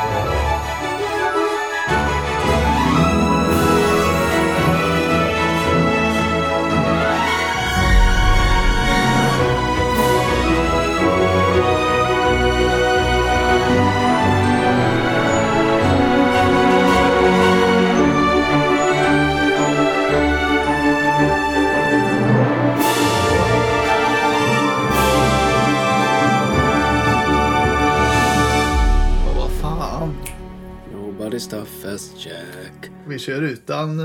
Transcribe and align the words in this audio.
Vad 0.00 0.57
As 31.38 32.12
Jack. 32.16 32.90
Vi 33.06 33.18
kör 33.18 33.42
utan 33.42 33.96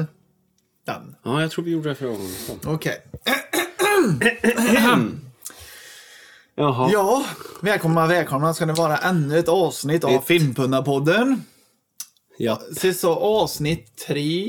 den. 0.85 1.15
Ja, 1.23 1.41
jag 1.41 1.51
tror 1.51 1.65
vi 1.65 1.71
gjorde 1.71 1.89
det 1.89 1.95
förra 1.95 2.09
gången. 2.09 2.31
Okej. 2.65 3.03
Jaha. 6.55 6.89
Ja, 6.93 7.25
välkomna, 7.61 8.07
välkomna 8.07 8.53
ska 8.53 8.65
det 8.65 8.73
vara 8.73 8.97
ännu 8.97 9.39
ett 9.39 9.47
avsnitt 9.49 10.03
av 10.03 10.11
Ett. 10.11 10.25
Filmpunnarpodden. 10.25 11.43
Ja. 12.37 12.61
Så 12.95 13.15
avsnitt 13.15 13.95
tre 14.07 14.43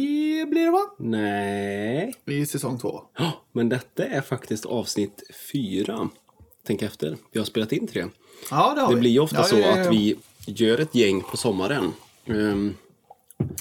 blir 0.44 0.64
det 0.64 0.70
va? 0.70 0.82
Nej. 0.98 2.14
I 2.26 2.46
säsong 2.46 2.78
två. 2.78 3.02
Ja, 3.18 3.32
Men 3.52 3.68
detta 3.68 4.04
är 4.04 4.20
faktiskt 4.20 4.66
avsnitt 4.66 5.22
fyra. 5.52 6.08
Tänk 6.66 6.82
efter. 6.82 7.16
Vi 7.32 7.38
har 7.38 7.46
spelat 7.46 7.72
in 7.72 7.86
tre. 7.86 8.04
Ja, 8.50 8.72
det 8.74 8.80
har 8.80 8.88
Det 8.88 8.94
vi. 8.94 9.00
blir 9.00 9.10
ju 9.10 9.20
ofta 9.20 9.36
Ja, 9.36 9.42
så 9.44 9.58
ja, 9.58 9.66
ja, 9.66 9.76
ja. 9.76 9.82
att 9.82 9.92
vi 9.92 10.16
gör 10.46 10.78
ett 10.80 10.94
gäng 10.94 11.20
på 11.22 11.36
sommaren. 11.36 11.92
Ehm, 12.26 12.74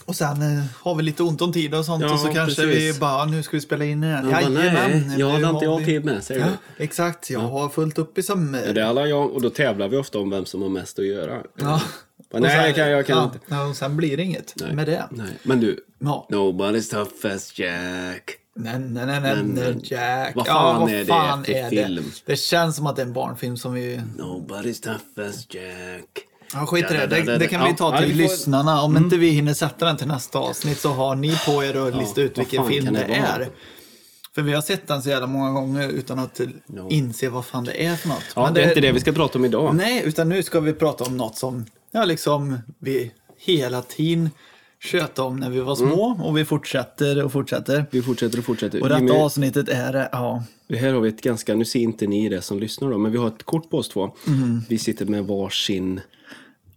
Och 0.06 0.16
sen 0.16 0.42
eh, 0.58 0.64
har 0.80 0.96
vi 0.96 1.04
lite 1.04 1.24
ont 1.24 1.42
om 1.42 1.54
tid 1.54 1.76
och 1.76 1.86
sånt 1.86 2.04
Ja, 2.04 2.14
och 2.14 2.20
så 2.20 2.28
kanske 2.28 2.62
precis. 2.62 2.96
vi 2.96 3.00
bara, 3.00 3.26
nu 3.26 3.44
ska 3.44 3.58
vi 3.58 3.62
spela 3.62 3.86
in 3.86 4.04
igen. 4.04 4.20
nej, 4.24 4.32
Jajamän, 4.34 5.20
jag 5.20 5.30
hade 5.30 5.50
inte 5.50 5.66
jag 5.66 5.78
vi- 5.80 5.86
tid 5.86 6.06
med, 6.06 6.24
säger 6.24 6.42
Ja, 6.42 6.48
du. 6.78 6.84
exakt, 6.84 7.30
jag 7.30 7.40
har 7.40 7.70
fullt 7.70 7.98
upp 8.00 8.18
i 8.18 8.24
sommar. 8.24 8.62
Ja, 8.66 8.74
det 8.74 8.82
är 8.82 8.86
alla 8.86 9.08
jag, 9.08 9.32
och 9.32 9.42
då 9.42 9.50
tävlar 9.50 9.88
vi 9.88 9.98
ofta 9.98 10.20
om 10.20 10.30
vem 10.30 10.46
som 10.46 10.62
har 10.62 10.70
mest 10.70 11.00
att 11.00 11.06
göra. 11.06 11.42
Ja. 11.60 11.82
Bara, 12.32 12.40
nej, 12.42 12.52
sen- 12.52 12.66
jag 12.66 12.76
kan, 12.76 12.90
jag 12.90 13.06
kan 13.08 13.18
ja, 13.18 13.24
inte. 13.24 13.40
Ja, 13.48 13.66
och 13.68 13.76
sen 13.76 13.98
blir 13.98 14.18
det 14.18 14.24
inget 14.24 14.56
med 14.74 14.88
det. 14.88 15.06
Nej. 15.12 15.28
Men 15.44 15.60
du, 15.60 15.86
Ja. 16.00 16.28
Nobody's 16.32 16.92
tough 16.92 17.36
as 17.36 17.60
Jack. 17.60 18.32
Nej, 18.56 18.80
nej, 18.80 19.06
nej, 19.06 19.22
nej, 19.22 19.44
nej, 19.44 19.76
Jack. 19.84 20.36
vad 20.36 20.48
ja, 20.48 20.52
fan 20.54 20.82
vad 20.82 20.90
är 20.92 20.98
det 21.00 21.06
fan 21.06 21.44
för 21.44 21.70
film? 21.70 22.04
Det? 22.26 22.32
det 22.32 22.36
känns 22.36 22.76
som 22.76 22.88
att 22.88 22.96
det 22.96 23.02
är 23.02 23.06
en 23.06 23.14
barnfilm 23.14 23.58
som 23.58 23.74
vi... 23.74 24.02
Nobody's 24.18 24.84
tough 24.84 25.30
as 25.30 25.48
Jack. 25.50 26.28
Ja, 26.54 26.66
skit 26.66 26.86
i 26.92 26.94
det. 26.94 27.00
Ja, 27.02 27.08
Det, 27.08 27.22
det- 27.22 27.38
det 27.38 27.48
kan 27.48 27.64
vi 27.64 27.70
ja, 27.70 27.76
ta 27.76 27.92
ja, 27.94 27.98
till 27.98 28.08
får- 28.08 28.14
Mm. 28.14 28.24
lyssnarna. 28.24 28.82
Om 28.82 28.98
inte 28.98 29.18
vi 29.18 29.30
hinner 29.30 29.54
sätta 29.54 29.86
den 29.86 29.98
till 29.98 30.08
nästa 30.08 30.40
avsnitt 30.40 30.80
så 30.80 30.90
har 30.90 31.16
ni 31.16 31.36
på 31.46 31.64
er 31.64 31.88
att 31.88 31.96
lista 31.98 32.22
ut 32.22 32.38
vilken 32.38 32.68
film 32.68 32.86
det, 32.86 32.92
det 33.08 33.14
är. 33.16 33.48
För 34.36 34.42
vi 34.42 34.54
har 34.54 34.62
sett 34.62 34.88
den 34.88 35.02
så 35.02 35.10
jävla 35.10 35.28
många 35.28 35.52
gånger 35.52 35.90
utan 35.90 36.20
att 36.20 36.42
No. 36.68 36.88
inse 36.90 37.30
vad 37.30 37.46
fan 37.46 37.64
det 37.64 37.86
är 37.86 37.96
för 37.96 38.08
något. 38.10 38.24
Ja, 38.36 38.44
Men 38.46 38.54
det 38.54 38.64
är 38.64 38.68
inte 38.70 38.82
det 38.82 38.92
vi 38.92 39.00
ska 39.00 39.12
prata 39.12 39.38
om 39.40 39.46
idag. 39.46 39.76
Nej, 39.76 40.02
utan 40.06 40.30
nu 40.30 40.44
ska 40.44 40.60
vi 40.60 40.74
prata 40.74 41.04
om 41.04 41.18
något 41.18 41.38
som 41.38 41.66
ja, 41.92 42.06
liksom 42.06 42.58
vi 42.80 43.12
hela 43.40 43.82
tiden 43.82 44.30
tjötade 44.84 45.28
om 45.28 45.38
när 45.38 45.50
vi 45.50 45.60
var 45.60 45.76
små 45.76 46.08
Mm. 46.14 46.22
och 46.26 46.38
vi 46.38 46.46
fortsätter 46.46 47.24
och 47.24 47.32
fortsätter. 47.32 47.86
Vi 47.92 48.02
fortsätter 48.02 48.38
och 48.40 48.46
fortsätter. 48.46 48.82
Och 48.82 48.90
detta 48.90 49.00
Jimmy, 49.02 49.12
avsnittet 49.12 49.70
är, 49.70 50.10
ja, 50.12 50.44
här 50.78 50.94
har 50.94 51.02
vi 51.02 51.10
ett 51.10 51.22
ganska, 51.22 51.56
nu 51.56 51.66
ser 51.66 51.80
inte 51.80 52.08
ni 52.08 52.30
det 52.30 52.42
som 52.42 52.60
lyssnar 52.60 52.92
då, 52.92 52.98
men 52.98 53.12
vi 53.12 53.18
har 53.18 53.28
ett 53.28 53.44
kort 53.44 53.70
på 53.70 53.78
oss 53.78 53.90
två. 53.90 54.12
Mhm. 54.26 54.62
Vi 54.70 54.78
sitter 54.78 55.06
med 55.06 55.26
varsin 55.26 56.02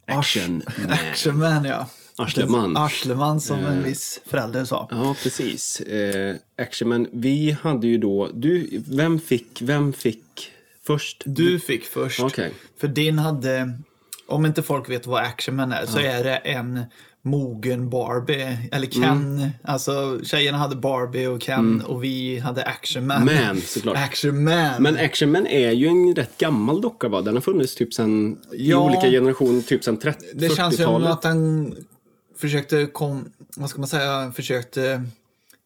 action. 0.07 0.63
Actionman 0.89 1.65
ja. 1.65 1.89
Arsleman. 2.19 2.77
Arsleman 2.77 3.41
som 3.41 3.65
en 3.65 3.83
viss 3.83 4.21
förälder 4.27 4.65
sa. 4.65 4.89
Ja, 4.91 5.17
precis. 5.23 5.81
Eh, 5.81 6.37
Actionman, 6.59 7.09
vi 7.13 7.57
hade 7.63 7.87
ju 7.87 7.99
då, 7.99 8.31
du, 8.35 8.83
vem 8.87 9.21
fick, 9.21 9.63
vem 9.63 9.93
fick 9.93 10.51
först? 10.87 11.23
Du 11.27 11.61
fick 11.61 11.85
först. 11.85 12.21
Okej. 12.21 12.53
För 12.81 12.89
din 12.89 13.19
hade, 13.19 13.79
om 14.27 14.47
inte 14.47 14.63
folk 14.63 14.91
vet 14.91 15.07
vad 15.07 15.23
Actionman 15.23 15.73
är, 15.73 15.87
så 15.87 15.99
är 15.99 16.25
det 16.25 16.37
en 16.37 16.85
mogen 17.27 17.91
Barbie, 17.91 18.59
eller 18.73 18.87
Ken. 18.87 19.05
Mm. 19.05 19.49
Alltså 19.65 20.21
tjejerna 20.25 20.59
hade 20.59 20.77
Barbie 20.77 21.27
och 21.27 21.41
Ken 21.43 21.81
och 21.83 22.05
vi 22.05 22.39
hade 22.39 22.65
Actionman. 22.65 23.25
Man, 23.25 23.61
såklart. 23.61 23.97
Actionman. 23.97 24.83
Men 24.83 24.97
Actionman 24.97 25.47
är 25.47 25.71
ju 25.71 25.87
en 25.87 26.15
rätt 26.15 26.39
gammal 26.39 26.81
docka 26.81 27.09
va? 27.09 27.21
Den 27.23 27.35
har 27.35 27.41
funnits 27.41 27.75
typ 27.75 27.95
sen, 27.95 28.39
i 28.53 28.71
Ja. 28.71 28.79
olika 28.79 29.11
generationer, 29.11 29.61
typ 29.63 29.85
sen 29.85 29.97
30 29.97 30.25
det 30.35 30.57
känns 30.57 30.75
ju 30.81 30.85
som 30.85 30.95
40-talet. 30.95 31.11
att 31.11 31.25
han 31.25 31.75
försökte, 32.39 32.87
kom, 32.87 33.25
vad 33.57 33.71
ska 33.71 33.79
man 33.79 33.89
säga, 33.89 34.33
försökte 34.37 35.03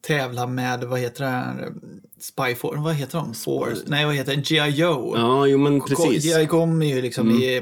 tävla 0.07 0.47
med, 0.47 0.83
vad 0.83 0.99
heter 0.99 1.23
det 1.25 1.43
Spy 2.19 2.55
Force, 2.55 2.81
vad 2.81 2.95
heter 2.95 3.17
de? 3.17 3.33
Force? 3.33 3.81
Nej, 3.87 4.05
vad 4.05 4.15
heter 4.15 4.35
det? 4.35 4.41
G.I. 4.41 4.69
Joe. 4.69 5.13
Ja, 5.17 5.47
jo 5.47 5.57
men 5.57 5.81
precis. 5.81 6.23
G.I. 6.23 6.47
kom 6.47 6.81
ju 6.83 7.01
liksom 7.01 7.29
Mm. 7.29 7.41
i 7.41 7.61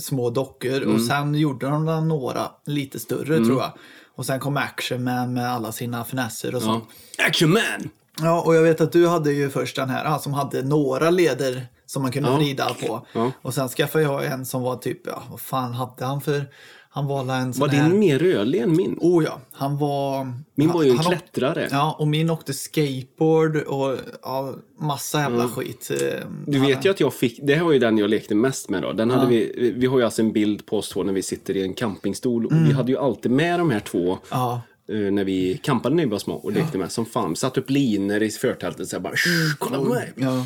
små 0.00 0.30
dockor 0.30 0.82
och 0.82 1.00
sen 1.02 1.34
gjorde 1.34 1.66
de 1.66 2.08
några 2.08 2.50
lite 2.66 2.98
större 3.00 3.36
Mm. 3.36 3.48
tror 3.48 3.60
jag. 3.60 3.72
Och 4.14 4.26
sen 4.26 4.40
kom 4.40 4.56
Action 4.56 5.04
Man 5.04 5.34
med 5.34 5.52
alla 5.52 5.72
sina 5.72 6.04
finesser 6.04 6.54
och 6.54 6.62
sånt. 6.62 6.84
Ja. 7.18 7.24
Actionman! 7.26 7.88
Ja, 8.20 8.40
och 8.42 8.54
jag 8.54 8.62
vet 8.62 8.80
att 8.80 8.92
du 8.92 9.08
hade 9.08 9.32
ju 9.32 9.50
först 9.50 9.76
den 9.76 9.90
här 9.90 10.04
ah, 10.14 10.18
som 10.18 10.32
hade 10.34 10.62
några 10.62 11.10
leder 11.10 11.66
som 11.86 12.02
man 12.02 12.12
kunde 12.12 12.28
Ja. 12.30 12.36
vrida 12.36 12.74
på. 12.86 13.06
Ja. 13.12 13.32
Och 13.42 13.54
sen 13.54 13.68
skaffade 13.68 14.04
jag 14.04 14.24
en 14.24 14.46
som 14.46 14.62
var 14.62 14.76
typ, 14.76 15.06
ja, 15.06 15.22
vad 15.30 15.40
fan 15.40 15.72
hade 15.74 16.04
han 16.04 16.20
för, 16.20 16.46
han 16.90 17.06
var 17.06 17.34
en 17.34 17.54
sån 17.54 17.60
Var 17.60 17.68
här... 17.68 17.90
din 17.90 17.98
mer 17.98 18.18
rörlig 18.18 18.60
än 18.60 18.76
min? 18.76 18.98
Oh 19.00 19.24
ja, 19.24 19.40
han 19.52 19.78
var... 19.78 20.32
Min 20.54 20.72
var 20.72 20.82
ju 20.82 20.90
en 20.90 20.96
han 20.96 21.06
åkte- 21.06 21.18
klättrare. 21.18 21.68
Ja, 21.70 21.96
och 21.98 22.08
min 22.08 22.30
åkte 22.30 22.52
skateboard 22.52 23.56
och 23.56 23.96
ja, 24.22 24.54
massa 24.80 25.20
jävla 25.20 25.48
skit. 25.48 25.90
eh, 25.90 26.26
Du 26.46 26.58
vet 26.58 26.84
ju 26.84 26.90
att 26.90 27.00
jag 27.00 27.14
fick, 27.14 27.40
det 27.42 27.54
här 27.54 27.64
var 27.64 27.72
ju 27.72 27.78
den 27.78 27.98
jag 27.98 28.10
lekte 28.10 28.34
mest 28.34 28.68
med 28.68 28.82
då. 28.82 28.92
Den 28.92 29.10
hade 29.10 29.26
vi, 29.26 29.72
vi 29.76 29.86
har 29.86 29.98
ju 29.98 30.04
alltså 30.04 30.22
en 30.22 30.32
bild 30.32 30.66
på 30.66 30.78
oss 30.78 30.88
två 30.88 31.02
när 31.02 31.12
vi 31.12 31.22
sitter 31.22 31.56
i 31.56 31.62
en 31.62 31.74
campingstol. 31.74 32.46
Och 32.46 32.52
vi 32.52 32.72
hade 32.72 32.92
ju 32.92 32.98
alltid 32.98 33.30
med 33.32 33.60
de 33.60 33.70
här 33.70 33.80
två 33.80 33.98
Mm. 34.08 34.18
Ja. 34.30 34.62
Eh, 34.92 35.12
när 35.12 35.24
vi 35.24 35.60
campade 35.62 35.94
när 35.94 36.04
vi 36.04 36.10
var 36.10 36.18
små 36.18 36.34
och 36.34 36.52
lekte 36.52 36.78
med 36.78 36.92
som 36.92 37.06
fan. 37.06 37.36
Satt 37.36 37.58
upp 37.58 37.70
linor 37.70 38.22
i 38.22 38.30
förtältet 38.30 38.88
så 38.88 39.00
bara 39.00 39.16
"Shh, 39.16 39.54
kolla 39.58 39.78
på 39.78 39.84
mig. 39.84 40.12
Ja. 40.16 40.44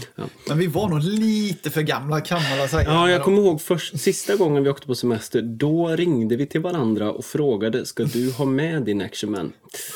Men 0.48 0.58
vi 0.58 0.66
var 0.66 0.88
nog 0.88 1.02
lite 1.02 1.70
för 1.70 1.82
gamla 1.82 2.20
kan 2.20 2.40
man 2.58 2.68
säga. 2.68 2.82
Ja, 2.84 3.10
jag 3.10 3.22
kommer 3.22 3.38
ihåg 3.38 3.60
först, 3.60 4.00
sista 4.00 4.36
gången 4.36 4.64
vi 4.64 4.70
åkte 4.70 4.86
på 4.86 4.94
semester. 4.94 5.42
Då 5.42 5.88
ringde 5.88 6.36
vi 6.36 6.46
till 6.46 6.60
varandra 6.60 7.12
och 7.12 7.24
frågade, 7.24 7.86
ska 7.86 8.04
du 8.04 8.30
ha 8.32 8.44
med 8.44 8.82
din 8.82 9.00
actionman? 9.02 9.52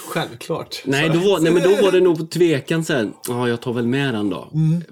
Självklart. 0.08 0.82
Nej, 0.84 1.08
då 1.08 1.18
var, 1.18 1.40
nej, 1.40 1.52
men 1.52 1.62
då 1.62 1.82
var 1.82 1.92
det 1.92 2.00
nog 2.00 2.18
på 2.18 2.26
tvekan 2.26 2.84
så 2.84 2.92
här, 2.92 3.10
ja, 3.28 3.48
jag 3.48 3.60
tar 3.60 3.72
väl 3.72 3.86
med 3.86 4.14
den 4.14 4.30
då. 4.30 4.48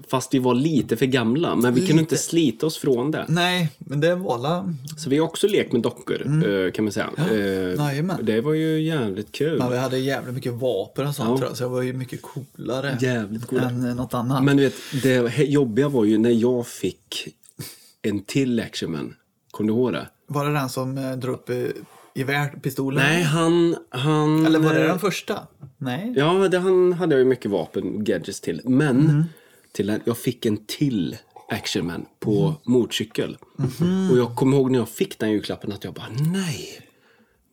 Fast 0.07 0.33
vi 0.33 0.39
var 0.39 0.53
lite 0.53 0.97
för 0.97 1.05
gamla, 1.05 1.55
men 1.55 1.73
vi 1.73 1.79
kunde 1.79 1.93
Lite. 1.93 1.99
inte 2.01 2.17
slita 2.17 2.65
oss 2.65 2.77
från 2.77 3.11
det. 3.11 3.25
Nej, 3.27 3.69
men 3.77 4.01
det 4.01 4.15
var 4.15 4.37
la... 4.37 4.73
Så 4.97 5.09
vi 5.09 5.17
har 5.17 5.25
också 5.25 5.47
lekt 5.47 5.71
med 5.71 5.81
dockor, 5.81 6.21
eh, 6.47 6.71
kan 6.71 6.85
man 6.85 6.91
säga. 6.91 7.09
Eh, 7.31 7.37
Jajamän. 7.85 8.17
det 8.25 8.41
var 8.41 8.53
ju 8.53 8.81
jävligt 8.81 9.31
kul. 9.31 9.44
Ja, 9.59 9.69
vi 9.69 9.77
hade 9.77 9.97
jävligt 9.97 10.35
mycket 10.35 10.53
vapen 10.53 11.07
och 11.07 11.15
sånt 11.15 11.29
Ja. 11.29 11.37
tror 11.37 11.49
jag, 11.49 11.57
så 11.57 11.63
det 11.63 11.69
var 11.69 11.81
ju 11.81 11.93
mycket 11.93 12.21
coolare 12.21 12.97
Jävligt 13.01 13.45
coola. 13.47 13.69
än 13.69 13.79
något 13.95 14.13
annat. 14.13 14.43
Men 14.43 14.57
du 14.57 14.63
vet, 14.63 14.73
det 15.03 15.37
jobbiga 15.37 15.89
var 15.89 16.03
ju 16.05 16.17
när 16.17 16.29
jag 16.31 16.67
fick 16.67 17.27
en 18.01 18.23
till 18.23 18.59
actionman. 18.59 19.15
Kommer 19.51 19.67
du 19.67 19.73
ihåg 19.79 19.93
det? 19.93 20.07
Var 20.27 20.45
det 20.45 20.53
den 20.53 20.69
som 20.69 20.97
eh, 20.97 21.11
drog 21.11 21.35
upp 21.35 21.49
eh, 21.49 21.55
gevärpistolen? 22.15 23.03
Nej, 23.03 23.23
han... 23.23 23.75
han 23.89 24.45
Eller 24.45 24.59
var 24.59 24.73
det 24.73 24.81
eh, 24.81 24.87
den 24.87 24.99
första? 24.99 25.39
Nej. 25.77 26.13
Ja, 26.15 26.33
det, 26.33 26.59
han 26.59 26.93
hade 26.93 27.13
jag 27.15 27.19
ju 27.19 27.25
mycket 27.25 27.51
vapen, 27.51 28.03
gadgets 28.03 28.41
till. 28.41 28.61
Men 28.63 28.99
Mm. 29.09 29.23
till, 29.71 29.89
en- 29.89 30.01
jag 30.05 30.17
fick 30.17 30.45
en 30.45 30.57
till 30.65 31.17
actionman 31.49 32.05
på 32.19 32.41
Mm. 32.41 32.53
motorcykel. 32.63 33.37
Och 34.11 34.17
jag 34.17 34.35
kommer 34.35 34.57
ihåg 34.57 34.71
när 34.71 34.79
jag 34.79 34.89
fick 34.89 35.19
den 35.19 35.31
julklappen 35.31 35.71
att 35.71 35.83
jag 35.83 35.93
bara 35.93 36.07
nej. 36.31 36.81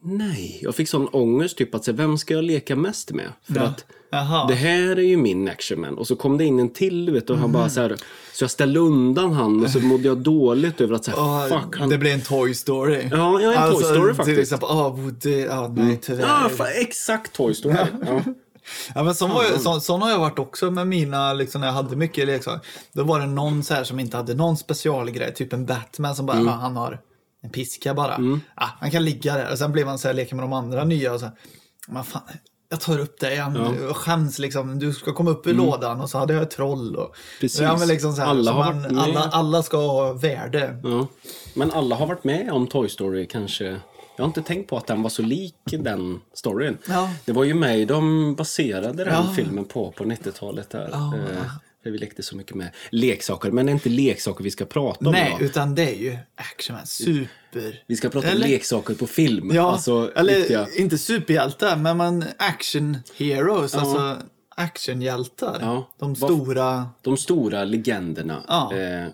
Nej, 0.05 0.59
jag 0.63 0.75
fick 0.75 0.89
sån 0.89 1.09
ångest 1.09 1.57
typ 1.59 1.75
att 1.75 1.85
säga, 1.85 1.97
vem 1.97 2.19
ska 2.19 2.35
jag 2.35 2.45
leka 2.45 2.77
mest 2.77 3.11
med? 3.13 3.29
För 3.47 3.55
Ja. 3.55 3.63
att 3.63 3.85
Jaha. 4.11 4.47
det 4.49 4.55
här 4.55 4.97
är 4.97 5.03
ju 5.03 5.17
min 5.17 5.49
actionman. 5.49 5.99
Och 5.99 6.07
så 6.07 6.17
kom 6.17 6.39
det 6.39 6.45
in 6.45 6.59
en 6.61 6.71
till 6.73 7.11
vet 7.11 7.31
och 7.31 7.39
han 7.39 7.53
bara 7.53 7.69
så 7.69 7.81
här. 7.81 7.97
Så 8.33 8.45
jag 8.45 8.51
ställde 8.51 8.81
undan 8.81 9.33
han 9.33 9.65
och 9.65 9.71
så 9.71 9.81
mådde 9.83 10.09
jag 10.09 10.19
dåligt 10.19 10.81
över 10.81 10.95
att 10.95 11.05
säga 11.05 11.17
Ja, 11.17 11.47
fuck 11.51 11.79
han. 11.79 11.89
Det 11.89 11.99
blev 11.99 12.13
en 12.15 12.21
Toy 12.21 12.55
Story. 12.55 13.09
Ja, 13.11 13.41
ja, 13.41 13.53
en 13.67 13.73
Toy 13.73 13.83
Story 13.85 14.07
Till 14.09 14.15
faktiskt. 14.15 14.39
exempel, 14.41 14.69
ah, 14.71 14.89
Woody, 14.89 15.41
ja, 15.41 15.69
nej 15.77 15.99
tyvärr. 16.03 16.23
Ja, 16.23 16.51
fa- 16.57 16.81
exakt 16.81 17.33
Toy 17.33 17.55
Story. 17.55 17.75
Ja. 18.07 18.21
Ja, 18.95 19.03
men 19.05 19.15
sån, 19.15 19.31
var 19.31 19.43
ju, 19.45 19.59
sån, 19.59 19.81
sån 19.81 20.03
har 20.03 20.11
jag 20.11 20.19
varit 20.19 20.39
också 20.39 20.71
med 20.71 20.87
mina, 20.87 21.33
liksom, 21.33 21.61
när 21.61 21.69
jag 21.69 21.75
hade 21.75 21.97
mycket 21.97 22.27
leksaker. 22.27 22.67
Då 22.93 23.05
var 23.05 23.21
det 23.21 23.27
någon 23.27 23.63
så 23.65 23.75
här 23.75 23.85
som 23.85 24.01
inte 24.01 24.17
hade 24.17 24.35
någon 24.35 24.57
specialgrej, 24.57 25.35
typ 25.35 25.53
en 25.53 25.67
Batman 25.67 26.15
som 26.17 26.27
bara, 26.27 26.37
Mm. 26.37 26.49
han 26.49 26.77
har 26.77 27.01
en 27.43 27.51
piska 27.51 27.95
bara. 27.95 28.19
Ah, 28.55 28.69
han 28.81 28.91
kan 28.91 29.05
ligga 29.05 29.35
där. 29.35 29.53
Och 29.53 29.59
sen 29.59 29.73
blev 29.73 29.87
han 29.87 29.99
så 29.99 30.09
här, 30.09 30.15
leka 30.15 30.37
med 30.37 30.43
de 30.45 30.53
andra 30.53 30.85
nya 30.85 31.13
och 31.13 31.21
så 31.21 31.27
här, 31.27 31.35
men 31.89 32.05
fan, 32.05 32.23
jag 32.69 32.81
tar 32.81 32.99
upp 32.99 33.21
det 33.21 33.33
igen. 33.33 33.77
Jag 33.83 33.97
skäms 33.97 34.39
liksom. 34.39 34.79
Du 34.79 34.93
ska 34.93 35.13
komma 35.13 35.31
upp 35.31 35.47
ur 35.47 35.55
lådan 35.55 36.01
och 36.01 36.11
så 36.11 36.19
hade 36.19 36.35
jag 36.35 36.43
ett 36.43 36.51
troll. 36.51 36.97
Och, 36.97 37.03
Mm. 37.03 37.15
Precis. 37.41 37.61
Ja, 37.61 37.85
liksom 37.85 38.15
här, 38.19 38.27
Alla 38.27 38.53
har 38.53 38.65
man, 38.65 38.83
varit 38.83 38.93
med. 38.93 39.03
alla, 39.03 39.21
alla 39.21 39.63
ska 39.63 39.77
ha 39.77 40.13
värde. 40.13 40.81
Ja. 40.85 41.07
Men 41.55 41.71
alla 41.71 41.97
har 41.97 42.07
varit 42.07 42.25
med 42.25 42.53
om 42.53 42.67
Toy 42.67 42.89
Story 42.89 43.27
kanske. 43.27 43.65
Jag 44.17 44.25
har 44.25 44.27
inte 44.27 44.43
tänkt 44.43 44.71
på 44.71 44.77
att 44.77 44.87
den 44.87 45.03
var 45.03 45.11
så 45.11 45.23
lik 45.23 45.55
den 45.65 46.21
storyn. 46.35 46.79
Ja. 46.89 47.11
Det 47.25 47.33
var 47.33 47.45
ju 47.45 47.55
mig 47.55 47.87
de 47.87 48.35
baserade 48.35 49.05
den 49.05 49.15
Ja. 49.15 49.33
filmen 49.37 49.65
på, 49.65 49.93
på 49.93 50.05
90-talet. 50.05 50.71
Där. 50.71 50.91
Ja. 51.83 51.89
För 51.89 51.91
vi 51.91 51.99
lekte 51.99 52.23
så 52.23 52.37
mycket 52.37 52.55
med 52.57 52.71
leksaker. 52.91 53.51
Men 53.51 53.67
det 53.67 53.73
är 53.73 53.75
inte 53.75 53.89
leksaker 53.89 54.45
vi 54.45 54.51
ska 54.51 54.65
prata 54.65 55.07
om 55.07 55.13
Nej, 55.13 55.29
idag. 55.29 55.43
utan 55.43 55.75
det 55.75 55.83
är 55.83 55.95
ju 55.99 56.17
action, 56.35 56.77
super... 56.85 57.83
Vi 57.87 57.97
ska 57.97 58.09
prata 58.09 58.29
om 58.29 58.35
Eller- 58.37 58.49
leksaker 58.49 58.95
på 58.95 59.07
film. 59.07 59.51
Ja, 59.55 59.73
alltså, 59.73 60.13
eller 60.17 60.35
riktiga- 60.35 60.67
inte 60.77 60.99
superhjältar, 60.99 61.77
men 61.77 61.97
man 61.97 62.25
action 62.39 62.97
heroes, 63.17 63.75
alltså 63.75 64.17
actionhjältar. 64.57 65.59
Ja. 65.61 65.89
De 65.99 66.17
stora. 66.17 66.89
De 67.03 67.17
stora 67.17 67.65
legenderna. 67.65 68.43
Ja. 68.49 68.75
Eh, 68.77 69.07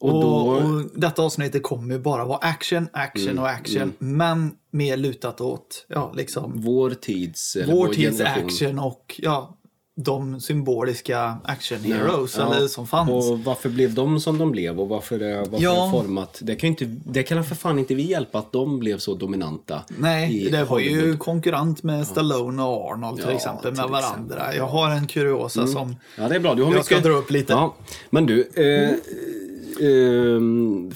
och 0.00 0.14
Och, 0.14 0.22
då... 0.22 0.28
och 0.30 0.84
detta 0.94 1.22
avsnittet 1.22 1.62
kommer 1.62 1.94
ju 1.94 2.00
bara 2.00 2.24
vara 2.24 2.38
action, 2.38 2.88
action 2.92 3.28
Mm, 3.28 3.42
och 3.42 3.48
action, 3.48 3.92
men 3.98 4.52
mer 4.70 4.96
lutat 4.96 5.40
åt, 5.40 5.86
ja, 5.88 6.12
liksom 6.16 6.52
Vår 6.56 6.90
tids... 6.90 7.56
Eller 7.56 7.74
vår 7.74 7.88
tids 7.88 8.18
generation. 8.18 8.46
action 8.46 8.78
och, 8.78 9.20
ja, 9.22 9.56
de 9.96 10.40
symboliska 10.40 11.36
action 11.44 11.78
heroes, 11.78 12.36
Ja. 12.38 12.54
eller 12.54 12.68
som 12.68 12.86
fanns. 12.86 13.10
Och 13.30 13.38
varför 13.38 13.68
blev 13.68 13.94
de 13.94 14.20
som 14.20 14.38
de 14.38 14.50
blev 14.50 14.80
och 14.80 14.88
varför 14.88 15.18
det 15.18 15.36
varför 15.48 15.64
Ja. 15.64 15.84
det 15.84 15.90
format? 15.90 16.38
Det 16.42 16.54
kan, 16.56 16.68
ju 16.68 16.70
inte, 16.70 17.10
det 17.10 17.22
kan 17.22 17.44
för 17.44 17.54
fan 17.54 17.78
inte 17.78 17.94
vi 17.94 18.02
hjälpa 18.02 18.38
att 18.38 18.52
de 18.52 18.78
blev 18.78 18.98
så 18.98 19.14
dominanta. 19.14 19.82
Nej, 19.98 20.48
det 20.52 20.64
var 20.64 20.78
ju 20.78 20.96
Hollywood. 20.96 21.18
konkurrent 21.18 21.82
med 21.82 22.06
Stallone 22.06 22.62
och 22.62 22.90
Arnold 22.92 23.16
till 23.16 23.26
Ja, 23.28 23.34
exempel 23.36 23.72
med 23.74 23.82
till 23.84 23.92
varandra. 23.92 24.54
Jag 24.56 24.66
har 24.66 24.90
en 24.90 25.06
kuriosa 25.06 25.66
som 25.66 25.96
Ja, 26.18 26.28
det 26.28 26.34
är 26.34 26.40
bra. 26.40 26.54
Du 26.54 26.62
har 26.62 26.70
jag 26.70 26.74
mycket... 26.78 26.86
ska 26.86 27.00
dra 27.08 27.10
upp 27.16 27.30
lite. 27.30 27.52
Ja. 27.52 27.74
Men 28.10 28.26
du, 28.26 28.40
eh, 28.56 28.90
eh, 29.88 30.40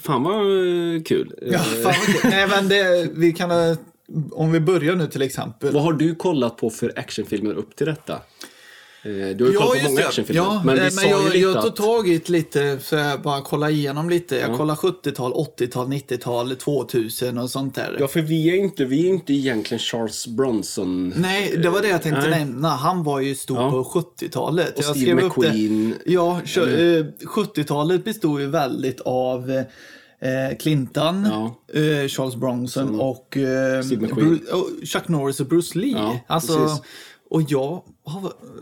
fan 0.01 0.23
vad 0.23 0.35
eh, 0.35 1.01
kul. 1.03 1.33
Eh, 1.41 1.47
Ja, 1.51 1.59
fan 1.59 1.83
vad 1.83 1.93
kul. 2.05 2.15
Nej, 2.31 2.47
men 2.47 2.67
det, 2.69 3.09
vi 3.13 3.33
kan, 3.33 3.51
eh, 3.51 3.77
om 4.31 4.51
vi 4.51 4.59
börjar 4.59 4.95
nu 4.95 5.07
till 5.07 5.21
exempel. 5.21 5.73
Vad 5.73 5.83
har 5.83 5.93
du 5.93 6.15
kollat 6.15 6.57
på 6.57 6.69
för 6.69 6.93
actionfilmer 6.99 7.53
upp 7.53 7.75
till 7.75 7.85
detta? 7.85 8.19
Eh, 9.03 9.11
du 9.11 9.43
har 9.43 9.51
ju 9.51 9.57
kollat 9.57 9.83
på 9.83 9.89
många 9.89 10.01
actionfilmer. 10.07 10.43
Ja, 10.43 10.61
men 10.65 10.75
vi 10.75 10.81
men 10.95 11.09
jag, 11.09 11.35
jag 11.35 11.61
tog 11.61 11.75
tag 11.75 12.09
i 12.09 12.21
lite, 12.25 12.79
så 12.81 12.95
jag 12.95 13.21
bara 13.21 13.41
kolla 13.41 13.69
igenom 13.69 14.09
lite. 14.09 14.35
Jag 14.35 14.57
kollar 14.57 14.75
70-tal, 14.75 15.33
80-tal, 15.33 15.87
90-tal, 15.87 16.55
2000 16.55 17.37
och 17.37 17.49
sånt 17.49 17.75
där. 17.75 17.97
Ja, 17.99 18.07
för 18.07 18.21
vi 18.21 18.49
är 18.49 18.55
inte, 18.55 18.85
vi 18.85 19.05
är 19.05 19.09
inte 19.09 19.33
egentligen 19.33 19.79
Charles 19.79 20.27
Bronson. 20.27 21.13
Nej, 21.17 21.57
det 21.63 21.69
var 21.69 21.81
det 21.81 21.87
jag 21.87 22.01
tänkte 22.01 22.29
Nej. 22.29 22.39
nämna. 22.45 22.69
Han 22.69 23.03
var 23.03 23.19
ju 23.19 23.35
stor 23.35 23.57
Ja. 23.57 23.71
på 23.71 23.83
70-talet. 23.83 24.77
Och 24.77 24.83
Jag 24.83 24.95
Steve. 24.97 25.23
McQueen. 25.23 25.95
Ja, 26.05 26.41
kö- 26.45 26.97
eh, 26.99 27.05
70-talet 27.35 28.03
bestod 28.05 28.41
ju 28.41 28.47
väldigt 28.47 29.01
av 29.01 29.51
eh, 29.51 30.57
Clinton, 30.59 31.25
Ja. 31.29 31.55
eh, 31.81 32.07
Charles 32.07 32.35
Bronson 32.35 32.99
och, 32.99 33.37
eh, 33.37 33.81
Steve 33.83 34.01
McQueen. 34.01 34.39
Bru- 34.39 34.51
och 34.51 34.67
Chuck 34.87 35.07
Norris 35.07 35.39
och 35.39 35.45
Bruce 35.45 35.77
Lee. 35.79 35.91
Ja, 35.91 36.19
alltså, 36.27 36.57
precis. 36.57 36.81
och 37.29 37.41
jag, 37.47 37.81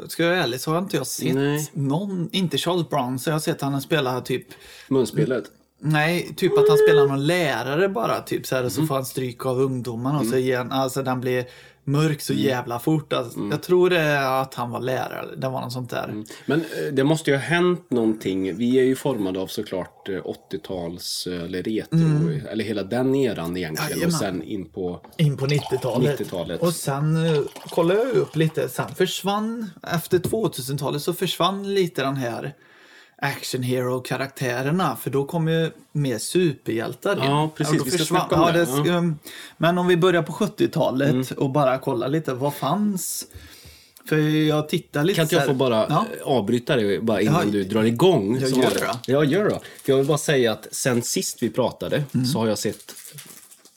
ska 0.07 0.23
jag 0.23 0.29
vara 0.29 0.43
ärlig 0.43 0.61
så 0.61 0.71
har 0.71 0.77
inte 0.77 0.97
jag 0.97 1.07
sett 1.07 1.35
Nej. 1.35 1.69
någon, 1.73 2.29
inte 2.31 2.57
Charles 2.57 2.89
Bronson, 2.89 3.31
jag 3.31 3.35
har 3.35 3.39
sett 3.39 3.61
han 3.61 3.81
spela 3.81 4.21
typ 4.21 4.47
Munspelet. 4.89 5.43
Nej, 5.79 6.33
typ 6.35 6.57
att 6.57 6.69
han 6.69 6.77
spelar 6.77 7.07
någon 7.07 7.27
lärare 7.27 7.89
bara, 7.89 8.21
typ 8.21 8.47
så 8.47 8.55
här, 8.55 8.69
så 8.69 8.85
får 8.85 8.95
han 8.95 9.05
stryk 9.05 9.45
av 9.45 9.61
ungdomarna 9.61 10.19
och 10.19 10.25
så 10.25 10.35
igen, 10.35 10.71
alltså 10.71 11.03
den 11.03 11.21
blir 11.21 11.45
mörk 11.87 12.21
så 12.21 12.33
jävla 12.33 12.79
fort. 12.79 13.13
Alltså, 13.13 13.39
Jag 13.51 13.63
tror 13.63 13.89
det 13.89 13.99
är 13.99 14.41
att 14.41 14.53
han 14.53 14.71
var 14.71 14.79
lärare, 14.79 15.35
det 15.37 15.49
var 15.49 15.61
något 15.61 15.73
sånt 15.73 15.89
där. 15.89 16.23
Men 16.45 16.59
eh, 16.59 16.93
det 16.93 17.03
måste 17.03 17.31
ju 17.31 17.37
ha 17.37 17.43
hänt 17.43 17.91
någonting. 17.91 18.57
Vi 18.57 18.79
är 18.79 18.83
ju 18.83 18.95
formade 18.95 19.39
av 19.39 19.47
såklart 19.47 20.09
eh, 20.09 20.13
80-tals 20.51 21.27
eh, 21.27 21.43
eller 21.43 21.63
retro, 21.63 22.49
eller 22.51 22.63
hela 22.63 22.83
den 22.83 23.15
eran 23.15 23.57
egentligen. 23.57 23.91
Mm. 23.91 23.99
Jajamän. 23.99 24.07
Och 24.07 24.19
sen 24.19 24.43
in 24.43 24.69
på... 24.69 25.01
In 25.17 25.37
på 25.37 25.45
90-talet. 25.45 26.19
90-talet. 26.19 26.61
Och 26.61 26.73
sen 26.73 27.17
kollade 27.69 27.99
jag 27.99 28.09
upp 28.09 28.35
lite, 28.35 28.69
sen 28.69 28.95
försvann, 28.95 29.69
efter 29.93 30.19
2000-talet 30.19 31.01
så 31.01 31.13
försvann 31.13 31.73
lite 31.73 32.01
den 32.03 32.15
här 32.15 32.53
action 33.21 33.63
hero-karaktärerna, 33.63 34.95
för 35.01 35.09
då 35.09 35.25
kom 35.25 35.47
ju 35.47 35.71
mer 35.91 36.17
superhjältar 36.17 37.15
in. 37.17 37.23
Ja, 37.23 37.51
precis. 37.55 37.85
Vi 37.85 37.91
ska 37.91 38.05
snacka 38.05 38.35
om 38.35 38.41
ja, 38.55 38.65
det. 38.83 38.89
um, 38.91 39.19
Men 39.57 39.77
om 39.77 39.87
vi 39.87 39.97
börjar 39.97 40.21
på 40.21 40.31
70-talet 40.33 41.31
och 41.31 41.49
bara 41.49 41.77
kolla 41.77 42.07
lite, 42.07 42.33
vad 42.33 42.53
fanns? 42.53 43.25
För 44.09 44.17
jag 44.47 44.69
tittar 44.69 45.03
lite 45.03 45.15
Kan 45.15 45.23
inte 45.25 45.35
jag 45.35 45.45
få 45.45 45.53
bara 45.53 45.85
Ja. 45.89 46.05
avbryta 46.25 46.75
dig 46.75 46.99
bara 46.99 47.21
innan 47.21 47.45
Ja, 47.45 47.51
du 47.51 47.63
drar 47.63 47.83
igång? 47.83 48.37
jag 48.41 48.49
gör 48.49 48.69
det. 48.69 49.11
Ja, 49.11 49.23
gör 49.23 49.43
det. 49.49 49.59
För 49.83 49.91
jag 49.91 49.97
vill 49.97 50.07
bara 50.07 50.17
säga 50.17 50.51
att 50.51 50.67
sen 50.71 51.01
sist 51.01 51.43
vi 51.43 51.49
pratade 51.49 52.03
Mm. 52.13 52.25
så 52.25 52.39
har 52.39 52.47
jag 52.47 52.57
sett 52.57 52.93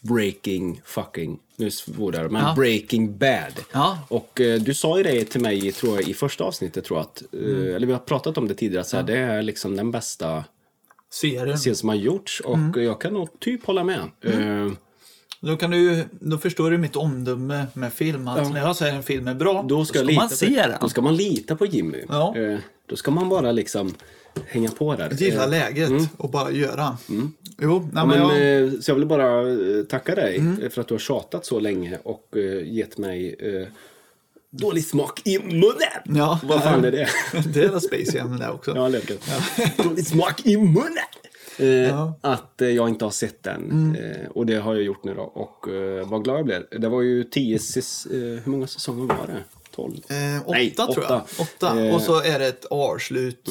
Breaking 0.00 0.80
fucking, 0.84 1.38
nu 1.56 1.70
svor 1.70 2.14
jag, 2.16 2.32
men 2.32 2.42
Ja. 2.42 2.54
Breaking 2.56 3.18
Bad. 3.18 3.52
Ja. 3.72 3.98
Och 4.08 4.40
eh, 4.40 4.60
du 4.60 4.74
sa 4.74 4.96
ju 4.98 5.02
det 5.02 5.24
till 5.24 5.40
mig, 5.40 5.72
tror 5.72 5.94
jag, 6.00 6.08
i 6.08 6.14
första 6.14 6.44
avsnittet, 6.44 6.84
tror 6.84 6.98
jag, 6.98 7.04
att, 7.06 7.22
eh, 7.34 7.40
Mm. 7.40 7.74
eller 7.74 7.86
vi 7.86 7.92
har 7.92 8.00
pratat 8.00 8.38
om 8.38 8.48
det 8.48 8.54
tidigare, 8.54 8.80
att 8.80 8.88
så 8.88 8.96
här, 8.96 9.04
det 9.04 9.16
är 9.16 9.42
liksom 9.42 9.76
den 9.76 9.90
bästa 9.90 10.44
serien. 11.10 11.58
serien 11.58 11.76
som 11.76 11.88
har 11.88 11.96
gjorts 11.96 12.40
och 12.40 12.54
Mm. 12.54 12.82
jag 12.84 13.00
kan 13.00 13.12
nog 13.14 13.40
typ 13.40 13.64
hålla 13.66 13.84
med. 13.84 14.00
Eh, 14.22 14.72
Då, 15.42 15.56
kan 15.56 15.70
du, 15.70 16.04
då 16.10 16.38
förstår 16.38 16.70
du 16.70 16.78
mitt 16.78 16.96
omdöme 16.96 17.66
med 17.74 17.92
film. 17.92 18.28
Att 18.28 18.52
när 18.52 18.60
jag 18.60 18.76
säger 18.76 18.94
en 18.94 19.02
film 19.02 19.28
är 19.28 19.34
bra, 19.34 19.64
då 19.68 19.84
ska, 19.84 19.98
jag 19.98 20.04
man 20.06 20.12
lita 20.24 20.28
se 20.36 20.46
den. 20.46 20.78
Då 20.80 20.88
ska 20.88 21.02
man 21.02 21.16
lita 21.16 21.56
på 21.56 21.66
Jimmy. 21.66 22.04
Ja. 22.08 22.36
Eh, 22.36 22.58
då 22.86 22.96
ska 22.96 23.10
man 23.10 23.28
bara 23.28 23.52
liksom 23.52 23.94
hänga 24.46 24.70
på 24.70 24.94
där. 24.96 25.10
Gilla 25.10 25.44
Eh, 25.44 25.50
läget 25.50 25.92
och 26.16 26.30
bara 26.30 26.50
göra. 26.50 26.96
Jo, 27.62 27.78
nej, 27.78 27.90
Ja, 27.94 28.06
men 28.06 28.18
jag, 28.18 28.62
eh, 28.64 28.70
Så 28.80 28.90
jag 28.90 28.94
vill 28.96 29.06
bara 29.06 29.50
eh, 29.50 29.82
tacka 29.88 30.14
dig 30.14 30.36
Mm. 30.38 30.70
för 30.70 30.80
att 30.80 30.88
du 30.88 30.94
har 30.94 30.98
tjatat 30.98 31.46
så 31.46 31.60
länge 31.60 31.98
och 32.02 32.28
gett 32.64 32.98
mig 32.98 33.36
dålig 34.50 34.84
smak 34.84 35.20
i 35.26 35.38
munnen. 35.38 36.18
Ja. 36.18 36.40
Vad 36.44 36.62
fan 36.62 36.84
är 36.84 36.90
det? 36.90 37.08
det 37.54 37.64
är 37.64 37.78
Space 37.78 38.16
Jam 38.16 38.38
det 38.38 38.50
också. 38.50 38.72
Ja, 38.76 38.88
läkert. 38.88 39.20
Dålig 39.76 40.06
smak 40.06 40.46
i 40.46 40.56
munnen. 40.56 40.84
Eh, 41.58 41.66
Ja. 41.68 42.00
Mm. 42.02 42.12
Att 42.20 42.54
jag 42.56 42.88
inte 42.88 43.04
har 43.04 43.12
sett 43.12 43.42
den. 43.42 43.96
Eh, 44.00 44.30
och 44.30 44.46
det 44.46 44.54
har 44.56 44.74
jag 44.74 44.82
gjort 44.84 45.04
nu 45.04 45.14
då. 45.14 45.22
Och 45.22 45.68
eh, 45.68 46.08
vad 46.08 46.24
glad 46.24 46.38
jag 46.38 46.44
blev. 46.44 46.62
Det 46.80 46.88
var 46.88 47.02
ju 47.02 47.24
tio 47.24 47.56
eh, 47.56 47.60
Hur 48.12 48.42
många 48.50 48.66
säsonger 48.66 49.04
var 49.14 49.26
det? 49.26 49.44
Tolv? 49.74 49.94
Eh, 50.08 50.42
åtta 50.48 50.52
Nej, 50.52 50.70
tror 50.70 50.88
jag. 50.96 51.04
åtta. 51.04 51.22
Åtta. 51.38 51.66
Eh, 51.66 51.72
Mm. 51.82 51.94
och 51.94 52.00
så 52.02 52.20
är 52.22 52.38
det 52.38 52.46
ett 52.46 52.64
avslut. 52.64 53.48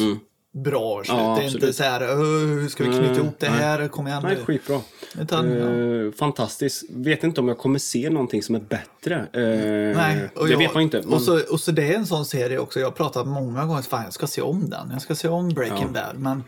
Bra 0.53 0.81
avslut. 0.99 1.17
Ja, 1.17 1.35
det 1.39 1.45
är 1.45 1.51
inte 1.53 1.73
så 1.73 1.83
här, 1.83 2.01
"Öh, 2.01 2.17
hur 2.17 2.67
ska 2.67 2.83
vi 2.83 2.89
knyta 2.97 3.13
ihop 3.21 3.35
det 3.39 3.47
här? 3.47 3.87
Kom 3.87 4.07
igen 4.07 4.23
Nej, 4.23 4.35
skitbra. 4.45 4.81
Utan, 5.21 5.51
ja. 5.51 6.05
Eh, 6.05 6.11
fantastiskt. 6.11 6.83
Vet 6.89 7.23
inte 7.23 7.41
om 7.41 7.47
jag 7.47 7.57
kommer 7.57 7.79
se 7.79 8.09
någonting 8.09 8.43
som 8.43 8.55
är 8.55 8.59
bättre. 8.59 9.15
Eh, 9.15 9.97
Nej, 9.97 10.29
och 10.35 10.45
det 10.45 10.51
jag, 10.51 10.57
vet 10.57 10.73
man 10.73 10.83
inte. 10.83 11.01
men- 11.05 11.13
Och, 11.13 11.21
så, 11.21 11.39
och 11.53 11.59
så 11.59 11.71
det 11.71 11.93
är 11.93 11.97
en 11.97 12.05
sån 12.07 12.25
serie 12.25 12.57
också. 12.59 12.79
Jag 12.79 12.87
har 12.87 12.91
pratat 12.91 13.27
många 13.27 13.65
gånger, 13.65 13.81
fan 13.81 14.03
jag 14.03 14.13
ska 14.13 14.27
se 14.27 14.41
om 14.41 14.69
den. 14.69 14.89
Jag 14.91 15.01
ska 15.01 15.15
se 15.15 15.27
om 15.27 15.49
Breaking 15.49 15.93
Bad. 15.93 16.15
Men 16.19 16.43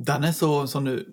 den 0.00 0.24
är 0.24 0.32
så, 0.32 0.66
så 0.66 0.80
nu 0.80 1.04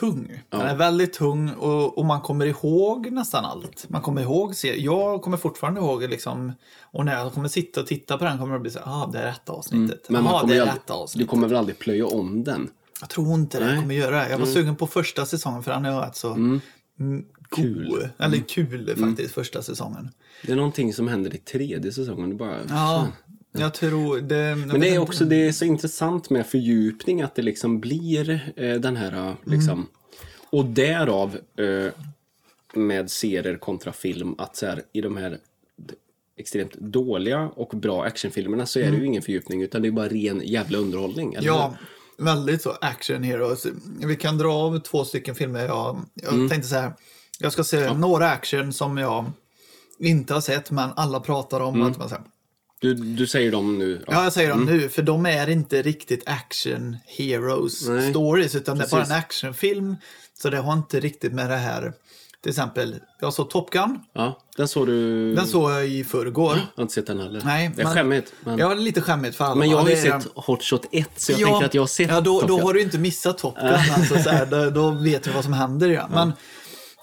tung. 0.00 0.42
Den 0.48 0.60
är 0.60 0.76
väldigt 0.76 1.12
tung 1.12 1.50
och, 1.50 1.98
och 1.98 2.04
man 2.04 2.20
kommer 2.20 2.46
ihåg 2.46 3.10
nästan 3.12 3.44
allt. 3.44 3.86
Man 3.88 4.02
kommer 4.02 4.22
ihåg 4.22 4.56
serien. 4.56 4.84
Jag 4.84 5.22
kommer 5.22 5.36
fortfarande 5.36 5.80
ihåg 5.80 6.02
liksom, 6.02 6.52
och 6.82 7.04
när 7.04 7.18
jag 7.18 7.32
kommer 7.32 7.48
sitta 7.48 7.80
och 7.80 7.86
titta 7.86 8.18
på 8.18 8.24
den 8.24 8.38
kommer 8.38 8.54
det 8.54 8.60
bli 8.60 8.70
så 8.70 8.78
här, 8.78 8.86
ah, 8.86 9.10
det 9.12 9.18
är 9.18 9.26
rätta 9.26 9.52
avsnittet. 9.52 10.08
Men 10.08 10.24
man 10.24 10.34
ah, 10.34 10.38
det 10.46 10.56
är 10.56 10.60
aldrig, 10.60 10.74
rätta 10.74 10.80
du 10.86 10.92
avsnittet. 10.92 11.30
kommer 11.30 11.48
väl 11.48 11.56
aldrig 11.56 11.78
plöja 11.78 12.06
om 12.06 12.44
den? 12.44 12.70
Jag 13.00 13.08
tror 13.08 13.34
inte 13.34 13.58
det 13.58 13.64
Nej. 13.64 13.74
jag 13.74 13.82
kommer 13.82 13.94
göra. 13.94 14.30
Jag 14.30 14.38
var 14.38 14.46
sugen 14.46 14.76
på 14.76 14.86
första 14.86 15.26
säsongen 15.26 15.62
för 15.62 15.70
den 15.72 15.84
är 15.84 16.00
rätt 16.00 16.16
så 16.16 16.32
mm. 16.32 16.60
kul. 17.50 18.08
Eller 18.18 18.38
kul 18.38 18.96
faktiskt, 18.96 19.34
första 19.34 19.62
säsongen. 19.62 20.10
Det 20.46 20.52
är 20.52 20.56
någonting 20.56 20.94
som 20.94 21.08
händer 21.08 21.34
i 21.34 21.38
tredje 21.38 21.92
säsongen. 21.92 22.28
Det 22.28 22.34
bara, 22.34 22.56
Ja, 22.68 23.06
jag 23.52 23.74
tror 23.74 24.20
det. 24.20 24.56
Men 24.56 24.80
det 24.80 24.88
är 24.94 24.98
också 24.98 25.24
det 25.24 25.48
är 25.48 25.52
så 25.52 25.64
intressant 25.64 26.30
med 26.30 26.46
fördjupning 26.46 27.22
att 27.22 27.34
det 27.34 27.42
liksom 27.42 27.80
blir 27.80 28.52
eh, 28.56 28.74
den 28.74 28.96
här 28.96 29.36
liksom 29.44 29.86
och 30.50 30.64
därav 30.64 31.38
eh, 31.56 31.92
med 32.74 33.10
serier 33.10 33.56
kontra 33.56 33.92
film 33.92 34.34
att 34.38 34.56
så 34.56 34.66
här, 34.66 34.82
i 34.92 35.00
de 35.00 35.16
här 35.16 35.38
extremt 36.36 36.74
dåliga 36.74 37.48
och 37.56 37.68
bra 37.68 38.04
actionfilmerna 38.04 38.66
så 38.66 38.78
är 38.78 38.90
det 38.90 38.96
ju 38.96 39.06
ingen 39.06 39.22
fördjupning 39.22 39.62
utan 39.62 39.82
det 39.82 39.88
är 39.88 39.92
bara 39.92 40.08
ren 40.08 40.42
jävla 40.44 40.78
underhållning. 40.78 41.34
eller 41.34 41.46
Ja, 41.46 41.74
väldigt 42.18 42.62
så 42.62 42.70
action 42.80 43.22
heroes. 43.22 43.66
Vi 44.04 44.16
kan 44.16 44.38
dra 44.38 44.52
av 44.54 44.78
två 44.78 45.04
stycken 45.04 45.34
filmer. 45.34 45.64
Jag, 45.66 46.00
jag 46.14 46.32
Mm. 46.34 46.48
tänkte 46.48 46.68
så 46.68 46.74
här. 46.74 46.92
Jag 47.38 47.52
ska 47.52 47.64
se 47.64 47.92
några 47.94 48.30
action 48.30 48.72
som 48.72 48.98
jag 48.98 49.30
inte 49.98 50.34
har 50.34 50.40
sett, 50.40 50.70
men 50.70 50.90
alla 50.96 51.20
pratar 51.20 51.60
om 51.60 51.74
Mm. 51.74 51.86
att 51.90 51.98
man 51.98 52.08
säger 52.08 52.22
Du, 52.80 52.94
du 52.94 53.26
säger 53.26 53.52
dem 53.52 53.78
nu? 53.78 54.04
Ja, 54.06 54.24
jag 54.24 54.32
säger 54.32 54.48
dem 54.50 54.64
nu, 54.64 54.88
för 54.88 55.02
de 55.02 55.26
är 55.26 55.50
inte 55.50 55.82
riktigt 55.82 56.22
action 56.28 56.96
heroes 57.18 57.88
Nej, 57.88 58.10
stories, 58.10 58.54
utan 58.54 58.78
det 58.78 58.84
är 58.84 58.88
bara 58.90 59.00
en 59.00 59.06
precis. 59.08 59.16
actionfilm. 59.24 59.96
Så 60.42 60.50
det 60.50 60.56
har 60.58 60.72
inte 60.72 61.00
riktigt 61.00 61.32
med 61.32 61.50
det 61.50 61.56
här, 61.56 61.92
till 62.42 62.50
exempel, 62.50 62.96
jag 63.20 63.34
såg 63.34 63.50
Top 63.50 63.70
Gun, 63.70 63.98
Ja, 64.12 64.38
den 64.56 64.68
såg 64.68 64.86
du... 64.86 65.34
den 65.34 65.46
såg 65.46 65.70
jag 65.70 65.88
i 65.88 66.04
förrgår. 66.04 66.52
Jag 66.56 66.62
har 66.76 66.82
inte 66.82 66.94
sett 66.94 67.06
den 67.06 67.20
heller. 67.20 67.42
Nej, 67.44 67.70
det 67.76 67.82
är 67.82 67.84
men- 67.86 67.94
skämmigt. 67.94 68.32
Men, 68.44 68.58
Ja, 68.58 68.74
lite 68.74 69.00
skämmigt 69.00 69.36
för 69.36 69.44
alla. 69.44 69.54
men 69.54 69.70
jag 69.70 69.78
har 69.78 69.88
ju 69.90 69.96
sett 69.96 70.26
Hot 70.34 70.62
Shot 70.62 70.86
1, 70.92 71.08
så 71.16 71.32
jag 71.32 71.40
ja, 71.40 71.46
tänker 71.46 71.66
att 71.66 71.74
jag 71.74 71.82
har 71.82 71.86
sett 71.86 72.10
Ja, 72.10 72.20
då, 72.20 72.40
Top 72.40 72.48
då 72.48 72.56
Gun. 72.56 72.66
har 72.66 72.74
du 72.74 72.82
inte 72.82 72.98
missat 72.98 73.38
Top 73.38 73.54
Gun. 73.56 73.66
alltså, 73.68 74.18
så 74.18 74.30
här, 74.30 74.46
då, 74.46 74.70
då 74.70 74.90
vet 74.90 75.22
du 75.22 75.30
vad 75.30 75.44
som 75.44 75.52
händer. 75.52 75.88
Ja. 75.88 76.08
Men, 76.12 76.32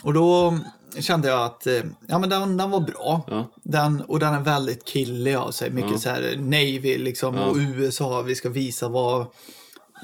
och 0.03 0.13
då 0.13 0.59
kände 1.01 1.27
jag 1.27 1.45
att 1.45 1.67
eh, 1.67 1.73
ja, 2.07 2.19
men 2.19 2.29
den, 2.29 2.57
den 2.57 2.71
var 2.71 2.79
bra. 2.79 3.21
Ja. 3.27 3.51
Den, 3.63 4.01
och 4.01 4.19
den 4.19 4.33
är 4.33 4.39
väldigt 4.41 4.85
killig 4.85 5.35
av 5.35 5.51
sig. 5.51 5.69
Mycket 5.69 5.99
så 5.99 6.09
här 6.09 6.35
Navy 6.37 6.97
liksom, 6.97 7.35
och 7.37 7.55
USA. 7.57 8.21
Vi 8.21 8.35
ska 8.35 8.49
visa 8.49 8.87
vad 8.87 9.25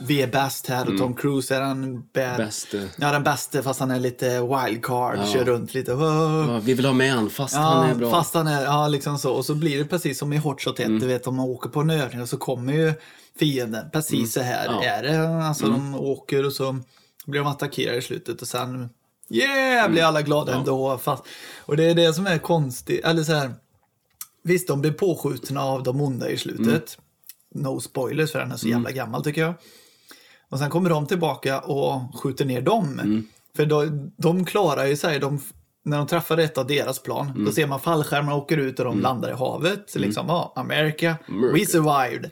vi 0.07 0.21
är 0.21 0.27
bäst 0.27 0.67
här. 0.67 0.89
Och 0.93 0.97
Tom 0.97 1.13
Cruise 1.13 1.55
är 1.55 1.61
den 1.61 2.03
bä- 2.13 2.37
Bäste. 2.37 2.89
Ja, 2.97 3.11
den 3.11 3.23
bästa 3.23 3.63
fast 3.63 3.79
han 3.79 3.91
är 3.91 3.99
lite 3.99 4.39
wildcard. 4.41 5.27
Kör 5.33 5.45
runt 5.45 5.73
lite. 5.73 5.91
Ja, 5.91 6.59
vi 6.63 6.73
vill 6.73 6.85
ha 6.85 6.93
med 6.93 7.13
han 7.13 7.29
fast 7.29 7.53
Ja, 7.55 7.59
han 7.61 7.89
är 7.89 7.95
bra. 7.95 8.11
fast 8.11 8.33
han 8.33 8.47
är, 8.47 8.63
ja 8.63 8.87
liksom 8.87 9.17
så. 9.17 9.33
Och 9.33 9.45
så 9.45 9.55
blir 9.55 9.77
det 9.77 9.85
precis 9.85 10.19
som 10.19 10.33
i 10.33 10.37
Hot 10.37 10.61
Shot 10.61 10.79
1, 10.79 10.87
du 10.87 11.07
vet 11.07 11.27
om 11.27 11.35
man 11.35 11.45
åker 11.49 11.69
på 11.69 11.79
en 11.79 11.89
övning 11.89 12.21
och 12.21 12.29
så 12.29 12.37
kommer 12.37 12.73
ju 12.73 12.93
fienden. 13.39 13.85
Precis 13.93 14.33
så 14.33 14.41
här 14.41 14.65
Ja. 14.65 14.83
är 14.83 15.03
det. 15.03 15.45
Alltså 15.47 15.67
de 15.67 15.95
åker 15.95 16.45
och 16.45 16.53
så 16.53 16.79
blir 17.25 17.39
de 17.39 17.47
attackerade 17.49 17.97
i 17.97 18.01
slutet 18.01 18.41
och 18.41 18.47
sen 18.47 18.89
yeah, 19.29 19.89
blir 19.91 20.03
alla 20.03 20.21
glada 20.21 20.55
ändå. 20.55 20.97
Fast, 20.97 21.23
och 21.59 21.77
det 21.77 21.83
är 21.83 21.95
det 21.95 22.13
som 22.13 22.27
är 22.27 22.37
konstigt, 22.37 23.05
eller 23.05 23.23
så 23.23 23.33
här. 23.33 23.53
Visst, 24.43 24.67
de 24.67 24.81
blir 24.81 24.91
påskjutna 24.91 25.61
av 25.63 25.83
de 25.83 26.01
onda 26.01 26.29
i 26.29 26.37
slutet. 26.37 26.97
No 27.55 27.79
spoilers 27.79 28.31
för 28.31 28.39
den 28.39 28.51
är 28.51 28.57
så 28.57 28.67
jävla 28.67 28.91
gammal 28.91 29.23
tycker 29.23 29.41
jag. 29.41 29.53
Och 30.49 30.59
sen 30.59 30.69
kommer 30.69 30.89
de 30.89 31.07
tillbaka 31.07 31.59
och 31.59 32.19
skjuter 32.19 32.45
ner 32.45 32.61
dem. 32.61 33.01
För 33.55 33.65
de, 33.65 34.11
de 34.17 34.45
klarar 34.45 34.85
ju 34.85 34.95
sig, 34.95 35.19
de, 35.19 35.39
när 35.85 35.97
de 35.97 36.07
träffar 36.07 36.37
ett 36.37 36.57
av 36.57 36.67
deras 36.67 36.99
plan, 36.99 37.45
då 37.45 37.51
ser 37.51 37.67
man 37.67 37.79
fallskärmar 37.79 38.33
åker 38.35 38.57
ut 38.57 38.79
och 38.79 38.85
de 38.85 38.99
landar 39.01 39.29
i 39.29 39.33
havet. 39.33 39.95
Liksom, 39.95 40.25
ja, 40.27 40.53
America, 40.55 41.15
we 41.53 41.65
survived. 41.65 42.31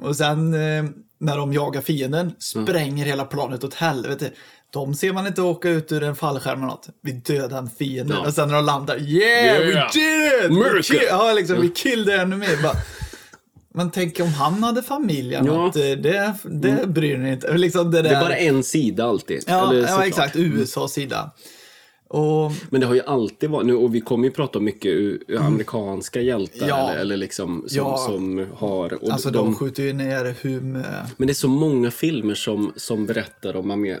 Och 0.00 0.16
sen 0.16 0.54
eh, 0.54 0.84
när 1.18 1.36
de 1.36 1.52
jagar 1.52 1.80
fienden, 1.80 2.34
spränger 2.38 3.06
hela 3.06 3.24
planet 3.24 3.64
åt 3.64 3.74
helvete. 3.74 4.30
De 4.74 4.94
ser 4.94 5.12
man 5.12 5.26
inte 5.26 5.42
åka 5.42 5.68
ut 5.68 5.92
ur 5.92 6.02
en 6.02 6.16
fallskärm 6.16 6.58
eller 6.58 6.66
något. 6.66 6.88
Vi 7.02 7.12
dödade 7.12 7.56
en 7.56 7.70
fiende. 7.70 8.14
Ja. 8.14 8.26
Och 8.26 8.34
sen 8.34 8.48
när 8.48 8.54
de 8.54 8.64
landar, 8.64 8.96
yeah, 8.98 9.58
we 9.58 9.64
Yeah. 9.72 9.90
did 9.92 10.44
it! 10.44 10.58
We 10.58 10.66
America. 10.66 10.94
kill- 10.94 11.06
ja, 11.08 11.32
liksom, 11.32 11.60
vi 11.60 11.68
killed 11.68 12.20
enemy. 12.20 12.46
Bara, 12.62 12.76
men 13.74 13.90
tänk 13.90 14.20
om 14.20 14.28
han 14.28 14.62
hade 14.62 14.82
familj 14.82 15.34
eller 15.34 15.48
Ja. 15.48 15.54
något. 15.56 15.76
eh, 15.76 15.82
Det, 15.82 16.34
det 16.44 16.86
bryr 16.86 17.18
ni 17.18 17.32
inte. 17.32 17.56
Liksom 17.56 17.90
det, 17.90 18.02
där, 18.02 18.10
Det 18.10 18.16
är 18.16 18.20
bara 18.20 18.36
en 18.36 18.62
sida 18.62 19.04
alltid. 19.04 19.44
Ja, 19.46 19.74
ja 19.74 20.06
exakt. 20.06 20.36
USAs 20.36 20.92
sida. 20.92 21.30
Och 22.14 22.52
Men 22.70 22.80
det 22.80 22.86
har 22.86 22.94
ju 22.94 23.00
alltid 23.06 23.50
varit, 23.50 23.66
nu, 23.66 23.74
och 23.74 23.94
vi 23.94 24.00
kommer 24.00 24.24
ju 24.24 24.30
prata 24.30 24.58
om 24.58 24.64
mycket 24.64 24.92
u- 24.92 25.18
amerikanska 25.40 26.20
hjältar 26.20 26.68
Ja. 26.68 26.90
eller, 26.90 27.00
eller 27.00 27.16
liksom 27.16 27.64
som, 27.68 27.76
Ja. 27.78 27.96
som 27.96 28.46
har... 28.56 28.98
Alltså 29.10 29.30
de, 29.30 29.54
skjuter 29.54 29.82
ju 29.82 29.92
ner 29.92 30.34
hur 30.40 30.60
med... 30.60 31.06
Men 31.16 31.26
det 31.26 31.32
är 31.32 31.34
så 31.34 31.48
många 31.48 31.90
filmer 31.90 32.34
som, 32.34 32.72
som 32.76 33.06
berättar 33.06 33.56
om 33.56 33.70
äh, 33.70 33.96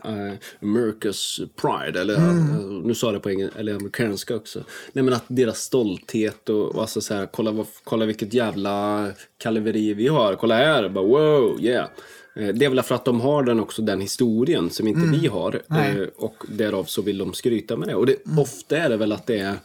America's 0.60 1.48
Pride, 1.60 2.00
eller 2.00 2.14
Mm. 2.16 2.50
äh, 2.50 2.66
nu 2.86 2.94
sa 2.94 3.06
jag 3.06 3.14
det 3.14 3.20
på 3.20 3.30
engelska, 3.30 3.58
eller 3.58 3.74
amerikanska 3.74 4.36
också. 4.36 4.64
Nej 4.92 5.04
men 5.04 5.14
att 5.14 5.24
deras 5.28 5.58
stolthet 5.58 6.48
och, 6.48 6.74
och 6.74 6.80
alltså 6.80 7.00
så 7.00 7.14
här, 7.14 7.26
kolla, 7.32 7.64
kolla 7.84 8.06
vilket 8.06 8.34
jävla 8.34 9.06
kaliveri 9.38 9.94
vi 9.94 10.08
har, 10.08 10.34
kolla 10.34 10.54
här, 10.56 10.88
bara 10.88 11.04
wow, 11.04 11.60
yeah. 11.60 11.88
Eh, 12.36 12.48
Det 12.48 12.64
är 12.64 12.68
väl 12.70 12.82
för 12.82 12.94
att 12.94 13.04
de 13.04 13.20
har 13.20 13.42
den 13.42 13.60
också, 13.60 13.82
den 13.82 14.00
historien 14.00 14.70
som 14.70 14.88
inte 14.88 15.18
vi 15.20 15.26
har. 15.26 15.48
Mm. 15.50 15.62
Nej. 15.68 15.90
Mm. 15.90 16.02
eh, 16.02 16.08
Och 16.16 16.44
därav 16.48 16.84
så 16.84 17.02
vill 17.02 17.18
de 17.18 17.34
skryta 17.34 17.76
med 17.76 17.88
det. 17.88 17.94
Och 17.94 18.06
det, 18.06 18.16
ofta 18.38 18.76
är 18.76 18.88
det 18.88 18.96
väl 18.96 19.12
att 19.12 19.26
det 19.26 19.38
är 19.38 19.56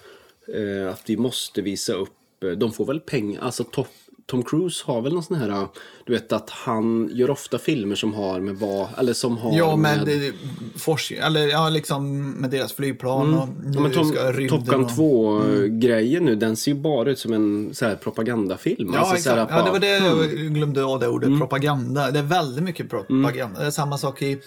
eh, 0.83 0.89
att 0.93 1.01
vi 1.05 1.17
måste 1.17 1.61
visa 1.61 1.93
upp, 1.93 2.43
eh, 2.43 2.49
de 2.51 2.71
får 2.71 2.85
väl 2.85 2.99
pengar, 2.99 3.41
alltså 3.41 3.63
topp 3.63 3.87
Tom 4.29 4.43
Cruise 4.43 4.83
har 4.85 5.01
väl 5.01 5.13
någon 5.13 5.23
sån 5.23 5.37
här, 5.37 5.67
du 6.05 6.13
vet 6.13 6.31
att 6.31 6.49
han 6.49 7.09
gör 7.13 7.29
ofta 7.29 7.57
filmer 7.57 7.95
som 7.95 8.13
har 8.13 8.39
med 8.39 8.55
vad, 8.55 8.87
eller 8.97 9.13
som 9.13 9.37
har 9.37 9.57
Ja, 9.57 9.75
med... 9.75 10.05
med, 10.05 10.33
forskning, 10.77 11.19
eller 11.19 11.47
ja, 11.47 11.69
liksom 11.69 12.31
med 12.31 12.49
deras 12.49 12.73
flygplan 12.73 13.33
och 13.33 13.47
nu 13.49 13.53
Mm. 13.59 13.73
Ja, 13.73 13.79
men 13.81 13.91
Tom, 13.91 14.05
ska 14.09 14.19
Top 14.49 14.65
Gun 14.65 14.83
och- 14.85 14.91
2-grejen 14.91 16.25
nu, 16.25 16.35
den 16.35 16.55
ser 16.55 16.71
ju 16.71 16.77
bara 16.77 17.09
ut 17.11 17.19
som 17.19 17.33
en 17.33 17.69
så 17.73 17.85
här 17.85 17.95
propagandafilm. 17.95 18.91
Ja, 18.93 18.99
Alltså, 18.99 19.23
så 19.23 19.29
här, 19.29 19.43
exakt. 19.43 19.59
Ja, 19.59 19.65
det 19.65 19.71
var 19.71 19.79
det 19.79 19.99
bara, 20.15 20.25
jag 20.25 20.53
glömde 20.53 20.83
av 20.85 20.99
det 20.99 21.07
ordet, 21.07 21.27
Mm. 21.27 21.39
propaganda. 21.39 22.11
Det 22.11 22.19
är 22.19 22.23
väldigt 22.23 22.63
mycket 22.63 22.89
propaganda. 22.89 23.59
Det 23.59 23.65
är 23.65 23.71
samma 23.71 23.97
sak 23.97 24.21
i 24.21 24.39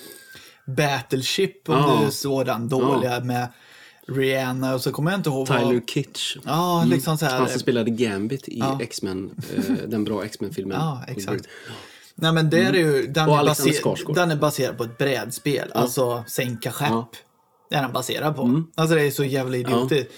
Battleship, 0.66 1.68
om 1.68 1.74
Ja. 1.74 2.00
du 2.04 2.10
såg 2.12 2.46
den 2.46 2.68
dåliga 2.68 3.20
med 3.20 3.48
Rihanna 4.08 4.74
och 4.74 4.80
så 4.80 4.92
kommer 4.92 5.10
jag 5.10 5.18
inte 5.18 5.30
ihåg 5.30 5.46
Tyler 5.46 5.64
vad... 5.64 5.90
Kitsch. 5.90 6.36
Ja, 6.44 6.84
liksom 6.86 7.18
så 7.18 7.26
här. 7.26 7.38
Han 7.38 7.48
som 7.48 7.60
spelade 7.60 7.90
Gambit 7.90 8.48
i 8.48 8.62
X-Men, 8.80 9.30
eh, 9.56 9.74
den 9.88 10.04
bra 10.04 10.24
X-Men-filmen. 10.24 10.78
Ja, 10.80 11.04
exakt. 11.08 11.46
Nej 12.14 12.32
men 12.32 12.50
det 12.50 12.58
är 12.58 12.72
ju, 12.72 13.06
den, 13.06 13.28
Mm. 13.28 13.38
Är 13.38 13.44
baser, 13.44 14.14
den 14.14 14.30
är 14.30 14.36
baserad 14.36 14.76
på 14.78 14.84
ett 14.84 14.98
brädspel, 14.98 15.72
alltså 15.74 16.24
sänka 16.26 16.72
skepp. 16.72 16.88
Ja. 16.88 16.94
Mm. 16.94 17.06
Det 17.70 17.76
är 17.76 17.82
den 17.82 17.92
baserad 17.92 18.36
på. 18.36 18.62
Alltså 18.74 18.94
det 18.94 19.02
är 19.02 19.10
så 19.10 19.24
jävla 19.24 19.56
idiotiskt. 19.56 20.10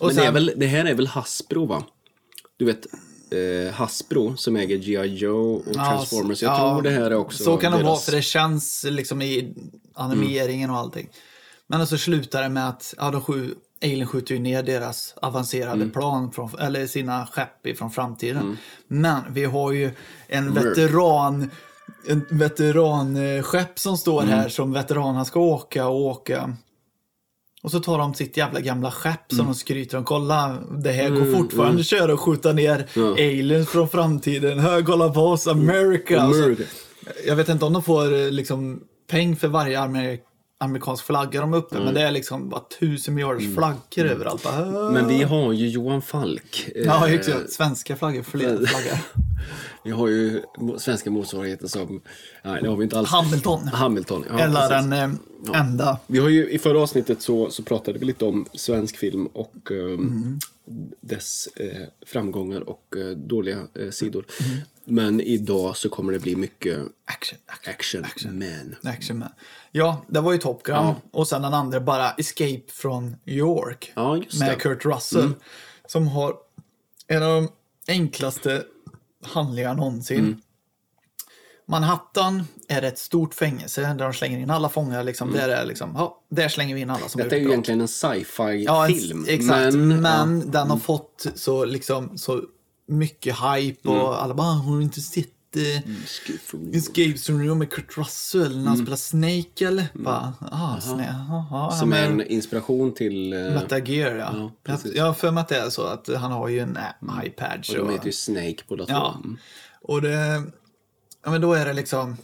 Och 0.00 0.06
Men 0.06 0.16
det, 0.16 0.22
är 0.22 0.24
sen- 0.24 0.34
väl, 0.34 0.52
det 0.56 0.66
här 0.66 0.84
är 0.84 0.94
väl 0.94 1.06
Hasbro 1.06 1.66
va? 1.66 1.84
Du 2.56 2.64
vet, 2.64 2.86
eh, 3.30 3.74
Hasbro 3.74 4.36
som 4.36 4.56
äger 4.56 4.76
G.I. 4.76 5.06
Joe 5.06 5.54
och 5.56 5.74
Transformers. 5.74 6.42
Jag 6.42 6.52
ja, 6.52 6.72
tror 6.74 6.82
det 6.82 6.90
här 6.90 7.10
är 7.10 7.14
också 7.14 7.44
Så 7.44 7.56
kan 7.56 7.72
det 7.72 7.82
vara, 7.82 7.96
för 7.96 8.12
det 8.12 8.22
känns 8.22 8.84
liksom 8.88 9.22
i 9.22 9.54
animeringen 9.94 10.70
och 10.70 10.76
allting. 10.76 11.08
Men 11.72 11.86
så 11.86 11.98
slutar 11.98 12.42
det 12.42 12.48
med 12.48 12.68
att 12.68 12.94
ja, 12.98 13.10
de 13.10 13.20
sju, 13.20 13.54
Alien 13.82 14.06
skjuter 14.06 14.34
ju 14.34 14.40
ner 14.40 14.62
deras 14.62 15.14
avancerade 15.22 15.74
Mm. 15.74 15.90
plan, 15.90 16.32
från, 16.32 16.50
eller 16.58 16.86
sina 16.86 17.26
skepp 17.26 17.78
från 17.78 17.90
framtiden. 17.90 18.56
Men 18.88 19.20
vi 19.30 19.44
har 19.44 19.72
ju 19.72 19.90
en 20.28 20.54
veteran 20.54 21.50
en 22.08 22.26
veteranskepp 22.30 23.78
som 23.78 23.96
står 23.96 24.22
Mm. 24.22 24.34
här 24.34 24.48
som 24.48 24.72
veteranerna 24.72 25.24
ska 25.24 25.40
åka 25.40 25.86
och 25.88 26.00
åka. 26.00 26.56
Och 27.62 27.70
så 27.70 27.80
tar 27.80 27.98
de 27.98 28.14
sitt 28.14 28.36
jävla 28.36 28.60
gamla 28.60 28.90
skepp 28.90 29.20
som 29.28 29.38
Mm. 29.40 29.52
de 29.52 29.58
skryter 29.58 29.98
om. 29.98 30.04
Kolla, 30.04 30.58
det 30.78 30.92
här 30.92 31.10
går 31.10 31.36
fortfarande 31.38 31.80
att 31.80 31.86
köra 31.86 32.12
och 32.12 32.20
skjuta 32.20 32.52
ner 32.52 32.86
aliens 33.12 33.68
från 33.68 33.88
framtiden. 33.88 34.58
Hör, 34.58 34.82
kolla 34.82 35.08
på 35.08 35.20
oss, 35.20 35.46
America. 35.46 36.26
Och 36.26 36.34
så- 36.34 36.42
America. 36.42 36.62
jag 37.26 37.36
vet 37.36 37.48
inte 37.48 37.64
om 37.64 37.72
de 37.72 37.82
får 37.82 38.14
eh, 38.14 38.30
liksom 38.30 38.80
peng 39.10 39.36
för 39.36 39.48
varje 39.48 39.80
amer 39.80 40.18
amerikansk 40.62 41.04
flagga 41.04 41.40
de 41.40 41.54
uppe, 41.54 41.78
men 41.80 41.94
det 41.94 42.00
är 42.02 42.10
liksom 42.10 42.48
bara 42.48 42.62
tusen 42.80 43.14
miljarders 43.14 43.54
flaggor 43.54 44.10
överallt. 44.12 44.42
Bara, 44.42 44.66
Mm. 44.66 44.92
Men 44.92 45.08
vi 45.08 45.22
har 45.22 45.52
ju 45.52 45.68
Johan 45.68 46.02
Falk. 46.02 46.68
Eh, 46.74 46.82
Ja, 46.82 47.08
exakt. 47.08 47.52
Svenska 47.52 47.96
flaggor, 47.96 48.22
fler 48.22 48.56
flaggor. 48.66 48.98
Vi 49.84 49.90
har 49.90 50.08
ju 50.08 50.42
svenska 50.78 51.10
motsvarigheter 51.10 51.66
som... 51.66 52.00
Nej, 52.44 52.62
det 52.62 52.68
har 52.68 52.76
vi 52.76 52.84
inte 52.84 52.98
alls. 52.98 53.08
Hamilton. 53.10 53.68
Hamilton. 53.68 54.24
Ja, 54.28 54.38
Eller 54.40 54.68
precis. 54.68 54.90
den 54.90 54.92
eh, 55.52 55.60
enda. 55.60 55.98
Vi 56.06 56.18
har 56.18 56.28
ju, 56.28 56.50
I 56.50 56.58
förra 56.58 56.80
avsnittet 56.82 57.22
så, 57.22 57.50
så 57.50 57.62
pratade 57.62 57.98
vi 57.98 58.04
lite 58.06 58.24
om 58.24 58.46
svensk 58.54 58.96
film 58.96 59.26
och 59.26 59.70
ehm, 59.70 60.38
dess 61.00 61.46
eh, 61.56 61.82
framgångar 62.06 62.60
och 62.68 62.96
eh, 62.96 63.06
dåliga 63.16 63.58
eh, 63.80 63.90
sidor. 63.90 64.24
Men 64.90 65.20
idag 65.20 65.76
så 65.76 65.88
kommer 65.88 66.12
det 66.12 66.18
bli 66.18 66.36
mycket 66.36 66.78
Action, 67.04 67.38
action, 67.46 68.04
action, 68.04 68.38
man. 68.38 68.92
action 68.92 69.18
man. 69.18 69.28
Ja, 69.72 70.04
det 70.08 70.20
var 70.20 70.32
ju 70.32 70.38
Top 70.38 70.62
Gun. 70.62 70.94
Och 71.10 71.28
sen 71.28 71.42
den 71.42 71.54
andra 71.54 71.80
bara 71.80 72.10
Escape 72.10 72.62
New 73.24 73.36
York. 73.36 73.92
Ja, 73.94 74.14
med 74.14 74.26
det. 74.30 74.44
Mm. 74.44 74.58
Kurt 74.58 74.84
Russell. 74.84 75.32
Som 75.86 76.08
har 76.08 76.34
en 77.06 77.22
av 77.22 77.42
de 77.42 77.48
enklaste 77.92 78.64
handlingar 79.24 79.74
någonsin. 79.74 80.18
Mm. 80.18 80.40
Manhattan 81.66 82.44
är 82.68 82.82
ett 82.82 82.98
stort 82.98 83.34
fängelse 83.34 83.80
där 83.80 84.04
de 84.04 84.12
slänger 84.12 84.38
in 84.38 84.50
alla 84.50 84.68
fångar. 84.68 85.04
Liksom. 85.04 85.32
Där, 85.32 85.48
är 85.48 85.64
liksom, 85.64 85.94
ja, 85.94 86.22
där 86.28 86.48
slänger 86.48 86.74
vi 86.74 86.80
in 86.80 86.90
alla 86.90 87.08
som 87.08 87.20
Mm. 87.20 87.28
Detta 87.28 87.36
är 87.36 87.40
ju 87.40 87.48
egentligen 87.48 87.80
en 87.80 87.88
sci-fi 87.88 88.64
Ja, 88.64 88.88
exakt. 89.28 89.74
Men, 89.74 90.00
Men, 90.00 90.40
ja, 90.40 90.46
den 90.46 90.70
har 90.70 90.76
fått 90.76 91.26
så, 91.34 91.64
liksom, 91.64 92.18
så 92.18 92.42
mycket 92.90 93.36
hype 93.36 93.88
och 93.88 93.94
Mm. 93.94 94.06
alla 94.06 94.34
bara, 94.34 94.46
"Ah, 94.46 94.52
har 94.52 94.76
du 94.76 94.82
inte 94.82 95.00
sett 95.00 95.26
eh, 95.56 95.76
Escape 96.76 97.18
from 97.18 97.42
York 97.42 97.58
med 97.58 97.70
Kurt 97.70 97.98
Russell 97.98 98.58
när 98.58 98.68
han 98.68 98.76
spelar 98.78 98.96
Snake 98.96 99.66
eller? 99.66 99.86
Bara, 99.94 100.32
ah, 100.40 100.78
jaha, 100.86 101.66
Mm. 101.68 101.78
som 101.80 101.92
är 101.92 102.06
en 102.06 102.26
inspiration 102.26 102.94
till... 102.94 103.32
eh, 103.32 103.38
Metal 103.38 103.88
Gear, 103.88 104.14
ja. 104.16 104.50
Ja, 104.64 104.78
jag, 104.94 105.04
har 105.04 105.12
för 105.14 105.30
mig 105.30 105.40
att 105.40 105.48
det 105.48 105.56
är 105.56 105.70
så 105.70 105.82
att 105.82 106.08
han 106.16 106.32
har 106.32 106.48
ju 106.48 106.58
en 106.60 106.76
äh, 106.76 107.26
iPad. 107.26 107.64
och 107.70 107.76
de 107.86 107.90
heter 107.92 108.06
ju 108.06 108.12
Snake 108.12 108.56
båda 108.68 108.86
två. 108.86 108.92
Ja. 108.92 109.14
Mm. 109.24 109.36
Och 109.82 110.02
det, 110.02 110.42
ja 111.24 111.30
men 111.30 111.40
då 111.40 111.52
är 111.52 111.66
det 111.66 111.72
liksom, 111.72 112.16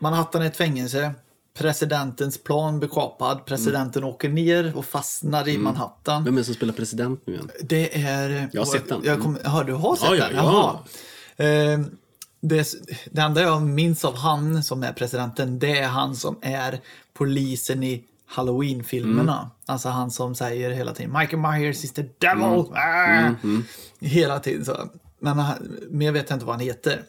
Manhattan 0.00 0.42
är 0.42 0.46
ett 0.46 0.56
fängelse, 0.56 1.14
presidentens 1.58 2.38
plan 2.42 2.78
blir 2.78 2.88
kapad. 2.88 3.46
Presidenten 3.46 4.04
åker 4.04 4.28
ner 4.28 4.76
och 4.76 4.84
fastnar 4.84 5.48
i 5.48 5.58
Manhattan. 5.58 6.24
Vem 6.24 6.34
är 6.34 6.38
det 6.38 6.44
som 6.44 6.54
spelar 6.54 6.74
president 6.74 7.22
nu 7.26 7.32
igen? 7.32 7.50
Det 7.62 8.02
är... 8.04 8.48
Jag 8.52 8.60
har 8.60 8.66
sett 8.66 8.88
den. 8.88 9.00
Jag 9.04 9.22
kom, 9.22 9.38
ja, 9.44 9.62
du 9.62 9.72
har 9.72 9.96
sett 9.96 10.08
Ja, 10.08 10.16
ja, 10.16 10.26
den? 10.26 10.36
ja. 10.36 10.84
Jaha. 11.36 11.48
Eh, 11.72 11.80
det, 12.40 12.66
det 13.12 13.20
enda 13.22 13.40
jag 13.42 13.62
minns 13.62 14.04
av 14.04 14.16
han 14.16 14.62
som 14.62 14.82
är 14.82 14.92
presidenten, 14.92 15.58
det 15.58 15.78
är 15.78 15.88
han 15.88 16.16
som 16.16 16.36
är 16.42 16.80
polisen 17.14 17.82
i 17.82 18.04
Halloween-filmerna. 18.26 19.38
Mm. 19.38 19.48
Alltså 19.66 19.88
han 19.88 20.10
som 20.10 20.34
säger 20.34 20.70
hela 20.70 20.94
tiden 20.94 21.12
Michael 21.18 21.42
Myers 21.42 21.84
is 21.84 21.92
the 21.92 22.04
devil! 22.18 22.44
Mm. 22.44 22.72
Ah! 22.72 23.34
Hela 24.00 24.40
tiden 24.40 24.64
så. 24.64 24.76
Men 25.18 25.38
han- 25.38 25.76
mer 25.90 26.12
vet 26.12 26.30
jag 26.30 26.36
inte 26.36 26.46
vad 26.46 26.54
han 26.54 26.64
heter. 26.64 27.02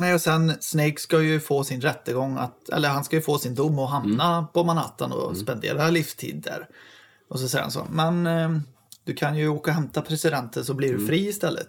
Nej, 0.00 0.14
och 0.14 0.20
sen 0.20 0.52
Snake 0.60 0.96
ska 1.00 1.22
ju 1.22 1.40
få 1.40 1.64
sin 1.64 1.80
rättegång, 1.80 2.36
att, 2.38 2.68
eller 2.68 2.88
han 2.88 3.04
ska 3.04 3.16
ju 3.16 3.22
få 3.22 3.38
sin 3.38 3.54
dom 3.54 3.78
och 3.78 3.88
hamna 3.88 4.36
Mm. 4.36 4.46
på 4.52 4.64
Manhattan 4.64 5.12
och 5.12 5.36
spendera 5.36 5.88
livstid 5.90 6.42
där. 6.44 6.66
Och 7.30 7.38
så 7.40 7.48
säger 7.48 7.62
han 7.62 7.70
så, 7.72 7.86
men 7.90 8.26
eh, 8.26 8.50
du 9.04 9.14
kan 9.14 9.36
ju 9.36 9.48
åka 9.48 9.70
och 9.70 9.74
hämta 9.74 10.02
presidenten 10.02 10.64
så 10.64 10.72
Mm. 10.72 10.76
blir 10.76 10.92
du 10.98 11.06
fri 11.06 11.28
istället. 11.28 11.68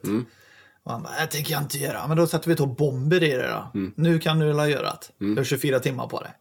Och 0.84 0.92
han 0.92 1.04
bara, 1.04 1.14
det 1.22 1.28
tänker 1.28 1.52
jag 1.54 1.62
inte 1.62 1.78
göra. 1.78 2.08
Men 2.08 2.18
då 2.18 2.28
sätter 2.28 2.50
vi 2.50 2.56
då 2.56 2.66
bomber 2.66 3.24
i 3.24 3.32
det 3.32 3.48
då. 3.48 3.80
Mm. 3.80 3.94
Nu 3.96 4.20
kan 4.20 4.40
du 4.40 4.54
väl 4.54 4.72
göra 4.72 4.82
det. 5.18 5.26
Du 5.26 5.36
har 5.38 5.44
24 5.44 5.80
timmar 5.80 6.08
på 6.08 6.20
det. 6.22 6.32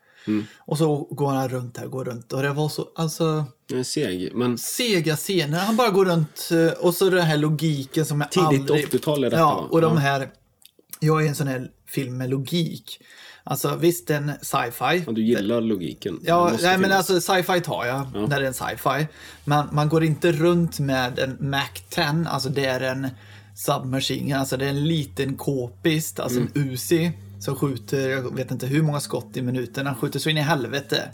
Och 0.59 0.79
så 0.79 0.97
går 1.11 1.27
han 1.33 1.49
runt 1.49 1.77
här, 1.79 1.87
går 1.87 2.05
runt. 2.05 2.33
Och 2.33 2.43
det 2.43 2.53
var 2.53 2.69
så, 2.69 2.89
alltså, 2.95 3.45
är 3.75 3.83
seg, 3.83 4.31
men 4.35 4.59
sega 4.59 5.17
scener. 5.17 5.59
Han 5.59 5.77
bara 5.77 5.91
går 5.91 6.05
runt 6.05 6.49
eh, 6.53 6.85
och 6.87 6.95
så 6.95 7.11
den 7.11 7.23
här 7.27 7.37
logiken 7.37 8.07
som 8.07 8.21
jag 8.21 8.31
Tidigt 8.31 8.71
aldrig... 8.71 8.87
80-tal 8.89 9.25
är 9.25 9.31
detta, 9.31 9.41
Ja, 9.41 9.67
och 9.71 9.81
de 9.81 9.97
här... 9.99 10.29
Jag 11.01 11.25
är 11.25 11.29
en 11.29 11.35
sån 11.35 11.47
här 11.47 11.71
film 11.87 12.17
med 12.17 12.31
logik. 12.31 13.01
Alltså 13.45 13.77
visst, 13.77 14.11
en 14.11 14.33
sci-fi. 14.43 15.03
ja, 15.07 15.13
du 15.13 15.23
gillar 15.23 15.61
logiken. 15.61 16.21
Ja, 16.23 16.53
nej, 16.63 16.79
men 16.79 16.93
alltså 16.93 17.21
sci-fi 17.21 17.61
tar 17.61 17.85
jag 17.87 18.29
när 18.29 18.41
det 18.41 18.45
är 18.45 18.49
en 18.49 18.55
sci-fi. 18.55 19.07
Men 19.45 19.69
man 19.73 19.89
går 19.89 20.05
inte 20.05 20.33
runt 20.33 20.79
med 20.79 21.19
en 21.19 21.51
Mac 21.51 21.69
10, 21.89 22.05
alltså 22.29 22.49
det 22.49 22.65
är 22.67 22.81
en 22.81 23.09
submachine 23.57 24.33
alltså 24.33 24.57
det 24.57 24.65
är 24.65 24.69
en 24.71 24.89
liten 24.89 25.37
k-pist, 25.37 26.21
alltså 26.21 26.39
Mm. 26.41 26.53
en 26.55 26.63
Uzi 26.71 27.13
som 27.41 27.57
skjuter, 27.57 28.09
jag 28.11 28.37
vet 28.37 28.51
inte 28.51 28.67
hur 28.67 28.83
många 28.83 29.01
skott 29.01 29.37
i 29.37 29.43
minuten, 29.43 29.85
den 29.85 29.95
skjuter 29.95 30.19
så 30.19 30.31
in 30.31 30.37
i 30.39 30.41
helvete. 30.41 31.11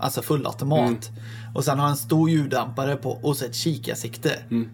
Alltså 0.00 0.22
fullautomat. 0.22 0.80
Mm. 1.10 1.54
Och 1.54 1.64
sen 1.64 1.78
har 1.78 1.88
en 1.88 1.96
stor 1.96 2.30
ljuddämpare 2.30 2.96
på 2.96 3.10
och 3.10 3.36
så 3.36 3.44
ett 3.44 3.54
kikarsikte. 3.54 4.38
Mm. 4.50 4.68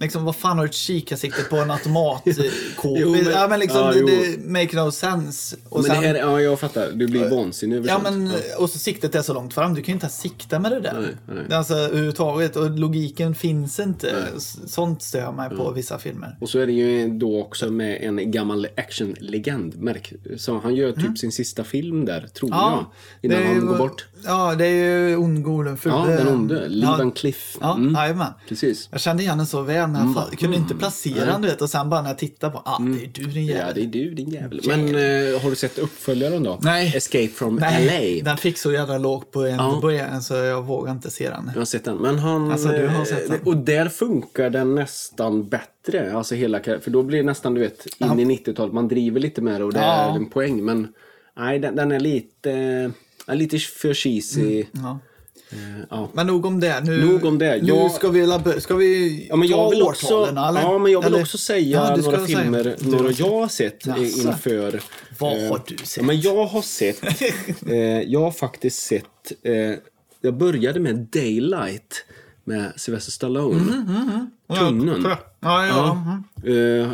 Liksom 0.00 0.24
vad 0.24 0.36
fan 0.36 0.58
har 0.58 0.64
du 0.64 0.68
ett 0.68 0.74
kikarsikte 0.74 1.42
på 1.42 1.56
en 1.56 1.70
automat 1.70 2.22
Jo, 2.84 3.10
men- 3.12 3.24
ja 3.30 3.46
men 3.48 3.60
liksom 3.60 3.80
ja, 3.80 3.92
det, 3.92 4.00
det 4.36 4.48
make 4.50 4.76
no 4.84 4.90
sense. 4.90 5.56
Och 5.68 5.80
Men 5.82 5.90
sen, 5.90 6.02
det 6.02 6.08
här, 6.08 6.14
ja, 6.14 6.40
jag 6.40 6.60
fattar. 6.60 6.90
Du 6.92 7.06
blir 7.06 7.30
vansinnig 7.30 7.76
över 7.76 7.88
Ja, 7.88 8.00
men 8.02 8.32
och 8.58 8.70
så 8.70 8.78
siktet 8.78 9.14
är 9.14 9.22
så 9.22 9.34
långt 9.34 9.54
fram. 9.54 9.74
Du 9.74 9.82
kan 9.82 9.86
ju 9.86 9.92
inte 9.94 10.04
ens 10.06 10.18
sikta 10.20 10.58
med 10.58 10.72
det 10.72 10.80
där. 10.80 11.00
Nej, 11.26 11.36
nej. 11.48 11.56
Alltså 11.56 11.74
överhuvudtaget. 11.74 12.56
Och 12.56 12.70
logiken 12.78 13.34
finns 13.34 13.80
inte. 13.80 14.24
S- 14.36 14.58
Sånt 14.66 15.02
stör 15.02 15.18
jag 15.18 15.34
mig 15.34 15.50
på 15.50 15.70
vissa 15.70 15.98
filmer. 15.98 16.36
Och 16.40 16.48
så 16.48 16.58
är 16.58 16.66
det 16.66 16.72
ju 16.72 17.08
då 17.18 17.40
också 17.42 17.70
med 17.70 17.98
en 18.02 18.30
gammal 18.30 18.66
actionlegend. 18.76 19.76
Märk. 19.82 20.12
Så 20.36 20.58
han 20.58 20.74
gör 20.74 20.92
typ 20.92 21.18
sin 21.18 21.32
sista 21.32 21.64
film 21.64 22.04
där, 22.04 22.26
tror 22.34 22.50
jag. 22.50 22.84
Innan 23.22 23.42
han 23.46 23.54
ju- 23.54 23.60
går 23.60 23.78
bort. 23.78 24.06
Ja, 24.24 24.54
det 24.54 24.66
är 24.66 25.08
ju 25.08 25.16
Ondgo 25.16 25.62
den 25.62 25.76
fule. 25.76 25.94
Ja, 25.94 26.06
den 26.06 26.28
onde. 26.28 26.68
Lee 26.68 26.88
Ja. 26.98 27.10
Cliff. 27.14 27.56
Ja, 27.60 27.74
Mm, 27.74 27.94
jajamän. 27.94 28.32
precis. 28.48 28.88
Jag 28.92 29.00
kände 29.00 29.22
igen 29.22 29.38
den 29.38 29.46
så 29.46 29.62
väl, 29.62 29.87
men 29.92 30.00
jag 30.14 30.16
fa- 30.24 30.36
kunde 30.36 30.56
inte 30.56 30.74
placera 30.74 31.24
den, 31.26 31.42
du 31.42 31.48
vet. 31.48 31.62
Och 31.62 31.70
sen 31.70 31.90
bara 31.90 32.02
när 32.02 32.08
jag 32.10 32.18
tittar 32.18 32.50
på, 32.50 32.62
ah, 32.64 32.78
det 32.78 33.04
är 33.04 33.10
du 33.14 33.24
din 33.30 33.46
Ja, 33.46 33.54
jävel. 33.54 33.74
det 33.74 33.80
är 33.80 33.86
du 33.86 34.14
din 34.14 34.28
jävel. 34.30 34.60
Men 34.66 34.80
eh, 34.88 35.40
har 35.42 35.50
du 35.50 35.56
sett 35.56 35.78
uppföljaren 35.78 36.42
då? 36.42 36.58
Nej. 36.62 36.92
Escape 36.96 37.28
from 37.28 37.56
Nej, 37.56 38.20
LA. 38.20 38.24
den 38.30 38.36
fick 38.36 38.58
så 38.58 38.72
jävla 38.72 38.98
lågt 38.98 39.30
på 39.32 39.40
MDB, 39.46 40.22
så 40.22 40.34
jag 40.34 40.62
vågar 40.62 40.92
inte 40.92 41.10
se 41.10 41.30
den. 41.30 41.50
Jag 41.54 41.60
har 41.60 41.64
sett 41.64 41.84
den. 41.84 41.96
Men 41.96 42.18
han... 42.18 42.52
Alltså, 42.52 42.68
du 42.68 42.86
har 42.86 42.98
eh, 42.98 43.04
sett 43.04 43.28
den? 43.28 43.40
Och 43.44 43.56
där 43.56 43.88
funkar 43.88 44.50
den 44.50 44.74
nästan 44.74 45.48
bättre. 45.48 46.12
Alltså 46.12 46.34
hela 46.34 46.60
För 46.62 46.90
då 46.90 47.02
blir 47.02 47.18
det 47.18 47.24
nästan, 47.24 47.54
du 47.54 47.60
vet, 47.60 47.86
in 47.98 48.20
i 48.20 48.24
90-talet. 48.24 48.72
Man 48.74 48.88
driver 48.88 49.20
lite 49.20 49.42
med 49.42 49.60
det 49.60 49.64
och 49.64 49.72
det 49.72 49.80
Ja. 49.80 50.10
är 50.12 50.16
en 50.16 50.26
poäng. 50.30 50.64
Men 50.64 50.88
nej, 51.38 51.58
den, 51.58 51.76
den 51.76 51.92
är 51.92 52.00
lite... 52.00 52.52
eh, 53.28 53.34
lite 53.34 53.58
för 53.58 53.94
cheesy. 53.94 54.64
Ja. 54.72 54.98
Eh, 55.52 55.58
ja. 55.90 56.08
Men 56.12 56.26
nog 56.26 56.46
om 56.46 56.60
det. 56.60 56.80
Nu, 56.84 57.04
Nog 57.06 57.24
om 57.24 57.38
det. 57.38 57.62
Nu 57.62 57.68
Jag- 57.68 57.90
ska 57.90 58.08
vi, 58.08 58.26
ska 58.60 58.74
vi 58.74 59.26
Ja, 59.30 59.36
men 59.36 59.48
jag 59.48 59.58
ta 59.58 59.70
vill 59.70 59.82
också, 59.82 60.06
årtalen, 60.06 60.38
eller? 60.44 60.60
ja, 60.60 60.78
men 60.78 60.92
jag 60.92 61.02
vill 61.02 61.12
Eller- 61.12 61.22
också 61.22 61.38
säga 61.38 61.88
Ja, 61.88 61.96
några 61.96 62.26
säga. 62.26 62.38
filmer, 62.38 62.76
Du 62.80 62.90
några 62.90 63.10
jag 63.12 63.30
har 63.40 63.48
sett 63.48 63.86
Jaså. 63.86 64.00
inför... 64.28 64.80
Vad 65.18 65.44
eh, 65.44 65.48
har 65.50 65.60
du 65.66 65.76
sett? 65.76 65.96
Ja, 65.96 66.02
men 66.02 66.20
jag 66.20 66.44
har 66.46 66.62
sett, 66.62 67.04
eh, 67.66 67.76
jag 68.02 68.20
har 68.20 68.30
faktiskt 68.30 68.78
sett, 68.82 69.32
eh, 69.42 69.54
jag 70.20 70.34
började 70.34 70.80
med 70.80 70.96
Daylight 70.96 72.04
med 72.44 72.72
Sylvester 72.76 73.12
Stallone. 73.12 73.86
Tunneln. 74.58 75.02
Ja, 75.04 75.18
ja. 75.40 75.66
ja. 75.66 75.94
mhm. 76.44 76.82
Eh, 76.82 76.90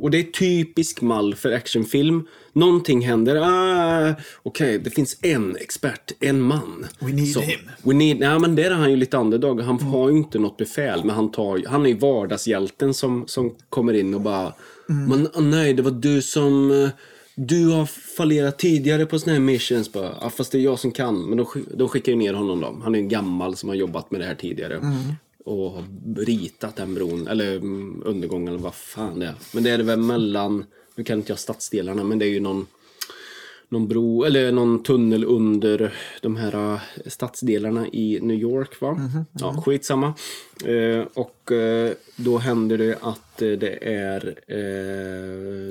och 0.00 0.10
det 0.10 0.18
är 0.18 0.22
typisk 0.22 1.00
mall 1.00 1.34
för 1.34 1.52
actionfilm. 1.52 2.26
Någonting 2.58 3.00
händer. 3.06 3.36
Ah, 3.36 4.14
Okej, 4.42 4.78
det 4.78 4.90
finns 4.90 5.16
en 5.22 5.56
expert, 5.56 6.12
en 6.20 6.40
man. 6.40 6.86
We 7.00 7.12
need 7.12 7.36
him. 7.38 7.60
We 7.82 7.94
need, 7.94 8.18
nej, 8.18 8.38
men 8.38 8.56
där 8.56 8.70
är 8.70 8.74
han 8.74 8.90
ju 8.90 8.96
lite 8.96 9.16
underdog. 9.16 9.60
Han 9.60 9.80
har 9.80 10.10
ju 10.10 10.16
inte 10.16 10.38
något 10.38 10.56
befäl, 10.56 11.04
men 11.04 11.16
han, 11.16 11.30
tar, 11.30 11.62
han 11.68 11.86
är 11.86 11.90
ju 11.90 11.96
vardagshjälten 11.98 12.94
som, 12.94 13.24
som 13.26 13.54
kommer 13.68 13.92
in 13.92 14.14
och 14.14 14.20
bara... 14.20 14.52
Men 14.86 15.28
ah, 15.34 15.40
nej, 15.40 15.74
det 15.74 15.82
var 15.82 15.90
du 15.90 16.22
som... 16.22 16.70
eh, 16.70 16.88
Du 17.34 17.68
har 17.68 17.86
fallerat 18.16 18.58
tidigare 18.58 19.06
på 19.06 19.18
såna 19.18 19.32
här 19.32 19.40
missions. 19.40 19.92
Bara, 19.92 20.14
ah, 20.20 20.30
fast 20.30 20.52
det 20.52 20.58
är 20.58 20.62
jag 20.62 20.78
som 20.78 20.90
kan. 20.92 21.22
Men 21.28 21.38
de, 21.38 21.46
de 21.74 21.88
skickar 21.88 22.12
ju 22.12 22.18
ner 22.18 22.34
honom 22.34 22.60
då. 22.60 22.80
Han 22.82 22.94
är 22.94 22.98
en 22.98 23.08
gammal 23.08 23.56
som 23.56 23.68
har 23.68 23.76
jobbat 23.76 24.10
med 24.10 24.20
det 24.20 24.24
här 24.26 24.34
tidigare. 24.34 24.80
Och 25.44 25.70
har 25.70 25.84
ritat 26.16 26.76
den 26.76 26.94
bron, 26.94 27.28
eller 27.28 27.56
mm, 27.56 28.02
undergången 28.04 28.48
eller 28.48 28.58
vad 28.58 28.74
fan 28.74 29.18
det 29.18 29.26
är. 29.26 29.34
Men 29.54 29.62
det 29.64 29.70
är 29.70 29.78
det 29.78 29.84
väl 29.84 29.98
mellan, 30.00 30.64
nu 30.98 31.04
kan 31.04 31.18
inte 31.18 31.32
jag 31.32 31.38
stadsdelarna, 31.38 32.04
men 32.04 32.18
det 32.18 32.24
är 32.24 32.30
ju 32.30 32.40
någon 32.40 32.66
någon 33.70 33.88
bro, 33.88 34.24
eller 34.24 34.52
någon 34.52 34.82
tunnel 34.82 35.24
under 35.24 35.94
de 36.22 36.36
här 36.36 36.72
eh, 36.74 36.80
stadsdelarna 37.06 37.86
i 37.86 38.18
New 38.22 38.36
York. 38.36 38.80
Va? 38.80 39.00
Ja, 39.32 39.62
skitsamma. 39.66 40.14
Eh, 40.64 41.06
och 41.14 41.52
eh, 41.52 41.92
då 42.16 42.38
händer 42.38 42.78
det 42.78 42.98
att 43.00 43.42
eh, 43.42 43.50
det 43.50 43.78
är 43.82 44.34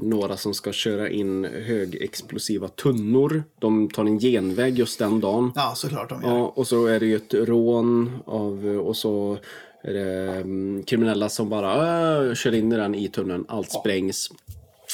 några 0.03 0.37
som 0.37 0.53
ska 0.53 0.71
köra 0.71 1.09
in 1.09 1.45
högexplosiva 1.45 2.67
tunnor. 2.67 3.43
De 3.59 3.89
tar 3.89 4.05
en 4.05 4.19
genväg 4.19 4.79
just 4.79 4.99
den 4.99 5.19
dagen. 5.19 5.51
ja, 5.55 5.73
såklart 5.75 6.09
de 6.09 6.21
gör. 6.21 6.29
Ja, 6.29 6.53
och 6.55 6.67
så 6.67 6.85
är 6.85 6.99
det 6.99 7.05
ju 7.05 7.15
ett 7.15 7.33
rån 7.33 8.19
av, 8.25 8.65
och 8.65 8.97
så 8.97 9.37
är 9.81 9.93
det 9.93 10.35
mm, 10.35 10.83
kriminella 10.83 11.29
som 11.29 11.49
bara 11.49 12.35
kör 12.35 12.53
in 12.53 12.71
i 12.71 12.75
den 12.75 12.95
i 12.95 13.07
tunneln. 13.07 13.45
Allt 13.47 13.71
sprängs. 13.71 14.31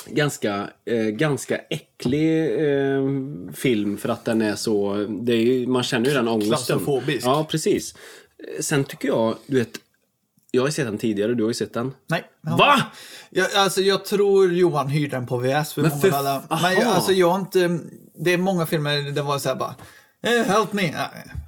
Ganska, 0.08 0.70
eh, 0.86 0.96
ganska 1.06 1.58
äcklig 1.70 2.54
eh, 2.54 3.02
film 3.54 3.98
för 3.98 4.10
att 4.10 4.26
den 4.26 4.42
är 4.42 4.56
så... 4.56 4.94
Är 5.28 5.32
ju, 5.34 5.68
man 5.68 5.84
känner 5.84 6.08
ju 6.10 6.14
den 6.14 6.28
ångesten. 6.28 6.50
Klaustrofobisk. 6.56 7.28
Ja, 7.28 7.48
precis. 7.50 7.96
Sen 8.60 8.84
tycker 8.84 9.08
jag, 9.08 9.36
du 9.48 9.58
vet... 9.60 9.70
Jag 10.52 10.62
har 10.62 10.70
sett 10.70 10.86
den 10.86 10.98
tidigare, 10.98 11.34
du 11.34 11.44
har 11.44 11.50
ju 11.50 11.54
sett 11.54 11.74
den. 11.74 11.92
Nej. 12.08 12.24
Ja. 12.42 12.56
Va? 12.58 12.82
Jag, 13.30 13.48
alltså, 13.56 13.82
jag 13.82 14.06
tror 14.06 14.54
Johan 14.54 14.88
hyrde 14.88 15.16
den 15.18 15.28
på 15.28 15.38
VS. 15.38 15.74
För 15.74 15.82
Men 15.82 15.90
många 15.92 16.02
för- 16.02 16.12
alla- 16.12 16.44
men 16.62 16.74
jag, 16.74 16.84
alltså, 16.84 17.12
jag 17.12 17.30
har 17.30 17.40
inte... 17.40 17.80
Det 18.16 18.34
är 18.34 18.38
många 18.38 18.66
filmer 18.66 19.02
där 19.02 19.12
det 19.12 19.22
var 19.22 19.40
så 19.40 19.50
här 19.50 19.56
bara... 19.56 19.76
Help 20.24 20.74
me! 20.74 20.94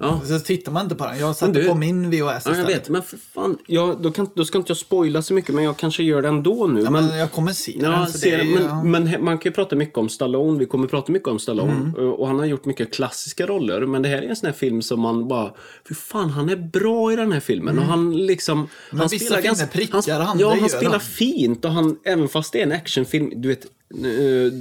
Ja. 0.00 0.20
Så 0.24 0.38
tittar 0.38 0.72
man 0.72 0.82
inte 0.82 0.94
på 0.94 1.06
den. 1.06 1.18
Jag 1.18 1.36
satte 1.36 1.52
du- 1.52 1.68
på 1.68 1.74
min 1.74 2.10
VHS 2.10 2.16
Ja, 2.20 2.24
jag 2.26 2.36
istället. 2.36 2.68
vet. 2.68 2.88
Men 2.88 3.02
för 3.02 3.16
fan. 3.34 3.58
Jag, 3.66 4.02
då, 4.02 4.10
kan, 4.10 4.28
då 4.34 4.44
ska 4.44 4.58
inte 4.58 4.70
jag 4.70 4.76
spoila 4.76 5.22
så 5.22 5.34
mycket, 5.34 5.54
men 5.54 5.64
jag 5.64 5.76
kanske 5.76 6.02
gör 6.02 6.22
det 6.22 6.28
ändå 6.28 6.66
nu. 6.66 6.80
Ja, 6.80 6.90
men, 6.90 7.06
men 7.06 7.18
jag 7.18 7.32
kommer 7.32 7.52
se 7.52 7.76
Ja, 7.80 7.90
den. 7.90 8.08
ser 8.12 8.38
det 8.38 8.44
men, 8.44 8.62
ja. 8.64 8.82
men 8.82 9.24
man 9.24 9.38
kan 9.38 9.50
ju 9.50 9.54
prata 9.54 9.76
mycket 9.76 9.98
om 9.98 10.08
Stallone. 10.08 10.58
Vi 10.58 10.66
kommer 10.66 10.86
prata 10.88 11.12
mycket 11.12 11.28
om 11.28 11.38
Stallone. 11.38 11.72
Mm. 11.72 11.94
Och 12.12 12.26
han 12.28 12.38
har 12.38 12.46
gjort 12.46 12.64
mycket 12.64 12.94
klassiska 12.94 13.46
roller. 13.46 13.86
Men 13.86 14.02
det 14.02 14.08
här 14.08 14.22
är 14.22 14.28
en 14.28 14.36
sån 14.36 14.46
här 14.46 14.54
film 14.54 14.82
som 14.82 15.00
man 15.00 15.28
bara... 15.28 15.52
Fy 15.88 15.94
fan, 15.94 16.30
han 16.30 16.48
är 16.48 16.56
bra 16.56 17.12
i 17.12 17.16
den 17.16 17.32
här 17.32 17.40
filmen. 17.40 17.78
Och 17.78 17.84
han 17.84 18.16
liksom... 18.26 18.58
han 18.90 18.98
Mm. 19.00 19.08
vissa 19.10 19.36
filmer 19.36 19.66
prickar, 19.66 20.20
han, 20.20 20.38
Ja, 20.38 20.56
han 20.60 20.68
spelar 20.68 20.90
han. 20.90 21.00
fint. 21.00 21.64
Och 21.64 21.70
han, 21.70 21.96
även 22.04 22.28
fast 22.28 22.52
det 22.52 22.58
är 22.58 22.62
en 22.62 22.72
actionfilm, 22.72 23.32
du 23.36 23.48
vet... 23.48 23.64
eh, 23.64 24.52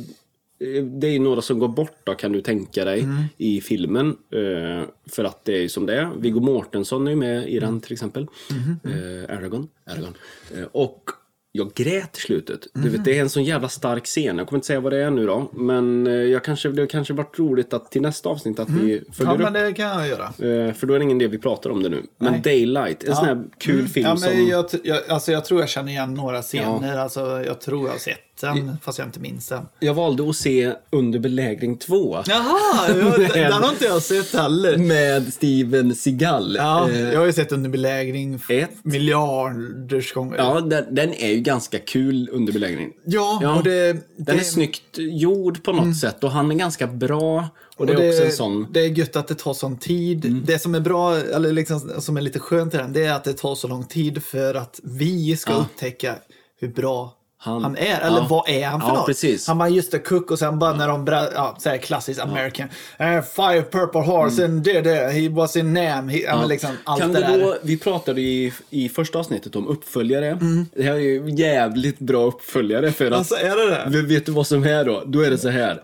det 0.84 1.08
är 1.08 1.20
några 1.20 1.41
som 1.41 1.60
går 1.60 1.68
bort 1.68 1.98
då, 2.04 2.13
kan 2.13 2.32
du 2.32 2.41
tänka 2.41 2.86
dig, 2.86 3.00
Mm. 3.02 3.24
i 3.38 3.62
filmen. 3.62 4.08
eh, 4.10 4.88
för 5.12 5.24
att 5.24 5.46
det 5.46 5.63
är 5.63 5.68
som 5.68 5.86
det 5.86 5.96
är. 6.00 6.10
Viggo 6.20 6.39
Mortensen 6.39 7.08
är 7.08 7.12
ju 7.12 7.18
med 7.18 7.50
i 7.50 7.58
Mm. 7.58 7.70
den 7.70 7.82
till 7.82 7.94
exempel. 7.94 8.28
Mm-hmm. 8.50 9.30
Eh, 9.30 9.38
Aragon. 9.38 9.68
Aragon. 9.86 10.13
Eh, 10.58 10.63
och 10.72 11.04
jag 11.52 11.74
grät 11.74 12.18
i 12.18 12.22
slutet. 12.22 12.68
Du 12.74 12.80
Mm. 12.80 12.91
vet, 12.91 13.06
det 13.06 13.18
är 13.18 13.22
en 13.22 13.30
sån 13.30 13.44
jävla 13.44 13.70
stark 13.70 14.06
scen. 14.06 14.38
Jag 14.38 14.48
kommer 14.48 14.58
inte 14.58 14.68
säga 14.68 14.80
vad 14.80 14.91
det 14.94 14.98
är 14.98 15.10
nu 15.12 15.26
då. 15.26 15.50
Men 15.54 16.08
eh, 16.08 16.13
jag 16.13 16.44
kanske, 16.44 16.70
det 16.70 16.88
kanske 16.88 17.13
varit 17.13 17.39
roligt 17.39 17.74
att 17.74 17.91
till 17.91 18.02
nästa 18.02 18.30
avsnitt 18.30 18.60
att 18.60 18.70
vi 18.70 18.91
Mm. 18.94 19.04
Ja, 19.08 19.13
följer 19.13 19.38
men 19.38 19.48
upp. 19.48 19.54
det 19.54 19.74
kan 19.74 19.86
jag 20.00 20.08
göra. 20.08 20.26
Eh, 20.68 20.74
för 20.74 20.88
då 20.88 20.94
är 20.94 21.00
det 21.00 21.04
ingen 21.06 21.22
idé 21.22 21.28
vi 21.32 21.38
pratar 21.38 21.70
om 21.70 21.84
det 21.84 21.89
nu. 21.89 22.04
Men 22.18 22.32
Nej. 22.32 22.41
Daylight, 22.44 23.04
en 23.04 23.15
sån 23.15 23.26
här 23.26 23.44
kul 23.58 23.88
film 23.88 24.06
Ja, 24.06 24.12
men 24.12 24.20
som... 24.32 24.48
jag, 24.48 24.65
jag, 24.84 25.00
alltså, 25.10 25.32
jag 25.32 25.46
tror 25.46 25.60
jag 25.60 25.70
känner 25.70 25.91
igen 25.91 26.13
några 26.13 26.41
scener. 26.41 26.98
Alltså, 26.98 27.44
jag 27.46 27.62
tror 27.62 27.86
jag 27.86 27.91
har 27.91 28.00
sett 28.00 28.20
den, 28.41 28.78
fast 28.82 28.98
jag 29.00 29.08
inte 29.08 29.19
minns 29.19 29.48
den. 29.48 29.65
Jag 29.80 29.93
valde 29.93 30.30
att 30.30 30.36
se 30.36 30.74
Under 30.89 31.19
belägring 31.19 31.78
2. 31.78 32.17
Jaha, 32.28 32.88
jag, 32.88 33.19
den 33.34 33.52
har 33.54 33.69
inte 33.69 33.86
jag 33.86 34.02
sett 34.02 34.34
heller. 34.34 34.78
Med 34.78 35.34
Steven 35.34 35.95
Seagal. 35.95 36.56
Ja, 36.60 36.89
Eh, 36.89 37.00
jag 37.13 37.19
har 37.19 37.26
ju 37.26 37.34
sett 37.34 37.52
under 37.52 37.69
belägring 37.69 38.39
Ett. 38.50 38.69
miljarders 38.84 40.13
gånger. 40.13 40.38
ja 40.38 40.62
den, 40.62 40.95
den 40.95 41.13
är 41.13 41.30
ju 41.32 41.39
ganska 41.41 41.80
kul 41.80 42.30
under 42.32 42.54
belägring. 42.54 42.91
Ja, 43.06 43.39
Ja, 43.41 43.56
och 43.58 43.63
det... 43.63 43.93
Den 43.93 44.02
det, 44.17 44.32
Mm. 44.32 44.39
är 44.39 44.43
snyggt 44.43 44.98
gjord 44.98 45.63
på 45.63 45.71
något 45.71 45.98
sätt 45.98 46.24
och 46.24 46.32
han 46.32 46.52
är 46.52 46.56
ganska 46.56 46.88
bra. 46.88 47.50
Och 47.76 47.82
och 47.82 47.86
det 47.88 47.93
är 47.93 47.98
det, 47.98 48.10
också 48.10 48.24
en 48.26 48.32
sån... 48.32 48.52
Mm. 48.58 48.67
det 48.71 48.80
är 48.80 48.88
gött 48.89 49.15
att 49.15 49.28
det 49.28 49.36
tar 49.36 49.54
sån 49.54 49.78
tid. 49.78 50.41
Det 50.45 50.60
som 50.60 50.76
är 50.76 50.80
bra, 50.80 51.17
eller 51.17 51.52
liksom, 51.52 51.91
som 52.00 52.17
är 52.17 52.21
lite 52.21 52.39
skönt 52.39 52.74
i 52.74 52.78
den, 52.78 52.93
det 52.93 53.04
är 53.06 53.13
att 53.13 53.24
det 53.24 53.34
tar 53.34 53.56
så 53.56 53.67
lång 53.67 53.84
tid 53.84 54.24
för 54.24 54.56
att 54.56 54.80
vi 54.84 55.38
ska 55.38 55.54
upptäcka 55.54 56.15
hur 56.60 56.67
bra 56.67 57.13
Han- 57.45 57.63
han, 57.63 57.77
är. 57.77 57.99
Eller 58.01 58.17
ja. 58.17 58.27
vad 58.29 58.49
är 58.49 58.67
han 58.67 58.81
för 58.81 58.88
Ja, 58.88 58.93
något? 58.93 59.05
precis. 59.05 59.47
Han 59.47 59.58
bara 59.58 59.69
just 59.69 59.93
a 59.93 59.97
cook 60.05 60.31
och 60.31 60.39
sen 60.39 60.60
bara 60.60 60.73
när 60.73 60.88
de 60.88 61.05
ja, 61.36 61.55
så 61.60 61.69
här 61.69 61.77
klassiskt 61.77 62.21
American. 62.21 62.67
Uh, 63.01 63.21
five 63.21 63.62
purple 63.62 64.01
horse 64.01 64.45
and 64.45 64.63
det, 64.63 64.81
det, 64.81 65.12
he 65.12 65.29
was 65.29 65.55
in 65.55 65.73
Nam. 65.73 66.10
He, 66.10 66.17
ja. 66.17 66.45
liksom 66.45 66.69
allt 66.84 67.01
kan 67.01 67.13
det 67.13 67.19
där. 67.19 67.39
då, 67.39 67.55
vi 67.63 67.77
pratade 67.79 68.21
i, 68.21 68.53
i 68.69 68.89
första 68.89 69.19
avsnittet 69.19 69.55
om 69.55 69.67
uppföljare. 69.67 70.27
Mm. 70.27 70.65
Det 70.75 70.84
här 70.84 70.93
är 70.93 70.97
ju 70.99 71.29
jävligt 71.29 71.99
bra 71.99 72.23
uppföljare 72.23 72.91
för 72.91 73.05
att... 73.05 73.13
Alltså 73.13 73.36
är 73.36 73.55
det 73.55 73.91
det? 73.91 74.01
Vet- 74.01 74.25
du 74.25 74.31
vad 74.31 74.47
som 74.47 74.63
är 74.63 74.86
då? 74.86 75.03
Då 75.05 75.21
är 75.21 75.29
det 75.29 75.38
så 75.38 75.49
här. 75.49 75.81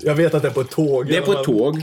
Jag 0.00 0.14
vet 0.14 0.34
att 0.34 0.42
det 0.42 0.48
är 0.48 0.52
på 0.52 0.60
ett 0.60 0.70
tåg. 0.70 1.06
Det 1.06 1.16
är 1.16 1.20
på 1.20 1.32
ett 1.32 1.44
tåg. 1.44 1.82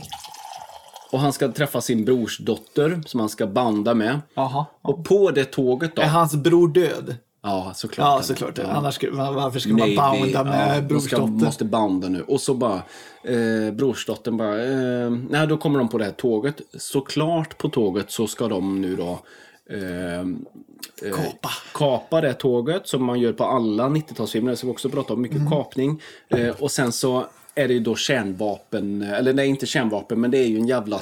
Och 1.11 1.19
han 1.19 1.33
ska 1.33 1.51
träffa 1.51 1.81
sin 1.81 2.05
brorsdotter 2.05 3.01
som 3.05 3.19
han 3.19 3.29
ska 3.29 3.47
banda 3.47 3.93
med. 3.93 4.21
Jaha. 4.35 4.65
Och 4.81 5.05
på 5.05 5.31
det 5.31 5.45
tåget 5.45 5.95
då. 5.95 6.01
Är 6.01 6.07
hans 6.07 6.35
bror 6.35 6.67
död? 6.67 7.15
Ja, 7.41 7.71
såklart. 7.75 8.07
Ja, 8.07 8.23
såklart. 8.23 8.57
Ja. 8.57 8.63
Annars, 8.67 8.99
varför 9.11 9.69
man 9.69 9.79
Navy, 9.79 9.95
bounda 9.95 10.43
med 10.43 10.75
ja, 10.77 10.81
de 10.81 10.99
ska, 11.01 11.17
brorsdotter? 11.17 11.45
måste 11.45 11.65
banda 11.65 12.09
nu. 12.09 12.21
Och 12.21 12.41
så 12.41 12.53
bara, 12.53 12.81
eh, 13.23 13.73
brorsdottern 13.73 14.37
bara, 14.37 14.63
eh, 14.63 15.09
nej 15.29 15.47
då 15.47 15.57
kommer 15.57 15.79
de 15.79 15.89
på 15.89 15.97
det 15.97 16.05
här 16.05 16.11
tåget. 16.11 16.61
Såklart 16.77 17.57
på 17.57 17.69
tåget 17.69 18.11
så 18.11 18.27
ska 18.27 18.47
de 18.47 18.81
nu 18.81 18.95
då 18.95 19.19
eh, 19.69 20.19
eh, 20.19 20.25
Kapa. 21.15 21.49
kapa 21.73 22.21
det 22.21 22.33
tåget 22.33 22.87
som 22.87 23.03
man 23.03 23.19
gör 23.19 23.33
på 23.33 23.43
alla 23.43 23.87
90-talsfilmer. 23.89 24.49
Det 24.49 24.55
ska 24.57 24.67
vi 24.67 24.73
också 24.73 24.89
prata 24.89 25.13
om, 25.13 25.21
mycket 25.21 25.37
Mm. 25.37 25.49
kapning. 25.49 26.01
Eh, 26.29 26.49
och 26.49 26.71
sen 26.71 26.91
så 26.91 27.25
är 27.55 27.67
det 27.67 27.73
ju 27.73 27.79
då 27.79 27.95
kärnvapen, 27.95 29.01
eller 29.01 29.33
nej 29.33 29.47
inte 29.47 29.65
kärnvapen, 29.65 30.21
men 30.21 30.31
det 30.31 30.37
är 30.37 30.47
ju 30.47 30.57
en 30.57 30.67
jävla 30.67 30.99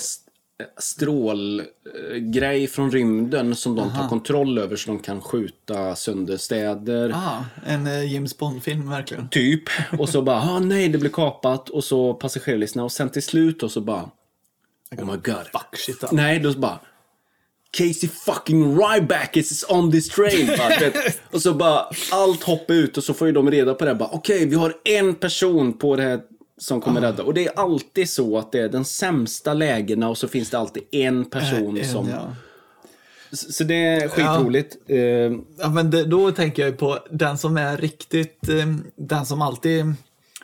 strålgrej 0.77 2.67
från 2.67 2.91
rymden 2.91 3.55
som 3.55 3.75
de 3.75 3.93
tar 3.93 4.07
kontroll 4.09 4.57
över 4.57 4.75
så 4.75 4.91
de 4.91 4.99
kan 4.99 5.21
skjuta 5.21 5.95
sönder 5.95 6.37
städer. 6.37 7.11
Ah, 7.15 7.45
en 7.65 7.87
eh, 7.87 8.13
James 8.13 8.37
Bond-film 8.37 8.89
verkligen. 8.89 9.29
Typ. 9.29 9.63
Och 9.99 10.09
så 10.09 10.21
bara, 10.21 10.41
ah, 10.41 10.59
nej, 10.59 10.89
det 10.89 10.97
blir 10.97 11.09
kapat. 11.09 11.69
Och 11.69 11.83
så 11.83 12.13
passagerarlistorna. 12.13 12.83
Och 12.83 12.91
sen 12.91 13.09
till 13.09 13.23
slut 13.23 13.63
och 13.63 13.71
så 13.71 13.81
bara, 13.81 14.09
oh 14.97 15.05
my 15.05 15.17
god. 15.17 15.47
Fuck 15.51 15.77
shit 15.77 16.03
up. 16.03 16.11
Nej, 16.11 16.39
då 16.39 16.53
så 16.53 16.59
bara, 16.59 16.79
Casey 17.71 18.09
fucking 18.09 18.77
Ryback 18.77 19.37
is 19.37 19.65
on 19.69 19.91
this 19.91 20.09
train. 20.09 20.49
Och 21.31 21.41
så 21.41 21.53
bara, 21.53 21.89
allt 22.11 22.43
hoppar 22.43 22.73
ut 22.73 22.97
och 22.97 23.03
så 23.03 23.13
får 23.13 23.27
ju 23.27 23.33
de 23.33 23.51
reda 23.51 23.73
på 23.73 23.85
det. 23.85 23.95
Bara, 23.95 24.09
Okej, 24.11 24.45
vi 24.45 24.55
har 24.55 24.73
en 24.83 25.15
person 25.15 25.73
på 25.73 25.95
det 25.95 26.03
här 26.03 26.21
som 26.57 26.81
kommer 26.81 27.01
rädda. 27.01 27.23
Och 27.23 27.33
det 27.33 27.47
är 27.47 27.59
alltid 27.59 28.09
så 28.09 28.37
att 28.37 28.51
det 28.51 28.59
är 28.59 28.69
den 28.69 28.85
sämsta 28.85 29.53
lägena 29.53 30.09
och 30.09 30.17
så 30.17 30.27
finns 30.27 30.49
det 30.49 30.59
alltid 30.59 30.83
en 30.91 31.25
person 31.25 31.77
En, 31.77 31.89
som... 31.91 32.09
ja. 32.09 32.35
Så 33.31 33.63
det 33.63 33.85
är 33.85 34.07
skitroligt. 34.07 34.77
Eh, 34.87 34.97
Ja, 35.57 35.69
men 35.69 35.91
det, 35.91 36.03
då 36.03 36.31
tänker 36.31 36.65
jag 36.65 36.77
på 36.77 36.99
den 37.11 37.37
som 37.37 37.57
är 37.57 37.77
riktigt, 37.77 38.49
eh, 38.49 38.75
den 38.95 39.25
som 39.25 39.41
alltid, 39.41 39.93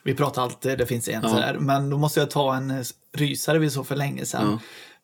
vi 0.04 0.14
pratar 0.14 0.42
alltid, 0.42 0.78
det 0.78 0.86
finns 0.86 1.08
en 1.08 1.22
sådär, 1.22 1.58
men 1.60 1.90
då 1.90 1.98
måste 1.98 2.20
jag 2.20 2.30
ta 2.32 2.56
en 2.56 2.84
rysare 3.14 3.60
vi 3.60 3.70
såg 3.70 3.88
för 3.88 3.96
länge 3.96 4.26
sedan. 4.26 4.60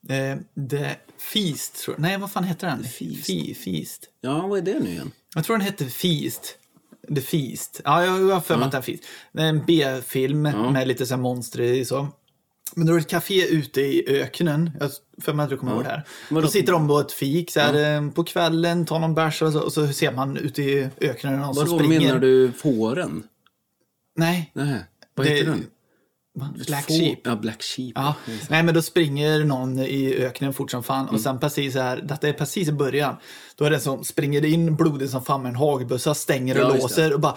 Eh, 0.10 0.38
det 0.54 0.95
Feast, 1.17 1.84
tror 1.84 1.95
jag. 1.95 2.02
Nej, 2.02 2.17
vad 2.17 2.32
fan 2.32 2.43
heter 2.43 2.67
den? 2.67 2.84
Feast. 2.84 3.26
Fe, 3.26 3.54
Feast. 3.54 4.04
ja, 4.22 4.48
vad 4.48 4.58
är 4.60 4.62
det 4.74 4.80
nu 4.80 4.89
igen? 4.89 5.12
Jag 5.36 5.43
tror 5.45 5.58
den 5.58 5.65
hette 5.65 5.86
Feast. 5.86 6.58
The 7.15 7.21
Feast. 7.21 7.81
Ja, 7.83 8.05
jag 8.05 8.33
har 8.33 8.41
för 8.41 8.57
mig 8.57 8.65
att 8.65 8.71
den 8.71 8.83
Feast. 8.83 9.03
Det 9.31 9.41
är 9.41 9.49
en 9.49 9.63
B-film 9.67 10.41
med 10.41 10.88
lite 10.88 11.05
så 11.05 11.13
här 11.13 11.21
monster 11.21 11.62
i 11.62 11.85
så. 11.85 12.07
Men 12.75 12.88
då 12.88 12.93
är 12.93 12.97
det 12.97 13.01
ett 13.01 13.09
café 13.09 13.47
ute 13.47 13.81
i 13.81 14.05
öknen. 14.07 14.71
Jag 14.79 14.91
för 15.21 15.33
mig 15.33 15.43
att 15.43 15.49
du 15.49 15.57
kommer 15.57 15.73
ihåg 15.73 15.83
det 15.83 15.89
här. 15.89 16.03
Då 16.29 16.47
sitter 16.47 16.73
de 16.73 16.88
på 16.88 16.99
ett 16.99 17.12
fik 17.12 17.51
så 17.51 17.59
här, 17.59 17.95
eh, 18.03 18.12
på 18.12 18.23
kvällen, 18.23 18.85
tar 18.85 18.99
någon 18.99 19.15
bärs 19.15 19.41
och 19.41 19.53
så, 19.53 19.62
och 19.62 19.73
så 19.73 19.88
ser 19.88 20.12
man 20.12 20.38
ute 20.38 20.62
i 20.63 20.89
öknen 21.01 21.39
någon 21.39 21.55
som 21.55 21.65
Vadå, 21.65 21.79
springer. 21.79 21.99
menar 21.99 22.19
du 22.19 22.51
fåren? 22.51 23.23
Nej. 24.15 24.51
Nej, 24.53 24.83
vad 25.15 25.27
heter 25.27 25.45
den? 25.45 25.65
Black 26.67 26.85
Få- 26.87 26.93
Sheep. 26.93 27.19
Ja, 27.23 27.35
Black 27.35 27.63
Sheep. 27.63 27.91
Ja, 27.95 28.13
nej 28.49 28.63
men 28.63 28.73
då 28.75 28.81
springer 28.81 29.43
någon 29.43 29.79
i 29.79 30.15
öknen 30.19 30.53
fort 30.53 30.71
som 30.71 30.83
fan. 30.83 31.09
Och 31.09 31.19
sen 31.21 31.39
precis 31.39 31.75
här, 31.75 31.97
detta 31.97 32.27
är 32.27 32.33
precis 32.33 32.67
i 32.67 32.71
början, 32.71 33.15
då 33.55 33.65
är 33.65 33.69
det 33.69 33.75
en 33.75 33.81
som 33.81 34.03
springer 34.03 34.45
in 34.45 34.75
blodig 34.75 35.09
som 35.09 35.25
fan 35.25 35.41
med 35.43 35.49
en 35.49 35.55
hagelbössa, 35.55 36.13
stänger 36.13 36.55
och 36.57 36.69
Ja, 36.69 36.73
just 36.75 36.81
låser 36.83 37.13
och 37.13 37.19
bara 37.19 37.35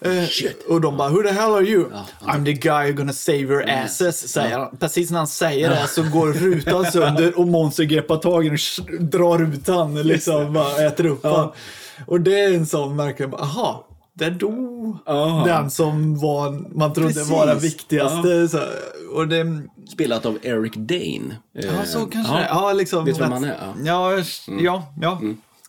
eh, 0.00 0.24
och 0.68 0.80
de 0.80 0.96
bara, 0.96 1.08
who 1.08 1.22
the 1.22 1.28
hell 1.32 1.54
are 1.54 1.64
you? 1.64 1.86
I'm 2.20 2.44
the 2.44 2.52
guy 2.52 2.92
gonna 2.92 3.12
save 3.12 3.38
your 3.38 3.70
asses, 3.70 4.28
säger 4.28 4.58
han. 4.58 4.76
Precis 4.76 5.10
när 5.10 5.18
han 5.18 5.28
säger 5.28 5.70
det 5.70 5.88
så 5.88 6.02
går 6.02 6.32
rutan 6.32 6.84
sönder 6.92 7.38
och 7.38 7.46
monster 7.48 7.84
greppar 7.84 8.16
tag 8.16 8.46
i 8.46 8.50
och 8.50 9.00
drar 9.00 9.38
rutan, 9.38 10.02
liksom 10.02 10.52
bara 10.52 10.86
äter 10.86 11.06
upp 11.06 11.24
han. 11.24 11.50
Och 12.06 12.20
det 12.20 12.40
är 12.40 12.54
en 12.54 12.66
sån 12.66 12.96
märklig, 12.96 13.34
aha, 13.34 13.84
där 14.18 14.30
dog 14.30 14.96
Ja. 15.06 15.42
den 15.46 15.70
som 15.70 16.18
var, 16.18 16.76
man 16.78 16.92
trodde 16.92 17.22
var 17.24 17.46
den 17.46 17.54
Precis. 17.56 17.74
viktigaste. 17.74 18.48
Så, 18.48 18.58
och 19.14 19.28
det, 19.28 19.62
Spelat 19.92 20.26
av 20.26 20.38
Eric 20.42 20.72
Dane. 20.76 21.36
Eh, 21.58 21.64
Ja, 21.64 21.84
så 21.84 22.06
kanske 22.06 22.32
ja. 22.32 22.38
det 22.38 22.46
Ja, 22.50 22.72
liksom. 22.72 23.04
Vet 23.04 23.14
du 23.14 23.20
vem 23.22 23.32
han 23.32 23.44
är? 23.44 23.56
Ja. 23.60 23.72
Mm. 23.72 23.84
Ja, 23.86 24.22
ja, 24.62 24.82
ja. 25.00 25.20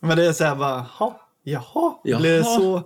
Men 0.02 0.18
det 0.18 0.26
är 0.26 0.34
så 0.34 0.44
här 0.44 0.56
bara, 0.56 0.80
ha, 0.80 1.20
jaha, 1.44 1.94
Jaha. 2.04 2.20
Blir 2.20 2.38
det 2.38 2.44
så? 2.44 2.84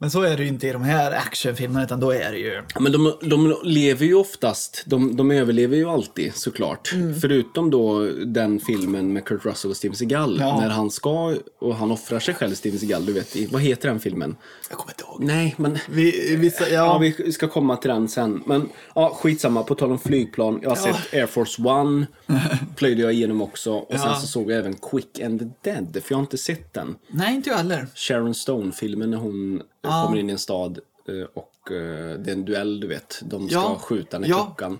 Men 0.00 0.10
så 0.10 0.22
är 0.22 0.36
det 0.36 0.42
ju 0.42 0.48
inte 0.48 0.68
i 0.68 0.72
de 0.72 0.82
här 0.82 1.12
actionfilmerna, 1.12 1.84
utan 1.84 2.00
då 2.00 2.10
är 2.10 2.32
det 2.32 2.38
ju... 2.38 2.62
Ja, 2.74 2.80
Men 2.80 2.92
de, 2.92 3.12
de 3.20 3.56
lever 3.64 4.06
ju 4.06 4.14
oftast, 4.14 4.82
de, 4.86 5.16
de 5.16 5.30
överlever 5.30 5.76
ju 5.76 5.88
alltid 5.88 6.34
såklart. 6.34 6.92
Mm. 6.92 7.20
Förutom 7.20 7.70
då 7.70 8.04
den 8.26 8.60
filmen 8.60 9.12
med 9.12 9.24
Kurt 9.24 9.44
Russell 9.44 9.70
och 9.70 9.76
Steven 9.76 9.96
Seagal. 9.96 10.36
Ja. 10.40 10.60
När 10.60 10.68
han 10.68 10.90
ska, 10.90 11.34
och 11.60 11.74
han 11.74 11.90
offrar 11.90 12.18
sig 12.20 12.34
själv, 12.34 12.54
Steven 12.54 12.78
Seagal, 12.78 13.06
du 13.06 13.12
vet. 13.12 13.36
i- 13.36 13.46
Vad 13.46 13.62
heter 13.62 13.88
den 13.88 14.00
filmen? 14.00 14.36
Jag 14.70 14.78
kommer 14.78 14.92
inte 14.92 15.04
ihåg. 15.04 15.24
Nej, 15.24 15.54
men... 15.58 15.78
Vi, 15.88 16.36
vissa, 16.36 16.68
ja, 16.68 16.74
Ja, 16.74 16.98
vi 16.98 17.32
ska 17.32 17.48
komma 17.48 17.76
till 17.76 17.90
den 17.90 18.08
sen. 18.08 18.42
Men 18.46 18.68
ja, 18.94 19.14
skitsamma, 19.22 19.62
på 19.62 19.74
tal 19.74 19.90
om 19.90 19.98
flygplan. 19.98 20.58
Jag 20.62 20.68
har 20.70 20.76
sett 20.76 21.14
Air 21.14 21.26
Force 21.26 21.62
One. 21.62 22.06
Plöjde 22.76 23.02
jag 23.02 23.12
igenom 23.12 23.42
också. 23.42 23.72
Och 23.72 23.86
sen 24.00 24.00
Ja. 24.10 24.14
så 24.20 24.26
såg 24.26 24.50
jag 24.50 24.58
även 24.58 24.74
Quick 24.74 25.20
and 25.20 25.40
the 25.62 25.70
Dead, 25.70 25.88
för 25.92 26.12
jag 26.12 26.16
har 26.16 26.22
inte 26.22 26.38
sett 26.38 26.74
den. 26.74 26.96
Nej, 27.08 27.34
inte 27.34 27.50
jag 27.50 27.56
heller. 27.56 27.86
Sharon 27.94 28.34
Stone-filmen 28.34 29.10
när 29.10 29.18
hon 29.18 29.62
eh, 29.84 30.04
kommer 30.06 30.16
in 30.18 30.28
i 30.28 30.32
en 30.32 30.38
stad 30.38 30.78
eh, 31.08 31.14
och 31.34 31.72
eh, 31.72 32.18
det 32.18 32.30
är 32.30 32.32
en 32.32 32.44
duell, 32.44 32.80
du 32.80 32.86
vet. 32.86 33.20
De 33.24 33.48
ska 33.48 33.58
Ja. 33.58 33.78
skjuta 33.82 34.18
när 34.18 34.28
Ja. 34.28 34.34
Mm. 34.36 34.46
klockan... 34.46 34.78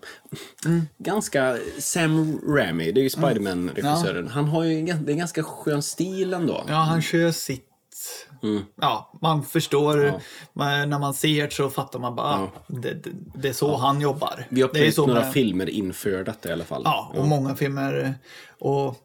Ganska 0.98 1.58
Sam 1.78 2.40
Raimi, 2.46 2.92
det 2.92 3.00
är 3.00 3.02
ju 3.02 3.10
Spiderman-regissören. 3.10 4.28
Han 4.28 4.44
har 4.48 4.64
ju 4.64 4.90
en- 4.90 5.04
det 5.04 5.12
är 5.12 5.16
ganska 5.16 5.42
skön 5.42 5.82
stil 5.82 6.34
ändå. 6.34 6.64
Ja, 6.68 6.74
han 6.74 7.02
kör 7.02 7.30
sitt... 7.32 7.64
Mm. 8.42 8.62
Ja, 8.80 9.12
man 9.22 9.44
förstår. 9.44 10.12
Man, 10.52 10.90
när 10.90 10.98
man 10.98 11.14
ser 11.14 11.48
så 11.50 11.70
fattar 11.70 11.98
man 11.98 12.14
bara, 12.16 12.26
ah, 12.34 12.48
det, 12.66 12.94
det, 12.94 13.10
det 13.34 13.48
är 13.48 13.52
så 13.52 13.76
han 13.76 14.00
jobbar. 14.00 14.46
Vi 14.48 14.60
har 14.62 14.68
det 14.68 14.78
är 14.78 14.82
plöjt 14.82 14.94
så 14.94 15.06
några 15.06 15.20
med- 15.20 15.32
filmer 15.32 15.70
inför 15.70 16.24
detta 16.24 16.48
i 16.48 16.52
alla 16.52 16.64
fall. 16.64 16.82
Ja, 16.84 17.12
och 17.16 17.28
många 17.28 17.54
filmer. 17.56 18.14
Och 18.58 18.96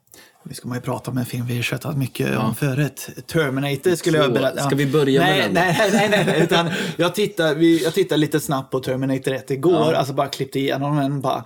nu 0.43 0.53
ska 0.53 0.67
man 0.67 0.77
ju 0.77 0.81
prata 0.81 1.11
om 1.11 1.17
en 1.17 1.25
film 1.25 1.45
vi 1.45 1.55
har 1.55 1.63
tjatat 1.63 1.97
mycket 1.97 2.37
om 2.37 2.55
förut. 2.55 3.09
Terminator 3.27 3.95
skulle 3.95 4.17
jag 4.17 4.33
berätta. 4.33 4.63
ska 4.63 4.75
vi 4.75 4.85
börja 4.85 5.21
med 5.21 5.29
nej, 5.29 5.41
den? 5.41 5.53
Nej, 5.53 5.89
nej, 5.93 6.09
nej. 6.09 6.25
nej 6.25 6.41
utan 6.43 6.69
jag, 6.97 7.15
tittade, 7.15 7.55
vi, 7.55 7.83
jag 7.83 7.93
tittade 7.93 8.19
lite 8.21 8.39
snabbt 8.39 8.71
på 8.71 8.79
Terminator 8.79 9.33
1 9.33 9.51
igår. 9.51 9.93
Alltså 9.93 10.13
bara 10.13 10.27
klippte 10.27 10.59
igenom 10.59 10.95
den. 10.97 11.21
Bara, 11.21 11.43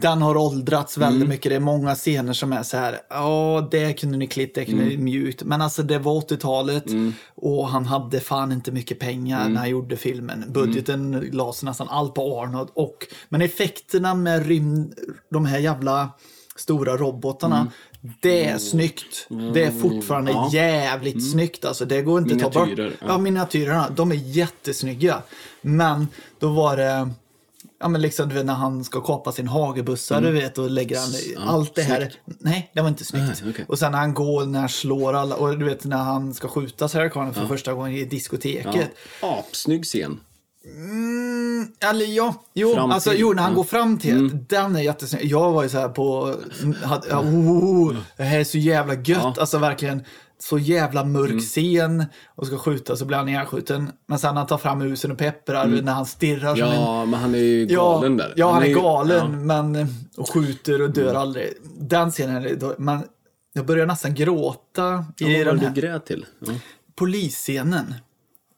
den 0.00 0.22
har 0.22 0.36
åldrats 0.36 0.98
väldigt 0.98 1.16
Mm. 1.16 1.28
mycket. 1.28 1.50
Det 1.50 1.56
är 1.56 1.60
många 1.60 1.94
scener 1.94 2.32
som 2.32 2.52
är 2.52 2.62
så 2.62 2.76
här, 2.76 2.98
ja, 3.10 3.68
det 3.70 3.92
kunde 3.92 4.18
ni 4.18 4.26
klippt, 4.26 4.54
det 4.54 4.64
kunde 4.64 4.82
Mm. 4.82 4.94
ni 4.96 5.02
mjukt. 5.02 5.42
Men 5.42 5.62
alltså 5.62 5.82
det 5.82 5.98
var 5.98 6.12
80-talet 6.14 6.84
och 7.34 7.68
han 7.68 7.86
hade 7.86 8.20
fan 8.20 8.52
inte 8.52 8.72
mycket 8.72 8.98
pengar 8.98 9.40
Mm. 9.40 9.52
när 9.52 9.60
han 9.60 9.70
gjorde 9.70 9.96
filmen. 9.96 10.44
Budgeten 10.48 11.28
lades 11.32 11.62
nästan 11.62 11.88
allt 11.90 12.14
på 12.14 12.40
Arnold. 12.42 12.68
Och, 12.74 13.06
men 13.28 13.42
effekterna 13.42 14.14
med 14.14 14.46
rymd, 14.46 14.94
de 15.30 15.46
här 15.46 15.58
jävla 15.58 16.10
stora 16.56 16.96
robotarna, 16.96 17.56
Mm. 17.60 17.72
Det 18.20 18.44
är 18.44 18.58
snyggt. 18.58 19.26
Det 19.54 19.64
är 19.64 19.70
fortfarande 19.70 20.34
jävligt 20.52 21.30
snyggt. 21.30 21.64
Alltså, 21.64 21.84
det 21.84 22.02
går 22.02 22.22
inte 22.22 22.46
att 22.46 22.52
ta 22.52 22.60
bort. 22.60 22.68
Miniatyrer, 22.68 22.96
Ja. 23.00 23.06
ja. 23.08 23.18
miniatyrerna, 23.18 23.90
de 23.90 24.12
är 24.12 24.16
jättesnygga. 24.16 25.22
Men 25.60 26.08
då 26.38 26.48
var 26.48 26.76
det 26.76 27.10
Ja 27.78 27.88
men 27.88 28.02
liksom 28.02 28.28
du 28.28 28.34
vet 28.34 28.46
när 28.46 28.54
han 28.54 28.84
ska 28.84 29.00
kapa 29.00 29.32
sin 29.32 29.48
hagebussar 29.48 30.20
du 30.20 30.32
vet 30.32 30.58
och 30.58 30.70
lägger 30.70 30.98
han 30.98 31.08
ja, 31.34 31.40
allt 31.40 31.74
det 31.74 31.82
här. 31.82 32.12
Nej, 32.24 32.70
det 32.72 32.80
var 32.80 32.88
inte 32.88 33.04
snyggt. 33.04 33.42
Nej, 33.42 33.50
okej. 33.50 33.64
Och 33.68 33.78
sen 33.78 33.92
när 33.92 33.98
han 33.98 34.14
går, 34.14 34.46
när 34.46 34.60
han 34.60 34.68
slår 34.68 35.14
alla 35.14 35.36
och 35.36 35.58
du 35.58 35.64
vet 35.64 35.84
när 35.84 35.96
han 35.96 36.34
ska 36.34 36.48
skjuta 36.48 36.88
Sarah 36.88 37.10
Connor 37.10 37.32
för 37.32 37.46
första 37.46 37.74
gången 37.74 37.92
i 37.96 38.04
diskoteket. 38.04 38.90
Ja. 39.22 39.38
Apsnygg 39.38 39.84
scen. 39.84 40.20
Mm, 40.66 41.68
eller 41.80 42.06
ja, 42.06 42.44
jo, 42.54 42.74
Fram 42.74 42.90
alltså, 42.90 43.10
till- 43.10 43.20
jo 43.20 43.32
när 43.32 43.42
han 43.42 43.52
ja. 43.52 43.56
går 43.56 43.64
fram 43.64 43.98
till 43.98 44.16
Mm. 44.18 44.38
den 44.48 44.76
är 44.76 44.80
jättesnygg. 44.80 45.24
Jag 45.24 45.52
var 45.52 45.62
ju 45.62 45.68
så 45.68 45.78
här 45.78 45.88
på, 45.88 46.34
hade, 46.84 47.08
ja, 47.08 47.20
oh, 47.20 47.94
det 48.16 48.22
här 48.22 48.38
är 48.40 48.44
så 48.44 48.58
jävla 48.58 48.94
gött, 48.94 49.08
Ja. 49.08 49.20
Mm. 49.20 49.34
alltså 49.38 49.58
verkligen 49.58 50.04
så 50.38 50.58
jävla 50.58 51.04
mörk 51.04 51.40
scen 51.40 52.04
och 52.26 52.46
ska 52.46 52.58
skjuta 52.58 52.96
så 52.96 53.04
blir 53.04 53.16
han 53.18 53.28
ihjälskjuten. 53.28 53.90
Men 54.06 54.18
sen 54.18 54.36
han 54.36 54.46
tar 54.46 54.58
fram 54.58 54.78
musen 54.78 55.10
och 55.12 55.18
pepprar 55.18 55.66
när 55.66 55.92
han 55.92 56.06
stirrar 56.06 56.54
som 56.56 56.64
en 56.64 56.70
Mm. 56.70 56.80
Ja, 56.82 57.04
men 57.04 57.20
han 57.20 57.34
är 57.34 57.38
ju 57.38 57.66
galen 57.66 58.16
där. 58.16 58.32
Ja, 58.36 58.52
han 58.52 58.62
är 58.62 58.66
ju- 58.66 58.74
galen, 58.74 59.16
ja. 59.48 59.54
Mm. 59.54 59.72
men 59.72 59.94
och 60.16 60.28
skjuter 60.30 60.82
och 60.82 60.90
dör 60.90 61.14
aldrig. 61.14 61.52
Den 61.80 62.10
scenen, 62.10 62.44
är 62.44 62.54
då, 62.54 62.74
man, 62.78 63.02
jag 63.52 63.66
börjar 63.66 63.86
nästan 63.86 64.14
gråta 64.14 65.04
i 65.20 65.32
Ja, 65.38 65.44
vad 65.44 65.46
var 65.46 65.62
det 65.62 65.72
du 65.74 65.80
grät 65.80 66.06
till? 66.06 66.26
Ja. 66.46 66.52
polisscenen. 66.94 67.94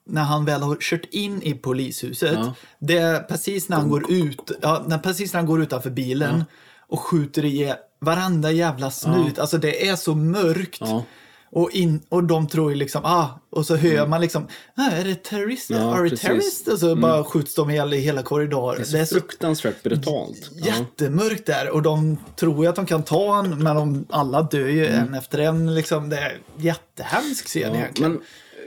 När 0.08 0.22
han 0.22 0.44
väl 0.44 0.62
har 0.62 0.76
kört 0.80 1.04
in 1.10 1.42
i 1.42 1.54
polishuset. 1.54 2.32
Ja. 2.34 2.54
Det 2.78 2.98
är 2.98 3.20
precis 3.20 3.68
när 3.68 3.76
han 3.76 3.88
går 3.88 4.10
ut, 4.12 4.50
ja, 4.62 4.84
när, 4.86 4.98
precis 4.98 5.32
när 5.32 5.40
han 5.40 5.46
går 5.46 5.62
utanför 5.62 5.90
bilen 5.90 6.44
och 6.88 7.00
skjuter 7.00 7.44
i 7.44 7.74
varenda 8.00 8.50
jävla 8.50 8.90
snut. 8.90 9.38
Alltså 9.38 9.58
det 9.58 9.88
är 9.88 9.96
så 9.96 10.14
mörkt. 10.14 10.80
Ja. 10.80 11.04
Och, 11.50 11.70
in, 11.70 12.00
och 12.08 12.24
de 12.24 12.48
tror 12.48 12.70
ju 12.70 12.76
liksom, 12.76 13.04
ah, 13.04 13.26
och 13.50 13.66
så 13.66 13.76
hör 13.76 14.06
man 14.06 14.20
liksom, 14.20 14.46
ah, 14.74 14.90
är 14.90 15.04
det 15.04 15.22
terrorister? 15.24 15.74
Mm. 15.74 15.86
Ja, 15.86 15.94
Are 15.94 16.06
it 16.06 16.10
precis. 16.10 16.24
Mm. 16.24 16.38
terrorists? 16.38 16.68
Och 16.68 16.78
så 16.78 16.96
bara 16.96 17.24
skjuts 17.24 17.54
de 17.54 17.70
ihjäl 17.70 17.94
i 17.94 17.98
hela 17.98 18.22
korridoren. 18.22 18.84
Det 18.92 18.98
är 18.98 19.04
så 19.04 19.14
fruktansvärt 19.14 19.82
brutalt. 19.82 20.50
Ja. 20.54 20.66
jättemörkt 20.66 21.46
där 21.46 21.70
och 21.70 21.82
de 21.82 22.16
tror 22.36 22.64
ju 22.64 22.70
att 22.70 22.76
de 22.76 22.86
kan 22.86 23.02
ta 23.02 23.34
han 23.34 23.62
men 23.62 23.76
de, 23.76 24.06
alla 24.10 24.42
dör 24.42 24.68
ju 24.68 24.86
en 24.86 25.14
efter 25.14 25.38
en. 25.38 25.74
Liksom. 25.74 26.08
Det 26.08 26.16
är 26.16 26.38
jättehemsk 26.56 27.46
scen 27.46 27.62
Mm. 27.62 27.74
Ja, 27.74 27.82
egentligen. 27.82 28.12
men 28.12 28.20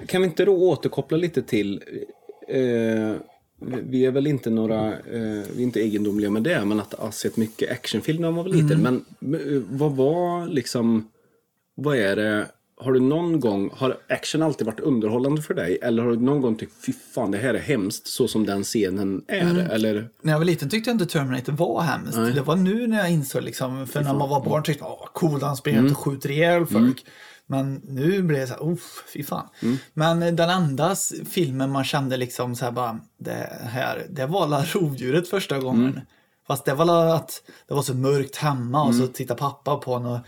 kan 0.07 0.21
vi 0.21 0.27
inte 0.27 0.45
då 0.45 0.69
återkoppla 0.69 1.17
lite 1.17 1.41
till 1.41 1.83
eh, 2.47 3.15
vi 3.65 4.05
är 4.05 4.11
väl 4.11 4.27
inte 4.27 4.49
några, 4.49 4.87
eh, 4.87 5.43
vi 5.55 5.57
är 5.57 5.63
inte 5.63 5.79
egendomliga 5.79 6.29
med 6.29 6.43
det, 6.43 6.65
men 6.65 6.79
att 6.79 6.93
ha 6.93 7.11
sett 7.11 7.37
mycket 7.37 7.71
actionfilm 7.71 8.21
när 8.21 8.31
man 8.31 8.43
var 8.43 8.51
liten. 8.51 8.85
Mm. 8.85 9.03
Men 9.19 9.35
eh, 9.41 9.61
vad 9.69 9.91
var 9.91 10.47
liksom, 10.47 11.07
vad 11.75 11.97
är 11.97 12.15
det, 12.15 12.47
har 12.77 12.91
du 12.91 12.99
någon 12.99 13.39
gång, 13.39 13.69
har 13.73 13.97
action 14.09 14.41
alltid 14.41 14.65
varit 14.67 14.79
underhållande 14.79 15.41
för 15.41 15.53
dig? 15.53 15.79
Eller 15.81 16.03
har 16.03 16.09
du 16.09 16.17
någon 16.17 16.41
gång 16.41 16.55
tyckt, 16.55 16.85
fy 16.85 16.93
fan 17.15 17.31
det 17.31 17.37
här 17.37 17.53
är 17.53 17.59
hemskt, 17.59 18.07
så 18.07 18.27
som 18.27 18.45
den 18.45 18.63
scenen 18.63 19.23
är? 19.27 19.41
Mm. 19.41 19.57
Eller? 19.71 20.09
När 20.21 20.31
jag 20.31 20.39
var 20.39 20.45
liten 20.45 20.69
tyckte 20.69 20.89
jag 20.89 20.95
inte 20.95 21.05
Terminator 21.05 21.53
var 21.53 21.81
hemskt. 21.81 22.35
Det 22.35 22.41
var 22.41 22.55
nu 22.55 22.87
när 22.87 22.97
jag 22.97 23.11
insåg, 23.11 23.43
liksom, 23.43 23.87
för 23.87 24.01
när 24.01 24.13
man 24.13 24.29
var 24.29 24.45
barn 24.45 24.63
tyckte 24.63 24.83
jag, 24.83 24.91
åh, 24.91 25.07
cool, 25.13 25.41
han 25.41 25.57
springer 25.57 25.79
Mm. 25.79 25.91
och 25.91 25.97
skjuter 25.97 26.31
ihjäl 26.31 26.65
folk. 26.65 27.05
Men 27.51 27.81
nu 27.87 28.21
blir 28.23 28.39
det 28.39 28.47
så 28.47 28.53
här, 28.53 28.61
oh, 28.61 28.77
fy 29.13 29.23
fan. 29.23 29.47
Mm. 29.61 29.77
Men 29.93 30.19
den 30.35 30.49
enda 30.49 30.95
filmen 31.29 31.69
man 31.71 31.83
kände 31.83 32.17
liksom 32.17 32.55
så 32.55 32.65
här 32.65 32.71
bara, 32.71 32.99
det 33.17 33.59
här, 33.63 34.05
det 34.09 34.25
var 34.25 34.47
la 34.47 34.63
rovdjuret 34.73 35.29
första 35.29 35.59
gången. 35.59 35.89
Mm. 35.89 35.99
Fast 36.47 36.65
det 36.65 36.73
var 36.73 37.15
att 37.15 37.41
det 37.67 37.73
var 37.73 37.81
så 37.81 37.93
mörkt 37.93 38.35
hemma 38.35 38.83
och 38.83 38.95
så 38.95 39.01
Mm. 39.01 39.13
tittade 39.13 39.39
pappa 39.39 39.75
på 39.77 39.93
en 39.93 40.05
och 40.05 40.19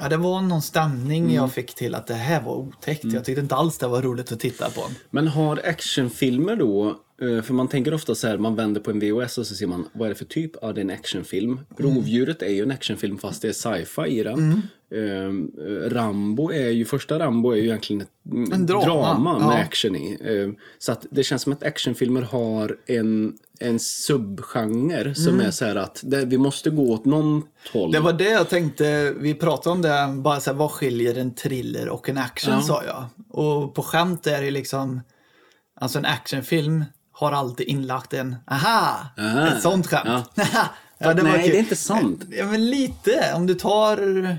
Ja, 0.00 0.08
det 0.08 0.16
var 0.16 0.40
någon 0.40 0.62
stämning 0.62 1.22
Mm. 1.24 1.34
jag 1.34 1.52
fick 1.52 1.74
till 1.74 1.94
att 1.94 2.06
det 2.06 2.14
här 2.14 2.42
var 2.42 2.54
otäckt. 2.54 3.04
Jag 3.04 3.24
tyckte 3.24 3.40
inte 3.40 3.54
alls 3.54 3.78
det 3.78 3.86
var 3.88 4.02
roligt 4.02 4.32
att 4.32 4.40
titta 4.40 4.70
på. 4.70 4.80
Men 5.10 5.28
har 5.28 5.60
actionfilmer 5.64 6.56
då, 6.56 6.96
för 7.20 7.52
man 7.52 7.68
tänker 7.68 7.94
ofta 7.94 8.14
så 8.14 8.26
här, 8.26 8.38
man 8.38 8.56
vänder 8.56 8.80
på 8.80 8.90
en 8.90 9.00
VHS 9.00 9.38
och 9.38 9.46
så 9.46 9.54
ser 9.54 9.66
man, 9.66 9.88
vad 9.92 10.06
är 10.06 10.08
det 10.08 10.14
för 10.14 10.24
typ? 10.24 10.52
Ja, 10.62 10.72
det 10.72 10.80
är 10.80 10.84
en 10.84 10.90
actionfilm. 10.90 11.60
Rovdjuret 11.76 12.42
är 12.42 12.48
ju 12.48 12.62
en 12.62 12.70
actionfilm 12.70 13.18
fast 13.18 13.42
det 13.42 13.48
är 13.48 13.52
sci-fi 13.52 14.20
i 14.20 14.22
den. 14.22 14.62
Ehm, 14.94 15.50
eh, 15.58 15.90
Rambo 15.90 16.52
är 16.52 16.68
ju, 16.70 16.84
första 16.84 17.18
Rambo 17.18 17.50
är 17.50 17.56
ju 17.56 17.64
egentligen 17.64 18.02
ett 18.02 18.32
mm, 18.32 18.52
En 18.52 18.66
drama, 18.66 19.38
med 19.38 19.46
ja. 19.46 19.58
action 19.58 19.96
i. 19.96 20.18
Ehm, 20.24 20.56
så 20.78 20.92
att 20.92 21.06
det 21.10 21.22
känns 21.22 21.42
som 21.42 21.52
att 21.52 21.62
actionfilmer 21.62 22.22
har 22.22 22.76
en, 22.86 23.34
en 23.60 23.78
subgenre 23.78 25.14
som 25.14 25.40
är 25.40 25.50
så 25.50 25.64
här 25.64 25.76
att 25.76 26.00
det, 26.04 26.24
vi 26.24 26.38
måste 26.38 26.70
gå 26.70 26.92
åt 26.92 27.04
någon 27.04 27.42
håll. 27.72 27.92
Det 27.92 28.00
var 28.00 28.12
det 28.12 28.30
jag 28.30 28.48
tänkte, 28.48 29.14
vi 29.16 29.34
pratade 29.34 29.74
om 29.74 29.82
det, 29.82 30.22
bara 30.22 30.40
så 30.40 30.50
här, 30.50 30.58
vad 30.58 30.70
skiljer 30.70 31.18
en 31.18 31.34
thriller 31.34 31.88
och 31.88 32.08
en 32.08 32.18
action 32.18 32.54
Ja. 32.54 32.60
sa 32.62 32.82
jag. 32.84 33.04
Och 33.28 33.74
på 33.74 33.82
skämt 33.82 34.26
är 34.26 34.42
det 34.42 34.50
liksom, 34.50 35.00
alltså 35.80 35.98
en 35.98 36.06
actionfilm 36.06 36.84
har 37.20 37.32
alltid 37.32 37.66
inlagt 37.68 38.14
en, 38.14 38.36
aha, 38.50 38.98
Aha. 39.18 39.46
ett 39.48 39.62
sånt 39.62 39.86
skämt. 39.86 40.30
Ja. 40.34 40.44
det 40.98 41.06
var 41.06 41.14
Nej, 41.22 41.42
kul. 41.42 41.50
det 41.50 41.56
är 41.56 41.60
inte 41.60 41.76
sant. 41.76 42.22
Ja, 42.30 42.44
men 42.46 42.70
lite, 42.70 43.32
om 43.36 43.46
du 43.46 43.54
tar 43.54 44.38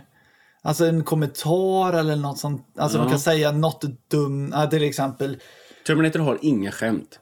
alltså 0.64 0.86
en 0.86 1.04
kommentar 1.04 1.94
eller 1.94 2.16
något 2.16 2.40
sånt, 2.40 2.68
alltså 2.78 2.98
Ja. 2.98 3.02
man 3.04 3.12
kan 3.12 3.20
säga 3.20 3.52
något 3.52 3.84
dumt, 4.12 4.50
ja, 4.54 4.68
till 4.68 4.84
exempel, 4.84 5.38
Terminator 5.88 6.20
har 6.20 6.38
inga 6.42 6.72
skämt. 6.72 7.20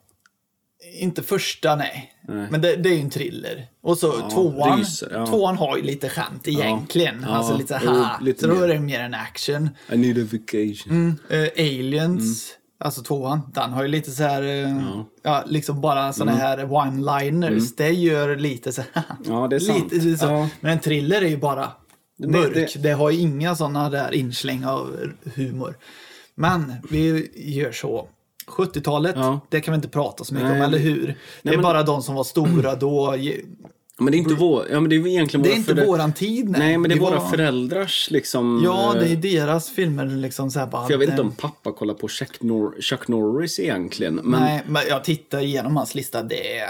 inte 0.99 1.23
första 1.23 1.75
nej, 1.75 2.13
Nej. 2.27 2.47
men 2.51 2.61
det, 2.61 2.75
det 2.75 2.89
är 2.89 2.93
ju 2.93 3.01
en 3.01 3.09
thriller. 3.09 3.67
Och 3.83 3.97
så 3.97 4.29
tvåan, 4.29 4.79
ryser, 4.79 5.09
ja. 5.13 5.25
tvåan 5.25 5.57
har 5.57 5.77
ju 5.77 5.83
lite 5.83 6.09
skämt 6.09 6.47
egentligen, 6.47 7.25
Ja, 7.27 7.35
alltså 7.35 7.57
lite 7.57 7.79
så 7.79 8.47
då 8.47 8.53
mer. 8.55 8.63
är 8.63 8.67
det 8.67 8.79
mer 8.79 8.99
en 8.99 9.13
action. 9.13 9.69
I 9.91 9.97
need 9.97 10.17
a 10.17 10.27
vacation. 10.31 11.19
Eh, 11.29 11.47
Aliens, 11.57 12.51
alltså 12.79 13.01
tvåan, 13.03 13.41
den 13.53 13.71
har 13.73 13.81
ju 13.83 13.87
lite 13.89 14.11
så 14.11 14.23
här, 14.23 14.41
eh, 14.43 15.01
ja. 15.23 15.43
liksom 15.47 15.81
bara 15.81 16.13
såna 16.13 16.31
här 16.31 16.57
one-liners. 16.57 17.73
Det 17.77 17.89
gör 17.89 18.35
lite 18.35 18.71
så 18.71 18.81
här, 18.93 19.03
Ja, 19.25 19.47
det 19.47 19.55
är 19.55 19.59
sant. 19.59 19.91
lite 19.91 20.17
så. 20.17 20.25
Ja. 20.25 20.49
Men 20.61 20.71
en 20.71 20.79
thriller 20.79 21.21
är 21.21 21.27
ju 21.29 21.37
bara 21.37 21.71
mörk. 22.17 22.53
Det, 22.53 22.79
det- 22.83 22.91
har 22.91 23.09
ju 23.09 23.19
inga 23.19 23.55
såna 23.55 23.89
där 23.89 24.13
insläng 24.13 24.65
av 24.65 24.95
humor. 25.35 25.77
Men 26.35 26.73
vi 26.89 27.31
gör 27.35 27.71
så. 27.71 28.07
70-talet, 28.47 29.15
Ja. 29.15 29.39
det 29.49 29.61
kan 29.61 29.71
vi 29.71 29.75
inte 29.75 29.87
prata 29.87 30.23
så 30.23 30.33
mycket 30.33 30.49
Nej, 30.49 30.57
om, 30.59 30.65
eller 30.65 30.77
det- 30.77 30.83
hur? 30.83 31.17
Det 31.43 31.49
är 31.49 31.53
men- 31.53 31.63
bara 31.63 31.83
de 31.83 32.01
som 32.03 32.15
var 32.15 32.23
stora 32.23 32.75
då. 32.79 33.15
Men 33.99 34.11
det 34.11 34.17
är 34.17 34.19
inte 34.19 34.33
vår, 34.33 34.65
ja 34.71 34.79
men 34.79 34.89
det 34.89 34.95
är 34.95 35.07
egentligen 35.07 35.43
Det 35.43 35.51
är 35.51 35.55
inte 35.55 35.85
våran 35.85 36.13
tid. 36.13 36.49
Nej, 36.49 36.59
Nej, 36.59 36.77
men 36.77 36.89
det 36.89 36.95
är 36.95 36.99
våra 36.99 37.19
var- 37.19 37.29
föräldrars 37.29 38.07
liksom... 38.11 38.61
Ja, 38.65 38.95
det 38.99 39.07
är 39.07 39.11
eh, 39.13 39.19
deras 39.19 39.69
filmer 39.69 40.05
liksom 40.05 40.51
så 40.51 40.59
här 40.59 40.67
bara. 40.67 40.85
För 40.85 40.91
jag 40.93 40.97
vet 40.99 41.09
inte 41.09 41.21
om 41.21 41.31
pappa 41.31 41.71
kollar 41.71 41.93
på 41.93 42.07
Chuck, 42.07 42.41
Nor- 42.41 42.81
Chuck 42.81 43.07
Norris 43.07 43.59
egentligen. 43.59 44.15
Men 44.15 44.39
Nej, 44.41 44.63
men 44.67 44.81
jag 44.89 45.03
tittar 45.03 45.39
igenom 45.39 45.77
hans 45.77 45.95
lista. 45.95 46.23
Det 46.23 46.57
är, 46.59 46.69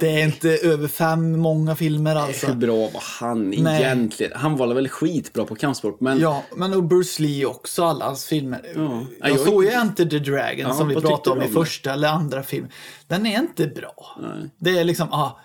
det 0.00 0.08
är 0.20 0.24
inte 0.24 0.50
över 0.50 0.88
fem 0.88 1.38
många 1.40 1.76
filmer 1.76 2.14
hur 2.14 2.20
alltså. 2.22 2.54
bra 2.54 2.76
var 2.76 3.02
han 3.20 3.50
Nej. 3.50 3.82
egentligen? 3.82 4.32
Han 4.36 4.56
var 4.56 4.74
väl 4.74 4.88
skitbra 4.88 5.44
på 5.44 5.54
kampsport, 5.54 6.00
men... 6.00 6.20
Ja, 6.20 6.42
men 6.56 6.74
och 6.74 6.82
Bruce 6.84 7.22
Lee 7.22 7.46
också, 7.46 7.84
alla 7.84 8.04
hans 8.04 8.26
filmer. 8.26 8.60
Ja. 8.76 9.04
Jag, 9.20 9.30
Jag- 9.30 9.38
såg 9.38 9.64
ju 9.64 9.70
Enter 9.70 10.04
the 10.04 10.18
Dragon 10.18 10.58
Ja, 10.68 10.74
som 10.74 10.88
vi 10.88 10.94
pratade 10.94 11.40
om 11.40 11.46
i 11.50 11.52
första 11.52 11.92
eller 11.92 12.08
andra 12.08 12.42
filmen. 12.42 12.70
Den 13.06 13.26
är 13.26 13.38
inte 13.38 13.66
bra. 13.66 14.16
Nej. 14.22 14.50
Det 14.58 14.78
är 14.78 14.84
liksom, 14.84 15.12
ah, 15.12 15.40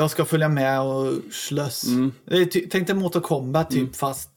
jag 0.00 0.10
ska 0.10 0.24
följa 0.24 0.48
med 0.48 0.80
och 0.82 1.12
slåss. 1.32 1.84
Är 2.26 2.44
ty- 2.44 2.66
Tänk 2.70 2.86
dig 2.86 2.96
Mortal 2.96 3.22
Kombat 3.22 3.70
typ, 3.70 3.96
fast 3.96 4.30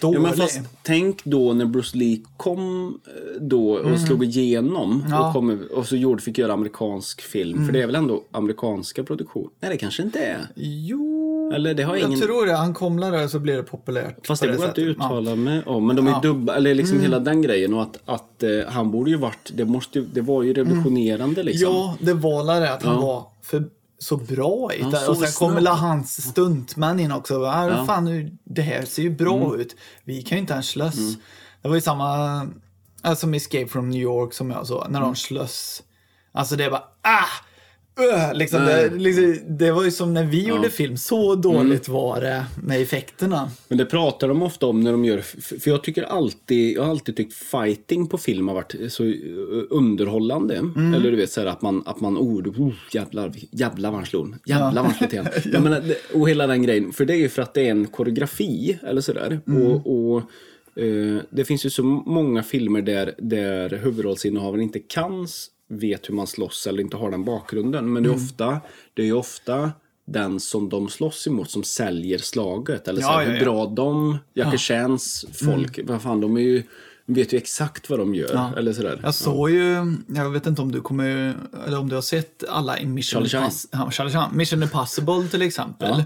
dålig. 0.00 0.16
Mm. 0.18 0.30
Ja, 0.30 0.36
men 0.36 0.46
fast 0.46 0.60
tänk 0.82 1.24
då 1.24 1.52
när 1.52 1.64
Bruce 1.66 1.96
Lee 1.98 2.22
kom 2.36 2.86
eh, 3.06 3.40
då 3.42 3.70
och 3.72 4.00
slog 4.00 4.24
igenom 4.24 4.92
Mm. 4.92 5.04
Ja. 5.10 5.16
Mm. 5.16 5.26
och, 5.26 5.32
kom, 5.32 5.68
och 5.78 5.86
så 5.86 5.96
gjorde, 5.96 6.22
fick 6.22 6.38
göra 6.38 6.52
amerikansk 6.52 7.20
film. 7.20 7.66
För 7.66 7.72
det 7.72 7.82
är 7.82 7.86
väl 7.86 7.94
ändå 7.96 8.22
amerikanska 8.30 9.04
produktion? 9.04 9.48
Nej, 9.60 9.70
det 9.70 9.76
kanske 9.76 10.02
inte 10.02 10.18
är. 10.18 10.46
Jo, 10.56 11.52
Eller 11.54 11.74
det 11.74 11.82
har 11.82 11.96
jag 11.96 12.08
ingen... 12.08 12.20
tror 12.20 12.46
det. 12.46 12.52
Han 12.52 12.74
kom 12.74 13.00
där 13.00 13.28
så 13.28 13.38
blir 13.38 13.56
det 13.56 13.62
populärt. 13.62 14.26
Fast 14.26 14.42
det 14.42 14.46
går 14.48 14.54
inte 14.54 14.68
att 14.68 14.74
sättet. 14.76 14.96
Ja. 14.98 15.04
uttala 15.06 15.36
mig 15.36 15.62
om. 15.66 15.86
Men 15.86 15.96
de 15.96 16.06
är 16.06 16.10
Ja. 16.10 16.16
Mm. 16.22 16.28
dubba, 16.38 16.54
eller 16.54 16.74
liksom 16.74 17.00
hela 17.00 17.18
den 17.18 17.42
grejen. 17.42 17.74
Och 17.74 17.82
att, 17.82 17.98
att 18.04 18.42
eh, 18.42 18.50
han 18.68 18.90
borde 18.90 19.10
ju 19.10 19.16
varit, 19.16 19.52
det, 19.54 19.64
måste, 19.64 20.00
det 20.00 20.20
var 20.20 20.42
ju 20.42 20.52
revolutionerande 20.52 21.42
liksom. 21.42 21.72
Ja, 21.72 21.96
det 22.00 22.14
var 22.14 22.60
det 22.60 22.72
att 22.72 22.82
han 22.82 23.02
var 23.02 23.24
för, 23.42 23.64
så 23.98 24.16
bra 24.16 24.74
i 24.74 24.80
Ja, 24.80 24.90
så 24.92 25.10
Och 25.10 25.16
sen 25.16 25.32
kommer 25.32 25.52
snabb. 25.52 25.64
la 25.64 25.72
hans 25.74 26.28
stuntmän 26.28 27.00
in 27.00 27.12
också. 27.12 27.34
Ja. 27.34 27.70
Ja. 27.70 27.86
Fan, 27.86 28.38
det 28.44 28.62
här 28.62 28.84
ser 28.84 29.02
ju 29.02 29.10
bra 29.10 29.56
ut. 29.56 29.76
Vi 30.04 30.22
kan 30.22 30.36
ju 30.38 30.40
inte 30.40 30.52
ens 30.52 30.68
slåss. 30.68 31.16
Det 31.62 31.68
var 31.68 31.74
ju 31.74 31.80
samma 31.80 32.46
alltså, 33.02 33.34
Escape 33.34 33.66
from 33.66 33.90
New 33.90 34.02
York 34.02 34.34
som 34.34 34.50
jag 34.50 34.66
såg, 34.66 34.86
när 34.90 35.00
de 35.00 35.16
slåss. 35.16 35.82
Alltså 36.32 36.56
det 36.56 36.64
är 36.64 36.70
bara 36.70 36.84
ah! 37.02 37.24
Öh, 37.98 38.34
liksom, 38.34 38.64
det, 38.64 38.90
liksom, 38.90 39.38
det 39.46 39.72
var 39.72 39.84
ju 39.84 39.90
som 39.90 40.14
när 40.14 40.24
vi 40.24 40.46
gjorde 40.46 40.70
film, 40.70 40.96
så 40.96 41.34
dåligt 41.34 41.88
var 41.88 42.20
det 42.20 42.44
med 42.62 42.82
effekterna. 42.82 43.50
Men 43.68 43.78
det 43.78 43.84
pratar 43.84 44.28
de 44.28 44.42
ofta 44.42 44.66
om 44.66 44.80
när 44.80 44.92
de 44.92 45.04
gör, 45.04 45.20
för 45.60 45.70
jag 45.70 45.82
tycker 45.82 46.02
alltid, 46.02 46.76
jag 46.76 46.82
har 46.82 46.90
alltid 46.90 47.16
tyckt 47.16 47.34
fighting 47.34 48.06
på 48.06 48.18
film 48.18 48.48
har 48.48 48.54
varit 48.54 48.74
så 48.88 49.04
eh, 49.04 49.12
underhållande. 49.70 50.56
Mm. 50.56 50.94
Eller 50.94 51.10
du 51.10 51.16
vet 51.16 51.30
så 51.30 51.40
här 51.40 51.46
att 51.46 51.62
man, 51.62 51.82
att 51.86 52.00
man 52.00 52.16
oh, 52.16 52.48
oh 52.48 52.74
jävlar, 52.92 53.32
jävlar 53.50 53.90
vad 53.90 53.98
han 53.98 54.06
slog. 54.06 54.34
Jävlar 54.44 54.82
vad 54.82 54.92
han 54.92 55.08
slog 55.08 55.62
menar, 55.62 55.82
Och 56.14 56.28
hela 56.28 56.46
den 56.46 56.62
grejen. 56.62 56.92
För 56.92 57.04
det 57.04 57.14
är 57.14 57.18
ju 57.18 57.28
för 57.28 57.42
att 57.42 57.54
det 57.54 57.66
är 57.66 57.70
en 57.70 57.86
koreografi 57.86 58.78
eller 58.82 59.00
sådär. 59.00 59.40
Mm. 59.46 59.62
Och, 59.62 60.14
och 60.14 60.18
eh, 60.82 61.18
det 61.30 61.44
finns 61.44 61.66
ju 61.66 61.70
så 61.70 61.82
många 61.82 62.42
filmer 62.42 62.82
där, 62.82 63.14
där 63.18 63.70
huvudrollsinnehavaren 63.82 64.62
inte 64.62 64.78
kan 64.78 65.28
vet 65.68 66.08
hur 66.08 66.14
man 66.14 66.26
slåss 66.26 66.66
eller 66.66 66.80
inte 66.82 66.96
har 66.96 67.10
den 67.10 67.24
bakgrunden. 67.24 67.92
Men 67.92 68.02
det 68.02 68.08
är 68.08 68.12
Mm. 68.12 68.24
ofta, 68.24 68.60
det 68.94 69.02
är 69.08 69.12
ofta 69.12 69.72
den 70.06 70.40
som 70.40 70.68
de 70.68 70.88
slåss 70.88 71.26
emot 71.26 71.50
som 71.50 71.64
säljer 71.64 72.18
slaget. 72.18 72.88
Eller 72.88 73.00
så 73.00 73.06
Ja, 73.08 73.12
här, 73.12 73.22
ja, 73.22 73.28
hur 73.30 73.36
ja. 73.38 73.44
bra 73.44 73.66
de, 73.66 74.18
Jackie 74.34 74.58
Chans 74.58 75.26
folk, 75.32 75.78
vad 75.84 76.02
fan 76.02 76.20
de 76.20 76.36
är 76.36 76.40
ju 76.40 76.62
vet 77.06 77.32
ju 77.32 77.36
exakt 77.38 77.90
vad 77.90 77.98
de 77.98 78.14
gör. 78.14 78.30
Ja. 78.34 78.52
Eller 78.56 78.72
sådär. 78.72 79.00
Jag 79.02 79.14
såg 79.14 79.50
ju, 79.50 79.96
jag 80.08 80.30
vet 80.30 80.46
inte 80.46 80.62
om 80.62 80.72
du 80.72 80.80
kommer, 80.80 81.34
eller 81.66 81.78
om 81.78 81.88
du 81.88 81.94
har 81.94 82.02
sett 82.02 82.44
alla 82.48 82.78
i 82.78 82.86
Mission, 82.86 83.26
ja, 83.32 83.50
Sheen. 83.90 84.36
Mission 84.36 84.62
Impossible 84.62 85.28
till 85.30 85.42
exempel. 85.42 85.94
Ja. 85.98 86.04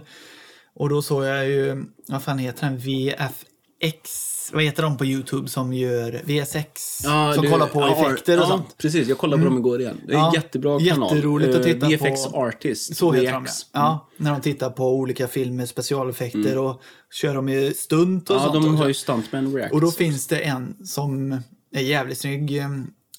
Och 0.75 0.88
då 0.88 1.03
såg 1.03 1.25
jag 1.25 1.48
ju, 1.48 1.85
vad 2.09 2.22
fan 2.22 2.38
heter 2.38 2.66
den, 2.66 2.79
VFX, 2.79 4.32
vad 4.53 4.62
heter 4.62 4.83
de 4.83 4.97
på 4.97 5.05
YouTube 5.07 5.49
som 5.49 5.73
gör 5.73 6.21
VSX? 6.25 7.01
Ja, 7.05 7.33
som 7.35 7.45
det- 7.45 7.51
kollar 7.51 7.67
på 7.67 7.81
ja, 7.81 7.93
effekter 8.09 8.37
och 8.38 8.43
ja, 8.45 8.49
sånt. 8.49 8.61
Mm. 8.62 8.73
Precis, 8.79 9.09
jag 9.09 9.19
kollade 9.19 9.43
på 9.43 9.49
dem 9.49 9.59
igår 9.59 9.81
igen. 9.81 10.01
Det 10.07 10.15
är 10.15 10.27
en 10.27 10.33
jättebra 10.33 10.81
kanal. 10.81 11.15
jätteroligt 11.17 11.51
att 11.55 11.67
Eh, 11.67 11.73
titta 11.73 11.87
VFX 11.88 12.27
på. 12.27 12.37
Artist. 12.47 12.97
Så 12.97 13.12
heter 13.12 13.33
de. 13.33 13.47
Ja, 13.73 14.09
när 14.17 14.31
de 14.31 14.41
tittar 14.41 14.71
på 14.71 14.95
olika 14.97 15.29
filmer, 15.29 15.67
specialeffekter 15.67 16.59
och 16.59 16.83
kör 17.12 17.35
dem 17.35 17.49
i 17.49 17.73
stunt 17.77 18.31
och 18.31 18.37
Mm. 18.37 18.47
Ja, 18.47 18.53
sånt. 18.53 18.65
de 18.67 18.77
har 18.77 18.88
ju 18.88 18.95
Stuntman 18.95 19.55
Reacts. 19.55 19.73
Och 19.75 19.81
då 19.81 19.91
finns 19.91 20.27
det 20.27 20.38
en 20.41 20.87
som 20.87 21.33
är 21.75 21.81
jävligt 21.83 22.19
snygg. 22.19 22.62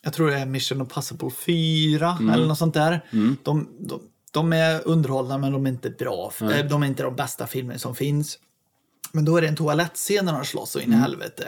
Jag 0.03 0.13
tror 0.13 0.27
det 0.29 0.39
är 0.39 0.45
Mission 0.45 0.79
Impossible 0.81 1.29
4 1.45 2.17
Mm. 2.19 2.33
eller 2.33 2.45
något 2.47 2.57
sånt 2.57 2.73
där. 2.73 3.01
De, 3.43 3.67
de, 3.79 4.01
de 4.31 4.53
är 4.53 4.87
underhållna 4.87 5.37
men 5.37 5.51
de 5.53 5.65
är 5.65 5.69
inte 5.69 5.89
bra. 5.89 6.31
De 6.69 6.83
är 6.83 6.87
inte 6.87 7.03
de 7.03 7.15
bästa 7.15 7.47
filmer 7.47 7.77
som 7.77 7.95
finns. 7.95 8.37
Men 9.11 9.25
då 9.25 9.37
är 9.37 9.41
det 9.41 9.47
en 9.47 9.55
toalettscen 9.55 10.25
när 10.25 10.33
de 10.33 10.45
slåss 10.45 10.71
så 10.71 10.79
in 10.79 10.85
Mm. 10.85 10.99
i 10.99 11.01
helvete. 11.01 11.47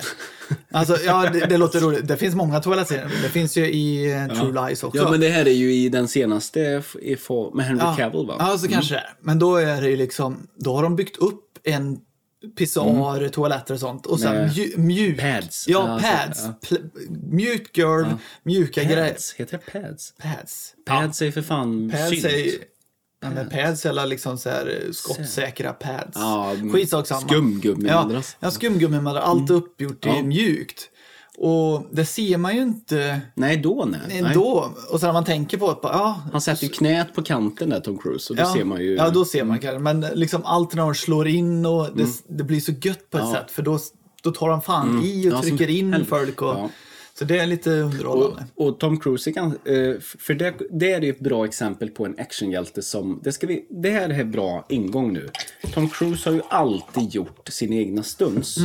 Alltså, 0.71 0.97
ja, 1.05 1.29
det, 1.33 1.39
det 1.45 1.57
låter 1.57 1.79
roligt. 1.79 2.07
Det 2.07 2.17
finns 2.17 2.35
många 2.35 2.59
toalettscener. 2.59 3.11
Det 3.23 3.29
finns 3.29 3.57
ju 3.57 3.65
i 3.71 4.11
eh, 4.11 4.27
True 4.27 4.67
Lies 4.67 4.83
också. 4.83 4.97
Ja, 5.01 5.11
men 5.11 5.19
det 5.19 5.29
här 5.29 5.47
är 5.47 5.51
ju 5.53 5.73
i 5.73 5.89
den 5.89 6.07
senaste 6.07 6.83
i, 7.01 7.17
med 7.53 7.65
Henry 7.65 7.85
Cavill, 7.97 8.27
va? 8.27 8.35
Ja, 8.39 8.57
så 8.57 8.67
kanske 8.67 8.93
det 8.95 8.99
är. 8.99 9.13
Men 9.21 9.39
då 9.39 9.55
är 9.55 9.81
det 9.81 9.89
ju 9.89 9.95
liksom, 9.95 10.47
då 10.59 10.75
har 10.75 10.83
de 10.83 10.95
byggt 10.95 11.17
upp 11.17 11.41
en 11.63 11.97
pissoar, 12.57 13.27
toaletter 13.27 13.73
och 13.73 13.79
sånt. 13.79 14.05
Och 14.05 14.19
sen 14.19 14.49
mju- 14.49 14.77
mjuk... 14.77 15.19
pads. 15.19 15.67
Ja, 15.67 15.87
Ja, 15.89 15.99
så- 15.99 16.05
pads. 16.27 16.71
ja. 16.71 16.77
Mjukt 17.31 17.75
golv, 17.75 18.05
mjuka 18.43 18.83
grejer. 18.83 19.17
Heter 19.37 19.59
det 19.65 19.79
pads? 19.81 20.13
Pads. 20.21 20.73
Pads 20.85 21.21
är 21.21 21.31
för 21.31 21.41
fan 21.41 21.89
Pads 21.91 22.09
synt. 22.09 22.25
är 22.25 22.74
Ja, 23.21 23.29
men 23.29 23.49
pads 23.49 23.85
eller 23.85 24.05
liksom 24.05 24.37
så 24.37 24.49
här 24.49 24.81
eh, 24.85 24.91
skottsäkra 24.91 25.73
pads. 25.73 26.11
Ja, 26.15 26.51
mm, 26.51 26.73
Skitsak 26.73 27.07
samma. 27.07 27.21
skumgummimadrass. 27.21 28.37
Ja, 28.39 28.47
ja 28.47 28.51
skumgummimadrass. 28.51 29.23
Allt 29.25 29.49
uppgjort 29.49 30.05
Ja. 30.05 30.15
i 30.19 30.23
mjukt. 30.23 30.89
Och 31.37 31.85
det 31.91 32.05
ser 32.05 32.37
man 32.37 32.55
ju 32.55 32.61
inte 32.61 33.21
Nej, 33.35 33.57
då 33.57 33.85
nej. 33.87 33.99
nej. 34.07 34.17
ändå. 34.17 34.71
Och 34.91 34.99
sen 34.99 35.07
när 35.07 35.13
man 35.13 35.25
tänker 35.25 35.57
på 35.57 35.67
det, 35.71 35.77
ja, 35.83 36.21
Han 36.31 36.41
sätter 36.41 36.63
ju 36.63 36.69
knät 36.69 37.13
på 37.15 37.21
kanten 37.23 37.69
där, 37.69 37.79
Tom 37.79 37.97
Cruise, 37.97 38.33
och 38.33 38.37
då 38.37 38.43
ja, 38.43 38.53
ser 38.53 38.63
man 38.63 38.81
ju... 38.81 38.93
Mm. 38.93 39.05
Ja, 39.05 39.11
då 39.11 39.25
ser 39.25 39.43
man 39.43 39.59
kanske. 39.59 39.79
Men 39.79 40.01
liksom 40.01 40.45
allt 40.45 40.73
när 40.73 40.83
de 40.83 40.95
slår 40.95 41.27
in 41.27 41.65
och 41.65 41.95
det, 41.97 42.07
det 42.27 42.43
blir 42.43 42.59
så 42.59 42.71
gött 42.81 43.09
på 43.09 43.17
ett 43.17 43.31
sätt. 43.31 43.51
För 43.51 43.61
då, 43.61 43.79
då 44.23 44.31
tar 44.31 44.49
de 44.49 44.61
fan 44.61 45.01
i 45.03 45.29
och 45.29 45.33
Ja, 45.33 45.41
trycker 45.41 45.69
in 45.69 46.05
folk. 46.09 46.41
Och, 46.41 46.47
Ja. 46.47 46.69
Så 47.19 47.25
det 47.25 47.37
är 47.37 47.45
lite 47.47 47.69
underhållande. 47.69 48.45
Och, 48.55 48.67
och 48.67 48.79
Tom 48.79 48.99
Cruise 48.99 49.31
gans- 49.31 49.67
eh, 49.67 49.99
för 49.99 50.33
det, 50.33 50.53
det 50.71 50.91
är 50.91 51.01
ju 51.01 51.09
ett 51.09 51.19
bra 51.19 51.45
exempel 51.45 51.89
på 51.89 52.05
en 52.05 52.15
actionhjälte 52.19 52.81
som, 52.81 53.19
det, 53.23 53.31
ska 53.31 53.47
vi, 53.47 53.65
det 53.69 53.89
här 53.91 54.09
är 54.09 54.23
bra 54.23 54.65
ingång 54.69 55.13
nu. 55.13 55.29
Tom 55.73 55.89
Cruise 55.89 56.29
har 56.29 56.35
ju 56.35 56.41
alltid 56.49 57.15
gjort 57.15 57.49
sina 57.49 57.75
egna 57.75 58.03
stunts. 58.03 58.57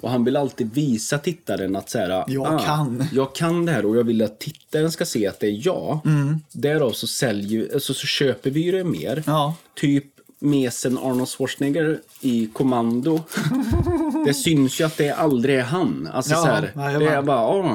Och 0.00 0.10
han 0.10 0.24
vill 0.24 0.36
alltid 0.36 0.74
visa 0.74 1.18
tittaren 1.18 1.76
att 1.76 1.90
så 1.90 1.98
här, 1.98 2.08
Mm. 2.08 2.24
Jag 2.28 2.54
ah, 2.54 2.58
kan. 2.58 3.04
Jag 3.12 3.34
kan 3.34 3.66
det 3.66 3.72
här 3.72 3.86
och 3.86 3.96
jag 3.96 4.04
vill 4.04 4.22
att 4.22 4.38
tittaren 4.40 4.90
ska 4.92 5.04
se 5.04 5.26
att 5.26 5.40
det 5.40 5.46
är 5.46 5.66
jag. 5.66 6.00
Mm. 6.06 6.40
Därav 6.52 6.90
så, 6.92 7.06
säljer, 7.06 7.74
alltså, 7.74 7.94
så 7.94 8.06
köper 8.06 8.50
vi 8.50 8.70
det 8.70 8.84
mer. 8.84 9.22
Ja. 9.26 9.54
Typ 9.74 10.04
mesen 10.38 10.98
Arnold 10.98 11.28
Schwarzenegger 11.28 12.00
i 12.20 12.48
Kommando. 12.52 13.20
det 14.26 14.34
syns 14.34 14.80
ju 14.80 14.84
att 14.84 14.96
det 14.96 15.10
aldrig 15.10 15.56
är 15.58 15.62
han. 15.62 16.08
Alltså 16.12 16.32
Ja, 16.32 16.36
så 16.42 16.46
här, 16.46 16.72
jajamän. 16.76 17.00
det 17.00 17.08
är 17.14 17.22
bara, 17.22 17.48
åh, 17.48 17.72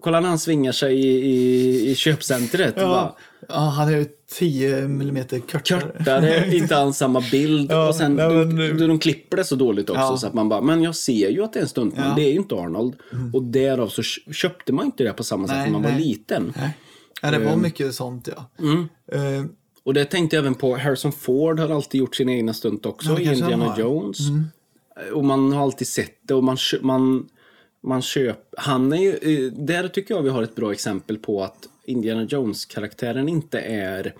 kolla 0.00 0.20
när 0.20 0.28
han 0.28 0.38
svingar 0.38 0.72
sig 0.72 0.94
i, 1.00 1.08
i, 1.08 1.90
i 1.90 1.94
köpcentret. 1.94 2.74
Bara, 2.74 2.84
Ja, 2.84 3.16
ja, 3.48 3.54
han 3.54 3.88
är 3.88 3.96
ju 3.96 4.06
10 4.38 4.88
millimeter 4.88 5.38
kortare. 5.40 5.80
Kortare, 5.98 6.54
inte 6.56 6.76
alls 6.76 6.96
samma 6.96 7.22
bild. 7.30 7.70
Ja, 7.72 7.88
och 7.88 7.94
sen, 7.94 8.14
nej, 8.14 8.28
men- 8.28 8.56
de, 8.56 8.66
de, 8.78 8.86
de 8.86 8.98
klipper 8.98 9.36
det 9.36 9.44
så 9.44 9.54
dåligt 9.56 9.90
också 9.90 10.00
Ja. 10.02 10.16
så 10.16 10.26
att 10.26 10.34
man 10.34 10.48
bara, 10.48 10.60
men 10.60 10.82
jag 10.82 10.96
ser 10.96 11.28
ju 11.28 11.44
att 11.44 11.52
det 11.52 11.58
är 11.58 11.62
en 11.62 11.68
stuntman, 11.68 12.00
Ja. 12.04 12.04
Mm. 12.12 12.16
det 12.16 12.28
är 12.28 12.30
ju 12.32 12.36
inte 12.38 12.54
Arnold. 12.54 12.94
Och 13.32 13.42
därav 13.42 13.88
så 13.88 14.02
kö- 14.02 14.32
köpte 14.32 14.72
man 14.72 14.84
inte 14.86 15.04
det 15.04 15.12
på 15.12 15.24
samma 15.24 15.46
sätt 15.48 15.56
Nej, 15.56 15.64
när 15.66 15.72
man 15.72 15.82
var 15.82 15.90
nej. 15.90 16.00
liten. 16.00 16.52
Ja, 17.22 17.30
det 17.30 17.36
Ehm. 17.36 17.44
var 17.44 17.56
mycket 17.56 17.94
sånt 17.94 18.28
ja. 18.36 18.50
Mm. 18.58 18.88
Eh, 19.12 19.44
Och 19.84 19.94
det 19.94 20.04
tänkte 20.04 20.36
jag 20.36 20.40
även 20.42 20.54
på, 20.54 20.76
Harrison 20.76 21.12
Ford 21.12 21.60
har 21.60 21.68
alltid 21.68 21.98
gjort 21.98 22.16
sina 22.16 22.32
egna 22.32 22.54
stunt 22.54 22.86
också 22.86 23.08
Ja, 23.10 23.18
i 23.20 23.24
Indiana 23.34 23.64
har. 23.64 23.74
Mm. 23.74 23.80
Jones. 23.86 24.18
Och 25.14 25.24
man 25.24 25.52
har 25.52 25.62
alltid 25.62 25.88
sett 25.88 26.18
det 26.22 26.34
och 26.34 26.44
man, 26.44 26.56
man, 26.82 27.26
man 27.84 28.02
köper... 28.02 28.42
Han 28.56 28.92
är 28.92 28.96
ju, 28.96 29.46
eh, 29.46 29.52
där 29.52 29.88
tycker 29.88 30.14
jag 30.14 30.22
vi 30.22 30.30
har 30.30 30.42
ett 30.42 30.54
bra 30.56 30.72
exempel 30.72 31.18
på 31.18 31.42
att 31.42 31.68
Indiana 31.84 32.22
Jones-karaktären 32.22 33.28
inte 33.28 33.58
är... 33.60 34.14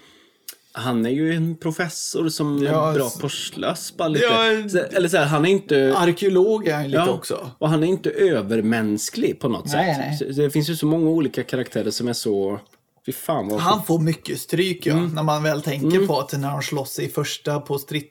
Han 0.76 1.06
är 1.06 1.10
ju 1.10 1.34
en 1.34 1.56
professor 1.56 2.28
som 2.28 2.62
Ja, 2.62 2.90
är 2.90 2.94
bra 2.94 3.10
på 3.20 3.28
slöspa 3.28 4.08
lite. 4.08 4.24
Ja, 4.24 4.44
Eller 4.92 5.08
så 5.08 5.16
här, 5.16 5.26
han 5.26 5.44
är 5.44 5.50
inte... 5.50 5.94
arkeolog 5.96 6.68
är 6.68 6.74
han 6.74 6.84
lite 6.84 6.96
Ja, 6.96 7.10
också. 7.10 7.50
Och 7.58 7.68
han 7.68 7.82
är 7.82 7.86
inte 7.86 8.10
övermänsklig 8.10 9.40
på 9.40 9.48
något 9.48 9.72
Nej, 9.72 9.94
sätt. 10.18 10.28
nej. 10.28 10.44
Det 10.44 10.50
finns 10.50 10.70
ju 10.70 10.76
så 10.76 10.86
många 10.86 11.10
olika 11.10 11.42
karaktärer 11.42 11.90
som 11.90 12.08
är 12.08 12.12
så... 12.12 12.60
Fy 13.06 13.12
fan 13.12 13.48
vad... 13.48 13.60
Han 13.60 13.84
får 13.84 13.98
mycket 13.98 14.40
stryk 14.40 14.86
ja, 14.86 14.92
Mm. 14.94 15.14
när 15.14 15.22
man 15.22 15.42
väl 15.42 15.62
tänker 15.62 16.06
på 16.06 16.18
att 16.20 16.32
när 16.32 16.48
han 16.48 16.62
slåss 16.62 16.98
i 16.98 17.08
första 17.08 17.60
på 17.60 17.78
strid... 17.78 18.04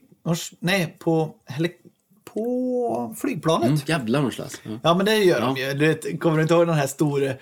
Nej, 0.60 0.96
på, 1.00 1.36
helik- 1.46 1.83
på 2.34 3.16
flygplanet. 3.22 3.90
Mm, 3.90 4.24
vad 4.24 4.34
slös. 4.34 4.62
Ja. 4.64 4.72
Ja, 4.84 4.94
men 4.94 5.06
det 5.06 5.16
gör 5.16 5.42
de 5.42 5.56
ju. 5.58 5.74
Du 5.74 5.88
vet, 5.88 6.20
kommer 6.22 6.38
du 6.38 6.42
inte 6.42 6.54
ihåg 6.54 6.68
den 6.68 6.76
här 6.76 6.88
store... 6.88 7.38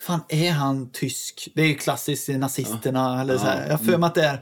Fan, 0.00 0.20
är 0.28 0.50
han 0.52 0.90
tysk? 0.92 1.48
Det 1.54 1.62
är 1.62 1.66
ju 1.66 1.74
klassiskt 1.74 2.28
i 2.28 2.38
nazisterna. 2.38 3.20
Eller 3.20 3.38
så 3.38 3.44
här. 3.46 3.64
Jag 3.66 3.70
har 3.78 3.84
för 3.84 3.98
mig 3.98 4.06
att 4.06 4.14
det 4.14 4.24
är... 4.24 4.38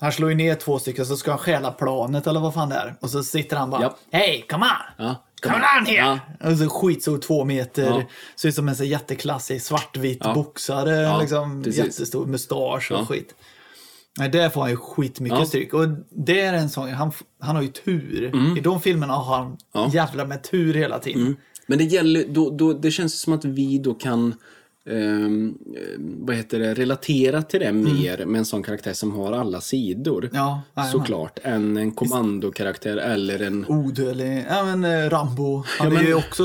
Han 0.00 0.12
slår 0.12 0.30
ju 0.30 0.36
ner 0.36 0.54
två 0.54 0.78
stycken 0.78 1.06
så 1.06 1.16
ska 1.16 1.30
han 1.30 1.38
stjäla 1.38 1.70
planet 1.72 2.26
eller 2.26 2.40
vad 2.40 2.54
fan 2.54 2.68
det 2.68 2.74
är. 2.74 2.94
Och 3.00 3.10
så 3.10 3.22
sitter 3.22 3.56
han 3.56 3.70
bara 3.70 3.82
Ja. 3.82 3.96
Hej, 4.12 4.44
come 4.50 4.64
on! 4.66 5.04
Ja, 5.06 5.24
Come 5.42 5.54
on 5.80 5.86
here! 5.86 6.20
Ja. 6.40 6.50
Och 6.50 6.58
så 6.58 6.68
skitstor 6.68 7.18
två 7.18 7.44
meter. 7.44 7.84
Ja. 7.84 8.02
Ser 8.36 8.48
ut 8.48 8.54
som 8.54 8.68
en 8.68 8.76
så 8.76 8.84
jätteklassisk 8.84 9.66
svartvit 9.66 10.18
Ja. 10.24 10.34
boxare. 10.34 10.96
Ja, 10.96 11.20
liksom, 11.20 11.62
precis. 11.62 11.78
jättestor 11.84 12.26
mustasch 12.26 12.92
och 12.92 12.98
Ja. 13.00 13.06
skit. 13.06 13.34
Nej, 14.18 14.28
där 14.28 14.48
får 14.48 14.60
han 14.60 14.70
ju 14.70 14.76
skitmycket 14.76 15.38
Ja. 15.38 15.44
stryk. 15.44 15.74
Och 15.74 15.86
det 16.10 16.40
är 16.40 16.52
en 16.54 16.68
sån, 16.70 16.88
han, 16.90 17.12
han 17.40 17.56
har 17.56 17.62
ju 17.62 17.68
tur. 17.68 18.56
I 18.58 18.60
de 18.60 18.80
filmerna 18.80 19.12
har 19.14 19.36
han 19.36 19.46
Mm. 19.46 19.56
Ja. 19.72 19.80
Mm. 19.80 19.90
jävla 19.92 20.24
med 20.24 20.42
tur 20.42 20.74
hela 20.74 20.98
tiden. 20.98 21.36
Men 21.66 21.78
det 21.78 21.84
gäller, 21.84 22.24
då, 22.28 22.50
då, 22.50 22.72
det 22.72 22.90
känns 22.90 23.20
som 23.20 23.32
att 23.32 23.44
vi 23.44 23.78
då 23.78 23.94
kan 23.94 24.34
eh, 24.90 25.28
vad 25.98 26.36
heter 26.36 26.58
det, 26.58 26.74
relatera 26.74 27.42
till 27.42 27.60
det 27.60 27.72
mer 27.72 28.24
med 28.26 28.38
en 28.38 28.44
sån 28.44 28.62
karaktär 28.62 28.92
som 28.92 29.12
har 29.12 29.32
alla 29.32 29.60
sidor. 29.60 30.24
Mm. 30.24 30.30
Ja, 30.36 30.62
jajamän. 30.76 30.92
Såklart. 30.92 31.38
Än 31.42 31.76
en 31.76 31.92
kommandokaraktär 31.92 32.96
eller 32.96 33.42
en... 33.42 33.64
Odödlig. 33.68 34.44
Ja 34.50 34.64
men 34.64 34.84
eh, 34.84 35.10
Rambo. 35.10 35.64
Han 35.78 35.88
Ja, 35.88 35.94
men- 35.94 36.02
är 36.02 36.08
ju 36.08 36.14
också 36.14 36.42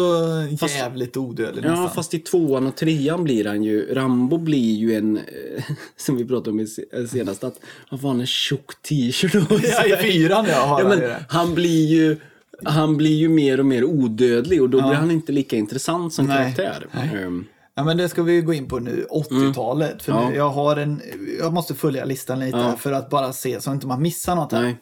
jävligt 0.78 1.18
odödlig 1.18 1.66
Ja, 1.66 1.70
nästan. 1.70 1.90
fast 1.92 2.14
i 2.14 2.20
tvåan 2.20 2.68
och 2.68 2.76
trean 2.76 3.24
blir 3.24 3.46
han 3.46 3.64
ju... 3.64 3.94
Rambo 3.94 4.38
blir 4.38 4.76
ju 4.76 4.94
en... 4.96 5.18
eh, 5.18 5.64
Som 5.98 6.18
vi 6.18 6.26
pratade 6.26 6.50
om 6.50 6.60
i 6.60 6.68
eh, 6.94 7.06
senast, 7.06 7.44
att 7.44 7.60
han 7.88 8.00
får 8.00 8.10
en 8.12 8.26
tjock 8.26 8.82
t-shirt 8.82 9.34
Ja, 9.64 9.86
i 9.86 9.98
fyran 10.12 10.46
ja, 10.50 10.80
Ja, 10.82 10.88
men 10.90 11.12
han 11.30 11.56
blir 11.56 11.86
ju... 11.86 12.18
Han 12.64 12.98
blir 12.98 13.16
ju 13.16 13.30
mer 13.30 13.60
och 13.60 13.66
mer 13.66 13.84
odödlig 13.84 14.62
och 14.62 14.70
då 14.70 14.78
blir 14.82 14.94
han 14.96 15.12
inte 15.12 15.32
lika 15.32 15.56
intressant 15.56 16.14
som 16.14 16.26
Nej. 16.26 16.38
karaktär. 16.38 16.88
Nej. 16.92 17.24
Ehm, 17.24 17.46
Ja 17.76 17.84
men 17.84 17.98
det 17.98 18.10
ska 18.10 18.24
vi 18.24 18.42
gå 18.42 18.54
in 18.54 18.68
på 18.68 18.80
nu, 18.80 19.06
80-talet. 19.10 20.04
För 20.04 20.12
Mm. 20.12 20.24
Ja. 20.24 20.30
nu, 20.30 20.36
jag 20.36 20.50
har 20.50 20.76
en, 20.78 21.02
jag 21.40 21.54
måste 21.54 21.76
följa 21.76 22.06
listan 22.06 22.40
lite 22.40 22.58
Ja. 22.58 22.76
för 22.76 22.92
att 22.92 23.10
bara 23.10 23.34
se 23.34 23.62
så 23.62 23.72
inte 23.72 23.88
man 23.88 24.02
missar 24.02 24.36
något 24.36 24.52
här. 24.52 24.62
nej. 24.62 24.78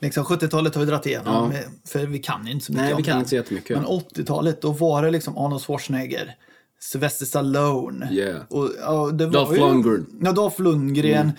Liksom 0.00 0.24
70-talet 0.24 0.74
har 0.74 0.80
vi 0.84 0.86
dragit 0.90 1.06
igenom, 1.06 1.52
för 1.88 2.06
vi 2.06 2.18
kan 2.18 2.46
ju 2.46 2.52
inte 2.52 2.66
så 2.66 2.72
mycket 2.72 2.84
Nej, 2.84 2.92
om 2.92 2.96
vi 2.96 3.02
kan 3.02 3.14
det. 3.14 3.18
inte 3.18 3.28
så 3.30 3.34
jättemycket. 3.36 3.76
Men 3.76 3.86
80-talet, 3.86 4.62
då 4.62 4.70
var 4.72 5.02
det 5.02 5.10
liksom 5.10 5.38
Arnold 5.38 5.62
Schwarzenegger, 5.62 6.34
Sylvester 6.80 7.26
Stallone. 7.26 8.08
Yeah. 8.12 8.40
Och, 8.50 8.68
ja, 8.80 9.10
det 9.10 9.26
var 9.26 9.32
Dolph 9.32 9.52
ju, 9.52 9.58
Lundgren. 9.58 10.06
Ja, 10.22 10.32
Dolph 10.32 10.62
Lundgren. 10.62 11.32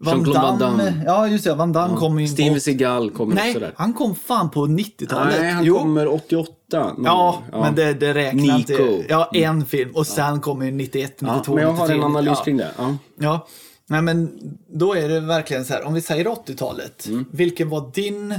Van 0.00 0.14
Jean-Claude 0.14 0.40
Van 0.42 0.58
Damme. 0.58 0.84
Damme. 0.84 1.02
Ja, 1.06 1.28
just 1.28 1.44
det. 1.44 1.54
Van 1.54 1.72
Damme 1.72 1.96
kom 1.96 2.20
ju. 2.20 2.28
Steven 2.28 2.60
Seagal 2.60 3.10
kommer 3.10 3.34
Nej, 3.34 3.50
också 3.50 3.60
där. 3.60 3.72
han 3.76 3.92
kom 3.94 4.14
fan 4.14 4.50
på 4.50 4.66
90-talet. 4.66 5.40
Nej, 5.40 5.50
han 5.50 5.64
Jo. 5.64 5.78
kommer 5.78 6.08
88. 6.08 6.52
Någon 6.78 7.04
Ja, 7.04 7.42
gång. 7.52 7.60
men 7.60 7.74
det, 7.74 7.94
det 7.94 8.14
räknar 8.14 8.58
inte. 8.58 9.04
Ja, 9.08 9.30
en 9.34 9.66
film. 9.66 9.90
Och 9.94 10.06
sen 10.06 10.40
kommer 10.40 10.64
ju 10.66 10.70
91, 10.72 11.20
92, 11.20 11.42
Ja, 11.46 11.54
men 11.54 11.62
jag 11.62 11.72
har 11.72 11.86
93. 11.88 11.96
en 11.98 12.04
analys 12.04 12.38
ja. 12.38 12.44
kring 12.44 12.56
det. 12.56 12.70
Ja. 12.78 12.96
Ja, 13.18 13.46
nej 13.86 14.02
men 14.02 14.38
då 14.68 14.94
är 14.96 15.08
det 15.08 15.20
verkligen 15.20 15.64
så 15.64 15.72
här, 15.74 15.84
om 15.84 15.94
vi 15.94 16.00
säger 16.00 16.24
80-talet, 16.24 17.06
Mm. 17.06 17.24
vilken 17.30 17.68
var 17.68 17.90
din... 17.94 18.34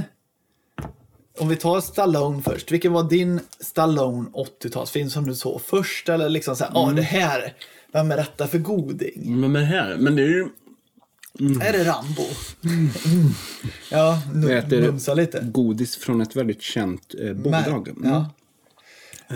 Om 1.40 1.48
vi 1.48 1.56
tar 1.56 1.80
Stallone 1.80 2.42
först, 2.42 2.72
vilken 2.72 2.92
var 2.92 3.02
din 3.02 3.40
Stallone 3.60 4.28
80-talsfilm 4.62 5.08
som 5.08 5.26
du 5.26 5.34
såg 5.34 5.60
först? 5.62 6.08
Eller 6.08 6.28
liksom 6.28 6.56
så 6.56 6.64
här, 6.64 6.70
ja 6.74 6.82
Mm. 6.82 6.96
det 6.96 7.02
här, 7.02 7.52
vem 7.92 8.10
är 8.10 8.16
detta 8.16 8.46
för 8.46 8.58
goding? 8.58 9.40
Men, 9.40 9.52
men 9.52 9.64
här, 9.64 9.96
men 9.98 10.16
det 10.16 10.22
är 10.22 10.26
ju 10.28 10.48
Är 11.40 11.72
det 11.72 11.84
Rambo? 11.84 12.22
Ja, 13.90 14.18
Vad 14.34 14.36
nu 14.70 14.80
mumsa 14.80 15.14
lite. 15.14 15.40
godis 15.52 15.96
från 15.96 16.20
ett 16.20 16.36
väldigt 16.36 16.62
känt 16.62 17.14
eh, 17.20 17.32
bolag. 17.32 17.88
Men, 17.96 18.10
ja. 18.10 18.30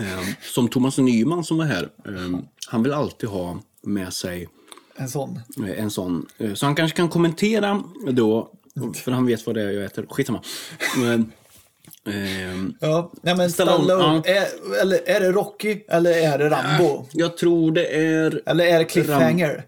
Eh, 0.01 0.27
som 0.41 0.67
Thomas 0.67 0.97
Nyman 0.97 1.43
som 1.43 1.57
var 1.57 1.65
här, 1.65 1.89
eh, 2.05 2.39
han 2.67 2.83
vill 2.83 2.93
alltid 2.93 3.29
ha 3.29 3.59
med 3.81 4.13
sig 4.13 4.47
En 4.95 5.09
sån. 5.09 5.39
eh, 5.67 5.79
en 5.83 5.91
sån. 5.91 6.25
Eh, 6.37 6.53
så 6.53 6.65
han 6.65 6.75
kanske 6.75 6.97
kan 6.97 7.09
kommentera 7.09 7.83
då, 8.11 8.51
för 8.95 9.11
han 9.11 9.25
vet 9.25 9.45
vad 9.45 9.55
det 9.55 9.61
är 9.61 9.71
jag 9.71 9.83
äter. 9.85 10.05
Skitsamma. 10.09 10.41
Men, 10.97 11.31
ehm, 12.13 12.73
Ja, 12.79 13.11
nej 13.21 13.35
men 13.37 13.51
Stallone, 13.51 13.83
Stallone. 13.83 14.21
ja. 14.25 14.33
Är, 14.33 14.47
eller 14.81 15.09
är 15.09 15.19
det 15.19 15.31
Rocky 15.31 15.79
eller 15.87 16.11
är 16.11 16.37
det 16.37 16.49
Rambo? 16.49 17.05
jag 17.11 17.37
tror 17.37 17.71
det 17.71 17.87
är... 17.97 18.41
Eller 18.45 18.65
är 18.65 18.79
det 18.79 18.85
Cliffhanger? 18.85 19.65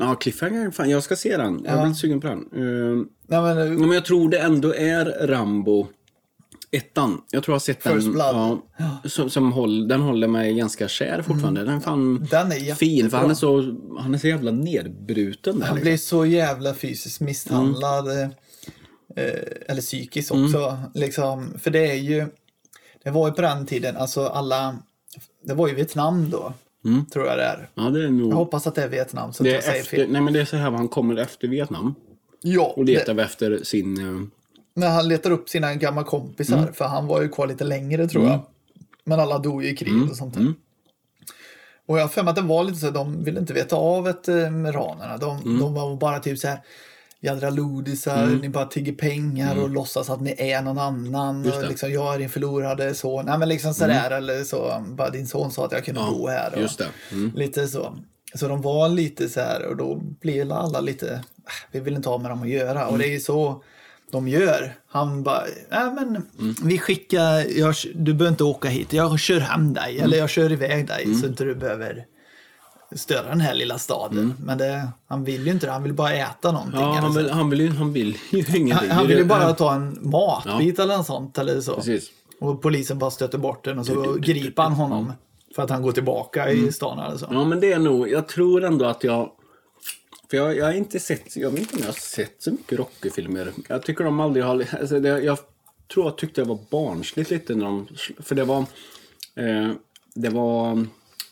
Ja, 0.00 0.14
Cliffhanger. 0.14 0.70
Fan, 0.70 0.90
jag 0.90 1.02
ska 1.02 1.16
se 1.16 1.36
den. 1.36 1.62
Jag 1.64 1.78
Ja. 1.78 1.84
blir 1.84 1.94
sugen 1.94 2.20
på 2.20 2.26
den. 2.28 2.38
Ehm, 2.38 3.08
Nej, 3.28 3.40
men, 3.42 3.58
Ja, 3.58 3.78
men 3.86 3.92
jag 3.92 4.04
tror 4.04 4.28
det 4.28 4.38
ändå 4.38 4.74
är 4.74 5.26
Rambo 5.26 5.86
ettan. 6.70 7.22
Jag 7.30 7.42
tror 7.44 7.52
jag 7.52 7.54
har 7.54 7.60
sett 7.60 7.84
den. 7.84 7.94
First 7.94 8.12
Blood. 8.12 8.58
Ja, 8.76 8.98
som, 9.04 9.30
som 9.30 9.52
håll, 9.52 9.88
den 9.88 10.00
håller 10.00 10.28
mig 10.28 10.54
ganska 10.54 10.88
kär 10.88 11.22
fortfarande. 11.22 11.64
Den 11.64 11.74
är 11.76 11.80
fan 11.80 12.16
Mm. 12.16 12.26
Den 12.30 12.52
är 12.52 12.74
fin. 12.74 13.10
För 13.10 13.18
han 13.18 13.30
är, 13.30 13.34
så, 13.34 13.76
han 13.98 14.14
är 14.14 14.18
så 14.18 14.26
jävla 14.28 14.50
nedbruten 14.50 15.58
där. 15.58 15.66
han 15.66 15.76
Liksom. 15.76 15.82
blir 15.90 15.96
så 15.96 16.26
jävla 16.26 16.74
fysiskt 16.74 17.20
misshandlad. 17.20 18.08
eh, 18.08 18.28
eller 19.68 19.80
psykiskt 19.80 20.30
också. 20.30 20.78
Liksom, 20.94 21.54
för 21.58 21.70
det 21.70 21.90
är 21.90 21.94
ju... 21.94 22.26
Det 23.04 23.10
var 23.10 23.28
ju 23.28 23.34
på 23.34 23.42
den 23.42 23.66
tiden, 23.66 23.96
alltså 23.96 24.26
alla... 24.26 24.76
Det 25.44 25.54
var 25.54 25.68
ju 25.68 25.74
Vietnam 25.74 26.30
då. 26.30 26.52
Tror 27.12 27.26
jag 27.26 27.38
det 27.38 27.44
är. 27.44 27.68
Ja, 27.74 27.82
det 27.82 28.04
är 28.04 28.08
nog... 28.10 28.32
Jag 28.32 28.36
hoppas 28.36 28.66
att 28.66 28.74
det 28.74 28.82
är 28.82 28.88
Vietnam 28.88 29.32
så 29.32 29.42
det 29.42 29.50
jag 29.50 29.64
säger 29.64 29.80
efter, 29.80 29.96
fel. 29.96 30.10
nej, 30.12 30.20
men 30.20 30.32
det 30.32 30.40
är 30.40 30.44
så 30.44 30.56
här 30.56 30.70
han 30.70 30.88
kommer 30.88 31.16
efter 31.16 31.48
Vietnam. 31.48 31.94
Ja, 32.42 32.72
Och 32.76 32.84
det, 32.84 32.92
letar 32.92 33.18
efter 33.18 33.60
sin... 33.64 33.98
eh, 34.16 34.26
när 34.74 34.88
han 34.88 35.08
letar 35.08 35.30
upp 35.30 35.48
sina 35.48 35.74
gamla 35.74 36.04
kompisar. 36.04 36.58
Mm. 36.58 36.72
För 36.72 36.84
han 36.84 37.06
var 37.06 37.22
ju 37.22 37.28
kvar 37.28 37.46
lite 37.46 37.64
längre 37.64 38.08
tror 38.08 38.24
jag. 38.26 38.40
Men 39.04 39.20
alla 39.20 39.38
dog 39.38 39.64
ju 39.64 39.70
i 39.70 39.76
krig 39.76 39.92
Mm. 39.94 40.10
och 40.10 40.16
sånt 40.16 40.34
där. 40.34 40.52
Och 41.86 41.98
jag 41.98 42.02
har 42.02 42.08
för 42.08 42.22
mig 42.22 42.30
att 42.30 42.36
det 42.36 42.42
var 42.42 42.64
lite 42.64 42.78
så 42.78 42.90
de 42.90 43.24
ville 43.24 43.40
inte 43.40 43.52
veta 43.52 43.76
av 43.76 44.08
ett 44.08 44.28
eh, 44.28 44.50
med 44.50 44.74
ranerna. 44.74 45.16
De, 45.16 45.36
Mm. 45.42 45.58
de 45.60 45.74
var 45.74 45.96
bara 45.96 46.18
typ 46.20 46.38
så 46.38 46.48
här 46.48 46.58
jädra 47.26 47.50
lodisar, 47.50 48.26
ni 48.42 48.48
bara 48.48 48.64
tigger 48.64 48.92
pengar 48.92 49.56
och 49.56 49.70
låtsas 49.70 50.10
att 50.10 50.20
ni 50.20 50.34
är 50.38 50.62
någon 50.62 50.78
annan. 50.78 51.44
Mm. 51.44 51.58
Och 51.58 51.68
liksom, 51.68 51.92
jag 51.92 52.14
är 52.14 52.18
din 52.18 52.28
förlorade 52.30 52.94
son. 52.94 53.26
Nej 53.26 53.38
men 53.38 53.48
liksom 53.48 53.74
sådär 53.74 54.10
eller 54.10 54.44
så. 54.44 54.84
Bara 54.88 55.10
din 55.10 55.26
son 55.26 55.50
sa 55.50 55.64
att 55.64 55.72
jag 55.72 55.84
kunde 55.84 56.00
bo 56.00 56.28
här. 56.28 56.54
Och 56.54 56.60
just 56.60 56.78
det. 56.78 56.86
Mm. 57.12 57.32
Lite 57.34 57.68
så. 57.68 57.98
Så 58.34 58.48
de 58.48 58.62
var 58.62 58.88
lite 58.88 59.28
så 59.28 59.40
här 59.40 59.66
och 59.66 59.76
då 59.76 60.00
blev 60.20 60.52
alla 60.52 60.80
lite, 60.80 61.12
"Äh, 61.14 61.20
vi 61.72 61.80
vill 61.80 61.94
inte 61.94 62.08
ha 62.08 62.18
med 62.18 62.30
dem 62.30 62.42
att 62.42 62.48
göra. 62.48 62.80
Mm. 62.80 62.92
Och 62.92 62.98
det 62.98 63.06
är 63.06 63.12
ju 63.12 63.20
så 63.20 63.62
de 64.10 64.28
gör. 64.28 64.74
Han 64.88 65.22
bara, 65.22 65.42
nej 65.70 65.90
men 65.94 66.06
Mm. 66.38 66.54
vi 66.64 66.78
skickar, 66.78 67.58
jag, 67.58 67.74
du 67.94 68.14
behöver 68.14 68.28
inte 68.32 68.44
åka 68.44 68.68
hit, 68.68 68.92
jag 68.92 69.20
kör 69.20 69.40
hem 69.40 69.72
dig. 69.74 69.92
Mm. 69.92 70.04
Eller 70.04 70.18
jag 70.18 70.30
kör 70.30 70.52
iväg 70.52 70.86
dig 70.86 71.14
så 71.14 71.26
inte 71.26 71.44
du 71.44 71.54
behöver 71.54 72.04
störa 72.92 73.28
den 73.28 73.40
här 73.40 73.54
lilla 73.54 73.78
staden. 73.78 74.34
Men 74.44 74.58
det, 74.58 74.88
han 75.06 75.24
vill 75.24 75.46
ju 75.46 75.52
inte 75.52 75.66
det, 75.66 75.72
han 75.72 75.82
vill 75.82 75.92
bara 75.92 76.12
äta 76.12 76.52
någonting. 76.52 76.80
Mm. 76.80 76.94
Ja, 76.94 77.00
han 77.00 77.14
vill, 77.14 77.30
han 77.30 77.50
vill 77.50 77.60
ju 77.60 77.70
han 77.70 77.92
vill 77.92 78.18
ju 78.30 78.38
ingenting. 78.38 78.72
han, 78.72 78.90
han 78.90 79.06
vill 79.06 79.18
ju 79.18 79.24
bara 79.24 79.52
ta 79.52 79.74
en 79.74 79.98
matbit 80.02 80.78
eller 80.78 80.96
något 80.96 81.06
sånt. 81.06 81.38
Eller 81.38 81.60
så. 81.60 81.74
Precis. 81.74 82.10
Och 82.40 82.62
polisen 82.62 82.98
bara 82.98 83.10
stöter 83.10 83.38
bort 83.38 83.64
den 83.64 83.78
och 83.78 83.86
så 83.86 84.16
griper 84.20 84.62
han 84.62 84.72
honom. 84.72 85.12
För 85.54 85.62
att 85.62 85.70
han 85.70 85.82
går 85.82 85.92
tillbaka 85.92 86.48
Mm. 86.48 86.68
i 86.68 86.72
stan 86.72 86.98
eller 86.98 87.16
så. 87.16 87.26
Ja, 87.30 87.44
men 87.44 87.60
det 87.60 87.72
är 87.72 87.78
nog... 87.78 88.08
Jag 88.10 88.28
tror 88.28 88.64
ändå 88.64 88.84
att 88.84 89.04
jag... 89.04 89.30
För 90.30 90.36
jag, 90.36 90.56
jag 90.56 90.64
har 90.64 90.72
inte 90.72 91.00
sett... 91.00 91.36
Jag 91.36 91.50
vet 91.50 91.60
inte 91.60 91.74
om 91.76 91.80
jag 91.80 91.88
har 91.88 91.92
sett 91.92 92.42
så 92.42 92.50
mycket 92.50 92.78
Rocky-filmer. 92.78 93.52
Jag 93.68 93.82
tycker 93.82 94.04
de 94.04 94.20
aldrig 94.20 94.44
har... 94.44 94.66
Alltså 94.80 95.00
det, 95.00 95.08
jag 95.08 95.38
tror 95.94 96.06
jag 96.06 96.18
tyckte 96.18 96.40
det 96.40 96.48
var 96.48 96.58
barnsligt 96.70 97.30
lite 97.30 97.54
när 97.54 97.64
de... 97.64 97.86
För 98.18 98.34
det 98.34 98.44
var... 98.44 98.58
Eh, 99.34 99.70
det 100.14 100.28
var... 100.28 100.86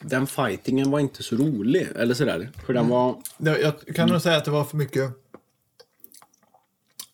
Den 0.05 0.27
fightingen 0.27 0.91
var 0.91 1.01
inte 1.01 1.23
så 1.23 1.37
rolig. 1.37 1.89
Eller 1.97 2.15
sådär. 2.15 2.51
För 2.67 2.73
den 2.73 2.89
var... 2.89 3.17
Det, 3.39 3.61
jag 3.61 3.97
kan 3.97 4.09
nog 4.09 4.23
säga 4.23 4.37
att 4.37 4.45
det 4.45 4.51
var 4.51 4.65
för 4.65 4.77
mycket 4.77 5.11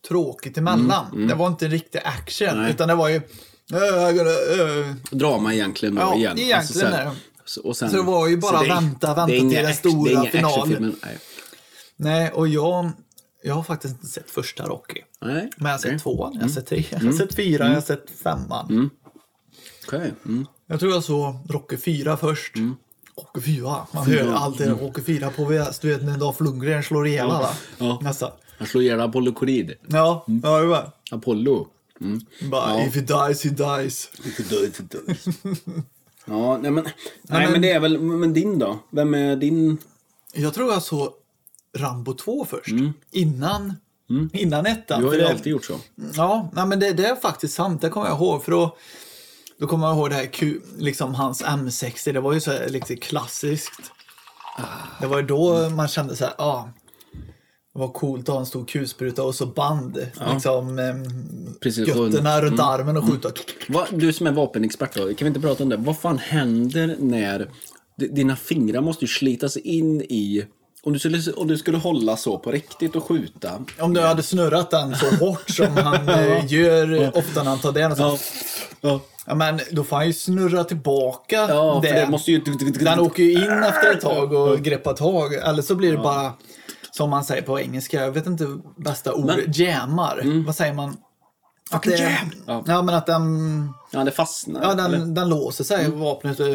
tråkigt 0.09 0.59
emellan. 0.59 1.29
Det 1.29 1.35
var 1.35 1.47
inte 1.47 1.69
riktig 1.69 2.01
action, 2.05 2.49
Mm, 2.49 2.63
Nej. 2.63 2.71
utan 2.73 2.89
det 2.89 2.95
var 2.95 3.09
ju... 3.09 3.17
"Äh, 3.17 3.23
jag 3.73 4.19
äh." 4.19 4.95
Drama 5.11 5.55
egentligen 5.55 5.95
då 5.95 6.01
Ja, 6.03 6.15
igen. 6.15 6.31
Alltså, 6.31 6.45
egentligen 6.45 6.91
så 6.91 6.97
är 6.97 6.99
här- 7.05 7.05
det. 7.05 7.17
så, 7.45 7.63
och 7.63 7.77
sen, 7.77 7.91
Så 7.91 7.97
det 7.97 8.03
var 8.03 8.29
ju 8.29 8.37
bara 8.37 8.63
det 8.63 8.69
vänta, 8.69 9.15
vänta 9.15 9.27
det 9.27 9.39
till 9.41 9.51
den 9.51 9.75
stora 9.75 10.25
finalen. 10.25 10.97
Nej. 11.05 11.19
Nej, 11.97 12.31
och 12.31 12.49
jag, 12.49 12.91
jag 13.43 13.55
har 13.55 13.63
faktiskt 13.63 13.95
inte 13.95 14.07
sett 14.07 14.31
första 14.31 14.63
Rocky. 14.67 15.01
Nej. 15.21 15.51
Men 15.57 15.67
jag 15.67 15.73
har 15.73 15.79
sett 15.79 16.03
tvåan, 16.03 16.33
jag 16.35 16.41
har 16.43 16.49
sett 16.49 16.67
tre, 16.67 16.85
jag 16.91 16.99
har 17.01 17.13
sett 17.13 17.35
fyra, 17.35 17.67
jag 17.67 17.75
har 17.75 17.81
sett 17.81 18.11
femman. 18.23 18.91
Okej. 19.87 20.13
Mm. 20.25 20.47
Jag 20.71 20.81
tror 20.81 20.93
jag 20.93 21.05
såg 21.05 21.35
Rocky 21.49 21.77
4 21.77 22.17
först. 22.17 22.55
Rocky 23.17 23.41
4, 23.41 23.77
man 23.93 24.07
hör 24.07 24.33
alltid 24.35 24.69
Rocky 24.81 25.03
4 25.03 25.31
på 25.31 25.45
VS. 25.45 25.79
Du 25.79 25.89
vet 25.89 26.05
när 26.05 26.19
Dolph 26.19 26.43
Lundgren 26.43 26.83
slår 26.83 27.07
ihjäl 27.07 27.31
alla. 27.31 27.51
Ja. 27.79 27.99
Nästan. 28.03 28.31
Han 28.59 28.67
slår 28.69 28.83
ihjäl 28.83 29.01
Apollo 29.01 29.33
Creed. 29.35 29.73
Ja, 29.87 30.25
ja 30.43 30.59
det 30.61 30.67
var. 30.67 30.91
Apollo. 31.11 31.67
Mm. 32.01 32.21
Bara, 32.51 32.71
Ja. 32.79 32.87
if 32.87 32.95
he 32.95 33.01
dies, 33.01 33.45
he 33.45 33.51
dies. 33.51 34.09
Ja, 36.25 36.59
nej 36.59 36.71
men, 36.71 36.85
nej, 37.23 37.43
men- 37.43 37.53
men 37.53 37.63
det 37.63 37.71
är 37.71 37.81
väl, 37.81 38.01
men 38.01 38.33
din 38.33 38.59
då? 38.59 38.79
Vem 38.91 39.15
är 39.15 39.37
din? 39.37 39.79
Jag 40.35 40.55
tror 40.55 40.73
jag 40.73 40.83
såg 40.83 41.13
Rambo 41.77 42.13
2 42.15 42.45
först. 42.51 42.69
Innan, 43.11 43.75
innan 44.33 44.67
ettan. 44.67 45.01
Du 45.01 45.07
har 45.07 45.15
ju 45.15 45.25
alltid 45.25 45.53
gjort 45.53 45.65
så. 45.65 45.75
Ja, 46.17 46.51
nej, 46.53 46.67
men 46.67 46.81
det, 46.81 46.93
det 46.93 47.07
är 47.07 47.17
faktiskt 47.17 47.55
sant. 47.55 47.81
Det 47.83 47.89
kommer 47.89 48.07
jag 48.07 48.17
ihåg. 48.17 48.45
För 48.45 48.53
då, 48.53 48.77
då 49.61 49.67
kommer 49.67 49.87
jag 49.87 49.97
ihåg 49.97 50.11
det 50.11 50.17
här, 50.17 50.27
Q, 50.27 50.61
liksom 50.79 51.15
hans 51.15 51.45
M60. 51.45 52.13
Det 52.13 52.21
var 52.21 52.33
ju 52.33 52.41
så 52.41 52.51
här 52.51 52.69
lite 52.69 52.97
klassiskt. 52.97 53.93
Det 55.01 55.07
var 55.07 55.17
ju 55.21 55.27
då 55.27 55.71
man 55.71 55.89
kände 55.89 56.17
så 56.17 56.25
här, 56.25 56.35
ja. 56.39 56.45
Ah, 56.45 56.69
det 57.73 57.79
var 57.79 57.89
coolt 57.89 58.29
att 58.29 58.33
ha 58.33 58.41
en 58.41 58.47
stor 58.47 58.65
kulspruta 58.65 59.23
och 59.23 59.35
så 59.35 59.47
band. 59.47 60.07
Liksom 60.33 60.79
ehm, 60.79 61.05
Precis, 61.61 61.89
götterna 61.89 62.43
runt 62.43 62.53
Mm. 62.61 62.67
armen 62.67 62.97
och 62.97 63.11
skjuta. 63.11 63.31
Va, 63.69 63.87
du 63.91 64.13
som 64.13 64.27
är 64.27 64.33
vapenexpert 64.33 64.95
då, 64.95 65.03
kan 65.03 65.15
vi 65.19 65.27
inte 65.27 65.41
prata 65.41 65.63
om 65.63 65.69
det? 65.69 65.77
Vad 65.77 65.99
fan 65.99 66.19
händer 66.19 66.97
när 66.99 67.51
dina 67.97 68.37
fingrar 68.37 68.81
måste 68.81 69.05
ju 69.05 69.09
slitas 69.09 69.57
in 69.57 70.01
i... 70.03 70.47
Om 70.83 70.93
du, 70.93 70.99
skulle, 70.99 71.33
om 71.33 71.49
du 71.49 71.59
skulle 71.59 71.79
hålla 71.79 72.17
så 72.17 72.39
på 72.39 72.51
riktigt 72.51 72.97
och 72.97 73.05
skjuta. 73.05 73.51
Om 73.81 73.95
du 73.95 74.01
hade 74.01 74.23
snurrat 74.23 74.71
den 74.71 74.97
så 74.97 75.07
hårt 75.17 75.51
som 75.51 75.77
han 75.77 76.09
eh, 76.09 76.53
gör 76.53 77.17
ofta 77.19 77.43
när 77.43 77.51
han 77.51 77.59
tar 77.59 77.73
den. 77.73 77.97
Så, 77.97 78.03
Ja. 78.03 78.19
Ja. 78.81 79.01
Ja, 79.27 79.35
men 79.35 79.61
då 79.71 79.85
får 79.85 79.97
han 79.97 80.07
ju 80.07 80.13
snurra 80.13 80.65
tillbaka 80.65 81.37
Ja, 81.49 81.83
för 81.83 81.95
det 81.95 82.09
måste 82.11 82.33
ju... 82.33 82.41
Den 82.81 83.01
åker 83.01 83.23
ju 83.23 83.33
in 83.33 83.63
efter 83.63 83.95
ett 83.95 84.01
tag 84.01 84.33
och 84.33 84.59
greppar 84.59 84.93
tag. 84.93 85.35
Eller 85.35 85.63
så 85.63 85.75
blir 85.75 85.93
det 85.93 85.99
bara, 85.99 86.33
som 86.91 87.11
man 87.11 87.25
säger 87.25 87.43
på 87.43 87.61
engelska, 87.61 88.01
jag 88.05 88.13
vet 88.13 88.27
inte 88.27 88.47
bästa 88.77 89.13
ordet, 89.13 89.59
jammar. 89.59 90.45
Vad 90.47 90.55
säger 90.57 90.75
man? 90.75 90.97
Att 91.71 91.83
det! 91.83 92.19
Ja. 92.47 92.63
Ja. 92.67 92.83
men 92.83 92.95
att 92.95 93.07
den, 93.07 93.73
Ja, 93.93 94.05
det 94.05 94.11
fastnar. 94.11 94.63
ja, 94.63 94.73
eller? 94.73 94.99
den, 94.99 95.15
den 95.15 95.29
låser 95.29 95.65
sig, 95.65 95.91
vapnet. 95.91 96.41
eh, 96.41 96.47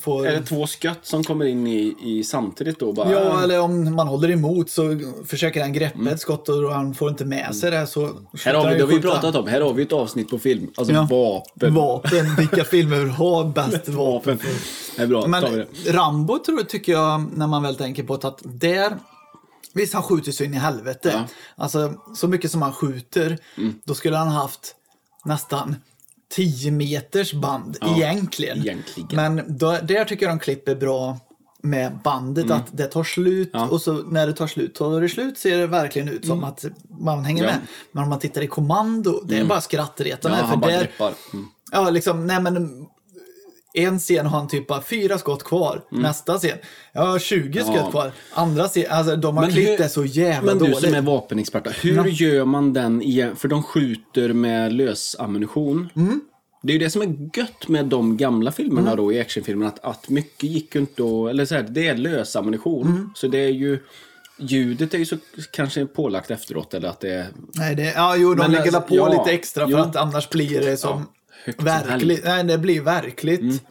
Får, 0.00 0.26
Är 0.26 0.32
det 0.40 0.42
två 0.46 0.66
skott 0.66 0.98
som 1.02 1.24
kommer 1.24 1.44
in 1.44 1.66
i, 1.66 1.94
i 2.02 2.24
samtidigt 2.24 2.80
då? 2.80 2.92
Bara, 2.92 3.12
Ja, 3.12 3.42
eller 3.42 3.60
om 3.60 3.94
man 3.94 4.06
håller 4.08 4.30
emot 4.30 4.70
så 4.70 5.00
försöker 5.26 5.60
han 5.60 5.72
greppa 5.72 6.10
ett 6.10 6.20
skott 6.20 6.48
och 6.48 6.72
han 6.72 6.94
får 6.94 7.08
inte 7.10 7.24
med 7.24 7.54
sig 7.56 7.70
det. 7.70 7.86
Så 7.86 8.00
Mm. 8.04 8.16
Här 8.44 8.54
har 8.54 8.68
vi, 8.68 8.74
det 8.74 8.80
har 8.80 8.88
vi 8.88 9.00
pratat 9.00 9.36
om. 9.36 9.46
Här 9.46 9.60
har 9.60 9.72
vi 9.72 9.82
ett 9.82 9.92
avsnitt 9.92 10.30
på 10.30 10.38
film. 10.38 10.70
Alltså 10.76 10.94
Ja. 10.94 11.06
vapen. 11.10 11.74
Vapen, 11.74 12.34
vilka 12.36 12.64
filmer 12.64 13.06
har 13.06 13.44
bäst 13.44 13.88
vapen? 13.88 14.38
Det 14.96 15.02
är 15.02 15.06
bra, 15.06 15.22
tar 15.22 15.28
vi 15.28 15.30
Men 15.30 15.42
det. 15.84 15.92
Rambo 15.92 16.38
tror, 16.38 16.62
tycker 16.62 16.92
jag, 16.92 17.24
när 17.36 17.46
man 17.46 17.62
väl 17.62 17.74
tänker 17.76 18.02
på 18.02 18.14
att 18.14 18.40
där 18.44 18.96
Visst, 19.76 19.94
han 19.94 20.02
skjuter 20.02 20.32
så 20.32 20.44
in 20.44 20.54
i 20.54 20.56
helvete. 20.56 21.10
Ja. 21.14 21.24
Alltså, 21.56 21.94
så 22.14 22.28
mycket 22.28 22.50
som 22.50 22.62
han 22.62 22.72
skjuter, 22.72 23.38
då 23.84 23.94
skulle 23.94 24.16
han 24.16 24.28
haft 24.28 24.74
nästan 25.24 25.76
10 26.34 26.70
meters 26.70 27.32
band 27.32 27.76
Ja, 27.80 27.96
egentligen. 27.96 28.58
egentligen. 28.58 29.08
Men 29.36 29.58
då, 29.58 29.78
där 29.82 30.04
tycker 30.04 30.26
jag 30.26 30.32
de 30.32 30.38
klipper 30.38 30.74
bra 30.74 31.18
med 31.62 31.98
bandet, 32.04 32.50
att 32.50 32.66
det 32.72 32.86
tar 32.86 33.04
slut 33.04 33.54
Mm. 33.54 33.66
Ja. 33.66 33.72
och 33.72 33.82
så 33.82 33.92
när 33.92 34.26
det 34.26 34.32
tar 34.32 34.46
slut, 34.46 34.74
tar 34.74 35.00
det 35.00 35.08
slut 35.08 35.38
ser 35.38 35.58
det 35.58 35.66
verkligen 35.66 36.08
ut 36.08 36.26
som 36.26 36.44
att 36.44 36.64
man 37.00 37.24
hänger 37.24 37.42
Mm. 37.44 37.54
Ja. 37.54 37.58
med. 37.60 37.66
Men 37.92 38.02
om 38.02 38.08
man 38.10 38.18
tittar 38.18 38.42
i 38.42 38.46
kommando, 38.46 39.22
det 39.24 39.38
är 39.38 39.44
bara 39.44 39.60
skrattretande. 39.60 40.36
Ja, 40.38 40.42
för 40.42 40.48
han 40.50 40.60
bara 40.60 40.70
där, 40.70 40.80
greppar. 40.80 41.12
Mm. 41.32 41.46
Ja, 41.72 41.90
liksom, 41.90 42.26
nej 42.26 42.40
men 42.40 42.86
en 43.78 43.98
scen 43.98 44.26
har 44.26 44.38
han 44.38 44.48
typ 44.48 44.66
bara 44.66 44.82
fyra 44.82 45.18
skott 45.18 45.44
kvar. 45.44 45.84
Nästa 45.90 46.38
scen, 46.38 46.58
ja 46.92 47.18
20 47.18 47.60
Mm. 47.60 47.74
Ja. 47.74 47.80
skott 47.80 47.90
kvar. 47.90 48.12
Andra 48.34 48.68
scen, 48.68 48.84
alltså 48.90 49.16
de 49.16 49.36
har 49.36 49.42
Men 49.44 49.52
klippt 49.52 49.70
hur- 49.70 49.78
det 49.78 49.88
så 49.88 50.04
jävla 50.04 50.46
Men 50.54 50.58
du 50.58 50.70
dåligt. 50.70 50.84
som 50.84 50.94
är 50.94 51.02
vapenexpert, 51.02 51.84
hur 51.84 51.96
Ja. 51.96 52.06
gör 52.06 52.44
man 52.44 52.72
den 52.72 53.02
igen? 53.02 53.36
För 53.36 53.48
de 53.48 53.62
skjuter 53.62 54.32
med 54.32 54.72
lösammunition. 54.72 55.88
Mm. 55.96 56.20
Det 56.62 56.72
är 56.72 56.74
ju 56.74 56.78
det 56.78 56.90
som 56.90 57.02
är 57.02 57.38
gött 57.38 57.68
med 57.68 57.86
de 57.86 58.16
gamla 58.16 58.52
filmerna 58.52 58.94
då, 58.96 59.12
i 59.12 59.20
actionfilmerna, 59.20 59.70
att, 59.70 59.84
att 59.84 60.08
mycket 60.08 60.42
gick 60.42 60.74
ju 60.74 60.80
inte 60.80 61.02
att... 61.02 61.30
Eller 61.30 61.44
så 61.44 61.54
här, 61.54 61.66
det 61.70 61.88
är 61.88 61.96
lösammunition. 61.96 62.86
Mm. 62.86 63.10
Så 63.14 63.28
det 63.28 63.38
är 63.38 63.48
ju... 63.50 63.78
Ljudet 64.38 64.94
är 64.94 64.98
ju 64.98 65.06
så 65.06 65.16
kanske 65.52 65.86
pålagt 65.86 66.30
efteråt, 66.30 66.74
eller 66.74 66.88
att 66.88 67.00
det 67.00 67.10
är... 67.10 67.26
Nej, 67.54 67.74
det, 67.74 67.92
ja, 67.96 68.16
jo, 68.16 68.28
de 68.34 68.38
Men 68.38 68.50
lägger 68.50 68.64
alltså, 68.64 68.80
på 68.80 68.96
ja, 68.96 69.08
lite 69.08 69.30
extra 69.36 69.64
för 69.64 69.72
jo. 69.72 69.78
att 69.78 69.96
annars 69.96 70.28
blir 70.30 70.60
det 70.60 70.76
som... 70.76 71.06
högt 71.46 71.62
Verkligt. 71.62 72.24
Nej, 72.24 72.44
det 72.44 72.58
blir 72.58 72.80
verkligt. 72.80 73.62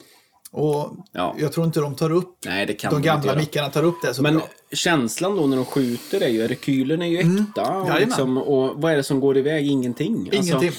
Och 0.52 0.86
Mm. 0.86 1.04
Ja. 1.12 1.36
jag 1.40 1.54
tror 1.54 1.66
inte 1.66 1.80
de 1.80 1.96
tar 1.96 2.12
upp, 2.12 2.38
Nej, 2.46 2.66
det 2.66 2.74
kan 2.74 2.94
de 2.94 3.02
gamla 3.02 3.36
mickarna 3.36 3.70
tar 3.70 3.84
upp 3.84 3.96
det 4.02 4.14
så 4.14 4.22
Men 4.22 4.36
bra. 4.38 4.48
känslan 4.74 5.36
då 5.38 5.48
när 5.48 5.56
de 5.56 5.66
skjuter 5.66 6.22
är 6.22 6.28
ju, 6.28 6.48
rekylen 6.48 7.02
är 7.02 7.06
ju 7.06 7.18
äkta. 7.20 7.62
Och, 7.62 7.88
Jajamän. 7.88 8.02
liksom, 8.02 8.38
och 8.38 8.82
vad 8.82 8.92
är 8.92 8.96
det 8.98 9.04
som 9.04 9.20
går 9.20 9.38
iväg? 9.38 9.68
Ingenting. 9.68 10.30
Alltså, 10.34 10.36
Ingenting. 10.42 10.72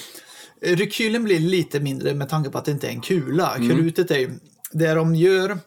Rekylen 0.61 1.23
blir 1.23 1.39
lite 1.39 1.79
mindre 1.79 2.13
med 2.13 2.29
tanke 2.29 2.49
på 2.49 2.57
att 2.57 2.65
det 2.65 2.71
inte 2.71 2.87
är 2.87 2.91
en 2.91 3.01
kula. 3.01 3.55
Mm. 3.55 3.77
Krutet 3.77 4.11
är 4.11 4.17
ju, 4.17 4.29
det 4.71 4.93
de 4.93 5.15
gör, 5.15 5.57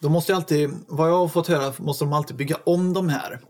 de 0.00 0.12
måste 0.12 0.32
ju 0.32 0.36
alltid, 0.36 0.70
vad 0.88 1.08
jag 1.10 1.16
har 1.18 1.28
fått 1.28 1.46
höra, 1.46 1.72
måste 1.78 2.04
de 2.04 2.12
alltid 2.12 2.36
bygga 2.36 2.56
om 2.64 2.92
de 2.92 3.08
här. 3.08 3.40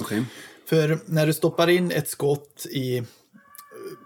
okej. 0.00 0.24
För 0.68 0.98
när 1.06 1.26
du 1.26 1.32
stoppar 1.32 1.68
in 1.70 1.90
ett 1.90 2.08
skott 2.08 2.66
i 2.70 3.02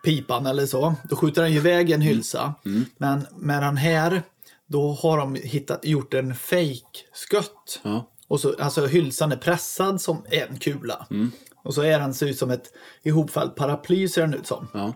pipan 0.05 0.47
eller 0.47 0.66
så, 0.66 0.95
då 1.11 1.16
skjuter 1.16 1.47
ju 1.47 1.57
iväg 1.57 1.91
en 1.91 2.01
hylsa. 2.01 2.55
Mm. 2.64 2.84
Men 2.97 3.26
med 3.37 3.62
den 3.62 3.76
här, 3.76 4.22
då 4.66 4.93
har 4.93 5.18
de 5.18 5.34
hittat, 5.34 5.84
gjort 5.84 6.14
en 6.14 6.34
fake-skott. 6.34 7.80
Ja. 7.82 8.11
Och 8.28 8.41
så, 8.41 8.55
alltså 8.59 8.87
hylsan 8.87 9.32
är 9.32 9.37
pressad 9.37 10.01
som 10.01 10.24
en 10.30 10.59
kula. 10.59 11.07
Mm. 11.11 11.30
Och 11.64 11.74
så 11.74 11.82
är 11.82 11.99
den 11.99 12.14
ser 12.14 12.26
ut 12.26 12.39
som 12.39 12.51
ett 12.51 12.72
ihopfällt 13.03 13.55
paraply 13.57 14.09
ser 14.09 14.20
den 14.20 14.34
ut 14.34 14.47
som. 14.47 14.68
Ja. 14.74 14.95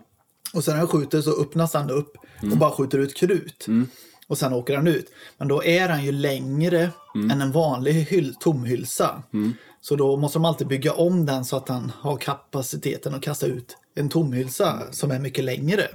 Och 0.53 0.63
sen 0.63 0.73
när 0.73 0.79
den 0.81 0.87
skjuter 0.87 1.21
så 1.21 1.41
öppnas 1.41 1.71
den 1.71 1.89
upp 1.89 2.17
Mm. 2.41 2.51
och 2.53 2.57
bara 2.59 2.71
skjuter 2.71 2.97
ut 2.97 3.15
krut. 3.17 3.65
Och 4.27 4.37
sen 4.37 4.53
åker 4.53 4.73
den 4.77 4.87
ut. 4.87 5.05
Men 5.37 5.47
då 5.47 5.63
är 5.63 5.87
den 5.87 6.03
ju 6.05 6.11
längre 6.11 6.89
Mm. 7.15 7.31
än 7.31 7.41
en 7.41 7.51
vanlig 7.51 7.93
hyll, 7.93 8.35
tomhylsa. 8.35 9.23
Så 9.81 9.95
då 9.95 10.17
måste 10.17 10.35
de 10.39 10.45
alltid 10.45 10.67
bygga 10.67 10.93
om 10.93 11.25
den 11.25 11.45
så 11.45 11.57
att 11.57 11.65
den 11.65 11.91
har 11.99 12.17
kapaciteten 12.17 13.13
att 13.15 13.21
kasta 13.21 13.45
ut 13.45 13.77
en 13.95 14.09
tomhylsa 14.09 14.79
som 14.91 15.11
är 15.11 15.19
mycket 15.19 15.43
längre. 15.43 15.87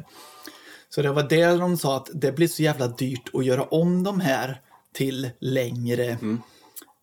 Så 0.89 1.03
det 1.03 1.13
var 1.13 1.23
det 1.23 1.47
de 1.47 1.77
sa 1.77 1.97
att 1.97 2.09
det 2.15 2.33
blir 2.33 2.49
så 2.49 2.63
jävla 2.63 2.87
dyrt 2.89 3.31
att 3.33 3.45
göra 3.45 3.63
om 3.65 4.03
de 4.03 4.21
här 4.21 4.61
till 4.95 5.31
längre 5.39 6.05
Mm. 6.07 6.41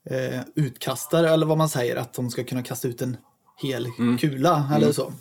eh, 0.10 0.41
utkastare 0.56 1.30
eller 1.30 1.46
vad 1.46 1.58
man 1.58 1.70
säger 1.70 1.96
att 1.96 2.14
de 2.14 2.30
ska 2.32 2.44
kunna 2.44 2.64
kasta 2.64 2.88
ut 2.88 3.02
en 3.02 3.18
hel 3.62 3.86
Mm. 4.00 4.18
kula 4.18 4.72
eller 4.76 4.91
så. 4.91 5.14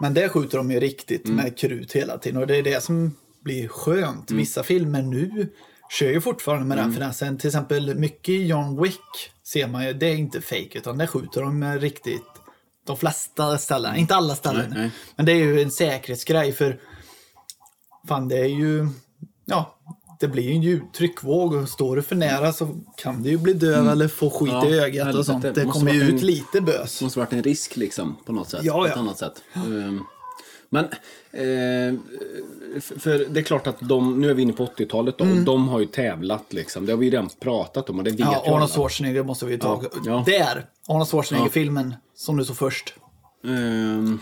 Men 0.00 0.14
det 0.14 0.28
skjuter 0.28 0.58
de 0.58 0.70
ju 0.70 0.80
riktigt 0.80 1.24
Mm. 1.24 1.36
med 1.36 1.58
krut 1.58 1.92
hela 1.92 2.18
tiden 2.18 2.40
och 2.40 2.46
det 2.46 2.56
är 2.56 2.62
det 2.62 2.82
som 2.82 3.16
blir 3.40 3.68
skönt. 3.68 4.30
Mm. 4.30 4.38
Vissa 4.38 4.62
filmer 4.62 5.02
nu 5.02 5.52
kör 5.90 6.08
ju 6.10 6.20
fortfarande 6.20 6.66
med 6.66 6.78
den 6.78 6.92
finessen. 6.92 7.38
Till 7.38 7.48
exempel 7.48 7.94
mycket 7.94 8.28
i 8.28 8.46
John 8.46 8.82
Wick 8.82 9.32
ser 9.44 9.66
man 9.68 9.86
ju, 9.86 9.92
det 9.92 10.06
är 10.06 10.14
inte 10.16 10.40
fake 10.40 10.78
utan 10.78 10.98
det 10.98 11.06
skjuter 11.06 11.42
de 11.42 11.58
med 11.58 11.80
riktigt 11.80 12.22
de 12.86 12.96
flesta 12.96 13.58
ställen, 13.58 13.96
inte 13.96 14.14
alla 14.16 14.34
ställen. 14.34 14.70
Nej, 14.70 14.78
nej. 14.78 14.90
Men 15.16 15.26
det 15.26 15.32
är 15.32 15.36
ju 15.36 15.62
en 15.62 15.70
säkerhetsgrej 15.70 16.52
för 16.52 16.80
fan 18.08 18.28
det 18.28 18.38
är 18.38 18.44
ju, 18.48 18.88
ja, 19.44 19.76
det 20.20 20.28
blir 20.28 20.42
ju 20.42 20.52
en 20.52 20.62
ljud, 20.62 20.82
tryckvåg 20.96 21.52
och 21.54 21.68
står 21.68 21.96
du 21.96 22.02
för 22.02 22.16
nära 22.16 22.52
så 22.52 22.68
kan 22.96 23.22
du 23.22 23.30
ju 23.30 23.38
bli 23.38 23.52
döv 23.52 23.88
eller 23.88 24.08
få 24.08 24.30
skit 24.30 24.48
Ja, 24.52 24.66
i 24.66 24.78
ögat 24.80 25.14
och 25.14 25.26
sånt. 25.26 25.42
Det 25.42 25.52
Det 25.52 25.64
kommer 25.64 25.92
ju 25.92 26.02
ut 26.02 26.10
en- 26.20 26.26
lite 26.26 26.60
bös. 26.60 26.98
Det 26.98 27.04
måste 27.04 27.18
varit 27.18 27.32
en 27.32 27.42
risk 27.42 27.76
liksom 27.76 28.16
på 28.26 28.32
något 28.32 28.50
sätt. 28.50 28.60
Ja, 28.62 28.72
På 28.74 28.86
ett 28.86 28.92
ja. 28.94 29.00
annat 29.00 29.18
sätt. 29.18 29.42
Ehm, 29.54 30.04
Men 30.68 30.84
eh, 31.32 32.00
för 32.80 33.26
det 33.28 33.40
är 33.40 33.44
klart 33.44 33.66
att 33.66 33.76
de, 33.80 34.20
nu 34.20 34.30
är 34.30 34.34
vi 34.34 34.42
inne 34.42 34.52
på 34.52 34.66
80-talet 34.66 35.18
då, 35.18 35.24
och 35.24 35.36
de 35.36 35.68
har 35.68 35.80
ju 35.80 35.86
tävlat 35.86 36.52
liksom. 36.52 36.86
Det 36.86 36.92
har 36.92 36.96
vi 36.98 37.06
ju 37.06 37.12
redan 37.12 37.28
pratat 37.40 37.90
om 37.90 37.98
och 37.98 38.04
det 38.04 38.10
vet 38.10 38.20
Mm. 38.20 38.32
Ja, 38.32 38.42
ju. 38.46 38.52
Arnold 38.52 38.70
Schwarzenegger 38.70 39.22
måste 39.22 39.46
vi 39.46 39.58
ta. 39.58 39.82
Ja, 39.82 40.00
ja. 40.06 40.22
Där! 40.26 40.66
Arnold 40.88 41.08
Schwarzenegger-filmen 41.08 41.94
som 42.14 42.36
du 42.36 42.44
såg 42.44 42.56
först. 42.56 42.94
Ehm, 43.44 44.18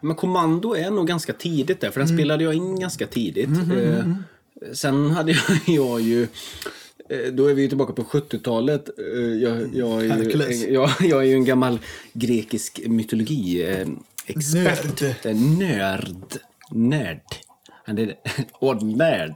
men 0.00 0.16
Kommando 0.16 0.74
är 0.74 0.90
nog 0.90 1.06
ganska 1.06 1.32
tidigt 1.32 1.80
där, 1.80 1.90
för 1.90 2.00
Mm. 2.00 2.08
den 2.08 2.16
spelade 2.18 2.44
jag 2.44 2.54
in 2.54 2.80
ganska 2.80 3.06
tidigt. 3.06 3.48
Eh, 3.48 4.04
sen 4.72 5.10
hade 5.10 5.32
jag, 5.32 5.40
jag 5.76 6.00
ju... 6.00 6.22
eh, 7.08 7.32
Då 7.32 7.46
är 7.46 7.54
vi 7.54 7.62
ju 7.62 7.68
tillbaka 7.68 7.92
på 7.92 8.02
70-talet. 8.04 8.88
Eh, 8.98 9.04
Jag, 9.18 9.74
jag, 9.74 10.04
är 10.06 10.50
ju, 10.50 10.72
jag, 10.72 10.90
jag 11.00 11.20
är 11.20 11.26
ju 11.26 11.34
en 11.34 11.44
gammal 11.44 11.78
grekisk 12.12 12.80
mytologi-expert. 14.34 15.00
Nörd. 15.00 15.26
Eh, 15.26 15.36
Nörd. 15.36 16.38
Nörd. 16.70 17.20
Han 17.84 17.98
är 17.98 18.14
och 18.52 18.82
nörd. 18.82 19.34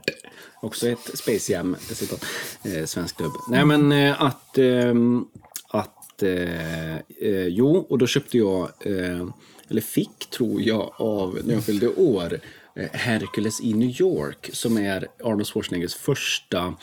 Också 0.61 0.87
ett 0.87 1.17
Space 1.17 1.51
Jam 1.51 1.75
citat. 1.79 2.25
Eh, 2.63 2.85
svensk 2.85 3.17
dubb. 3.17 3.31
Nej 3.49 3.65
men 3.65 3.91
eh, 3.91 4.21
att... 4.21 4.57
ehm, 4.57 5.25
att 5.73 6.23
eh, 6.23 6.95
eh, 6.95 7.47
jo, 7.47 7.77
och 7.89 7.97
då 7.97 8.07
köpte 8.07 8.37
jag, 8.37 8.69
eh, 8.79 9.27
eller 9.69 9.81
fick 9.81 10.29
tror 10.29 10.61
jag, 10.61 10.93
av 10.97 11.39
när 11.43 11.53
jag 11.53 11.63
fyllde 11.63 11.87
år, 11.87 12.39
eh, 12.75 12.89
Hercules 12.93 13.61
i 13.61 13.73
New 13.73 14.01
York 14.01 14.49
som 14.53 14.77
är 14.77 15.07
Arnold 15.23 15.47
Schwarzeneggers 15.47 15.95
första 15.95 16.73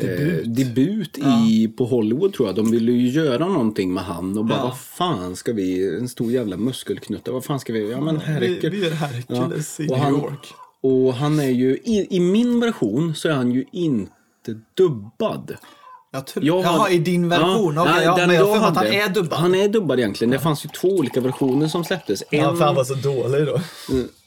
debut, 0.00 0.46
eh, 0.46 0.50
debut 0.52 1.18
i, 1.18 1.68
på 1.68 1.84
Hollywood 1.86 2.32
tror 2.34 2.48
jag. 2.48 2.56
De 2.56 2.70
ville 2.70 2.92
ju 2.92 3.08
göra 3.08 3.48
någonting 3.48 3.94
med 3.94 4.04
han 4.04 4.38
och 4.38 4.44
bara 4.44 4.58
Ja. 4.58 4.64
vad 4.64 4.78
fan 4.78 5.36
ska 5.36 5.52
vi, 5.52 5.96
en 5.98 6.08
stor 6.08 6.32
jävla 6.32 6.56
muskelknutte, 6.56 7.30
vad 7.30 7.44
fan 7.44 7.60
ska 7.60 7.72
vi, 7.72 7.90
ja 7.90 8.00
men 8.00 8.14
Vi, 8.18 8.24
Hercules. 8.24 8.72
vi 8.74 8.84
gör 8.84 8.90
Hercules 8.90 9.80
i 9.80 9.82
och 9.86 9.90
New 9.90 9.98
han, 9.98 10.12
York. 10.12 10.54
Och 10.82 11.14
han 11.14 11.40
är 11.40 11.50
ju, 11.50 11.76
i, 11.84 12.06
i 12.10 12.20
min 12.20 12.60
version 12.60 13.14
så 13.14 13.28
är 13.28 13.32
han 13.32 13.50
ju 13.52 13.64
inte 13.72 14.60
dubbad. 14.76 15.56
Jag 16.12 16.26
tror, 16.26 16.44
Jag 16.44 16.62
har- 16.62 16.62
Jaha, 16.62 16.90
i 16.90 16.98
din 16.98 17.28
version? 17.28 17.78
Okej, 17.78 17.92
nej, 17.94 18.04
ja, 18.04 18.16
den 18.16 18.26
men 18.28 18.36
jag 18.36 18.44
jag 18.44 18.48
mig 18.50 18.56
att 18.58 18.64
han 18.64 18.76
hade- 18.76 18.96
är 19.02 19.08
dubbad. 19.08 19.38
Han 19.38 19.54
är 19.54 19.68
dubbad 19.68 19.98
egentligen. 19.98 20.30
Det 20.30 20.38
fanns 20.38 20.64
ju 20.64 20.68
två 20.68 20.88
olika 20.88 21.20
versioner 21.20 21.68
som 21.68 21.84
släpptes. 21.84 22.22
En, 22.30 22.38
Ja, 22.40 22.56
för 22.56 22.64
han 22.64 22.74
var 22.74 22.84
så 22.84 22.94
dålig 22.94 23.46
då. 23.46 23.60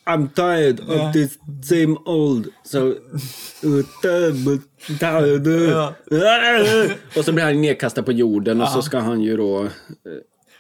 I'm 0.08 0.30
tired 0.30 0.80
of 0.80 1.14
this 1.14 1.38
same 1.64 1.98
old, 2.06 2.48
so... 2.64 2.94
Ja. 5.70 5.94
Och 7.18 7.26
så 7.26 7.32
blir 7.32 7.44
han 7.44 7.62
nedkastad 7.62 8.04
på 8.04 8.12
jorden 8.12 8.62
och 8.62 8.70
så 8.70 8.82
ska 8.82 9.00
han 9.00 9.22
ju 9.22 9.38
då... 9.38 9.64
eh, 9.64 9.70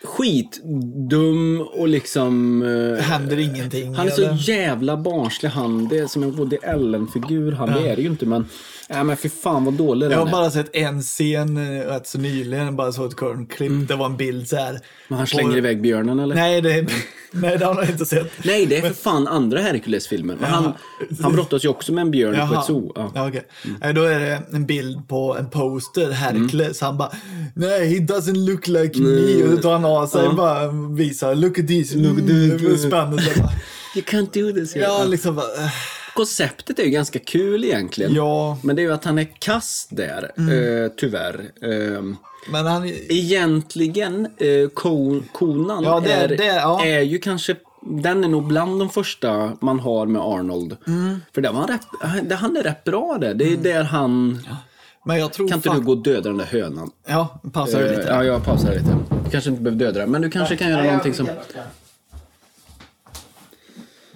Skitdum 0.04 1.62
och 1.62 1.88
liksom... 1.88 2.62
eh, 2.62 3.04
Händer 3.04 3.39
ingenting. 3.39 3.93
Han 3.95 4.08
är 4.08 4.12
så 4.12 4.22
eller? 4.22 4.50
jävla 4.50 4.98
barnslig 4.98 5.50
han. 5.50 5.88
Det 5.88 6.00
är 6.00 6.08
som 6.08 6.24
en 6.24 6.32
Woody 6.32 6.58
Allen-figur. 6.68 7.52
Han 7.52 7.74
det 7.74 7.89
är 7.89 7.95
det 7.95 8.02
ju 8.02 8.08
inte 8.08 8.26
men... 8.26 8.45
Nej 8.90 9.04
men 9.04 9.18
fy 9.18 9.30
fan 9.30 9.66
vad 9.66 9.74
dålig 9.74 10.06
Jag 10.06 10.12
den 10.12 10.20
har 10.20 10.28
är. 10.28 10.32
bara 10.32 10.52
sett 10.52 10.76
en 10.76 11.02
scen 11.02 11.58
eh, 11.58 11.86
rätt 11.86 12.08
så 12.08 12.18
nyligen, 12.18 12.76
bara 12.76 12.92
så 12.92 13.06
ett 13.06 13.16
kort 13.16 13.52
klipp. 13.52 13.88
Det 13.88 13.96
var 13.96 14.06
en 14.06 14.18
bild 14.18 14.48
så 14.48 14.56
här. 14.56 14.70
Mm. 14.70 14.82
Men 15.08 15.18
han 15.18 15.28
slänger 15.28 15.52
på- 15.52 15.58
iväg 15.58 15.82
björnen 15.82 16.20
eller? 16.20 16.36
Nej, 16.36 16.62
det, 16.62 16.88
nej, 17.32 17.58
det 17.58 17.66
har 17.66 17.76
jag 17.76 17.90
inte 17.90 18.06
sett. 18.06 18.32
Nej, 18.46 18.66
det 18.66 18.78
är 18.78 18.82
för 18.82 18.94
fan 18.94 19.28
andra 19.28 19.60
Hercules-filmen. 19.62 20.38
Men 20.42 20.50
han, 20.50 20.74
han 21.22 21.34
brottas 21.34 21.66
ju 21.66 21.70
också 21.70 21.94
med 21.94 22.02
en 22.02 22.12
björn 22.12 22.34
på 22.34 22.40
Jaha. 22.40 22.60
ett 22.60 22.66
zoo. 22.66 22.92
Ja. 22.96 23.12
Ja, 23.16 23.28
okej. 23.28 23.48
Nej, 23.82 23.94
Då 23.94 24.04
är 24.04 24.20
det 24.20 24.42
en 24.54 24.66
bild 24.66 25.08
på 25.08 25.38
en 25.40 25.50
poster, 25.50 26.12
Hercules. 26.12 26.82
Han 26.82 26.98
bara, 26.98 27.12
nej, 27.56 27.88
he 27.90 27.96
doesn't 28.06 28.46
look 28.50 28.68
like 28.68 29.00
me. 29.02 29.44
Och 29.44 29.56
så 29.56 29.62
tar 29.62 29.72
han 29.74 29.86
av 29.86 30.08
sig 30.08 30.28
och 30.28 30.36
bara 30.36 30.68
visar, 30.72 31.36
look 31.36 31.60
at 31.60 31.68
this, 31.68 31.96
look 31.96 32.20
at 32.20 32.28
this. 32.28 32.82
Spännande. 32.82 33.22
Så 33.24 33.40
bara, 33.42 33.52
You 33.96 34.06
can't 34.06 34.34
do 34.54 34.60
this. 34.62 34.76
Ja, 34.76 35.04
liksom 35.08 35.36
bara, 35.36 35.46
äh, 35.46 35.70
Konceptet 36.18 36.80
är 36.80 36.84
ju 36.84 36.89
ganska 36.89 37.20
kul 37.20 37.63
egentligen. 37.63 38.13
ja. 38.13 38.47
Mm. 38.51 38.59
Men 38.63 38.76
det 38.76 38.82
är 38.82 38.84
ju 38.84 38.93
att 38.93 39.05
han 39.05 39.18
är 39.18 39.28
kass 39.39 39.88
där, 39.91 40.32
eh, 40.38 40.91
tyvärr. 40.97 41.51
Eh, 41.61 42.01
Men 42.51 42.65
han, 42.65 42.86
egentligen, 43.09 44.26
eh, 44.26 44.70
Ko- 44.74 45.22
konan 45.32 45.84
Ja, 45.84 45.99
det- 45.99 46.11
är, 46.13 46.28
det- 46.28 46.45
ja. 46.45 46.86
är 46.86 47.01
ju 47.01 47.20
kanske 47.20 47.55
den 47.82 48.24
är 48.24 48.28
nog 48.28 48.43
bland 48.47 48.80
de 48.80 48.89
första 48.89 49.51
man 49.61 49.80
har 49.80 50.05
med 50.05 50.22
Arnold. 50.22 50.78
Mm. 50.88 51.20
För 51.34 51.41
där 51.41 51.51
var 51.53 51.59
han, 51.59 51.68
rätt, 51.68 51.88
han- 52.01 52.32
han 52.32 52.57
är 52.57 52.63
rätt 52.63 52.84
bra 52.84 53.18
där. 53.22 53.34
Det 53.34 53.53
är 53.53 53.57
där 53.57 53.84
han... 53.84 54.39
men 55.05 55.18
jag 55.20 55.34
tror 55.34 55.47
Kan 55.47 55.57
inte 55.57 55.70
du 55.70 55.80
gå 55.82 55.91
och 55.91 56.03
döda 56.03 56.30
den 56.30 56.38
där 56.38 56.45
hönan? 56.45 56.91
Ja, 57.07 57.41
pausar 57.53 57.80
du 57.80 57.86
Eh, 57.86 57.97
lite. 57.97 58.09
Ja, 58.09 58.24
jag 58.24 58.45
pausar 58.45 58.70
lite. 58.74 58.97
Du 59.26 59.30
kanske 59.32 59.49
inte 59.49 59.61
behöver 59.61 59.86
döda 59.86 59.99
den, 59.99 60.11
men 60.11 60.22
du 60.22 60.30
kanske 60.30 60.55
kan 60.57 60.70
göra 60.70 60.84
någonting 60.84 61.13
som... 61.13 61.28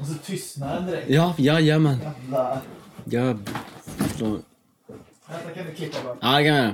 Och 0.02 0.08
så 0.08 0.14
tystnar 0.14 0.76
den 0.76 0.86
direkt. 0.86 1.10
Ja, 1.10 1.36
jajamän. 1.38 1.98
Jävla... 2.00 2.62
Ja, 3.06 3.38
förlåt. 3.98 4.46
Vänta, 5.28 5.52
kan 5.56 5.66
du 5.66 5.74
klippa 5.74 6.04
bara? 6.04 6.18
Ja, 6.22 6.38
det 6.38 6.44
kan 6.46 6.56
jag. 6.56 6.74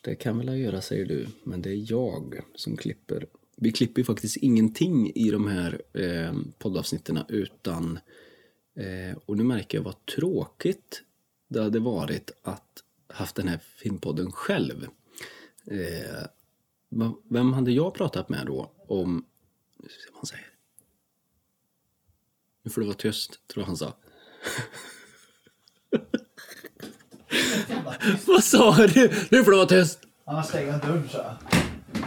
Det 0.00 0.14
kan 0.14 0.38
väl 0.38 0.46
jag 0.46 0.58
göra, 0.58 0.80
säger 0.80 1.06
du. 1.06 1.26
Men 1.44 1.62
det 1.62 1.70
är 1.70 1.92
jag 1.92 2.40
som 2.54 2.76
klipper. 2.76 3.26
Vi 3.56 3.72
klipper 3.72 4.00
ju 4.00 4.04
faktiskt 4.04 4.36
ingenting 4.36 5.12
i 5.14 5.30
de 5.30 5.48
här 5.48 5.82
eh, 5.92 6.32
poddavsnitten 6.58 7.18
utan... 7.28 7.98
Eh, 8.74 9.18
och 9.26 9.36
nu 9.36 9.44
märker 9.44 9.78
jag 9.78 9.82
vad 9.82 10.06
tråkigt 10.06 11.02
det 11.48 11.62
hade 11.62 11.78
varit 11.78 12.30
att 12.42 12.82
haft 13.06 13.36
den 13.36 13.48
här 13.48 13.58
filmpodden 13.58 14.32
själv. 14.32 14.86
Eh, 15.66 16.26
vem 17.28 17.52
hade 17.52 17.72
jag 17.72 17.94
pratat 17.94 18.28
med 18.28 18.46
då 18.46 18.70
om... 18.86 19.24
Nu 19.76 19.88
ska 19.88 20.12
han 20.14 20.26
säger. 20.26 20.49
Nu 22.62 22.70
får 22.70 22.80
du 22.80 22.86
vara 22.86 22.96
tyst, 22.96 23.30
tror 23.52 23.62
jag 23.62 23.66
han 23.66 23.76
sa. 23.76 23.94
Vad 28.26 28.44
sa 28.44 28.86
du? 28.86 29.12
Nu 29.30 29.44
får 29.44 29.50
du 29.50 29.56
vara 29.56 29.68
tyst! 29.68 29.98
Stänger 30.48 30.72
jag 30.72 30.80
dörren 30.80 31.08
så. 31.08 31.24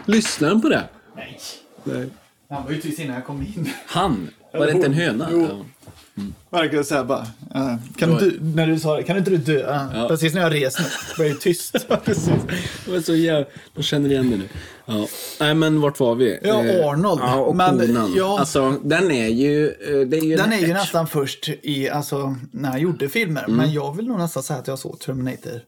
Lyssnar 0.06 0.49
han 0.49 0.62
på 0.62 0.70
det? 0.70 0.89
Nej. 1.16 1.39
Nej. 1.84 2.10
Han 2.49 2.64
var 2.64 2.72
ju 2.72 2.82
tyst 2.82 2.99
innan 2.99 3.16
jag 3.16 3.26
kom 3.26 3.41
in. 3.41 3.70
Han? 3.86 4.30
Var 4.54 4.66
det 4.66 4.72
inte 4.72 4.86
en 4.88 4.93
höna? 4.93 5.28
Jo. 5.32 5.47
Ja. 5.49 5.66
Verkligen 6.49 6.86
såhär 6.86 7.03
bara. 7.03 7.28
eh, 7.55 7.76
kan, 7.97 8.16
du, 8.16 8.39
när 8.55 8.68
du 8.68 8.80
sa 8.80 9.01
kan 9.01 9.18
inte 9.18 9.30
du 9.32 9.38
dö? 9.38 9.88
Ja. 9.93 10.07
Precis 10.07 10.34
när 10.34 10.41
jag 10.41 10.53
reser 10.53 10.84
nu. 10.84 11.24
Var 11.24 11.30
det 11.30 11.39
tyst. 11.39 11.74
Det 12.86 12.91
var 12.91 13.01
så 13.01 13.16
jävla... 13.16 13.45
De 13.76 13.84
känner 13.84 14.09
igen 14.11 14.32
det 14.32 14.38
nu. 14.38 14.43
Ja. 14.86 15.07
Nej, 15.39 15.53
men 15.53 15.82
vart 15.82 15.99
var 15.99 16.16
vi? 16.16 16.39
Ja, 16.43 16.66
Eh, 16.66 16.88
Arnold. 16.88 17.22
Ja, 17.22 17.36
och 17.36 17.55
Men, 17.55 17.80
konan. 17.80 18.14
ja. 18.18 18.39
Alltså, 18.39 18.76
den 18.84 19.11
är 19.11 19.28
ju... 19.28 19.68
eh, 19.68 20.07
Det 20.07 20.18
är 20.18 20.22
ju 20.24 20.36
Den 20.36 20.45
en 20.45 20.53
är 20.53 20.68
ju 20.68 20.74
nästan 20.74 21.07
först 21.07 21.49
i, 21.61 21.89
alltså, 21.89 22.36
när 22.51 22.72
jag 22.72 22.80
gjorde 22.82 23.09
filmer. 23.09 23.43
Mm. 23.43 23.57
Men 23.57 23.74
jag 23.74 23.95
vill 23.97 24.07
nog 24.07 24.18
nästan 24.20 24.43
säga 24.43 24.59
att 24.59 24.68
jag 24.68 24.80
såg 24.80 24.99
Terminator 24.99 25.61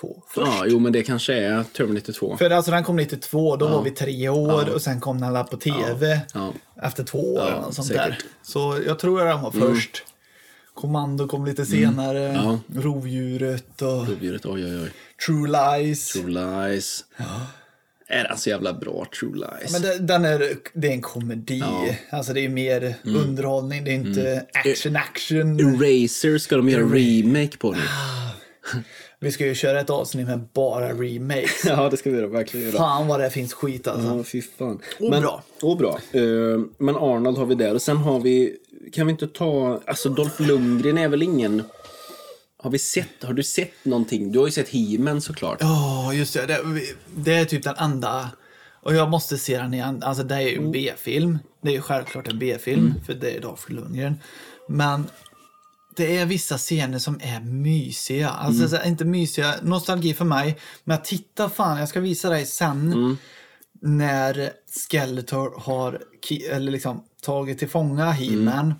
2 0.00 0.22
först. 0.28 0.46
Ja, 0.46 0.64
jo, 0.66 0.78
men 0.78 0.92
det 0.92 1.02
kanske 1.02 1.34
är 1.34 1.62
Terminator 1.62 2.12
2. 2.12 2.36
För 2.36 2.50
alltså 2.50 2.70
den 2.70 2.84
kom 2.84 2.96
92, 2.96 3.56
då 3.56 3.68
var 3.68 3.82
vi 3.82 3.90
tre 3.90 4.28
år 4.28 4.74
och 4.74 4.82
sen 4.82 5.00
kom 5.00 5.20
den 5.20 5.44
på 5.46 5.56
tv 5.56 6.20
Ja. 6.34 6.52
efter 6.82 7.04
två 7.04 7.34
år. 7.34 7.48
Ja, 7.50 7.72
sånt 7.72 7.88
säkert. 7.88 8.02
där. 8.04 8.18
Så 8.42 8.78
jag 8.86 8.98
tror 8.98 9.20
att 9.20 9.34
den 9.34 9.42
var 9.42 9.50
först. 9.50 10.04
Kommando 10.74 11.28
kom 11.28 11.44
lite 11.44 11.66
senare. 11.66 12.20
Ja. 12.20 12.58
Rovdjuret 12.80 13.82
och 13.82 14.08
Rovdjuret, 14.08 14.46
oj, 14.46 14.64
oj, 14.64 14.80
oj. 14.82 14.90
True 15.26 15.48
Lies. 15.48 16.12
True 16.12 16.30
Lies. 16.30 17.04
Är 18.08 18.24
den 18.24 18.38
så 18.38 18.50
jävla 18.50 18.72
bra, 18.72 19.06
True 19.20 19.34
Lies? 19.34 19.72
Men 19.72 19.82
det, 19.82 19.98
den 19.98 20.24
är, 20.24 20.56
det 20.72 20.88
är 20.88 20.92
en 20.92 21.00
komedi. 21.02 21.58
Ja. 21.58 21.82
Mm. 21.82 21.94
Alltså 22.10 22.32
det 22.32 22.44
är 22.44 22.48
mer 22.48 22.94
underhållning. 23.04 23.84
Det 23.84 23.90
är 23.90 23.94
inte 23.94 24.46
action 24.52 24.96
action. 24.96 25.60
Eraser 25.60 26.38
ska 26.38 26.56
de 26.56 26.68
göra 26.68 26.82
remake 26.82 27.56
på 27.58 27.72
nu. 27.72 27.78
Vi 29.20 29.32
ska 29.32 29.46
ju 29.46 29.54
köra 29.54 29.80
ett 29.80 29.90
avsnitt 29.90 30.26
med 30.26 30.48
bara 30.54 30.92
remakes. 30.92 31.64
ja, 31.66 31.88
det 31.90 31.96
ska 31.96 32.10
vi 32.10 32.16
göra, 32.16 32.26
verkligen 32.26 32.66
göra. 32.66 32.78
Fan 32.78 33.06
vad 33.06 33.20
det 33.20 33.30
finns 33.30 33.54
skit 33.54 33.88
alltså. 33.88 34.16
Ja, 34.16 34.24
fy 34.24 34.42
fan. 34.42 34.80
Och 35.00 35.10
men, 35.10 35.22
bra. 35.22 35.42
Och 35.62 35.76
bra. 35.76 35.98
Eh, 36.12 36.22
men 36.78 36.96
Arnold 36.96 37.38
har 37.38 37.46
vi 37.46 37.54
där. 37.54 37.74
Och 37.74 37.82
sen 37.82 37.96
har 37.96 38.20
vi... 38.20 38.56
Kan 38.92 39.06
vi 39.06 39.10
inte 39.10 39.26
ta... 39.26 39.80
Alltså 39.86 40.08
Dolph 40.08 40.42
Lundgren 40.42 40.98
är 40.98 41.08
väl 41.08 41.22
ingen... 41.22 41.62
Har 42.58 42.70
vi 42.70 42.78
sett... 42.78 43.22
Har 43.22 43.32
du 43.32 43.42
sett 43.42 43.84
någonting? 43.84 44.32
Du 44.32 44.38
har 44.38 44.46
ju 44.46 44.52
sett 44.52 44.68
He-Man 44.68 45.20
såklart. 45.20 45.58
Ja, 45.60 46.12
just 46.14 46.34
det. 46.34 46.46
det. 46.46 46.60
Det 47.16 47.34
är 47.34 47.44
typ 47.44 47.64
den 47.64 47.76
enda. 47.76 48.30
Och 48.82 48.94
jag 48.94 49.10
måste 49.10 49.38
se 49.38 49.58
den 49.58 49.74
igen. 49.74 50.02
Alltså 50.02 50.22
det 50.22 50.34
är 50.34 50.40
ju 50.40 50.56
en 50.56 50.72
B-film. 50.72 51.38
Det 51.62 51.68
är 51.68 51.74
ju 51.74 51.80
självklart 51.80 52.28
en 52.28 52.38
B-film, 52.38 52.94
för 53.06 53.14
det 53.14 53.30
är 53.30 53.40
Dolph 53.40 53.72
Lundgren. 53.72 54.14
Men 54.68 55.04
det 55.96 56.16
är 56.16 56.26
vissa 56.26 56.58
scener 56.58 56.98
som 56.98 57.20
är 57.22 57.40
mysiga. 57.40 58.30
Alltså 58.30 58.68
så 58.68 58.76
här, 58.76 58.86
inte 58.86 59.04
mysiga, 59.04 59.54
nostalgi 59.62 60.14
för 60.14 60.24
mig. 60.24 60.58
Men 60.84 60.96
jag 60.96 61.04
tittar 61.04 61.48
fan, 61.48 61.78
jag 61.78 61.88
ska 61.88 62.00
visa 62.00 62.30
dig 62.30 62.46
sen. 62.46 63.16
När 63.80 64.50
Skeletor 64.90 65.60
har 65.60 66.00
eller 66.50 66.72
liksom, 66.72 67.04
tagit 67.22 67.58
till 67.58 67.68
fånga 67.68 68.10
He-Man. 68.10 68.74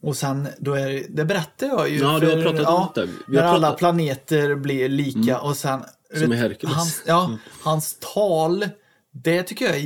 Och 0.00 0.16
sen, 0.16 0.48
då 0.58 0.74
är 0.74 0.88
det, 0.88 1.06
det 1.08 1.24
berättar 1.24 1.66
jag 1.66 1.90
ju. 1.90 1.98
Ja, 1.98 2.18
du 2.18 2.26
har 2.26 2.42
pratat 2.42 2.66
om 2.68 2.88
det. 2.94 3.08
Vi 3.28 3.36
När 3.36 3.42
alla 3.42 3.72
planeter 3.72 4.54
blir 4.54 4.88
lika 4.88 5.40
och 5.40 5.56
sen... 5.56 5.84
Som 6.14 6.32
i 6.32 6.36
Hercules. 6.36 6.76
Hans, 6.76 7.02
ja, 7.06 7.38
hans 7.62 7.96
tal, 8.00 8.68
det 9.12 9.42
tycker 9.42 9.64
jag 9.64 9.76
är 9.76 9.80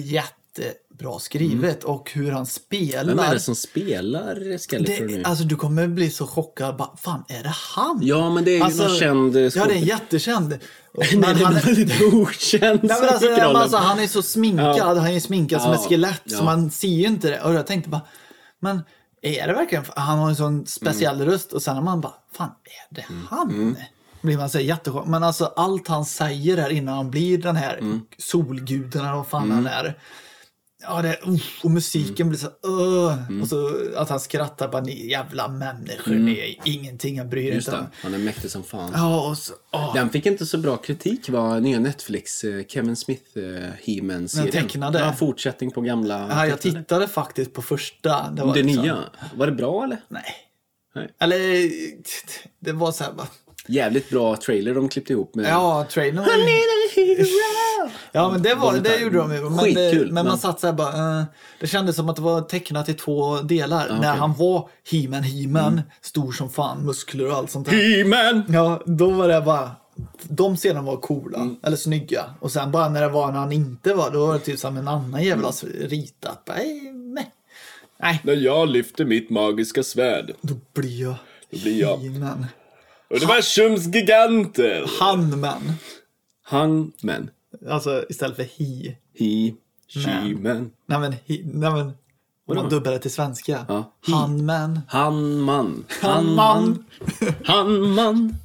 jättebra 0.99 1.18
skrivet. 1.18 1.84
Och 1.84 2.11
hur 2.14 2.32
han 2.32 2.46
spelar. 2.46 3.05
Vem 3.05 3.18
är 3.18 3.34
det 3.34 3.40
som 3.40 3.55
spelar 3.55 4.59
Skeletor 4.59 5.05
nu? 5.07 5.22
alltså 5.24 5.44
du 5.44 5.57
kommer 5.57 5.86
bli 5.88 6.11
så 6.11 6.26
chockad. 6.26 6.76
Bara, 6.76 6.96
Fan, 6.96 7.24
är 7.28 7.42
det 7.42 7.53
han? 7.76 7.99
Ja, 8.03 8.30
men 8.30 8.44
det 8.44 8.59
är 8.59 8.64
Alltså, 8.64 8.82
någon 8.82 8.96
känd 8.96 9.36
eh, 9.36 9.42
Ja, 9.42 9.46
det 9.46 9.46
är 9.46 9.51
skådespelare. 9.51 9.78
jättekänd. 9.78 10.49
Nej, 10.99 11.16
Men 11.16 11.38
det 11.38 11.44
han, 11.44 11.57
är 11.57 11.61
väldigt 11.61 12.03
okänd 12.14 12.80
Nej, 12.82 12.96
men 13.01 13.09
alltså, 13.09 13.18
som 13.18 13.28
rollen. 13.28 13.57
alltså, 13.57 13.76
han 13.76 13.99
är 14.01 14.07
så 14.07 14.22
sminkad, 14.22 14.76
Ja. 14.78 14.84
han 14.94 15.07
är 15.07 15.20
sminkad 15.20 15.62
som 15.62 15.70
Ja, 15.72 15.76
ett 15.78 15.88
skelett 15.88 16.22
så 16.26 16.34
ja. 16.36 16.44
man 16.44 16.70
ser 16.70 16.88
ju 16.88 17.07
inte 17.07 17.30
det. 17.30 17.40
Och 17.40 17.55
jag 17.55 17.66
tänkte 17.66 17.90
bara, 17.90 18.03
men 18.61 18.82
är 19.22 19.46
det 19.46 19.53
verkligen, 19.53 19.84
han 19.96 20.18
har 20.18 20.28
en 20.28 20.36
sån 20.36 20.66
speciell 20.66 21.14
Mm. 21.16 21.28
röst 21.28 21.53
och 21.53 21.62
sen 21.62 21.74
när 21.74 21.82
man 21.82 22.01
bara, 22.01 22.14
fan 22.36 22.51
är 22.90 22.94
det 22.94 23.05
han? 23.30 23.76
Blir 24.22 24.36
man 24.36 24.51
så 24.51 24.59
här 24.59 24.64
jättechock. 24.64 25.07
Men 25.07 25.22
alltså 25.22 25.44
allt 25.57 25.88
han 25.88 26.05
säger 26.05 26.57
där 26.57 26.70
innan 26.70 26.96
han 26.96 27.11
blir 27.11 27.38
den 27.38 27.57
här 27.57 27.78
Mm. 27.78 28.01
solguden 28.18 29.01
eller 29.05 29.16
vad 29.16 29.26
fan 29.26 29.51
han 29.51 29.66
är. 29.66 29.99
Ja, 30.83 31.03
det, 31.03 31.18
uh, 31.26 31.41
och 31.64 31.70
musiken 31.70 32.29
blir 32.29 32.39
så 32.39 32.47
uh, 32.47 33.18
Mm. 33.29 33.43
Och 33.43 33.49
så 33.49 33.70
att 33.97 34.09
han 34.09 34.20
skrattar 34.20 34.68
bara, 34.68 34.83
ni 34.83 35.11
jävla 35.11 35.49
människor, 35.49 36.14
ni 36.14 36.39
är 36.39 36.57
ingenting, 36.64 37.16
jag 37.16 37.29
bryr 37.29 37.53
Just 37.53 37.68
inte 37.68 37.87
han 38.03 38.14
är 38.14 38.18
mäktig 38.18 38.51
som 38.51 38.62
fan. 38.62 38.91
Ja, 38.95 39.29
och 39.31 39.39
så, 39.39 39.53
åh. 39.72 39.95
Den 39.95 40.11
fick 40.11 40.26
inte 40.26 40.47
så 40.47 40.59
bra 40.59 40.76
kritik 40.76 41.29
var 41.29 41.61
nya 41.61 41.79
Netflix 41.81 42.45
eh, 42.45 42.64
Kevin 42.66 42.97
Smith 42.97 43.39
eh, 43.39 43.43
He-Man 43.87 44.29
serien. 44.29 44.51
Den 44.53 44.62
tecknade. 44.68 44.99
Ja, 44.99 45.12
fortsättning 45.12 45.70
på 45.70 45.81
gamla 45.81 46.29
Ja, 46.31 46.47
jag 46.47 46.61
tecknade. 46.61 46.85
tittade 46.85 47.09
faktiskt 47.09 47.53
på 47.53 47.62
första. 47.62 48.31
Det, 48.31 48.43
var 48.45 48.55
Det 48.55 48.62
liksom- 48.62 48.83
nya. 48.85 48.99
Var 49.35 49.47
det 49.47 49.53
bra 49.53 49.85
eller? 49.85 49.99
Nej. 50.09 50.22
Nej. 50.95 51.09
Eller, 51.20 51.70
det 52.61 52.72
var 52.72 52.93
så 52.93 53.05
här 53.05 53.12
bara... 53.12 53.26
Jävligt 53.69 54.11
bra 54.11 54.37
trailer 54.37 54.75
de 54.75 54.89
klippte 54.89 55.12
ihop 55.12 55.35
med. 55.35 55.47
Ja, 55.51 55.87
trailern 55.91 56.25
var. 56.25 56.33
Ja, 58.12 58.31
men 58.33 58.43
det, 58.43 58.55
var, 58.55 58.77
det 58.77 58.97
gjorde 59.01 59.19
de 59.19 59.35
ju. 59.35 59.41
Men, 59.41 59.57
det, 59.57 59.62
Skitkul, 59.64 60.12
men 60.12 60.27
man 60.27 60.39
satt 60.39 60.61
så 60.61 60.66
här 60.66 60.75
bara... 60.75 61.19
eh, 61.21 61.25
det 61.61 61.66
kändes 61.66 61.97
som 61.97 62.09
att 62.09 62.16
det 62.16 62.23
var 62.23 62.41
tecknat 62.41 62.89
i 62.89 62.95
två 62.95 63.37
delar. 63.37 63.99
När 64.01 64.14
han 64.16 64.35
var 64.35 64.69
He-Man, 64.91 65.23
He-Man, 65.23 65.81
stor 66.01 66.33
som 66.33 66.51
fan, 66.51 66.87
muskler 66.87 67.27
och 67.31 67.33
allt 67.37 67.51
sånt 67.51 67.71
där. 67.71 67.77
He-Man! 67.77 68.43
Ja, 68.49 68.83
då 68.87 69.11
var 69.11 69.29
det 69.29 69.41
bara... 69.41 69.71
De 70.23 70.57
scenerna 70.57 70.83
var 70.83 70.97
coola, 70.97 71.49
eller 71.62 71.77
snygga. 71.77 72.25
Och 72.41 72.53
sen 72.53 72.71
bara 72.71 72.89
när 72.89 73.01
det 73.03 73.09
var 73.09 73.33
när 73.33 73.39
han 73.39 73.53
inte 73.53 73.95
var, 73.95 74.11
då 74.11 74.27
var 74.27 74.33
det 74.35 74.41
typ 74.41 74.59
som 74.59 74.77
en 74.77 74.89
annan 74.89 75.23
jävla 75.25 75.49
ritat. 75.81 76.45
Bara, 76.45 76.57
nej, 76.57 76.93
nej. 77.14 77.33
Nej, 78.03 78.21
När 78.25 78.33
jag 78.37 78.69
lyfter 78.69 79.05
mitt 79.05 79.31
magiska 79.31 79.83
svärd. 79.83 80.33
då 80.41 80.55
blir 80.75 81.03
jag 81.03 81.14
Då 81.51 81.59
blir 81.59 81.81
jag- 81.81 81.97
He-Man. 81.99 82.47
Universums 83.11 83.86
giganter! 83.94 84.90
Han-Man. 85.00 85.72
Hangman. 86.44 87.30
Alltså 87.70 88.04
istället 88.09 88.36
för 88.36 88.42
he. 88.42 88.96
He. 89.18 89.52
She-man. 89.88 90.70
Nej 90.86 90.98
men, 90.98 91.12
he, 91.12 91.18
nej, 91.44 91.70
men 91.72 91.92
om 92.48 92.56
man 92.56 92.68
dubbar 92.68 92.90
det 92.92 92.98
till 92.98 93.11
svenska. 93.11 93.64
Ja. 93.68 93.92
Han-man. 94.00 94.80
Han-man. 94.88 95.84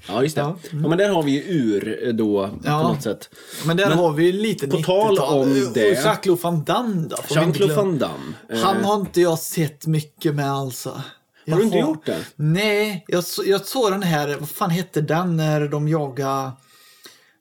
Ja, 0.07 0.23
just 0.23 0.35
det. 0.35 0.41
Ja. 0.41 0.57
Ja. 0.71 0.87
men 0.87 0.97
där 0.97 1.09
har 1.09 1.23
vi 1.23 1.31
ju 1.31 1.41
ur 1.43 2.07
eh, 2.07 2.13
då 2.13 2.49
Ja. 2.63 2.81
på 2.81 2.87
något 2.87 3.01
sätt. 3.03 3.29
Men 3.65 3.77
där 3.77 3.89
Men 3.89 3.97
har 3.97 4.11
vi 4.11 4.25
ju 4.25 4.31
lite 4.31 4.67
på 4.67 4.77
tal 4.77 5.13
90-tal. 5.17 5.39
om 5.41 5.71
det- 5.73 5.93
Jacques-Claude 6.05 6.41
Van 6.43 6.63
Damme 6.63 7.07
då? 7.09 7.15
Jean-Claude. 7.29 7.75
Van 7.75 7.97
Damme. 7.97 8.33
Eh, 8.49 8.59
Han 8.59 8.83
har 8.83 8.95
inte 8.95 9.21
jag 9.21 9.39
sett 9.39 9.87
mycket 9.87 10.35
med 10.35 10.51
alltså. 10.51 11.01
Jag 11.45 11.59
du 11.59 11.63
inte 11.63 11.77
gjort 11.77 12.05
det? 12.05 12.25
Nej, 12.35 13.05
jag, 13.07 13.23
jag 13.45 13.65
såg 13.65 13.91
den 13.91 14.03
här, 14.03 14.37
vad 14.39 14.49
fan 14.49 14.69
hette 14.69 15.01
den 15.01 15.37
när 15.37 15.67
de 15.67 15.87
jagar 15.87 16.51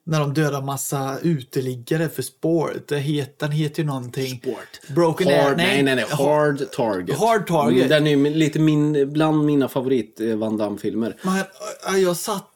när 0.05 0.19
de 0.19 0.33
dödar 0.33 0.61
massa 0.61 1.17
uteliggare 1.21 2.09
för 2.09 2.21
sport. 2.21 2.87
Det 2.87 2.99
het, 2.99 3.39
den 3.39 3.51
heter 3.51 3.81
ju 3.81 3.87
någonting. 3.87 4.39
Sport. 4.43 4.79
Broken 4.95 5.27
Hard, 5.27 5.35
Air. 5.35 5.55
nej, 5.55 5.83
nej, 5.83 5.95
nej. 5.95 6.05
Hard 6.09 6.71
Target. 6.71 7.19
Hard 7.19 7.47
Target. 7.47 7.91
Mm, 7.91 8.03
Den 8.03 8.25
är 8.25 8.29
lite 8.29 8.59
min, 8.59 9.13
bland 9.13 9.45
mina 9.45 9.67
favorit 9.67 10.19
eh, 10.19 10.35
Van 10.35 10.57
Damme-filmer. 10.57 11.15
Äh, 11.87 11.97
jag 11.97 12.17
satt... 12.17 12.49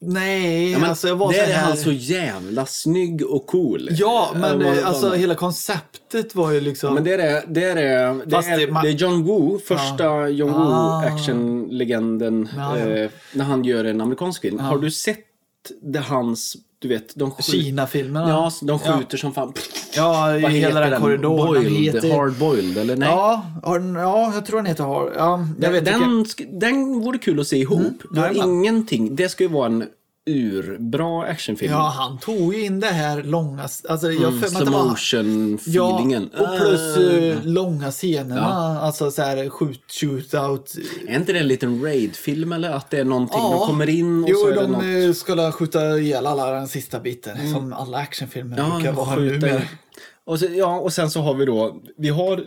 Nej, 0.00 0.72
Ja, 0.72 0.78
men 0.78 0.90
alltså 0.90 1.08
jag 1.08 1.16
var 1.16 1.32
där 1.32 1.38
är 1.42 1.46
här... 1.52 1.68
han 1.68 1.76
så 1.76 1.92
jävla 1.92 2.66
snygg 2.66 3.26
och 3.26 3.46
cool. 3.46 3.88
Ja, 3.90 4.30
men 4.34 4.44
Eh, 4.62 4.68
vad- 4.68 4.78
eh, 4.78 4.88
alltså 4.88 5.08
vad- 5.08 5.18
hela 5.18 5.34
konceptet 5.34 6.34
var 6.34 6.50
ju 6.52 6.60
liksom... 6.60 6.94
Men 6.94 7.04
det 7.04 7.12
är, 7.14 7.18
det 7.46 7.64
är, 7.64 7.74
det 8.26 8.36
är, 8.36 8.58
det- 8.66 8.72
man- 8.72 8.84
det 8.84 8.88
är 8.90 8.92
John 8.92 9.22
Woo, 9.24 9.58
första 9.58 10.28
John 10.28 10.52
Woo 10.52 10.58
Ah. 10.72 11.02
actionlegenden 11.06 12.48
Ja, 12.56 12.78
ja. 12.78 12.86
eh, 12.88 13.10
när 13.32 13.44
han 13.44 13.64
gör 13.64 13.84
en 13.84 14.00
amerikansk 14.00 14.42
film. 14.42 14.58
Har 14.58 14.78
du 14.78 14.90
sett 14.90 15.18
det 15.82 15.98
hans, 15.98 16.56
du 16.78 16.88
vet, 16.88 17.14
de 17.14 17.30
skjuter, 17.30 17.52
Kina-filmerna. 17.52 18.28
Ja, 18.28 18.50
de 18.62 18.78
skjuter 18.78 19.18
som 19.18 19.34
fan. 19.34 19.52
Ja, 19.96 20.36
i 20.36 20.40
Vad 20.42 20.50
hela 20.50 20.68
heter 20.68 20.80
den 20.80 20.90
den? 20.90 21.00
korridoren. 21.00 21.54
Den 21.62 21.72
Boiled, 21.72 21.94
heter- 21.94 22.14
hard 22.16 22.32
boiled 22.38 22.78
eller 22.78 22.96
nej? 22.96 23.08
Ja, 23.08 23.46
har 23.62 23.78
den- 23.78 23.94
ja, 23.94 24.34
jag 24.34 24.46
tror 24.46 24.56
den 24.56 24.66
heter 24.66 24.84
Hard. 24.84 25.12
Ja, 25.16 25.46
jag 25.60 25.70
vet 25.70 25.88
inte. 25.88 26.44
den, 26.44 26.58
den 26.60 27.00
vore 27.00 27.18
kul 27.18 27.40
att 27.40 27.46
se 27.46 27.56
ihop. 27.56 28.02
Du 28.10 28.20
har 28.20 28.26
Jajamän. 28.26 28.54
ingenting. 28.54 29.16
Det 29.16 29.28
ska 29.28 29.44
ju 29.44 29.50
vara 29.50 29.66
en 29.66 29.84
urbra 30.30 31.22
actionfilm. 31.26 31.72
Ja, 31.72 31.92
han 31.98 32.18
tog 32.18 32.54
ju 32.54 32.64
in 32.64 32.80
det 32.80 32.86
här 32.86 33.22
långa... 33.22 33.62
Alltså, 33.88 34.12
jag 34.12 34.32
Mm, 34.32 34.42
slow 34.48 34.64
det 34.64 34.70
var- 34.70 34.84
motion 34.84 35.58
Ja, 35.66 36.06
och 36.38 36.58
plus 36.60 36.96
eh, 36.96 37.38
långa 37.44 37.90
scenerna. 37.90 38.40
Ja. 38.40 38.78
Alltså 38.80 39.10
så 39.10 39.22
här 39.22 39.48
shoot, 39.48 39.80
shootout. 40.00 40.74
Är 41.08 41.16
inte 41.16 41.32
det 41.32 41.38
en 41.38 41.48
liten 41.48 41.82
raid-film 41.82 42.52
eller 42.52 42.70
att 42.70 42.90
det 42.90 42.98
är 42.98 43.04
någonting? 43.04 43.38
Ja. 43.42 43.50
De 43.58 43.66
kommer 43.66 43.88
in 43.88 44.24
och 44.24 44.30
Jo, 44.30 44.36
så 44.36 44.46
är 44.48 44.54
det 44.54 44.60
de 44.62 44.72
något... 44.72 45.08
eh, 45.08 45.12
skulle 45.12 45.52
skjuta 45.52 45.98
ihjäl 45.98 46.26
alla 46.26 46.50
den 46.50 46.68
sista 46.68 47.00
biten. 47.00 47.52
Som 47.52 47.72
alla 47.72 47.98
actionfilmer 47.98 48.58
Ja, 48.58 48.74
brukar 48.74 48.92
vara 48.92 49.16
numera. 49.16 49.62
Och, 50.24 50.38
så, 50.38 50.46
ja, 50.50 50.78
och 50.80 50.92
sen 50.92 51.10
så 51.10 51.20
har 51.20 51.34
vi 51.34 51.44
då, 51.44 51.76
vi 51.96 52.08
har, 52.08 52.44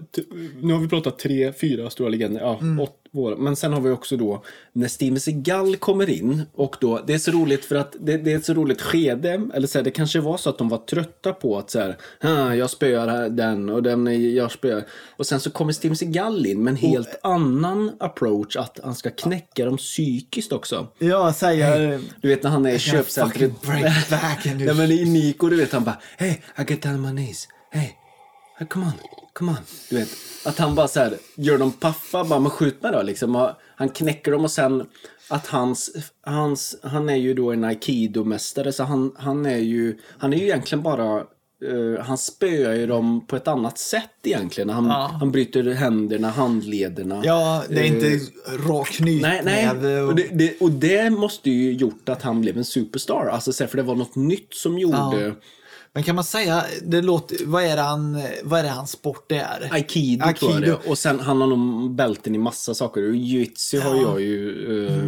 nu 0.61 0.73
har 0.73 0.79
vi 0.79 0.87
pratat 0.87 1.19
tre, 1.19 1.53
fyra 1.53 1.89
stora 1.89 2.09
legender, 2.09 2.41
ja, 2.41 2.59
åt, 2.83 2.95
våra. 3.11 3.35
Men 3.35 3.55
sen 3.55 3.73
har 3.73 3.81
vi 3.81 3.89
också 3.89 4.17
då 4.17 4.43
när 4.73 4.87
Steven 4.87 5.19
Seagal 5.19 5.75
kommer 5.75 6.09
in 6.09 6.43
och 6.55 6.75
då, 6.79 7.01
det 7.07 7.13
är 7.13 7.17
så 7.17 7.31
roligt 7.31 7.65
för 7.65 7.75
att 7.75 7.95
det, 7.99 8.17
det 8.17 8.31
är 8.31 8.37
ett 8.37 8.45
så 8.45 8.53
roligt 8.53 8.81
skede, 8.81 9.49
eller 9.53 9.67
så 9.67 9.77
här, 9.77 9.83
det 9.83 9.91
kanske 9.91 10.19
var 10.19 10.37
så 10.37 10.49
att 10.49 10.57
de 10.57 10.69
var 10.69 10.77
trötta 10.77 11.33
på 11.33 11.57
att 11.57 11.69
så 11.69 11.79
här, 11.79 11.97
ah, 12.21 12.53
jag 12.53 12.69
spöar 12.69 13.29
den 13.29 13.69
och 13.69 13.83
den, 13.83 14.33
jag 14.35 14.51
spöar. 14.51 14.83
Och 15.17 15.25
sen 15.27 15.39
så 15.39 15.51
kommer 15.51 15.73
Steven 15.73 15.97
Seagal 15.97 16.45
in 16.45 16.63
med 16.63 16.71
en 16.71 16.77
helt 16.77 17.19
annan 17.23 17.91
approach, 17.99 18.55
att 18.55 18.79
han 18.83 18.95
ska 18.95 19.09
knäcka 19.09 19.65
dem 19.65 19.77
psykiskt 19.77 20.51
också. 20.51 20.87
Ja, 20.97 21.33
säga... 21.33 21.99
Du 22.21 22.27
vet 22.27 22.43
när 22.43 22.49
han 22.49 22.65
är 22.65 22.71
i 22.71 22.79
köpcentret. 22.79 23.51
Nej 23.67 23.93
men 24.75 24.91
i 24.91 25.05
Nico, 25.05 25.49
du 25.49 25.55
vet 25.55 25.71
han 25.71 25.83
bara 25.83 25.97
Hey, 26.17 26.31
I 26.31 26.63
get 26.67 26.81
down 26.81 26.95
on 26.95 27.01
my 27.01 27.23
knees. 27.23 27.47
Hey, 27.71 27.89
come 28.69 28.85
on, 28.85 28.91
come 29.39 29.51
on. 29.51 29.57
Du 29.89 29.95
vet, 29.95 30.09
att 30.45 30.57
han 30.59 30.75
bara 30.75 30.87
så 30.87 30.99
här 30.99 31.13
gör 31.35 31.57
dem 31.57 31.71
paffa, 31.71 32.23
bara 32.23 32.39
men 32.39 32.51
skjut 32.51 32.83
mig 32.83 32.91
då 32.91 33.01
liksom. 33.01 33.51
Han 33.75 33.89
knäcker 33.89 34.31
dem 34.31 34.43
och 34.43 34.51
sen 34.51 34.85
att 35.29 35.47
hans, 35.47 35.91
hans, 36.21 36.75
han 36.83 37.09
är 37.09 37.15
ju 37.15 37.33
då 37.33 37.51
en 37.51 37.63
aikido-mästare 37.65 38.71
så 38.71 38.83
han, 38.83 39.11
han 39.17 39.45
är 39.45 39.57
ju, 39.57 39.97
han 40.17 40.33
är 40.33 40.37
ju 40.37 40.43
egentligen 40.43 40.83
bara 40.83 41.17
eh, 41.65 42.03
han 42.05 42.17
spöar 42.17 42.73
ju 42.73 42.87
dem 42.87 43.27
på 43.27 43.35
ett 43.35 43.47
annat 43.47 43.77
sätt 43.77 44.09
egentligen. 44.23 44.69
Han, 44.69 44.85
Ja. 44.85 45.11
han 45.19 45.31
bryter 45.31 45.63
händerna, 45.63 46.29
handlederna. 46.29 47.21
Ja, 47.23 47.63
det 47.69 47.79
är 47.79 47.83
inte 47.85 48.07
Eh, 48.07 48.67
rak 48.67 48.97
Nej, 48.99 49.21
nej. 49.21 49.41
knytnäve. 49.41 50.01
Och, 50.01 50.07
Och... 50.09 50.15
det, 50.15 50.27
det, 50.31 50.57
och 50.61 50.71
det 50.71 51.09
måste 51.09 51.49
ju 51.49 51.73
gjort 51.73 52.09
att 52.09 52.21
han 52.21 52.41
blev 52.41 52.57
en 52.57 52.65
superstar. 52.65 53.25
Alltså, 53.25 53.67
för 53.67 53.77
det 53.77 53.83
var 53.83 53.95
något 53.95 54.15
nytt 54.15 54.53
som 54.53 54.79
gjorde... 54.79 55.33
Men 55.93 56.03
kan 56.03 56.15
man 56.15 56.23
säga, 56.23 56.63
det 56.83 57.01
låter, 57.01 57.37
vad, 57.45 57.63
är 57.63 57.75
det 57.75 57.81
han, 57.81 58.21
vad 58.43 58.59
är 58.59 58.63
det 58.63 58.69
hans 58.69 58.91
sport 58.91 59.31
är? 59.31 59.69
Aikido, 59.71 60.23
tror 60.39 60.51
jag 60.51 60.57
Aikido. 60.57 60.77
det. 60.83 60.89
Och 60.89 60.97
sen 60.97 61.19
han 61.19 61.41
har 61.41 61.47
nog 61.47 61.91
bälten 61.91 62.35
i 62.35 62.37
massa 62.37 62.73
saker. 62.73 63.09
Och 63.09 63.15
jiu-jitsu 63.15 63.79
har 63.81 63.95
jag 63.95 64.21
ju... 64.21 64.87
eh, 64.87 64.98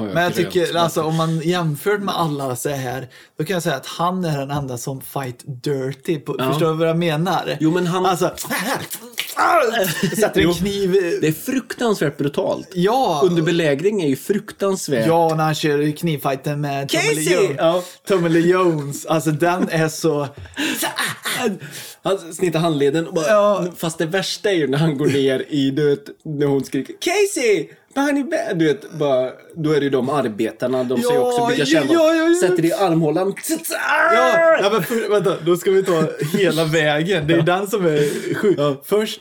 har 0.00 0.06
jag 0.06 0.14
Men 0.14 0.22
jag 0.24 0.34
tycker, 0.34 0.76
alltså 0.76 1.02
om 1.02 1.16
man 1.16 1.40
jämför 1.40 1.98
med 1.98 2.14
alla 2.16 2.56
så 2.56 2.68
här, 2.68 3.08
då 3.38 3.44
kan 3.44 3.54
jag 3.54 3.62
säga 3.62 3.76
att 3.76 3.86
han 3.86 4.24
är 4.24 4.38
den 4.38 4.50
enda 4.50 4.78
som 4.78 5.00
fight 5.00 5.44
dirty. 5.64 6.18
På, 6.18 6.32
Förstår 6.50 6.66
du 6.66 6.74
vad 6.74 6.88
jag 6.88 6.98
menar? 6.98 7.56
Jo, 7.60 7.70
men 7.70 7.86
han- 7.86 8.06
Alltså, 8.06 8.30
sätter 10.16 10.40
en 10.40 10.54
kniv... 10.54 10.92
Det 11.20 11.28
är 11.28 11.32
fruktansvärt 11.32 12.16
brutalt. 12.18 12.68
Ja, 12.74 13.20
Under 13.24 13.42
belägring 13.42 14.02
är 14.02 14.08
ju 14.08 14.16
fruktansvärt... 14.16 15.06
ja, 15.06 15.34
när 15.36 15.44
han 15.44 15.54
kör 15.54 15.96
knivfighten 15.96 16.60
med 16.60 16.90
Casey! 16.90 17.34
Jones. 17.34 17.56
Ja. 17.58 17.82
Tommy 18.08 18.28
Lee 18.28 18.46
Jones. 18.46 19.06
Alltså 19.06 19.30
den 19.30 19.68
är 19.68 19.88
så... 19.88 20.28
Han 22.02 22.18
snittar 22.34 22.58
handleden 22.60 23.06
och 23.06 23.14
bara, 23.14 23.26
Ja. 23.26 23.66
Fast 23.76 23.98
det 23.98 24.06
värsta 24.06 24.50
är 24.50 24.54
ju 24.54 24.66
när 24.68 24.78
han 24.78 24.98
går 24.98 25.06
ner 25.06 25.44
i, 25.48 25.70
du 25.70 25.90
vet, 25.90 26.04
när 26.24 26.46
hon 26.46 26.64
skriker 26.64 26.94
Casey! 27.00 27.68
Behind 28.00 28.18
your 28.18 28.30
back! 28.30 28.58
Du 28.58 28.64
vet, 28.66 28.90
bara, 28.92 29.30
då 29.54 29.72
är 29.72 29.76
det 29.80 29.84
ju 29.84 29.90
de 29.90 30.10
arbetarna, 30.10 30.84
de 30.84 31.00
Ja, 31.02 31.18
också 31.18 31.46
bygga 31.46 31.64
kärnvapen. 31.66 31.96
ja, 31.96 32.14
ja. 32.14 32.34
Sätter 32.40 32.62
det 32.62 32.68
i 32.68 32.72
armhålan. 32.72 33.34
Ja, 34.62 34.70
men 34.72 34.82
för, 34.82 35.10
vänta, 35.10 35.36
då 35.44 35.56
ska 35.56 35.70
vi 35.70 35.82
ta 35.82 36.04
hela 36.38 36.64
vägen. 36.64 37.26
Det 37.26 37.34
är 37.34 37.42
den 37.42 37.66
som 37.66 37.86
är 37.86 38.34
sjuk. 38.34 38.58
Först, 38.84 39.20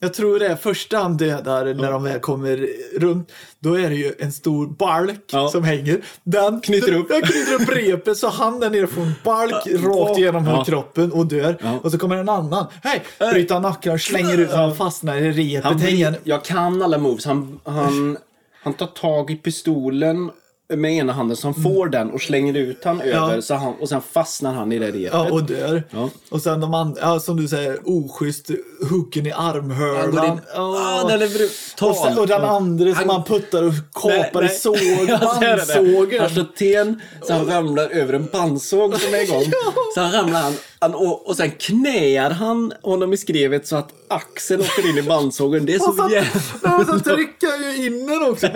jag 0.00 0.14
tror 0.14 0.38
det 0.38 0.46
är 0.46 0.56
första 0.56 0.98
han 0.98 1.16
dödar 1.16 1.74
när 1.74 1.92
de 1.92 2.02
väl 2.04 2.20
kommer 2.20 2.68
runt. 2.98 3.32
Då 3.60 3.78
är 3.78 3.88
det 3.90 3.94
ju 3.96 4.12
en 4.18 4.32
stor 4.32 4.66
balk 4.66 5.20
Ja. 5.32 5.48
som 5.48 5.64
hänger. 5.64 6.00
Den 6.24 6.60
Knyter 6.60 6.94
upp. 6.94 7.06
Jag 7.10 7.24
knyter 7.24 7.54
upp 7.54 7.68
repet 7.76 8.16
så 8.18 8.28
han 8.28 8.60
där 8.60 8.70
nere 8.70 8.86
får 8.86 9.02
en 9.02 9.12
balk 9.24 9.66
rakt 9.66 10.18
igenom 10.18 10.46
Ja. 10.46 10.64
kroppen 10.64 11.12
och 11.12 11.26
dör. 11.26 11.58
Ja. 11.62 11.78
Och 11.82 11.90
så 11.90 11.98
kommer 11.98 12.16
en 12.16 12.28
annan. 12.28 12.66
Hej! 12.82 13.02
Bryter 13.32 13.60
nacken 13.60 13.92
och 13.92 14.00
slänger 14.00 14.38
ut 14.38 14.50
han 14.52 14.76
fastnar 14.76 15.16
i 15.16 15.32
repet. 15.32 15.64
Han 16.04 16.16
jag 16.24 16.44
kan 16.44 16.82
alla 16.82 16.98
moves. 16.98 17.26
Han, 17.26 17.60
han, 17.64 18.18
han 18.62 18.74
tar 18.74 18.86
tag 18.86 19.30
i 19.30 19.36
pistolen 19.36 20.30
med 20.68 20.92
ena 20.92 21.12
handen 21.12 21.36
så 21.36 21.46
han 21.46 21.54
får 21.62 21.88
den 21.88 22.10
och 22.10 22.20
slänger 22.20 22.54
ut 22.56 22.84
han 22.84 23.00
över 23.00 23.40
så 23.40 23.54
han, 23.54 23.74
och 23.80 23.88
sen 23.88 24.00
fastnar 24.12 24.54
han 24.54 24.72
i 24.72 24.78
det 24.78 24.86
repet. 24.86 25.10
Ja, 25.12 25.30
och 25.30 25.42
dör. 25.42 25.82
Ja. 25.90 26.10
Och 26.28 26.42
sen 26.42 26.60
de 26.60 26.74
andra, 26.74 27.00
ja, 27.00 27.20
som 27.20 27.36
du 27.36 27.48
säger, 27.48 27.78
oschysst 27.84 28.50
hooken 28.90 29.26
i 29.26 29.32
armhörnan. 29.32 30.16
Han 30.16 30.26
in. 30.32 30.40
Ja. 30.54 30.76
Ah, 31.02 31.08
den 31.08 31.22
är 31.22 31.28
brutal. 31.28 31.90
Och, 31.90 31.96
sen, 31.96 32.18
och 32.18 32.26
den 32.26 32.44
andra 32.44 32.94
som 32.94 33.08
Han- 33.10 33.24
puttar 33.24 33.62
och 33.62 33.72
kapar 33.94 34.44
i 34.44 34.48
såg, 34.48 34.76
bandsågen. 35.08 36.20
Han 36.20 36.30
slår 36.30 36.56
ten 36.56 37.00
så 37.22 37.32
han 37.32 37.46
ramlar 37.46 37.88
över 37.88 38.12
en 38.12 38.26
bandsåg 38.32 39.00
som 39.00 39.14
är 39.14 39.22
igång. 39.22 39.44
Så 39.94 40.00
han 40.00 40.12
ramlar 40.12 40.42
han 40.42 40.54
och, 40.80 41.26
och 41.28 41.36
sen 41.36 41.50
knäar 41.50 42.30
han 42.30 42.72
honom 42.82 43.12
i 43.12 43.16
skrevet 43.16 43.66
så 43.66 43.76
att 43.76 43.88
axeln 44.08 44.60
åker 44.60 44.90
in 44.90 44.98
i 44.98 45.02
bandsågen. 45.02 45.66
Det 45.66 45.74
är 45.74 45.88
Och 45.88 45.94
så 45.94 46.08
jävla... 46.10 46.76
och 46.76 46.86
så 46.86 46.98
trycker 47.00 47.46
jag 47.46 47.60
ju 47.74 47.86
in 47.86 48.06
den 48.06 48.22
också. 48.22 48.46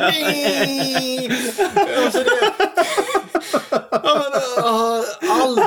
Och 2.07 2.13
så 2.13 2.19
det, 2.19 2.53
ja, 3.91 4.01
men, 4.03 4.65
ah, 4.65 5.03
allt. 5.43 5.61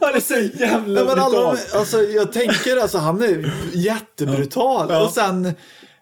Han 0.00 0.14
är 0.14 0.20
så 0.20 0.34
jävla 0.34 1.00
Ja, 1.00 1.06
men 1.06 1.18
alla, 1.18 1.50
brutal. 1.52 1.78
alltså, 1.80 2.02
jag 2.02 2.32
tänker 2.32 2.76
alltså 2.76 2.98
han 2.98 3.22
är 3.22 3.52
jättebrutal. 3.72 4.86
Ja. 4.90 5.04
Och 5.06 5.12
sen... 5.12 5.54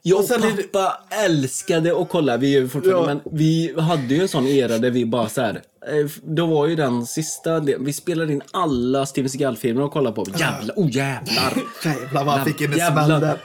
Jag 0.09 0.19
och 0.19 0.25
och 0.25 0.31
är 0.31 0.57
det- 0.57 0.63
pappa 0.63 0.99
älskade 1.11 2.01
att 2.03 2.09
kolla. 2.09 2.37
Vi 2.37 2.57
är 2.57 2.67
fortfarande, 2.69 3.13
Ja. 3.13 3.21
men 3.25 3.39
vi 3.39 3.75
hade 3.81 4.15
ju 4.15 4.23
en 4.23 4.29
sån 4.29 4.47
era 4.47 4.79
där 4.79 4.91
vi 4.91 5.07
bara 5.07 5.29
så 5.29 5.41
här. 5.41 5.55
eh, 5.55 6.11
Då 6.23 6.47
var 6.47 6.67
ju 6.67 6.77
den 6.77 7.07
sista, 7.07 7.61
vi 7.61 7.93
spelade 7.93 8.33
in 8.33 8.43
alla 8.51 9.07
Steven 9.07 9.29
Seagal-filmer 9.31 9.83
och 9.83 9.93
kollade 9.93 10.17
på. 10.17 10.25
Jävlar, 10.39 10.75
oh 10.77 10.91
jävlar. 10.97 11.53
Jävlar 11.85 12.25
vad 12.25 12.35
han 12.35 12.45
fick 12.47 12.61
en 12.61 12.73
Jävlar. 12.77 13.05
smäll 13.07 13.21
där. 13.21 13.39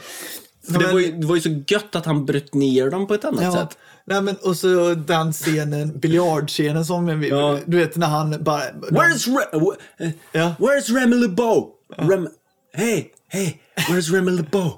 För 0.72 0.80
det, 0.80 0.92
var 0.94 1.00
ju, 1.00 1.12
det 1.12 1.28
var 1.28 1.36
ju 1.36 1.42
så 1.42 1.50
gött 1.68 1.96
att 1.96 2.06
han 2.06 2.26
bröt 2.26 2.54
ner 2.54 2.90
dem 2.90 3.08
på 3.08 3.14
ett 3.14 3.26
annat 3.26 3.44
Ja. 3.44 3.52
sätt. 3.54 3.78
Nej, 4.06 4.22
men, 4.22 4.36
och 4.36 4.56
så 4.58 4.94
den 4.96 5.34
scenen, 5.34 6.00
biljardscenen 6.00 6.86
som 6.86 7.20
vi, 7.20 7.30
Ja. 7.30 7.58
du 7.66 7.78
vet 7.78 7.96
när 7.96 8.08
han 8.08 8.44
bara... 8.44 8.62
Where's 8.90 9.28
Re- 9.28 9.76
eh, 10.00 10.10
Ja. 10.32 10.56
Where's 10.60 10.94
Remy 11.00 11.16
LeBeau? 11.16 11.68
Rem 11.98 12.30
hey, 12.74 13.06
hey, 13.28 13.54
where's 13.90 14.14
Remy 14.14 14.32
LeBeau? 14.32 14.72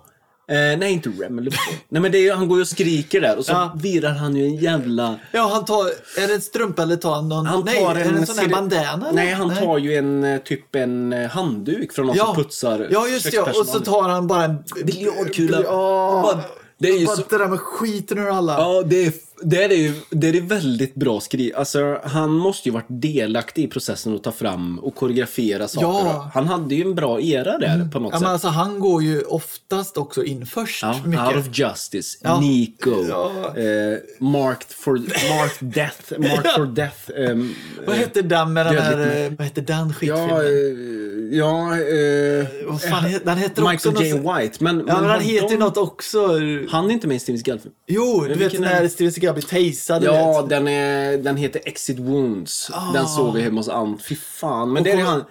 Eh, 0.47 0.77
nej, 0.79 0.93
inte 0.93 1.09
LeBeau. 1.09 1.41
nej, 1.89 2.01
men 2.01 2.11
det 2.11 2.27
är, 2.27 2.33
han 2.35 2.47
går 2.47 2.57
ju 2.57 2.61
och 2.61 2.67
skriker 2.67 3.21
där 3.21 3.37
och 3.37 3.45
så 3.45 3.51
Ja. 3.51 3.73
virar 3.75 4.11
han 4.11 4.35
ju 4.35 4.45
en 4.45 4.55
jävla... 4.55 5.15
Ja, 5.31 5.49
han 5.53 5.65
tar... 5.65 5.85
Är 6.23 6.27
det 6.27 6.33
en 6.33 6.41
strumpa 6.41 6.81
eller 6.83 6.95
tar 6.95 7.15
han 7.15 7.29
någon... 7.29 7.45
Han 7.45 7.63
nej, 7.65 7.79
tar 7.83 7.95
är 7.95 7.95
det 7.95 8.17
en 8.17 8.27
sån 8.27 8.37
här 8.37 8.47
bandana? 8.47 9.09
eller? 9.09 9.11
Nej, 9.13 9.33
han 9.33 9.55
tar 9.55 9.77
ju 9.77 9.95
en 9.95 10.23
eh, 10.23 10.39
typ 10.41 10.75
en 10.75 11.13
eh, 11.13 11.29
handduk 11.29 11.93
från 11.93 12.05
någon 12.07 12.15
ja. 12.15 12.25
som 12.25 12.35
putsar 12.35 12.87
Ja, 12.91 13.07
just 13.07 13.31
det. 13.31 13.35
ja. 13.35 13.59
Och 13.59 13.65
så 13.67 13.79
tar 13.79 14.09
han 14.09 14.27
bara 14.27 14.43
en... 14.43 14.63
Biljardkula. 14.85 15.61
Ja. 15.63 16.41
Det 16.79 16.89
är 16.89 16.97
ju 16.97 17.05
så... 17.05 17.21
det 17.29 17.37
där 17.37 17.47
med 17.47 17.59
skiten 17.59 18.17
ur 18.17 18.29
alla. 18.29 18.53
Ja, 18.53 18.83
det 18.85 19.05
är, 19.05 19.13
det 19.41 19.63
är 19.63 19.69
ju 19.69 19.93
det 20.09 20.27
är 20.29 20.41
väldigt 20.41 20.95
bra 20.95 21.19
skrivet. 21.19 21.57
Alltså, 21.57 21.99
han 22.03 22.31
måste 22.31 22.69
ju 22.69 22.73
varit 22.73 22.85
delaktig 22.89 23.63
i 23.63 23.67
processen 23.67 24.15
att 24.15 24.23
ta 24.23 24.31
fram 24.31 24.79
och 24.79 24.95
koreografera 24.95 25.67
saker. 25.67 25.87
Ja. 25.87 26.29
Han 26.33 26.47
hade 26.47 26.75
ju 26.75 26.81
en 26.81 26.95
bra 26.95 27.21
era 27.21 27.57
där 27.57 27.89
på 27.91 27.99
något 27.99 28.11
Ja, 28.11 28.17
sätt. 28.17 28.21
men 28.23 28.31
alltså, 28.31 28.47
han 28.47 28.79
går 28.79 29.03
ju 29.03 29.21
oftast 29.21 29.97
också 29.97 30.23
in 30.23 30.45
först. 30.45 30.81
Ja, 30.83 30.99
mycket. 31.05 31.27
Out 31.27 31.35
of 31.47 31.57
Justice, 31.59 32.17
Ja. 32.21 32.39
Nico, 32.39 33.05
Ja. 33.09 33.31
eh, 33.57 33.97
Marked, 34.19 34.67
for, 34.69 34.97
marked 35.39 35.67
Death, 35.67 36.19
Marked 36.19 36.51
for 36.51 36.65
Death. 36.65 37.11
ehm, 37.17 37.53
Vad 37.87 37.95
hette 37.95 38.21
den 38.21 38.53
med 38.53 38.65
den 38.65 38.77
här... 38.77 39.23
eh, 39.25 39.31
Vad 39.37 39.47
hette 39.47 39.61
den 39.61 39.93
skitfilmen? 39.93 40.29
ja, 40.29 40.43
eh, 40.43 41.37
ja, 41.37 41.77
eh, 41.77 42.47
Vad 42.67 42.81
fan 42.81 43.03
den? 43.25 43.43
också 43.43 43.91
Michael 43.91 44.05
J. 44.07 44.13
något... 44.15 44.39
White. 44.41 44.63
Men, 44.63 44.77
Ja, 44.79 44.83
men 44.93 44.95
har 45.03 45.09
han 45.11 45.21
heter 45.21 45.47
ju 45.49 45.57
de- 45.57 45.63
något 45.63 45.77
också. 45.77 46.27
Han 46.69 46.85
är 46.89 46.91
inte 46.91 47.07
med 47.07 47.15
i 47.17 47.19
Steven 47.19 47.39
Seagal-film. 47.39 47.73
Jo, 47.87 48.25
du 48.27 48.33
vet 48.33 48.59
när? 48.59 48.87
Steven 48.87 49.11
Seagal 49.13 49.22
tasad. 49.31 50.01
du 50.01 50.07
Ja, 50.07 50.41
vet. 50.41 50.49
den, 50.49 50.67
är, 50.67 51.17
den 51.17 51.37
heter 51.37 51.61
Exit 51.65 51.99
Wounds. 51.99 52.71
Ah. 52.73 52.91
Den 52.93 53.07
såg 53.07 53.33
vi 53.33 53.41
hemma 53.41 53.59
hos 53.59 53.69
Ant. 53.69 54.03
Fy 54.05 54.15
fan. 54.15 54.73
Men 54.73 54.83
där 54.83 54.97
är, 54.97 55.01
han, 55.03 55.23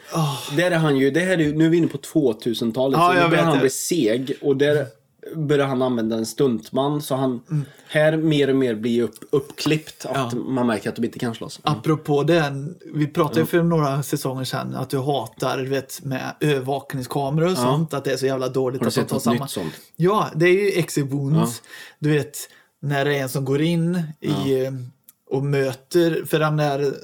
där 0.57 0.71
är 0.71 0.77
han 0.79 0.97
ju, 0.97 1.11
det 1.11 1.21
här 1.21 1.41
är, 1.41 1.53
nu 1.53 1.65
är 1.67 1.71
vi 1.71 1.77
inne 1.77 1.87
på 1.89 1.99
2000-talet. 1.99 2.99
Ja, 2.99 3.09
så 3.17 3.23
nu 3.25 3.29
börjar 3.31 3.45
han 3.45 3.55
det. 3.55 3.61
bli 3.61 3.71
seg. 3.71 4.33
Och 4.43 4.57
där 4.57 4.87
börjar 5.37 5.67
han 5.67 5.83
använda 5.83 6.17
en 6.17 6.27
stuntman. 6.27 7.03
Så 7.03 7.15
han, 7.15 7.41
Mm. 7.51 7.65
här 7.89 8.17
mer 8.17 8.51
och 8.51 8.57
mer 8.57 8.75
blir 8.75 9.03
upp, 9.03 9.15
uppklippt. 9.31 10.07
Att 10.07 10.35
man 10.35 10.67
märker 10.67 10.89
att 10.89 10.97
de 10.97 11.05
inte 11.05 11.19
kan 11.19 11.35
slåss. 11.35 11.61
Apropå 11.63 12.23
den, 12.23 12.75
vi 12.95 13.07
pratade 13.07 13.41
ju 13.41 13.47
för 13.47 13.63
några 13.63 14.03
säsonger 14.03 14.45
sedan 14.45 14.75
att 14.75 14.91
du 14.91 14.99
hatar 14.99 15.59
vet, 15.59 16.05
med 16.05 16.35
övervakningskameror 16.41 17.51
och 17.51 17.57
sånt, 17.59 17.95
att 17.95 18.05
det 18.05 18.13
är 18.13 18.17
så 18.17 18.27
jävla 18.27 18.49
dåligt 18.49 18.81
Har 18.81 18.85
du 18.85 18.89
att 18.89 18.95
sett 18.95 19.09
tar 19.09 19.15
något 19.17 19.23
samma. 19.23 19.45
nytt 19.45 19.51
sånt? 19.51 19.73
Ja, 19.97 20.29
det 20.35 20.47
är 20.47 20.53
ju 20.65 20.69
Exit 20.79 21.07
Wounds. 21.13 21.63
Du 21.99 22.11
vet, 22.13 22.39
när 22.83 23.05
det 23.05 23.17
är 23.19 23.23
en 23.23 23.29
som 23.29 23.45
går 23.45 23.63
in 23.63 24.03
i, 24.21 24.65
eh, 24.65 24.73
och 25.31 25.45
möter, 25.45 26.25
för 26.27 26.39
den 26.39 26.57
där, 26.57 26.95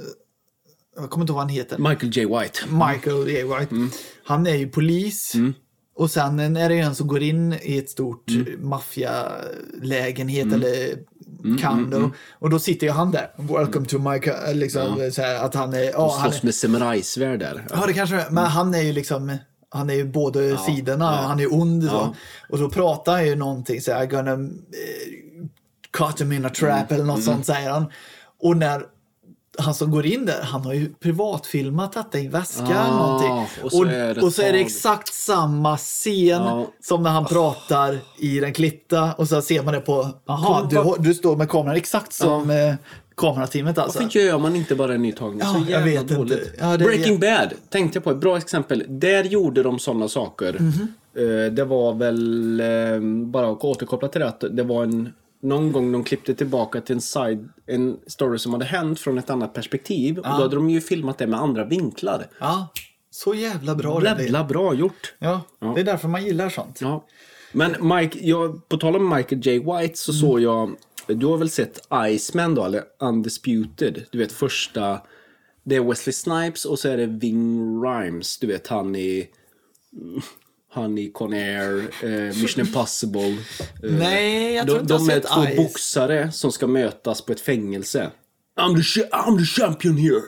jag 0.97 1.11
kommer 1.11 1.23
inte 1.25 1.31
ihåg 1.31 1.37
vad 1.37 1.45
han 1.45 1.49
heter, 1.49 1.79
Michael 1.79 2.17
J. 2.17 2.27
White. 2.27 2.61
Michael 2.69 3.29
J. 3.29 3.43
White. 3.45 3.75
Mm. 3.75 3.91
Han 4.25 4.47
är 4.47 4.55
ju 4.55 4.69
polis. 4.69 5.33
Och 5.97 6.11
sen 6.11 6.57
är 6.57 6.69
det 6.69 6.79
en 6.79 6.95
som 6.95 7.07
går 7.09 7.23
in 7.23 7.55
i 7.63 7.79
ett 7.79 7.91
stort 7.91 8.31
Mm. 8.31 8.69
maffialägenhet 8.69 10.53
eller 10.53 10.99
condo. 11.63 12.11
Och 12.39 12.51
då 12.51 12.59
sitter 12.59 12.87
ju 12.87 12.93
han 12.93 13.11
där. 13.11 13.31
Welcome 13.37 13.87
to 13.87 13.99
my... 13.99 14.19
co-" 14.21 14.53
Liksom, 14.53 15.11
så 15.13 15.23
här, 15.23 15.45
att 15.45 15.55
han 15.55 15.75
är... 15.75 15.83
Ja, 15.83 16.17
han 16.21 16.31
Slåss 16.31 16.43
är 16.43 16.47
med 16.47 16.55
samurajsvärd 16.55 17.41
där. 17.41 17.67
ja, 17.71 17.87
det 17.87 17.93
kanske 17.93 18.25
Men 18.31 18.45
han 18.45 18.75
är 18.75 18.83
ju 18.83 18.93
liksom... 18.93 19.37
Han 19.71 19.91
är 19.91 19.95
ju 19.95 20.05
båda 20.05 20.57
sidorna. 20.57 21.05
Han 21.17 21.41
är 21.41 21.55
ond. 21.55 21.85
Så. 21.85 22.15
Och 22.49 22.59
då 22.59 22.69
pratar 22.71 23.13
han 23.13 23.27
ju 23.27 23.37
någonting 23.37 23.81
så 23.81 23.93
här, 23.93 24.07
gonna 24.07 24.33
eh, 24.33 24.39
caught 25.91 26.21
him 26.21 26.33
in 26.33 26.45
a 26.45 26.51
trap 26.51 26.93
eller 26.93 27.05
något 27.05 27.23
sånt 27.23 27.47
säger 27.47 27.71
han. 27.71 27.87
Och 28.41 28.57
när 28.57 28.83
han 29.61 29.75
som 29.75 29.91
går 29.91 30.07
in 30.07 30.27
där, 30.27 30.43
han 30.43 30.63
har 30.65 30.73
ju 30.75 30.95
privatfilmat 30.95 31.93
detta 31.93 32.19
i 32.19 32.29
väskan. 32.29 32.73
Ah, 32.77 32.97
någonting. 33.07 33.63
och 33.65 33.73
så 33.73 33.81
och, 33.85 33.91
är 33.93 34.15
det 34.15 34.21
och 34.23 34.33
så 34.33 34.43
är 34.43 34.53
det 34.53 34.59
exakt 34.61 35.15
samma 35.15 35.77
scen 35.77 36.43
Ja. 36.43 36.67
som 36.81 37.03
när 37.03 37.11
han 37.11 37.25
pratar 37.25 37.99
i 38.19 38.41
den 38.41 38.53
klippta 38.53 39.13
och 39.13 39.29
så 39.29 39.43
ser 39.43 39.63
man 39.63 39.75
det 39.75 39.81
på, 39.81 40.09
Kom, 40.27 40.69
du, 40.71 41.09
du 41.09 41.15
står 41.15 41.37
med 41.37 41.49
kameran 41.49 41.77
exakt 41.77 42.13
som 42.13 42.51
eh, 42.51 42.75
kamerateamet 43.17 43.79
alltså. 43.79 44.03
Varför 44.03 44.19
gör 44.21 44.39
man 44.39 44.57
inte 44.57 44.75
bara 44.75 44.95
en 44.95 45.03
ny 45.03 45.13
tagning? 45.13 45.41
Ja, 45.41 45.47
så 45.53 45.59
jag 45.59 45.69
jävla 45.71 45.85
vet 45.87 46.01
inte. 46.03 46.15
dåligt. 46.15 46.55
Ja, 46.59 46.77
det- 46.77 46.85
Breaking 46.85 47.19
Bad 47.21 47.53
tänkte 47.69 47.97
jag 47.97 48.05
på. 48.05 48.11
Ett 48.11 48.17
bra 48.21 48.37
exempel. 48.37 48.85
Där 48.89 49.25
gjorde 49.25 49.63
de 49.63 49.79
sådana 49.79 50.09
saker. 50.09 50.53
Mhm. 50.59 50.89
Eh, 51.19 51.53
Det 51.53 51.65
var 51.65 51.95
väl, 51.95 52.61
eh, 52.61 53.01
bara 53.27 53.51
att 53.53 53.65
återkoppla 53.65 54.09
till 54.09 54.21
det, 54.21 54.29
att 54.29 54.45
det 54.51 54.63
var 54.63 54.83
en 54.83 55.13
någon 55.41 55.73
gång 55.73 55.93
de 55.93 56.05
klippte 56.05 56.35
tillbaka 56.35 56.81
till 56.81 56.95
en, 56.95 57.01
side, 57.01 57.49
en 57.67 57.97
story 58.07 58.39
som 58.39 58.53
hade 58.53 58.65
hänt 58.65 59.01
från 59.01 59.19
ett 59.19 59.31
annat 59.31 59.55
perspektiv. 59.55 60.19
Och 60.19 60.25
då 60.25 60.31
hade 60.31 60.55
de 60.57 60.71
ju 60.71 60.81
filmat 60.81 61.19
det 61.19 61.27
med 61.27 61.41
andra 61.41 61.65
vinklar. 61.65 62.27
Ja, 62.41 62.69
så 63.11 63.35
jävla 63.35 63.75
bra 63.75 64.01
det 64.01 64.15
blir. 64.15 64.25
Jävla 64.25 64.45
bra 64.45 64.75
gjort. 64.75 65.15
Ja, 65.19 65.41
det 65.75 65.81
är 65.81 65.85
därför 65.85 66.09
man 66.09 66.25
gillar 66.25 66.49
sånt. 66.49 66.81
Ja. 66.81 67.05
Men 67.53 67.89
Mike, 67.97 68.19
jag, 68.23 68.69
på 68.69 68.77
tal 68.77 68.97
om 68.97 69.09
Michael 69.17 69.47
J. 69.47 69.59
White 69.59 69.99
så 69.99 70.13
Mm. 70.13 70.21
såg 70.21 70.41
jag, 70.41 70.77
du 71.07 71.27
har 71.27 71.37
väl 71.37 71.51
sett 71.51 71.81
Iceman 72.09 72.55
då, 72.55 72.65
eller 72.65 72.83
Undisputed? 72.99 74.05
Du 74.11 74.19
vet 74.19 74.33
första, 74.33 75.01
det 75.65 75.77
är 75.77 75.81
Wesley 75.81 76.13
Snipes 76.13 76.65
och 76.65 76.79
så 76.79 76.89
är 76.89 76.97
det 76.97 77.07
Ving 77.07 77.83
Rhymes, 77.85 78.39
du 78.39 78.47
vet 78.47 78.67
han 78.67 78.97
i, 78.97 79.29
han 80.81 80.99
i 80.99 81.11
Con 81.13 81.33
Air, 81.33 81.89
eh, 82.03 82.11
Mission 82.43 82.67
Impossible. 82.67 83.29
Eh, 83.31 83.37
Nej, 83.81 84.55
jag 84.55 84.67
tror 84.67 84.77
de, 84.77 84.83
inte 84.83 84.95
jag 84.95 85.01
de 85.01 85.11
är 85.11 85.21
två 85.21 85.47
Ice. 85.53 85.57
boxare 85.57 86.33
som 86.33 86.53
ska 86.53 86.67
mötas 86.67 87.23
på 87.23 87.33
ett 87.33 87.41
fängelse. 87.41 88.11
I'm 88.61 88.77
the, 88.95 89.01
I'm 89.17 89.39
the 89.39 89.45
champion 89.45 89.97
here! 89.97 90.21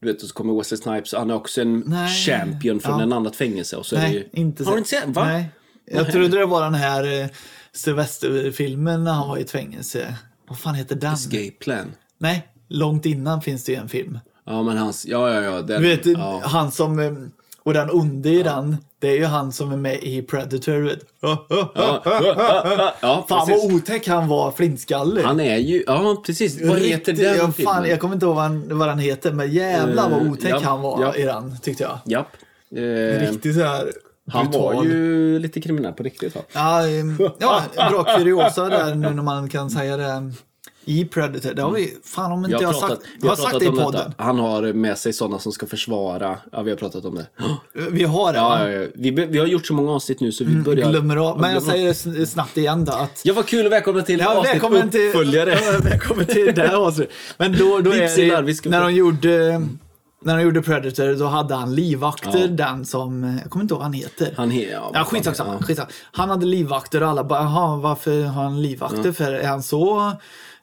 Du 0.00 0.12
vet, 0.12 0.22
och 0.22 0.28
så 0.28 0.34
kommer 0.34 0.54
Wesley 0.54 0.78
Snipes, 0.80 1.12
han 1.14 1.30
är 1.30 1.34
också 1.34 1.60
en 1.60 1.82
Nej. 1.86 2.08
champion 2.08 2.80
från 2.80 2.96
Ja. 2.98 3.02
en 3.02 3.12
annat 3.12 3.36
fängelse. 3.36 3.76
Och 3.76 3.86
så 3.86 3.96
är 3.96 4.00
det 4.00 4.06
Nej, 4.06 4.14
ju, 4.32 4.40
inte 4.40 4.64
Har 4.64 4.72
du 4.72 4.78
inte 4.78 4.90
sett? 4.90 5.06
Va? 5.06 5.24
Nej. 5.24 5.48
Jag 5.84 6.12
trodde 6.12 6.38
det 6.38 6.46
var 6.46 6.62
den 6.64 6.74
här 6.74 7.20
eh, 7.22 7.26
Sylvester-filmen 7.72 9.04
när 9.04 9.12
han 9.12 9.28
var 9.28 9.38
i 9.38 9.40
ett 9.40 9.50
fängelse. 9.50 10.14
Vad 10.48 10.58
fan 10.58 10.74
heter 10.74 10.96
den? 10.96 11.12
Escape 11.14 11.50
Plan. 11.50 11.92
Nej, 12.18 12.48
långt 12.68 13.06
innan 13.06 13.42
finns 13.42 13.64
det 13.64 13.72
ju 13.72 13.78
en 13.78 13.88
film. 13.88 14.18
Ja, 14.46 14.62
men 14.62 14.76
hans... 14.78 15.06
Ja, 15.06 15.34
ja, 15.34 15.42
ja. 15.42 15.62
Den, 15.62 15.82
Du 15.82 15.88
vet, 15.88 16.06
ja. 16.06 16.42
han 16.44 16.72
som... 16.72 17.30
Och 17.66 17.74
den 17.74 17.90
onde 17.90 18.28
i 18.30 18.42
den, 18.42 18.76
det 18.98 19.08
är 19.08 19.16
ju 19.16 19.24
han 19.24 19.52
som 19.52 19.72
är 19.72 19.76
med 19.76 20.02
i 20.02 20.22
Predator. 20.22 20.90
Ja, 21.20 21.46
ja, 21.48 21.72
ja, 21.74 22.92
ja, 23.00 23.26
Fan 23.28 23.46
precis. 23.46 23.64
vad 23.64 23.72
otäck 23.74 24.08
han 24.08 24.28
var, 24.28 24.52
flintskallig. 24.52 25.22
Han 25.22 25.40
är 25.40 25.56
ju... 25.56 25.84
Ja, 25.86 26.22
precis. 26.26 26.60
Vad 26.62 26.78
heter 26.78 27.12
Riktigt- 27.12 27.16
den 27.16 27.36
ja, 27.36 27.52
filmen? 27.52 27.74
fan, 27.74 27.88
Jag 27.88 28.00
kommer 28.00 28.14
inte 28.14 28.26
ihåg 28.26 28.34
vad 28.34 28.44
han, 28.44 28.78
vad 28.78 28.88
han 28.88 28.98
heter, 28.98 29.32
men 29.32 29.52
jävlar 29.52 30.10
vad 30.10 30.22
Eh, 30.26 30.32
otäck 30.32 30.50
ja, 30.50 30.60
han 30.64 30.82
var 30.82 31.02
ja. 31.02 31.14
i 31.14 31.22
den, 31.22 31.58
tyckte 31.62 31.82
jag. 31.82 31.98
Japp. 32.04 32.28
Eh, 32.76 33.20
Riktigt 33.30 33.54
så 33.54 33.62
här 33.62 33.92
han 34.30 34.50
var 34.50 34.70
brutal. 34.70 34.86
ju 34.86 35.38
lite 35.38 35.60
kriminell 35.60 35.92
på 35.92 36.02
riktigt. 36.02 36.34
Va? 36.34 36.40
Ja, 36.52 36.88
ehm, 36.88 37.16
ja, 37.38 37.62
bra 37.90 38.04
kuriosa 38.04 38.68
där 38.68 38.94
nu 38.94 39.10
när 39.10 39.22
man 39.22 39.48
kan 39.48 39.70
säga 39.70 39.96
det. 39.96 40.32
I 40.88 41.04
Predator, 41.04 41.54
det 41.54 41.62
har 41.62 41.70
vi, 41.70 41.96
fan 42.04 42.32
om 42.32 42.38
inte 42.44 42.56
Vi 42.56 42.62
jag 42.62 42.68
har 42.68 42.80
pratat, 42.80 42.98
sagt, 43.02 43.10
jag 43.20 43.28
har 43.28 43.36
sagt 43.36 43.58
det 43.58 43.64
i 43.64 43.68
podden. 43.68 43.92
detta. 43.92 44.24
Han 44.24 44.38
har 44.38 44.72
med 44.72 44.98
sig 44.98 45.12
sådana 45.12 45.38
som 45.38 45.52
ska 45.52 45.66
försvara. 45.66 46.38
Ja, 46.52 46.62
vi 46.62 46.70
har 46.70 46.76
pratat 46.78 47.04
om 47.04 47.14
det. 47.14 47.26
Vi 47.90 48.04
har 48.04 48.32
det, 48.32 48.38
Ja, 48.38 48.68
ja, 48.70 48.80
ja. 48.80 48.86
Vi, 48.94 49.10
vi 49.10 49.38
har 49.38 49.46
gjort 49.46 49.66
så 49.66 49.74
många 49.74 49.92
avsnitt 49.92 50.20
nu 50.20 50.32
så 50.32 50.44
vi 50.44 50.56
börjar... 50.56 50.78
Mm, 50.82 50.90
Glömmer 50.92 51.16
av. 51.16 51.40
Men 51.40 51.52
jag 51.54 51.62
säger 51.62 52.18
det 52.18 52.26
snabbt 52.26 52.56
igen 52.56 52.84
då. 52.84 52.92
Att, 52.92 53.20
Ja, 53.24 53.34
vad 53.34 53.46
kul 53.46 53.66
och 53.66 53.72
välkomna 53.72 54.02
till 54.02 54.20
ja, 54.20 54.34
avsnitt 54.34 54.54
välkommen 54.54 54.90
till, 54.90 55.08
uppföljare. 55.08 55.50
Ja, 55.72 55.78
välkommen 55.82 56.26
till 56.26 56.52
det 56.54 56.62
här 56.68 56.74
avsnittet. 56.76 57.14
Men 57.38 57.52
då, 57.52 57.78
då 57.78 57.90
är 57.92 58.42
det, 58.62 58.70
när 58.70 58.80
de 58.80 58.92
gjorde 58.94 59.62
när 60.22 60.36
de 60.36 60.42
gjorde 60.42 60.62
Predator, 60.62 61.18
då 61.18 61.26
hade 61.26 61.54
han 61.54 61.74
livvakter, 61.74 62.38
Ja. 62.38 62.46
den 62.46 62.84
som, 62.84 63.38
jag 63.42 63.50
kommer 63.50 63.62
inte 63.62 63.72
ihåg 63.74 63.78
vad 63.78 63.84
han 63.86 63.92
heter. 63.92 64.34
Han 64.36 64.50
he, 64.50 64.70
ja, 64.70 64.90
Ja, 64.94 65.04
skitsamma. 65.04 65.52
Ja. 65.60 65.66
skitsamma. 65.66 65.88
Han 66.12 66.30
hade 66.30 66.46
livvakter 66.46 67.02
och 67.02 67.08
alla 67.08 67.24
bara, 67.24 67.40
jaha, 67.42 67.76
varför 67.76 68.22
har 68.22 68.42
han 68.42 68.62
livvakter? 68.62 69.12
För 69.12 69.32
är 69.32 69.48
han 69.48 69.62
så 69.62 70.12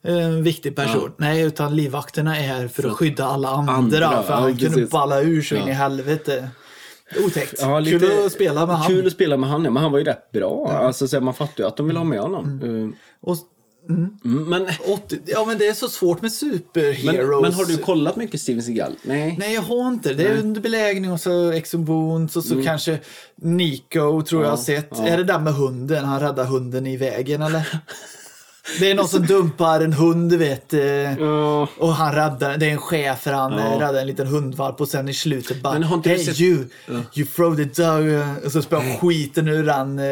eh, 0.03 0.29
viktig 0.29 0.75
person? 0.75 1.11
Nej, 1.17 1.41
utan 1.41 1.75
livvakterna 1.75 2.37
är 2.37 2.41
här 2.41 2.67
för 2.67 2.87
att 2.87 2.93
skydda 2.93 3.25
alla 3.25 3.49
andra. 3.49 3.73
andra, 3.73 4.23
för 4.23 4.33
ja, 4.33 4.39
han 4.39 4.57
kunde 4.57 4.75
precis. 4.75 4.89
balla 4.89 5.21
ur 5.21 5.41
så 5.41 5.55
in 5.55 5.61
Ja. 5.61 5.69
i 5.69 5.73
helvete. 5.73 6.47
Otäckt. 7.25 7.53
Ja, 7.61 7.79
lite- 7.79 7.99
Kul 8.07 8.25
att 8.25 8.31
spela 8.31 8.65
med 8.65 8.77
han. 8.77 8.87
Kul 8.87 9.07
att 9.07 9.13
spela 9.13 9.37
med 9.37 9.49
han, 9.49 9.63
ja, 9.65 9.71
men 9.71 9.83
han 9.83 9.91
var 9.91 9.99
ju 9.99 10.05
rätt 10.05 10.31
bra. 10.31 10.71
Alltså, 10.71 11.07
så 11.07 11.21
man 11.21 11.33
fattar 11.33 11.63
ju 11.63 11.67
att 11.67 11.77
de 11.77 11.87
vill 11.87 11.97
ha 11.97 12.03
med 12.03 12.19
honom. 12.19 12.45
Mm. 12.63 12.83
Eh, 12.89 12.95
Och, 13.21 13.37
mm, 13.89 14.17
Men, 14.49 14.67
80, 14.87 15.17
ja, 15.25 15.45
men 15.45 15.57
det 15.57 15.67
är 15.67 15.73
så 15.73 15.87
svårt 15.89 16.21
med 16.21 16.31
superheroes. 16.33 17.03
men, 17.31 17.41
men 17.41 17.53
har 17.53 17.65
du 17.65 17.77
kollat 17.77 18.15
mycket 18.15 18.41
Steven 18.41 18.63
Seagal? 18.63 18.91
Nej. 19.03 19.35
Nej, 19.39 19.53
jag 19.53 19.61
har 19.61 19.87
inte. 19.87 20.13
Det 20.13 20.23
är 20.27 20.37
under 20.39 20.61
belägring 20.61 21.11
och 21.11 21.19
så 21.19 21.51
Exobons 21.51 22.35
och 22.35 22.43
så 22.43 22.63
kanske 22.63 22.99
Nico 23.35 24.21
tror 24.21 24.43
jag 24.43 24.49
har 24.49 24.57
sett. 24.57 24.93
Mm. 24.93 25.05
ja. 25.07 25.13
Är 25.13 25.17
det 25.17 25.23
där 25.23 25.39
med 25.39 25.53
hunden? 25.53 26.05
Han 26.05 26.19
räddar 26.19 26.45
hunden 26.45 26.87
i 26.87 26.97
vägen 26.97 27.41
eller? 27.41 27.67
Det 28.79 28.91
är 28.91 28.95
någon 28.95 29.07
som 29.07 29.25
dumpar 29.25 29.81
en 29.81 29.93
hund, 29.93 30.29
du 30.29 30.37
vet. 30.37 30.73
eh, 30.73 30.81
Ja. 31.19 31.67
Och 31.77 31.93
han 31.93 32.13
räddar, 32.15 32.57
det 32.57 32.65
är 32.65 32.71
en 32.71 32.77
chef 32.77 33.21
för 33.21 33.31
han 33.33 33.51
Ja. 33.51 33.59
eh, 33.73 33.79
räddar 33.79 34.01
en 34.01 34.07
liten 34.07 34.27
hundvalp 34.27 34.81
och 34.81 34.87
sen 34.87 35.09
i 35.09 35.13
slutet 35.13 35.61
bara 35.61 35.79
Hey 36.05 36.19
sett- 36.25 36.39
you, 36.41 36.65
you 37.15 37.27
throw 37.35 37.55
the 37.55 37.81
dog. 37.83 38.21
Och 38.45 38.51
så 38.51 38.61
spöar 38.61 38.97
skiten 38.99 39.47
ur 39.47 39.63
den. 39.63 39.99
eh, 39.99 40.05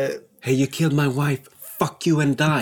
Hey 0.44 0.56
you 0.56 0.68
killed 0.68 0.94
my 0.94 1.08
wife, 1.08 1.42
fuck 1.80 2.08
you 2.08 2.22
and 2.22 2.38
die. 2.38 2.62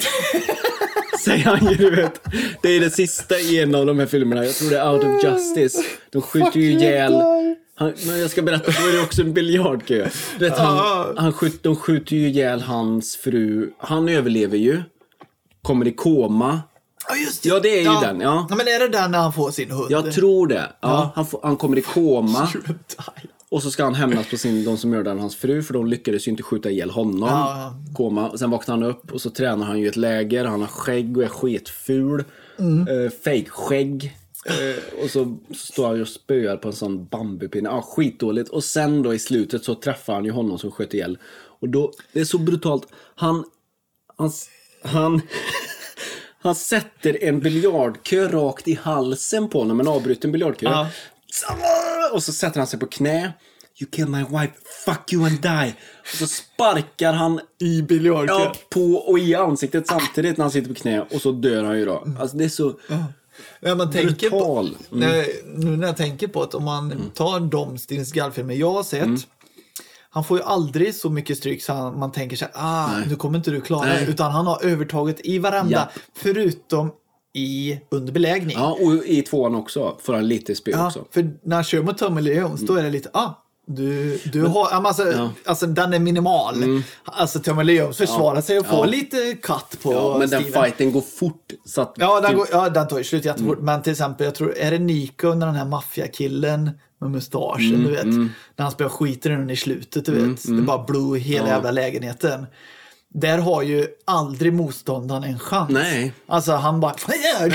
Säger 1.25 1.43
han 1.45 1.67
ju, 1.67 1.75
du 1.75 1.89
vet. 1.95 2.21
Det 2.61 2.69
är 2.69 2.79
det 2.79 2.89
sista 2.89 3.39
i 3.39 3.59
en 3.59 3.75
av 3.75 3.85
de 3.85 3.99
här 3.99 4.05
filmerna. 4.05 4.45
Jag 4.45 4.55
tror 4.55 4.69
det 4.69 4.79
är 4.79 4.91
Out 4.93 5.03
of 5.03 5.23
Justice. 5.23 5.83
De 6.09 6.21
skjuter 6.21 6.59
ju 6.59 6.71
ihjäl... 6.71 7.13
Han, 7.75 7.93
men 8.07 8.19
jag 8.19 8.29
ska 8.31 8.41
berätta, 8.41 8.71
så 8.71 8.87
är 8.87 8.93
det 8.93 9.01
också 9.01 9.21
en 9.21 9.33
biljardkö. 9.33 10.09
Vet, 10.39 10.57
han, 10.57 10.77
han 11.17 11.33
skjut, 11.33 11.63
de 11.63 11.75
skjuter 11.75 12.15
ju 12.15 12.27
ihjäl 12.27 12.61
hans 12.61 13.15
fru. 13.15 13.69
Han 13.77 14.09
överlever 14.09 14.57
ju. 14.57 14.81
Kommer 15.69 15.87
i 15.87 15.91
koma. 15.91 16.61
Ja, 17.09 17.15
just 17.15 17.43
det. 17.43 17.49
Ja, 17.49 17.59
det 17.59 17.79
är 17.79 17.93
ju 17.93 18.07
den, 18.07 18.19
ja. 18.19 18.47
Men 18.49 18.59
är 18.59 18.79
det 18.79 18.87
den 18.87 19.11
när 19.11 19.19
han 19.19 19.33
får 19.33 19.51
sin 19.51 19.71
hund? 19.71 19.87
Jag 19.89 20.11
tror 20.13 20.47
det. 20.47 20.55
Ja, 20.55 20.77
Ja. 20.81 21.11
Han, 21.15 21.25
får, 21.25 21.39
han 21.43 21.57
kommer 21.57 21.77
i 21.77 21.81
koma. 21.81 22.49
Och 23.49 23.63
så 23.63 23.71
ska 23.71 23.83
han 23.83 23.95
hämnas 23.95 24.29
på 24.29 24.37
sin, 24.37 24.63
de 24.63 24.77
som 24.77 24.89
mördade 24.89 25.19
hans 25.19 25.35
fru 25.35 25.63
för 25.63 25.73
de 25.73 25.87
lyckades 25.87 26.27
ju 26.27 26.31
inte 26.31 26.43
skjuta 26.43 26.69
ihjäl 26.69 26.89
honom. 26.89 27.29
Ja, 27.29 27.73
Koma. 27.95 28.37
Sen 28.37 28.49
vaknar 28.49 28.75
han 28.75 28.83
upp 28.83 29.11
och 29.11 29.21
så 29.21 29.29
tränar 29.29 29.65
han 29.65 29.79
ju 29.79 29.87
ett 29.87 29.95
läger. 29.95 30.45
Han 30.45 30.61
har 30.61 30.67
skägg 30.67 31.17
och 31.17 31.23
är 31.23 31.27
skitful. 31.27 32.23
Mm. 32.59 32.87
Uh, 32.87 33.09
Fake-skägg. 33.09 34.17
Eh, 34.45 35.03
och 35.03 35.09
så 35.09 35.37
står 35.55 35.87
han 35.87 35.95
ju 35.95 36.01
och 36.01 36.07
spöar 36.07 36.57
på 36.57 36.67
en 36.67 36.73
sån 36.73 37.05
bambupinne. 37.05 37.69
Ja, 37.69 37.81
skitdåligt. 37.81 38.49
Och 38.49 38.63
sen 38.63 39.03
då 39.03 39.13
i 39.13 39.19
slutet 39.19 39.63
så 39.63 39.75
träffar 39.75 40.13
han 40.13 40.25
ju 40.25 40.31
honom 40.31 40.59
som 40.59 40.71
sköt 40.71 40.93
ihjäl. 40.93 41.17
Och 41.59 41.69
då, 41.69 41.91
det 42.13 42.19
är 42.19 42.25
så 42.25 42.37
brutalt. 42.37 42.87
Han, 43.15 43.43
han, 44.17 44.31
han, 44.83 45.21
han 46.41 46.55
sätter 46.55 47.23
en 47.23 47.39
biljardkö 47.39 48.27
rakt 48.27 48.67
i 48.67 48.73
halsen 48.73 49.49
på 49.49 49.59
honom. 49.59 49.79
En 49.79 49.87
avbruten 49.87 50.31
biljardkö. 50.31 50.65
Ja. 50.65 50.87
Och 52.13 52.23
så 52.23 52.33
sätter 52.33 52.59
han 52.59 52.67
sig 52.67 52.79
på 52.79 52.87
knä. 52.87 53.33
You 53.81 53.89
kill 53.91 54.07
my 54.07 54.23
wife, 54.23 54.53
fuck 54.85 55.13
you 55.13 55.25
and 55.25 55.41
die. 55.41 55.75
Och 56.01 56.17
så 56.17 56.27
sparkar 56.27 57.13
han 57.13 57.39
I 57.59 57.81
biljardkö. 57.81 58.33
ja, 58.33 58.55
på 58.69 58.93
och 58.93 59.19
i 59.19 59.35
ansiktet 59.35 59.87
samtidigt 59.87 60.37
när 60.37 60.43
han 60.43 60.51
sitter 60.51 60.73
på 60.73 60.79
knä. 60.79 61.01
Och 61.01 61.21
så 61.21 61.31
dör 61.31 61.63
han 61.63 61.79
ju 61.79 61.85
då. 61.85 62.07
Alltså 62.19 62.37
det 62.37 62.45
är 62.45 62.49
så... 62.49 62.73
Ja, 63.59 63.75
man 63.75 63.91
tänker 63.91 64.29
på. 64.29 64.59
Mm. 64.59 64.75
Nej, 64.89 65.41
nu 65.45 65.77
när 65.77 65.87
jag 65.87 65.97
tänker 65.97 66.27
på 66.27 66.41
att 66.41 66.53
om 66.53 66.63
man 66.63 67.11
tar 67.13 67.39
de 67.39 67.77
Steven 67.77 68.05
Seagal-filmer 68.05 68.53
jag 68.53 68.71
har 68.71 68.83
sett. 68.83 69.03
Mm. 69.03 69.19
Han 70.11 70.23
får 70.23 70.37
ju 70.37 70.43
aldrig 70.43 70.95
så 70.95 71.09
mycket 71.09 71.37
stryk 71.37 71.63
så 71.63 71.73
han, 71.73 71.99
man 71.99 72.11
tänker 72.11 72.37
sig 72.37 72.47
ah, 72.53 72.87
nu 73.07 73.15
kommer 73.15 73.37
inte 73.37 73.51
du 73.51 73.61
klara 73.61 73.85
Nej. 73.85 74.05
Utan 74.09 74.31
han 74.31 74.47
har 74.47 74.65
övertaget 74.65 75.25
i 75.25 75.39
varenda, 75.39 75.89
Ja. 75.95 76.01
förutom 76.15 76.91
i 77.33 77.79
under 77.91 78.13
belägring. 78.13 78.51
Ja, 78.57 78.77
och 78.81 78.93
i 79.05 79.21
tvåan 79.21 79.55
också 79.55 79.97
får 80.01 80.13
han 80.13 80.27
lite 80.27 80.55
spö 80.55 80.71
Ja, 80.71 80.87
också. 80.87 81.05
för 81.11 81.31
när 81.43 81.55
han 81.55 81.63
kör 81.63 81.81
mot 81.83 81.97
Tommy 81.97 82.21
Lee 82.21 82.39
Jones, 82.39 82.61
då 82.61 82.75
är 82.75 82.83
det 82.83 82.89
lite, 82.89 83.09
ah, 83.13 83.29
du, 83.67 84.17
du 84.17 84.41
har, 84.45 84.67
ja, 84.71 84.75
men 84.75 84.85
alltså, 84.85 85.29
alltså 85.45 85.65
den 85.67 85.93
är 85.93 85.99
minimal. 85.99 86.55
Alltså 87.03 87.39
Tommy 87.39 87.63
Lee 87.63 87.75
Jones 87.83 87.97
försvarar 87.97 88.41
sig 88.41 88.59
och 88.59 88.65
får 88.65 88.77
Mm. 88.85 88.89
Ja. 88.89 88.95
lite 88.95 89.35
katt 89.41 89.77
på 89.83 89.93
Ja, 89.93 90.17
men 90.19 90.29
den 90.29 90.41
Steven. 90.43 90.63
fighten 90.63 90.91
går 90.91 91.01
fort. 91.01 91.45
Så 91.65 91.81
att 91.81 91.93
Ja, 91.97 92.19
den, 92.21 92.29
typ- 92.29 92.37
går, 92.37 92.47
ja, 92.51 92.69
den 92.69 92.87
tar 92.87 92.97
ju 92.97 93.03
slut 93.03 93.25
jättefort. 93.25 93.53
Mm. 93.53 93.65
Men 93.65 93.81
till 93.81 93.91
exempel, 93.91 94.25
jag 94.25 94.35
tror, 94.35 94.57
är 94.57 94.71
det 94.71 94.79
Nico 94.79 95.33
när 95.33 95.45
den 95.45 95.55
här 95.55 95.65
maffiakillen 95.65 96.71
med 97.01 97.11
mustaschen, 97.11 97.75
Mm, 97.75 97.83
du 97.83 97.91
vet. 97.91 98.05
När 98.05 98.63
han 98.63 98.71
spelar 98.71 98.89
skiten 98.89 99.31
i 99.31 99.35
den 99.35 99.49
i 99.49 99.55
slutet, 99.55 100.05
du 100.05 100.11
vet. 100.11 100.43
Det 100.47 100.51
är 100.57 100.61
bara 100.61 100.83
blue 100.83 101.17
i 101.17 101.21
hela 101.21 101.47
Ja. 101.47 101.53
jävla 101.53 101.71
lägenheten. 101.71 102.45
Där 103.13 103.37
har 103.37 103.61
ju 103.63 103.87
aldrig 104.05 104.53
motståndaren 104.53 105.23
en 105.23 105.39
chans. 105.39 105.69
Nej. 105.71 106.13
Alltså 106.27 106.51
han 106.51 106.79
bara... 106.79 106.95
Ja, 107.07 107.45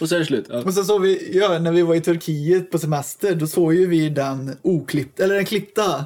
och 0.00 0.08
så 0.08 0.14
är 0.14 0.18
det 0.18 0.24
slut. 0.24 0.46
Ja. 0.48 0.58
Och 0.62 0.74
sen 0.74 0.84
såg 0.84 1.02
vi, 1.02 1.38
ja, 1.38 1.58
när 1.58 1.72
vi 1.72 1.82
var 1.82 1.94
i 1.94 2.00
Turkiet 2.00 2.70
på 2.70 2.78
semester, 2.78 3.34
då 3.34 3.46
såg 3.46 3.74
ju 3.74 3.86
vi 3.86 4.08
den 4.08 4.56
oklippta, 4.62 5.24
eller 5.24 5.34
den 5.34 5.44
klippta. 5.44 6.04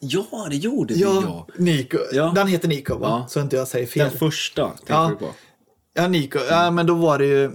ja, 0.00 0.46
det 0.50 0.56
gjorde 0.56 0.94
vi 0.94 1.00
Ja. 1.00 1.46
Nico. 1.56 1.98
Ja. 2.12 2.32
Den 2.34 2.46
heter 2.48 2.68
Nico 2.68 2.98
va? 2.98 3.08
Ja. 3.08 3.26
Så 3.28 3.40
inte 3.40 3.56
jag 3.56 3.68
säger 3.68 3.86
fel. 3.86 4.08
Den 4.08 4.18
första 4.18 4.66
tänkte 4.68 4.92
Ja. 4.92 5.08
du 5.20 5.26
på. 5.26 5.32
Ja, 5.94 6.08
Nico. 6.08 6.38
Ja, 6.50 6.70
men 6.70 6.86
då 6.86 6.94
var 6.94 7.18
det 7.18 7.26
ju... 7.26 7.50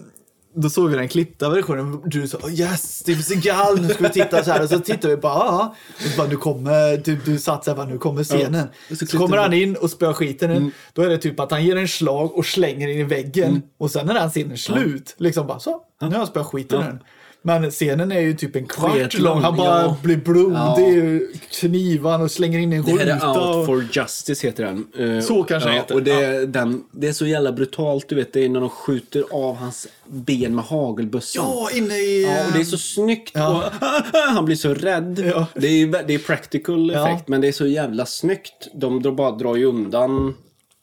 Då 0.56 0.70
såg 0.70 0.89
vi 0.89 0.95
den 0.95 1.08
klippta 1.08 1.49
versionen. 1.49 2.01
Du 2.06 2.28
sa 2.28 2.49
yes, 2.49 2.97
Steven 2.99 3.24
Seagal, 3.24 3.82
nu 3.82 3.89
ska 3.89 4.04
vi 4.04 4.10
titta 4.10 4.43
så 4.43 4.51
här. 4.51 4.64
Och 4.64 4.70
så 4.70 4.80
tittade 4.80 5.16
vi 5.16 5.22
bara, 5.22 5.34
ja. 5.34 5.76
Och 5.95 6.01
så 6.01 6.18
bara, 6.18 6.28
nu 6.28 6.36
kommer, 6.36 6.97
du, 6.97 7.16
du 7.16 7.39
satt 7.39 7.66
så 7.66 7.72
här, 7.72 7.76
bara, 7.78 7.88
nu 7.88 7.97
kommer 7.97 8.24
scenen. 8.24 8.68
Och 8.91 8.97
så 8.97 9.06
så, 9.06 9.18
kommer 9.18 9.38
han 9.38 9.54
in 9.54 9.76
och 9.76 9.89
spöar 9.89 10.14
skiten 10.14 10.51
ur. 10.51 10.72
Då 10.93 11.01
är 11.01 11.10
det 11.10 11.18
typ 11.18 11.39
att 11.39 11.51
han 11.51 11.66
ger 11.66 11.76
en 11.76 11.88
slag 11.88 12.38
och 12.38 12.45
slänger 12.45 12.88
in 12.88 12.99
i 12.99 13.04
väggen. 13.04 13.62
Och 13.78 13.91
sen 13.91 14.10
är 14.10 14.14
den 14.14 14.30
scenen 14.30 14.58
slut. 14.58 15.16
Liksom 15.18 15.47
bara, 15.47 15.60
så, 15.60 15.82
nu 16.01 16.08
har 16.08 16.14
jag 16.16 16.28
spöat 16.28 16.47
skiten 16.47 16.80
den. 16.80 16.99
Men 17.46 17.72
scenen 17.72 18.12
är 18.12 18.20
ju 18.20 18.34
typ 18.34 18.56
en 18.56 18.66
kvart 18.68 19.14
lång. 19.20 19.41
Han 19.41 19.56
bara 19.58 19.82
ja. 19.82 19.98
blir 20.04 20.18
blodig, 20.18 20.56
Ja. 20.56 21.39
knivar 21.52 22.20
och 22.22 22.32
slänger 22.32 22.60
in 22.60 22.74
en 22.74 22.84
Det 22.84 22.91
här 22.91 23.06
är. 23.08 23.28
Out 23.30 23.56
och- 23.56 23.66
for 23.66 23.88
Justice 23.91 24.48
heter 24.48 24.64
den. 24.64 24.88
Eh, 25.18 25.22
Så 25.24 25.44
kanske 25.44 25.70
ja, 25.70 25.76
heter. 25.76 25.96
Och 25.96 26.04
det, 26.04 26.46
den, 26.46 26.84
det 26.91 27.08
är 27.08 27.14
så 27.14 27.26
jävla 27.26 27.52
brutalt, 27.52 28.10
du 28.10 28.16
vet. 28.16 28.34
Det 28.34 28.46
är 28.46 28.50
när 28.50 28.60
de 28.60 28.70
skjuter 28.70 29.24
av 29.32 29.56
hans 29.56 29.88
ben 30.08 30.56
med 30.56 30.66
hagelbössan. 30.66 31.46
Ja, 31.48 31.70
inne 31.74 31.94
i... 31.96 32.24
Ja, 32.24 32.46
och 32.48 32.54
det 32.54 32.60
är 32.60 32.64
så 32.64 32.76
ehm, 32.76 32.80
snyggt. 32.80 33.32
Ja. 33.34 33.72
Och, 34.14 34.20
han 34.20 34.46
blir 34.46 34.56
så 34.56 34.74
rädd. 34.74 35.20
Ja. 35.36 35.46
Det, 35.54 35.68
är, 35.68 36.04
det 36.08 36.14
är 36.14 36.20
practical 36.20 36.91
Ja. 36.94 37.10
effekt, 37.10 37.28
men 37.28 37.41
det 37.41 37.48
är 37.48 37.52
så 37.52 37.68
jävla 37.68 38.06
snyggt. 38.06 38.68
De 38.74 39.02
drar 39.04 39.12
bara 39.12 39.32
drar 39.32 39.56
ju 39.56 39.66
undan 39.66 40.34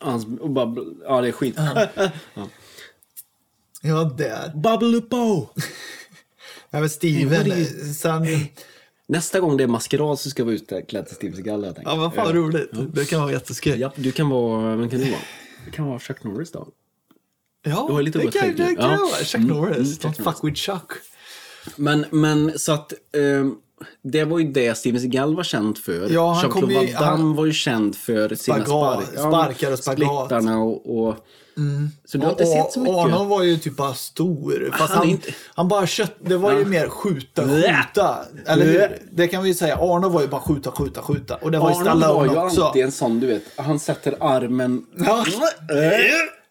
hans... 0.00 0.26
Och 0.40 0.50
bara, 0.50 0.76
ja, 1.04 1.20
det 1.20 1.28
är 1.28 1.32
skit. 1.32 1.56
Ja, 3.82 4.04
där. 4.18 4.52
Bubble 4.54 5.00
Bo! 5.10 5.46
Ja, 6.70 6.80
men 6.80 6.90
Steven, 6.90 7.48
Ja, 7.48 7.54
det 7.54 7.64
sen... 7.94 8.26
Nästa 9.06 9.40
gång 9.40 9.56
det 9.56 9.62
är 9.64 9.68
maskerad 9.68 10.18
så 10.18 10.30
ska 10.30 10.44
vi 10.44 10.54
ut 10.54 10.72
klädd 10.88 11.06
till 11.06 11.16
Steve 11.16 11.36
Seagal, 11.36 11.64
jag. 11.64 11.74
Ja, 11.84 11.94
vad 11.96 12.14
fan 12.14 12.32
roligt. 12.32 12.70
Det 12.94 13.04
kan 13.04 13.20
vara 13.20 13.32
jätteskoj. 13.32 13.72
Ja, 13.80 13.92
du 13.96 14.12
kan 14.12 14.28
vara... 14.28 14.76
Vem 14.76 14.88
kan 14.90 15.00
du 15.00 15.10
vara? 15.10 15.20
Du 15.64 15.70
kan 15.70 15.86
vara 15.86 15.98
Chuck 15.98 16.24
Norris 16.24 16.50
då. 16.52 16.68
Ja, 17.62 17.84
Du 17.88 17.94
har 17.94 18.02
lite 18.02 18.18
det 18.18 18.30
kan, 18.32 18.48
det 18.56 18.74
kan 18.74 18.90
Ja. 18.90 18.96
vara. 18.96 19.24
Chuck 19.24 19.34
Mm, 19.40 19.56
Norris. 19.56 20.04
mm, 20.04 20.12
Don't 20.14 20.22
fuck 20.32 20.44
with 20.44 20.56
Chuck. 20.60 20.92
Men, 21.76 22.04
men 22.10 22.58
så 22.58 22.72
att... 22.72 22.92
ehm, 23.16 23.54
det 24.02 24.24
var 24.24 24.38
ju 24.38 24.52
det 24.52 24.74
Steven 24.78 25.00
Seagal 25.00 25.36
var 25.36 25.44
känd 25.44 25.78
för. 25.78 26.10
Ja, 26.10 26.32
han 26.32 26.50
kom 26.50 26.70
Jean-Claude 26.70 26.86
ju- 26.86 26.92
Van 26.94 27.02
Damme 27.02 27.16
han- 27.22 27.34
var 27.36 27.46
ju 27.46 27.52
känd 27.52 27.96
för 27.96 28.34
sina 28.34 28.64
spark, 28.64 29.06
sparkar 29.18 29.72
och 29.72 29.78
spagat. 29.78 29.98
Splittarna 30.28 30.58
och... 30.58 30.98
och 31.06 31.16
Så 32.04 32.18
du 32.18 32.24
har 32.24 32.30
inte 32.30 32.46
sett 32.46 32.72
så 32.72 32.80
mycket? 32.80 32.96
Arnold 32.96 33.28
var 33.28 33.42
ju 33.42 33.56
typ 33.56 33.76
bara 33.76 33.94
stor. 33.94 34.70
Fast 34.78 34.80
Han 34.80 34.88
han, 34.88 34.96
är 34.96 35.00
han, 35.00 35.08
inte- 35.10 35.68
bara 35.74 35.86
kött. 35.86 36.14
Det 36.20 36.36
var 36.36 36.52
ju 36.52 36.64
mer 36.64 36.88
skjuta, 36.88 37.42
skjuta. 37.48 38.18
Eller 38.46 38.64
hur? 38.66 38.98
Det 39.12 39.28
kan 39.28 39.42
vi 39.42 39.48
ju 39.48 39.54
säga. 39.54 39.76
Arnold 39.76 40.14
var 40.14 40.20
ju 40.22 40.28
bara 40.28 40.40
skjuta, 40.40 40.70
skjuta, 40.70 41.02
skjuta. 41.02 41.34
Och 41.36 41.50
det 41.50 41.58
var 41.58 41.70
ju 41.70 41.76
Arnold 41.76 41.88
var 41.88 42.00
Stallone 42.00 42.32
ju 42.32 42.38
också. 42.38 42.62
alltid 42.64 42.84
en 42.84 42.92
sån, 42.92 43.20
du 43.20 43.26
vet. 43.26 43.42
Han 43.56 43.78
sätter 43.78 44.16
armen... 44.20 44.86
Ja. 44.96 45.24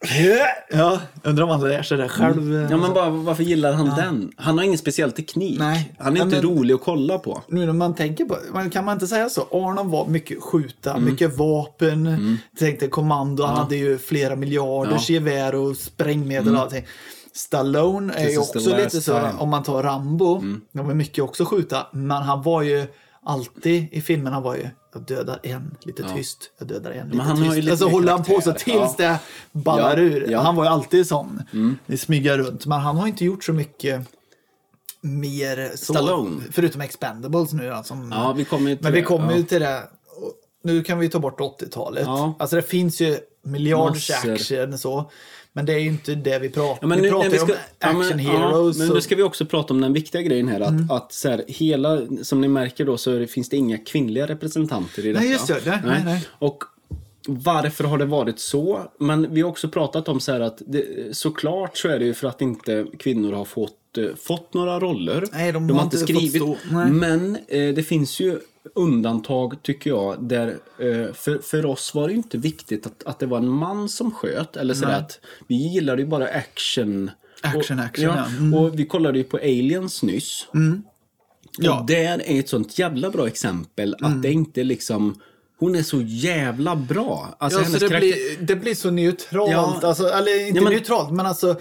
ja, 0.69 0.99
undrar 1.23 1.43
om 1.43 1.49
han 1.49 1.61
lär 1.61 1.81
sig 1.83 1.97
det 1.97 2.09
själv. 2.09 2.67
Ja, 2.71 2.77
men 2.77 2.93
bara, 2.93 3.09
varför 3.09 3.43
gillar 3.43 3.73
han 3.73 3.85
den? 3.95 4.31
Han 4.37 4.57
har 4.57 4.65
ingen 4.65 4.77
speciell 4.77 5.11
teknik. 5.11 5.59
Nej. 5.59 5.93
Han 5.99 6.13
är 6.13 6.17
Ja, 6.19 6.23
inte 6.25 6.35
men- 6.35 6.45
rolig 6.45 6.73
att 6.73 6.81
kolla 6.83 7.17
på. 7.19 7.41
Nu 7.47 7.65
när 7.65 7.73
man 7.73 7.95
tänker 7.95 8.25
på 8.25 8.37
kan 8.71 8.85
man 8.85 8.93
inte 8.93 9.07
säga 9.07 9.29
så? 9.29 9.41
Arnold 9.51 9.89
var 9.91 10.07
mycket 10.07 10.43
skjuta, 10.43 10.91
Mm. 10.91 11.05
mycket 11.05 11.37
vapen, 11.37 12.37
tänkte 12.59 12.87
kommando, 12.87 13.43
han 13.45 13.57
hade 13.57 13.75
ju 13.75 13.97
flera 13.97 14.35
miljarders 14.35 15.09
Ja. 15.09 15.13
gevär 15.13 15.55
och 15.55 15.77
sprängmedel 15.77 16.55
och 16.55 16.61
allting. 16.61 16.85
Stallone 17.33 18.13
är 18.13 18.29
ju 18.29 18.37
också 18.37 18.59
lite 18.77 19.01
så, 19.01 19.11
time. 19.13 19.25
Mm. 19.27 19.39
om 19.39 19.49
man 19.49 19.63
tar 19.63 19.83
Rambo, 19.83 20.43
det 20.71 20.81
var 20.81 20.93
mycket 20.93 21.23
också 21.23 21.45
skjuta, 21.45 21.87
men 21.91 22.11
han 22.23 22.41
var 22.43 22.61
ju 22.61 22.85
alltid 23.30 23.88
i 23.91 24.01
filmen, 24.01 24.34
han 24.34 24.43
var 24.43 24.55
ju 24.55 24.67
jag 24.93 25.01
dödar 25.01 25.39
en, 25.43 25.75
lite 25.82 26.03
tyst. 26.15 26.51
Jag 26.59 26.67
dödar 26.67 26.91
en, 26.91 27.09
lite 27.09 27.36
tyst. 27.43 27.55
lite 27.55 27.71
Alltså 27.71 27.88
håller 27.88 28.11
han 28.11 28.23
på 28.23 28.41
så 28.41 28.51
tills 28.53 28.75
Ja. 28.75 28.93
det 28.97 29.19
ballar 29.51 29.97
Ja, 29.97 30.03
ur. 30.03 30.32
ja. 30.32 30.41
Han 30.41 30.55
var 30.55 30.63
ju 30.63 30.69
alltid 30.69 31.07
sån. 31.07 31.41
Det 31.86 31.97
smyga 31.97 32.38
runt. 32.38 32.65
Men 32.65 32.80
han 32.80 32.97
har 32.97 33.07
inte 33.07 33.25
gjort 33.25 33.43
så 33.43 33.53
mycket 33.53 34.01
mer 35.01 35.71
så. 35.75 35.93
Stallone. 35.93 36.41
Förutom 36.51 36.82
Expendables 36.82 37.53
nu 37.53 37.69
då, 37.69 37.84
som 37.84 38.11
Ja, 38.11 38.34
vi 38.38 38.45
kommer 38.45 38.77
men 38.82 38.93
vi 38.93 39.01
kommer 39.01 39.32
ja. 39.32 39.38
ju 39.38 39.43
till 39.43 39.59
det. 39.61 39.84
Nu 40.63 40.84
kan 40.84 40.99
vi 40.99 41.09
ta 41.09 41.19
bort 41.19 41.39
80-talet. 41.39 42.03
Ja. 42.05 42.34
Alltså 42.39 42.55
det 42.55 42.61
finns 42.61 43.01
ju 43.01 43.17
miljarders 43.43 44.09
Massor. 44.09 44.34
action 44.34 44.77
så. 44.77 45.11
Men 45.60 45.66
det 45.66 45.74
är 45.74 45.80
ju 45.80 45.88
inte 45.88 46.16
det 46.16 46.39
vi 46.39 46.49
pratar 46.49 46.78
Ja, 46.82 46.88
men 46.88 47.01
Vi 47.01 47.10
pratar 47.10 47.30
ju 47.30 47.39
om 47.39 47.49
ja, 47.80 47.93
men, 47.93 48.01
action 48.01 48.20
ja, 48.20 48.32
heroes. 48.32 48.78
men 48.78 48.88
nu 48.88 49.01
ska 49.01 49.16
vi 49.16 49.24
också 49.24 49.45
prata 49.45 49.74
om 49.74 49.82
den 49.82 49.93
viktiga 49.93 50.22
grejen 50.22 50.47
här. 50.47 50.60
Att, 50.60 50.91
att 50.91 51.14
så 51.14 51.30
här, 51.30 51.43
hela, 51.47 52.01
som 52.22 52.41
ni 52.41 52.47
märker 52.47 52.86
då 52.86 52.97
så 52.97 53.26
finns 53.28 53.49
det 53.49 53.57
inga 53.57 53.78
kvinnliga 53.78 54.28
representanter 54.28 55.05
i 55.05 55.14
detta. 55.14 55.26
just 55.26 55.47
det. 55.47 55.62
Nej, 55.66 55.80
nej, 55.86 56.01
nej. 56.05 56.28
Och 56.39 56.64
varför 57.28 57.84
har 57.84 57.97
det 57.97 58.05
varit 58.05 58.39
så? 58.39 58.82
Men 58.99 59.34
vi 59.34 59.41
har 59.41 59.49
också 59.49 59.70
pratat 59.70 60.07
om 60.07 60.20
så 60.20 60.32
här 60.32 60.39
att 60.39 60.62
det, 60.68 60.86
såklart 61.18 61.78
så 61.78 61.89
är 61.89 61.99
det 61.99 62.05
ju 62.05 62.14
för 62.14 62.28
att 62.28 62.41
inte 62.41 62.86
kvinnor 62.99 63.34
har 63.34 63.45
fått, 63.45 63.76
fått 64.21 64.53
några 64.53 64.79
roller. 64.79 65.27
Nej, 65.31 65.51
de 65.51 65.69
har 65.69 65.83
inte 65.83 65.97
fått 65.97 66.29
stå-. 66.29 66.57
Men 66.89 67.35
eh, 67.47 67.73
det 67.73 67.83
finns 67.83 68.19
ju 68.19 68.39
undantag 68.75 69.63
tycker 69.63 69.89
jag. 69.89 70.23
Där, 70.23 70.47
eh, 70.79 71.13
för, 71.13 71.39
för 71.41 71.65
oss 71.65 71.95
var 71.95 72.07
det 72.07 72.13
inte 72.13 72.37
viktigt 72.37 72.85
att, 72.85 73.03
att 73.03 73.19
det 73.19 73.25
var 73.25 73.37
en 73.37 73.49
man 73.49 73.89
som 73.89 74.11
sköt. 74.11 74.55
Eller 74.55 74.73
så 74.73 74.85
Nej. 74.85 74.95
att 74.95 75.19
vi 75.47 75.55
gillade 75.55 76.01
ju 76.01 76.07
bara 76.07 76.27
action. 76.27 77.11
Action, 77.41 77.79
och, 77.79 77.85
action, 77.85 78.05
ja. 78.05 78.13
ja. 78.15 78.37
Mm. 78.37 78.53
Och 78.53 78.79
vi 78.79 78.85
kollade 78.85 79.17
ju 79.17 79.23
på 79.23 79.37
Aliens 79.37 80.03
nyss. 80.03 80.47
Ja. 81.57 81.79
Och 81.79 81.85
där 81.85 82.21
är 82.25 82.39
ett 82.39 82.49
sånt 82.49 82.79
jävla 82.79 83.09
bra 83.09 83.27
exempel 83.27 83.95
att 84.01 84.21
det 84.21 84.31
inte 84.31 84.63
liksom 84.63 85.19
Hon 85.59 85.75
är 85.75 85.83
så 85.83 86.01
jävla 86.01 86.75
bra. 86.75 87.35
Alltså 87.39 87.59
Ja, 87.59 87.65
så 87.65 87.71
det, 87.71 87.79
karaktär... 87.79 87.99
blir, 87.99 88.37
det 88.47 88.55
blir 88.55 88.75
så 88.75 88.91
neutralt. 88.91 89.51
Ja. 89.51 89.79
Alltså, 89.83 90.07
eller 90.07 90.47
inte 90.47 90.57
Ja, 90.57 90.63
men- 90.63 90.73
neutralt, 90.73 91.11
men 91.11 91.25
alltså 91.25 91.59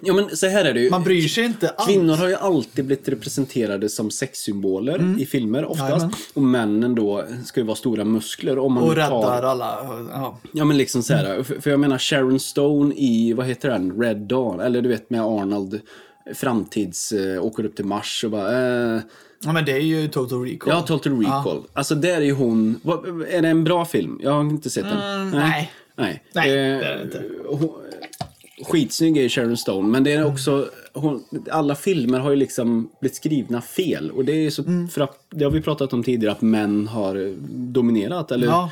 Ja 0.00 0.14
men 0.14 0.36
så 0.36 0.46
här 0.46 0.64
är 0.64 0.74
det 0.74 0.80
ju. 0.80 0.90
man 0.90 1.04
bryr 1.04 1.28
sig 1.28 1.44
inte 1.44 1.68
alls. 1.68 1.88
Kvinnor 1.88 2.14
har 2.16 2.28
ju 2.28 2.34
alltid 2.34 2.84
blivit 2.84 3.08
representerade 3.08 3.88
som 3.88 4.10
sexsymboler 4.10 5.16
i 5.20 5.26
filmer 5.26 5.64
oftast. 5.64 5.80
Mm. 5.82 5.92
Jajamän. 5.98 6.14
Och 6.34 6.42
männen 6.42 6.94
då 6.94 7.24
ska 7.44 7.60
ju 7.60 7.66
vara 7.66 7.76
stora 7.76 8.04
muskler. 8.04 8.58
Om 8.58 8.72
man 8.72 8.82
och 8.82 8.96
räddar 8.96 9.22
tar... 9.22 9.42
alla. 9.42 9.78
Ja. 10.12 10.38
Ja 10.52 10.64
men 10.64 10.76
liksom 10.78 11.02
så 11.02 11.14
här. 11.14 11.42
För, 11.42 11.60
för 11.60 11.70
jag 11.70 11.80
menar 11.80 11.98
Sharon 11.98 12.40
Stone 12.40 12.94
i, 12.94 13.32
vad 13.32 13.46
heter 13.46 13.68
den? 13.70 14.00
Red 14.02 14.16
Dawn. 14.16 14.60
Eller 14.60 14.82
du 14.82 14.88
vet 14.88 15.10
med 15.10 15.20
Arnold. 15.20 15.80
Framtids, 16.34 17.12
eh, 17.12 17.44
åker 17.44 17.64
upp 17.64 17.76
till 17.76 17.84
Mars 17.84 18.24
och 18.24 18.30
bara... 18.30 18.52
Eh, 18.94 19.00
ja, 19.44 19.52
men 19.52 19.64
det 19.64 19.72
är 19.72 19.80
ju 19.80 20.08
Total 20.08 20.44
Recall. 20.44 20.72
ja, 20.74 20.80
Total 20.82 21.18
Recall. 21.20 21.62
Alltså 21.72 21.94
där 21.94 22.16
är 22.16 22.20
ju 22.20 22.32
hon... 22.32 22.80
Är 23.30 23.42
det 23.42 23.48
en 23.48 23.64
bra 23.64 23.84
film? 23.84 24.20
Jag 24.22 24.30
har 24.32 24.40
inte 24.40 24.70
sett 24.70 24.84
den. 24.84 25.00
Mm, 25.00 25.30
nej. 25.30 25.72
Nej. 25.96 26.22
Nej, 26.32 26.48
Eh, 26.50 26.78
det 26.78 26.84
är 26.86 26.96
det 26.96 27.02
inte. 27.02 27.22
hon, 27.48 27.70
skitsnygg 28.64 29.16
är 29.16 29.28
Sharon 29.28 29.56
Stone, 29.56 29.88
men 29.88 30.04
det 30.04 30.12
är 30.12 30.16
Mm. 30.20 30.32
också... 30.32 30.68
Hon, 30.92 31.24
alla 31.50 31.74
filmer 31.74 32.18
har 32.18 32.30
ju 32.30 32.36
liksom 32.36 32.90
blivit 33.00 33.16
skrivna 33.16 33.60
fel. 33.62 34.10
Och 34.10 34.24
det 34.24 34.32
är 34.46 34.50
så... 34.50 34.62
Mm. 34.62 34.88
För 34.88 35.00
att, 35.00 35.16
det 35.30 35.44
har 35.44 35.50
vi 35.50 35.60
pratat 35.62 35.92
om 35.92 36.02
tidigare, 36.04 36.32
att 36.32 36.42
män 36.42 36.86
har 36.88 37.34
dominerat. 37.72 38.32
Eller 38.32 38.46
Ja, 38.46 38.70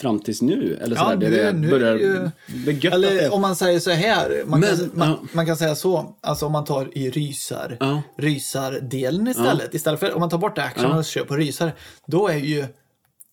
fram 0.00 0.20
tills 0.20 0.42
nu. 0.42 0.78
Eller 0.82 0.96
Ja, 0.96 1.02
sådär, 1.02 1.16
nu- 1.30 1.36
det, 1.36 1.42
det 1.42 1.52
nu 1.52 1.70
börjar 1.70 1.94
det 1.94 2.00
ju- 2.00 2.30
det- 2.80 2.88
Eller 2.88 3.34
om 3.34 3.40
man 3.40 3.56
säger 3.56 3.78
så 3.80 3.90
här. 3.90 4.42
Man, 4.46 4.60
Men, 4.60 4.76
kan, 4.76 4.90
man, 4.94 5.08
ja. 5.08 5.18
man 5.32 5.46
kan 5.46 5.56
säga 5.56 5.74
så. 5.74 6.14
Alltså 6.20 6.46
om 6.46 6.52
man 6.52 6.64
tar 6.64 6.88
i 6.98 7.10
rysar. 7.10 7.76
Ja. 7.80 8.02
Rysardelen 8.18 9.28
istället. 9.28 9.74
Istället 9.74 10.00
för 10.00 10.14
om 10.14 10.20
man 10.20 10.28
tar 10.28 10.38
bort 10.38 10.58
action 10.58 10.90
Ja. 10.90 10.98
och 10.98 11.04
kör 11.04 11.24
på 11.24 11.36
rysare. 11.36 11.72
Då 12.06 12.28
är 12.28 12.36
ju 12.38 12.64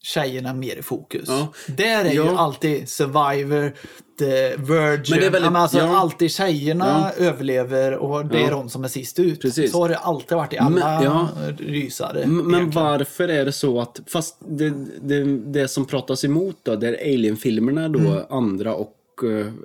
tjejerna 0.06 0.54
mer 0.54 0.76
i 0.76 0.82
fokus. 0.82 1.26
Ja. 1.28 1.48
Där 1.68 2.06
är 2.06 2.10
ju 2.12 2.16
Ja. 2.26 2.38
alltid 2.38 2.90
Survivor, 2.90 3.74
The 4.20 4.56
Virgin. 4.56 5.20
Men 5.20 5.32
väldigt- 5.32 5.52
alltså 5.56 5.78
ja. 5.78 5.98
alltid 5.98 6.32
tjejerna 6.32 7.12
överlever 7.18 7.94
och 7.98 8.26
det 8.26 8.44
är 8.44 8.52
de 8.52 8.70
som 8.70 8.84
är 8.84 8.88
sist 8.88 9.20
ut. 9.20 9.42
Precis. 9.42 9.72
Så 9.72 9.82
har 9.82 9.90
det 9.90 9.98
alltid 9.98 10.38
varit 10.38 10.54
i 10.54 10.58
alla 10.58 10.70
Men- 10.70 11.04
ja. 11.04 11.28
rysare. 11.60 12.28
Men 12.28 12.40
egentligen. 12.56 12.70
varför 12.72 13.28
är 13.28 13.46
det 13.46 13.52
så 13.52 13.80
att, 13.82 14.00
fast 14.08 14.38
det, 14.48 14.74
det, 15.02 15.24
det 15.38 15.68
som 15.68 15.86
pratas 15.86 16.24
emot 16.26 16.56
då, 16.64 16.76
det 16.76 16.88
är 16.88 17.14
Alien-filmerna 17.14 17.90
då, 17.90 18.00
Mm. 18.00 18.24
andra 18.30 18.74
och, 18.76 18.90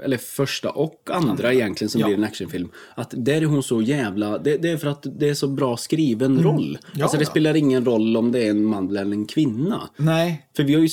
eller 0.04 0.16
första 0.16 0.70
och 0.70 1.08
andra 1.12 1.52
egentligen 1.52 1.90
som 1.90 2.00
Ja. 2.00 2.06
blir 2.06 2.16
en 2.16 2.24
actionfilm. 2.24 2.68
Att 2.94 3.14
där 3.16 3.42
är 3.42 3.46
hon 3.46 3.62
så 3.62 3.82
jävla, 3.82 4.38
det, 4.38 4.56
det 4.56 4.70
är 4.70 4.76
för 4.76 4.88
att 4.88 5.06
det 5.18 5.28
är 5.28 5.34
så 5.34 5.48
bra 5.48 5.76
skriven 5.76 6.42
roll. 6.42 6.68
Mm. 6.68 6.80
Ja, 6.94 7.02
alltså 7.04 7.18
det 7.18 7.24
ja. 7.24 7.30
spelar 7.30 7.56
ingen 7.56 7.84
roll 7.84 8.16
om 8.16 8.32
det 8.32 8.46
är 8.46 8.50
en 8.50 8.64
man 8.64 8.88
eller 8.96 9.00
en 9.02 9.26
kvinna. 9.26 9.88
Nej, 9.96 10.48
För 10.56 10.62
vi 10.62 10.74
har 10.74 10.80
ju, 10.80 10.88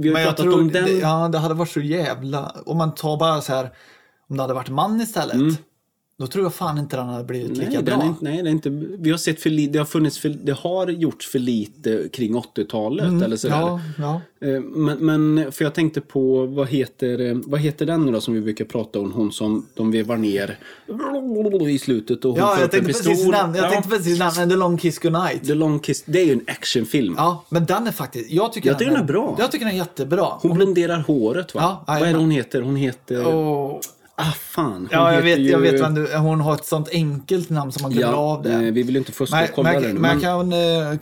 vi 0.00 0.08
har 0.08 0.24
pratat 0.24 0.46
om 0.46 0.72
den. 0.72 0.84
det, 0.84 0.92
ja, 0.92 1.28
det 1.28 1.38
hade 1.38 1.54
varit 1.54 1.70
så 1.70 1.80
jävla... 1.80 2.56
Om 2.66 2.76
man 2.76 2.94
tar 2.94 3.16
bara 3.18 3.40
så 3.40 3.52
här, 3.52 3.70
om 4.28 4.36
det 4.36 4.42
hade 4.42 4.54
varit 4.54 4.68
man 4.68 5.00
istället. 5.00 5.60
Då 6.18 6.26
tror 6.26 6.44
jag 6.44 6.54
fan 6.54 6.78
inte 6.78 6.96
den 6.96 7.06
hade 7.08 7.24
blivit 7.24 7.48
lika 7.58 7.62
Mm. 7.62 7.72
Nej, 7.74 7.82
bra. 7.82 7.94
den 7.96 8.02
är, 8.02 8.06
inte- 8.08 8.24
nej, 8.24 8.42
det 8.42 8.48
är 8.48 8.52
inte, 8.52 8.70
vi 9.02 9.10
har 9.10 9.18
sett 9.18 9.40
för 9.40 9.50
lite, 9.50 9.72
det 9.72 9.78
har 9.78 9.86
funnits 9.86 10.18
för, 10.18 10.28
det 10.28 10.52
har 10.52 10.88
gjorts 10.88 11.26
för 11.28 11.38
lite 11.38 12.08
kring 12.12 12.34
80-talet 12.36 13.22
eller 13.22 13.36
sådär. 13.36 13.62
Mm. 13.68 13.78
ja, 13.98 14.20
ja. 14.40 14.48
Eh, 14.48 14.60
Men, 14.60 14.98
men 14.98 15.52
för 15.52 15.64
jag 15.64 15.74
tänkte 15.74 16.00
på, 16.00 16.46
vad 16.46 16.68
heter, 16.68 17.20
eh, 17.30 17.36
vad 17.46 17.60
heter 17.60 17.86
den 17.86 18.06
nu 18.06 18.12
då 18.12 18.20
som 18.20 18.34
vi 18.34 18.40
brukar 18.40 18.64
prata 18.64 19.00
om? 19.00 19.12
Hon 19.12 19.32
som 19.32 19.66
de 19.74 19.90
vevar 19.90 20.16
ner 20.16 20.58
i 21.70 21.78
slutet 21.78 22.24
och 22.24 22.30
hon 22.30 22.40
Ja, 22.40 22.46
får 22.48 22.58
jag 22.60 22.66
upp 22.68 22.74
en 22.74 22.84
precis 22.84 23.26
namn. 23.26 23.54
Jag 23.54 23.64
Ja. 23.64 23.70
tänkte 23.70 23.90
precis 23.90 24.18
namn. 24.18 24.50
The 24.50 24.56
Long 24.56 24.78
Kiss 24.78 24.98
Goodnight. 24.98 25.46
The 25.46 25.54
Long 25.54 25.78
Kiss, 25.80 26.02
det 26.06 26.20
är 26.20 26.24
ju 26.24 26.32
en 26.32 26.44
actionfilm. 26.46 27.14
Ja, 27.16 27.44
men 27.48 27.64
den 27.66 27.86
är 27.86 27.92
faktiskt... 27.92 28.30
Jag 28.30 28.52
tycker, 28.52 28.68
Jag 28.70 28.78
tycker 28.78 28.90
den 28.92 29.00
är 29.00 29.06
bra. 29.06 29.36
Jag 29.38 29.52
tycker 29.52 29.64
den 29.64 29.74
är 29.74 29.78
jättebra. 29.78 30.26
Hon 30.40 30.54
blonderar 30.54 30.98
håret 30.98 31.54
va? 31.54 31.60
Ja, 31.86 31.94
vad 32.00 32.08
är 32.08 32.12
det 32.12 32.18
hon 32.18 32.30
heter? 32.30 32.62
Hon 32.62 32.76
heter... 32.76 33.26
Och, 33.34 33.80
Ah, 34.18 34.24
fan. 34.32 34.88
Ja, 34.92 35.14
jag 35.14 35.22
vet, 35.22 35.38
jag 35.38 35.64
ju- 35.64 35.70
vet 35.72 35.80
vem 35.80 35.94
du, 35.94 36.16
hon 36.16 36.40
har 36.40 36.54
ett 36.54 36.64
sånt 36.64 36.88
enkelt 36.92 37.50
namn 37.50 37.72
som 37.72 37.82
man 37.82 37.90
glömmer 37.92 38.12
Ja, 38.12 38.18
av 38.18 38.42
det. 38.42 38.52
eh, 38.52 38.58
vi 38.60 38.82
vill 38.82 38.96
inte 38.96 39.12
fuska 39.12 39.42
och 39.42 39.48
kolla 39.54 39.72
men, 39.72 39.82
det. 39.82 39.92
men, 39.94 40.10
jag 40.10 40.20
kan... 40.20 40.52
eh, 40.52 40.98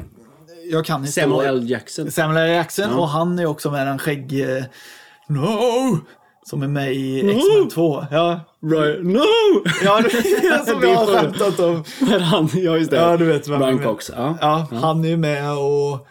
Jag 0.70 0.84
kan 0.84 1.06
Samuel. 1.06 1.46
L. 1.58 1.70
Jackson. 1.70 2.10
Samuel 2.10 2.36
L. 2.50 2.54
Jackson 2.56 2.90
och 2.94 3.08
han 3.08 3.38
är 3.38 3.46
också 3.46 3.70
med 3.70 3.86
den 3.86 3.98
skägg... 3.98 4.40
eh, 4.58 4.64
No! 5.28 5.98
Som 6.46 6.62
är 6.62 6.68
med 6.68 6.92
i 6.94 7.30
X-Men 7.30 7.68
2. 7.68 8.04
Ja, 8.10 8.40
Right. 8.62 9.04
No! 9.04 9.24
ja 9.84 10.02
som 10.66 10.82
jag 10.82 10.94
har 10.94 11.06
skämtat 11.06 11.60
om. 11.60 11.84
Men 12.00 12.20
han, 12.20 12.48
ja 12.52 12.76
just 12.76 12.90
det. 12.90 12.96
Ja, 12.96 13.16
du 13.16 13.24
vet 13.24 13.48
vem 13.48 13.58
Brian 13.58 13.76
jag. 13.76 13.84
Cox. 13.84 14.10
Ja. 14.16 14.38
Ja, 14.40 14.66
han 14.72 15.04
är 15.04 15.08
ju 15.08 15.16
med 15.16 15.52
och... 15.58 16.06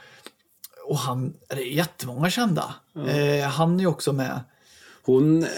Och 0.86 0.98
han... 0.98 1.34
Det 1.50 1.56
är 1.62 1.76
jättemånga 1.76 2.30
kända. 2.30 2.64
Eh, 3.08 3.48
han 3.50 3.76
är 3.76 3.80
ju 3.80 3.88
också 3.88 4.14
med. 4.14 4.40
Hon 5.06 5.44
eh, 5.44 5.50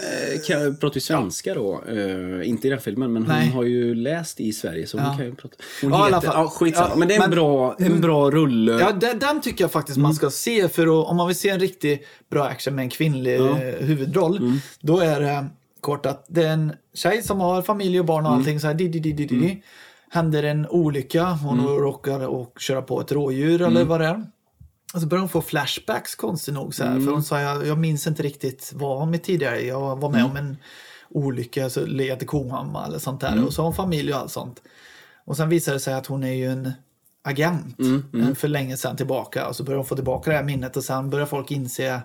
kan, 0.46 0.76
pratar 0.76 0.94
ju 0.94 1.00
svenska 1.00 1.54
då. 1.54 1.82
Eh, 1.88 2.48
inte 2.48 2.66
i 2.66 2.70
den 2.70 2.80
filmen, 2.80 3.12
men 3.12 3.22
hon 3.22 3.32
Nej. 3.36 3.48
har 3.48 3.64
ju 3.64 3.94
läst 3.94 4.40
i 4.40 4.52
Sverige. 4.52 4.86
Så 4.86 4.98
hon 4.98 5.06
Ja. 5.06 5.16
kan 5.16 5.26
ju 5.26 5.34
prata. 5.34 5.54
Hon 5.82 5.90
Ja, 5.90 6.04
heter... 6.06 6.28
Ja, 6.34 6.48
skitsamma. 6.48 6.88
Ja, 6.90 6.96
men 6.96 7.08
det 7.08 7.14
är 7.14 7.16
en, 7.16 7.20
men- 7.20 7.30
bra, 7.30 7.76
en 7.78 8.00
bra 8.00 8.30
rulle. 8.30 8.72
Ja, 8.72 8.92
den, 8.92 9.18
den 9.18 9.40
tycker 9.40 9.64
jag 9.64 9.72
faktiskt 9.72 9.98
man 9.98 10.14
ska 10.14 10.30
se. 10.30 10.68
För 10.68 10.82
att, 11.02 11.08
om 11.10 11.16
man 11.16 11.26
vill 11.26 11.36
se 11.36 11.48
en 11.48 11.60
riktigt 11.60 12.06
bra 12.30 12.44
action 12.44 12.74
med 12.74 12.82
en 12.82 12.90
kvinnlig 12.90 13.40
eh, 13.40 13.54
huvudroll. 13.80 14.52
Då 14.80 14.98
är 14.98 15.20
det 15.20 15.46
kort 15.80 16.06
att 16.06 16.24
det 16.28 16.42
är 16.42 16.52
en 16.52 16.72
tjej 16.94 17.22
som 17.22 17.40
har 17.40 17.62
familj 17.62 17.98
och 18.00 18.06
barn 18.06 18.26
och 18.26 18.32
allting. 18.32 18.60
Så 18.60 18.66
här, 18.66 18.74
di, 18.74 18.88
di, 18.88 18.98
di, 19.00 19.12
di, 19.12 19.26
di, 19.26 19.36
di. 19.40 19.62
Händer 20.10 20.42
en 20.42 20.66
olycka. 20.68 21.24
Hon 21.24 21.66
råkar 21.78 22.26
och 22.26 22.56
köra 22.60 22.82
på 22.82 23.00
ett 23.00 23.12
rådjur 23.12 23.62
eller 23.62 23.84
vad 23.84 24.00
det 24.00 24.06
är. 24.06 24.24
Och 24.94 25.00
så 25.00 25.06
börjar 25.06 25.20
hon 25.20 25.28
få 25.28 25.42
flashbacks 25.42 26.14
konstigt 26.14 26.54
nog. 26.54 26.74
Så 26.74 26.84
här, 26.84 27.00
För 27.00 27.12
hon 27.12 27.22
sa 27.22 27.40
jag, 27.40 27.66
jag 27.66 27.78
minns 27.78 28.06
inte 28.06 28.22
riktigt 28.22 28.72
vad 28.74 29.08
med 29.08 29.22
tidigare. 29.22 29.60
Jag 29.60 30.00
var 30.00 30.10
med 30.10 30.24
om 30.24 30.36
en 30.36 30.56
olycka, 31.08 31.70
så 31.70 31.86
led 31.86 32.26
komamma 32.26 32.86
eller 32.86 32.98
sånt 32.98 33.20
där. 33.20 33.44
Och 33.46 33.52
så 33.52 33.62
har 33.62 33.66
hon 33.66 33.74
familj 33.74 34.12
och 34.12 34.18
allt 34.20 34.32
sånt. 34.32 34.62
Och 35.24 35.36
sen 35.36 35.48
visar 35.48 35.72
det 35.72 35.80
sig 35.80 35.94
att 35.94 36.06
hon 36.06 36.24
är 36.24 36.32
ju 36.32 36.46
en 36.46 36.72
agent 37.22 37.76
eh, 38.28 38.34
för 38.34 38.48
länge 38.48 38.76
sedan 38.76 38.96
tillbaka. 38.96 39.48
Och 39.48 39.56
så 39.56 39.64
börjar 39.64 39.76
hon 39.76 39.86
få 39.86 39.94
tillbaka 39.94 40.30
det 40.30 40.36
här 40.36 40.44
minnet 40.44 40.76
och 40.76 40.84
sen 40.84 41.10
börjar 41.10 41.26
folk 41.26 41.50
inse 41.50 42.00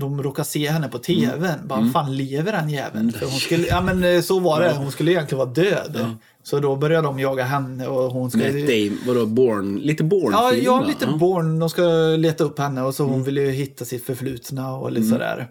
de 0.00 0.22
råkar 0.22 0.44
se 0.44 0.70
henne 0.70 0.88
på 0.88 0.98
tvn. 0.98 1.66
Bara, 1.66 1.86
fan 1.92 2.16
lever 2.16 2.52
den 2.52 2.70
jäveln? 2.70 3.12
För 3.12 3.26
hon 3.26 3.34
skulle, 3.40 3.66
ja 3.66 3.80
men 3.80 4.04
eh, 4.04 4.20
så 4.20 4.38
var 4.40 4.60
det. 4.60 4.72
Hon 4.72 4.90
skulle 4.92 5.10
egentligen 5.10 5.38
vara 5.38 5.50
död. 5.50 6.06
Så 6.42 6.60
då 6.60 6.76
börjar 6.76 7.02
de 7.02 7.18
jaga 7.20 7.44
henne 7.44 7.86
och 7.86 8.10
hon 8.12 8.30
ska... 8.30 8.38
Damon, 8.40 8.98
vadå, 9.06 9.26
Born? 9.26 9.76
Lite 9.78 10.04
Born 10.04 10.32
Ja, 10.32 10.52
ja 10.54 10.84
lite 10.86 11.04
Ja. 11.04 11.16
Born. 11.16 11.58
De 11.58 11.70
ska 11.70 11.82
leta 12.18 12.44
upp 12.44 12.58
henne 12.58 12.82
och 12.82 12.94
så 12.94 13.04
hon 13.04 13.22
vill 13.24 13.36
ju 13.36 13.50
hitta 13.50 13.84
sitt 13.84 14.04
förflutna 14.06 14.76
och 14.76 14.92
lite 14.92 15.06
sådär. 15.06 15.48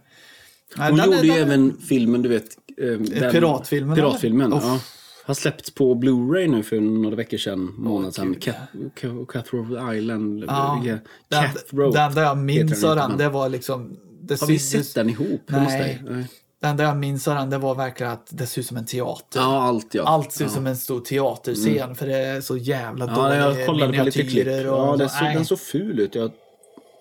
Nej, 0.77 0.89
Hon 0.89 0.97
den 0.99 1.05
gjorde 1.11 1.27
ju 1.27 1.33
den- 1.33 1.41
även 1.43 1.77
filmen, 1.89 2.21
du 2.21 2.29
vet. 2.29 2.45
eh, 2.81 2.87
den- 3.19 3.31
Piratfilmen, 3.31 3.95
Piratfilmen, 3.95 4.51
ja. 4.51 4.79
Har 5.25 5.33
släppts 5.33 5.71
på 5.73 5.95
Blu-ray 5.95 6.47
nu 6.47 6.63
för 6.63 6.79
några 6.79 7.15
veckor 7.15 7.37
sedan, 7.37 7.73
månad 7.77 8.13
sedan. 8.15 8.35
Cat, 8.35 8.55
Cat, 8.95 9.11
Cutthroat 9.27 9.95
Island. 9.95 10.43
Ja, 10.47 10.83
den, 11.29 11.43
Cutthroat. 11.53 11.93
den 11.93 12.13
där 12.15 12.21
jag 12.23 12.37
minns 12.37 12.83
av 12.83 12.95
den, 12.95 13.17
det 13.17 13.29
var 13.29 13.49
liksom... 13.49 13.97
Det 14.27 14.39
Har 14.41 14.47
vi 14.47 14.59
sett 14.59 14.95
den 14.95 15.09
ihop? 15.09 15.41
Nej. 15.47 16.01
Nej. 16.09 16.27
Den 16.61 16.77
där 16.77 16.83
jag 16.83 16.97
minns 16.97 17.27
av 17.27 17.35
den, 17.35 17.49
det 17.49 17.57
var 17.57 17.75
verkligen 17.75 18.11
att 18.11 18.27
det 18.29 18.47
ser 18.47 18.61
ut 18.61 18.67
som 18.67 18.77
en 18.77 18.85
teater. 18.85 19.39
Ja, 19.39 19.61
allt 19.63 19.93
ja. 19.93 20.03
Allt 20.03 20.31
ser 20.31 20.45
ut 20.45 20.51
ja. 20.51 20.55
som 20.55 20.67
en 20.67 20.77
stor 20.77 20.99
teaterscen 20.99 21.95
för 21.95 22.07
det 22.07 22.17
är 22.17 22.41
så 22.41 22.57
jävla 22.57 23.05
Ja, 23.07 23.15
dåliga 23.15 23.57
jag 23.59 23.65
kollade 23.67 23.97
på 23.97 24.03
lite 24.03 24.23
klipp. 24.23 24.47
och- 24.47 24.53
Ja, 24.53 24.95
det 24.97 25.09
så, 25.09 25.23
den 25.23 25.45
såg 25.45 25.59
ful 25.59 25.99
ut. 25.99 26.15
Jag 26.15 26.31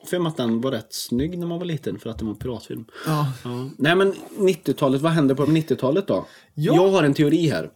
för 0.07 0.27
att 0.29 0.37
den 0.37 0.61
var 0.61 0.71
rätt 0.71 0.95
snygg 0.95 1.39
när 1.39 1.47
man 1.47 1.59
var 1.59 1.67
liten 1.67 1.99
för 1.99 2.11
att 2.11 2.19
det 2.19 2.25
var 2.25 2.33
en 2.33 2.39
piratfilm. 2.39 2.85
Ja. 3.07 3.33
Ja. 3.45 3.69
Nej 3.79 3.97
men 3.97 4.15
90-talet, 4.39 5.01
vad 5.01 5.13
hände 5.13 5.35
på 5.35 5.47
90-talet 5.47 6.07
då? 6.07 6.27
Ja. 6.55 6.75
Jag 6.75 6.89
har 6.89 7.03
en 7.03 7.15
teori 7.15 7.49
här. 7.49 7.71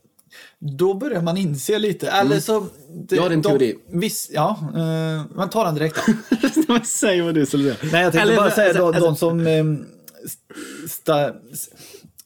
Då 0.61 0.95
börjar 0.95 1.23
man 1.23 1.37
inse 1.37 1.79
lite. 1.79 2.09
Eller 2.11 2.41
så... 2.41 2.67
Det, 3.09 3.17
Jag 3.17 3.23
har 3.23 3.31
en 3.31 3.43
teori. 3.43 3.75
Viss, 3.93 4.31
ja, 4.33 4.59
eh, 4.75 5.23
men 5.37 5.49
ta 5.51 5.65
den 5.65 5.75
direkt 5.75 5.97
då. 6.69 6.79
Säg 6.85 7.21
vad 7.21 7.35
du 7.35 7.47
skulle 7.47 7.65
säga. 7.75 7.77
Nej, 7.93 8.03
jag 8.03 8.13
tänkte 8.13 8.21
Eller, 8.29 8.37
bara 8.37 8.51
säga 8.51 8.69
alltså, 8.69 8.93
de, 8.93 9.01
de 9.01 9.17
som... 9.17 9.47
ehm, 9.47 9.85
sta, 10.89 11.31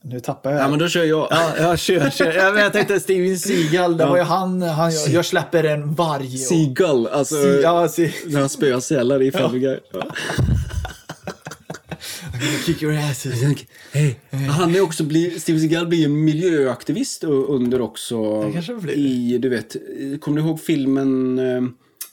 nu 0.02 0.20
tappar 0.20 0.50
jag. 0.50 0.60
Ja 0.60 0.68
men 0.68 0.78
då 0.78 0.88
kör 0.88 1.04
jag. 1.04 1.26
Ja, 1.30 1.50
jag 1.58 1.78
kör, 1.78 2.10
kör. 2.10 2.32
Ja, 2.32 2.52
men 2.52 2.62
jag 2.62 2.72
tänkte 2.72 3.00
Steven 3.00 3.38
Seagal, 3.38 3.96
det 3.96 4.06
var 4.06 4.16
ju 4.16 4.22
han, 4.22 4.62
han 4.62 4.94
jag, 4.94 5.08
jag 5.08 5.24
släpper 5.24 5.64
en 5.64 5.94
varg. 5.94 6.24
och- 6.34 6.38
Seagull, 6.40 7.06
alltså 7.06 7.34
Se- 7.42 7.60
ja, 7.62 7.88
se, 7.88 8.12
när 8.26 8.40
han 8.40 8.48
spöar 8.48 8.80
sälar 8.80 9.22
i 9.22 9.32
Family 9.32 9.58
Guy. 9.60 9.78
Ja. 9.92 10.02
kick 12.66 12.82
your 12.82 12.98
asses. 12.98 13.42
Hey. 13.92 14.14
Han 14.48 14.74
är 14.74 14.80
också 14.80 15.05
bli, 15.05 15.40
Steven 15.40 15.61
Seagal 15.61 15.86
blir 15.86 15.98
ju 15.98 16.05
en 16.05 16.24
miljöaktivist 16.24 17.24
under 17.24 17.80
också 17.80 18.42
kanske 18.53 18.74
blir. 18.74 18.94
i, 18.94 19.38
du 19.38 19.48
vet, 19.48 19.76
kommer 20.20 20.40
du 20.40 20.46
ihåg 20.46 20.61
filmen 20.61 21.38
eh, 21.38 21.62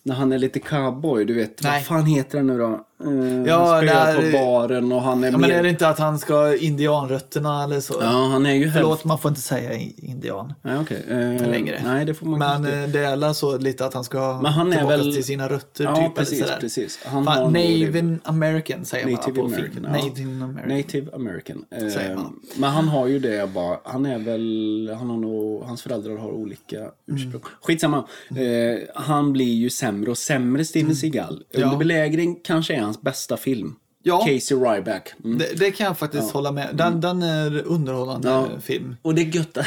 när 0.03 0.15
han 0.15 0.31
är 0.31 0.37
lite 0.37 0.59
cowboy, 0.59 1.25
du 1.25 1.33
vet, 1.33 1.63
Nej. 1.63 1.71
vad 1.71 1.85
fan 1.85 2.05
heter 2.05 2.37
den 2.37 2.47
nu 2.47 2.57
då? 2.57 2.85
Eh, 3.03 3.43
Ja, 3.47 3.57
han 3.75 3.83
spöar 3.87 4.21
där- 4.21 4.31
på 4.31 4.37
baren 4.37 4.91
och 4.91 5.01
han 5.01 5.23
är 5.23 5.31
Ja, 5.31 5.37
men 5.37 5.49
mer... 5.49 5.57
är 5.57 5.63
det 5.63 5.69
inte 5.69 5.87
att 5.87 5.99
han 5.99 6.19
ska 6.19 6.55
indianrötterna 6.57 7.63
eller 7.63 7.79
så? 7.79 7.95
Ja, 8.01 8.07
han 8.31 8.45
är 8.45 8.53
ju 8.53 8.71
Förlåt, 8.71 9.05
man 9.05 9.19
får 9.19 9.29
inte 9.29 9.41
säga 9.41 9.73
indian. 9.97 10.53
Nej, 10.61 10.77
okej. 10.81 11.03
Eh, 11.09 11.49
längre. 11.49 11.81
Nej, 11.85 12.05
det 12.05 12.13
får 12.13 12.25
man 12.25 12.39
Men 12.39 12.55
inte. 12.65 12.77
eh, 12.77 12.87
det 12.89 12.99
är 12.99 13.11
alla 13.11 13.33
så 13.33 13.57
lite 13.57 13.85
att 13.85 13.93
han 13.93 14.03
ska 14.03 14.39
Men 14.43 14.51
han 14.53 14.73
är 14.73 14.87
väl- 14.87 15.13
till 15.13 15.23
sina 15.23 15.49
rötter. 15.49 15.83
Ja, 15.83 15.95
typ, 15.95 16.15
precis, 16.15 16.41
eller 16.41 16.57
precis. 16.57 16.99
Han 17.05 17.25
Fan, 17.25 17.37
har 17.37 17.45
Native 17.51 18.17
American 18.23 18.85
säger 18.85 19.05
man 19.05 19.13
Native 19.13 19.39
på 19.39 19.45
American. 19.45 19.83
ja. 19.83 19.91
Native 19.91 20.43
American. 20.43 20.77
Native 20.77 21.11
American. 21.15 21.65
Eh, 21.71 21.87
Säger 21.87 22.15
man. 22.15 22.39
Men 22.57 22.69
han 22.69 22.87
har 22.87 23.07
ju 23.07 23.19
det 23.19 23.49
bara, 23.53 23.77
han 23.83 24.05
är 24.05 24.19
väl, 24.19 24.95
han 24.99 25.09
har 25.09 25.17
nog, 25.17 25.63
hans 25.63 25.81
föräldrar 25.81 26.17
har 26.17 26.31
olika 26.31 26.77
ursprung. 27.07 27.31
Mm. 27.31 27.41
Skitsamma. 27.61 27.97
Eh, 28.29 28.79
han 28.95 29.33
blir 29.33 29.53
ju 29.53 29.69
sämre 29.69 30.11
och 30.11 30.17
sämre 30.17 30.65
Steven 30.65 30.95
Seagal. 30.95 31.43
Under 31.53 31.67
Mm. 31.91 32.27
Ja. 32.29 32.35
kanske 32.43 32.75
är 32.75 32.88
hans 32.89 33.01
bästa 33.01 33.37
film. 33.37 33.75
Ja. 34.03 34.19
Casey 34.25 34.57
Ryback. 34.57 35.13
Mm. 35.23 35.37
Det, 35.37 35.59
det 35.59 35.71
kan 35.71 35.85
jag 35.87 35.97
faktiskt 35.97 36.31
hålla 36.31 36.51
med. 36.51 36.69
Den, 36.73 37.01
den 37.01 37.23
är 37.23 37.61
underhållande 37.67 38.29
Ja. 38.29 38.47
film. 38.61 38.95
Och 39.01 39.15
det 39.15 39.21
är, 39.21 39.25
gött, 39.25 39.57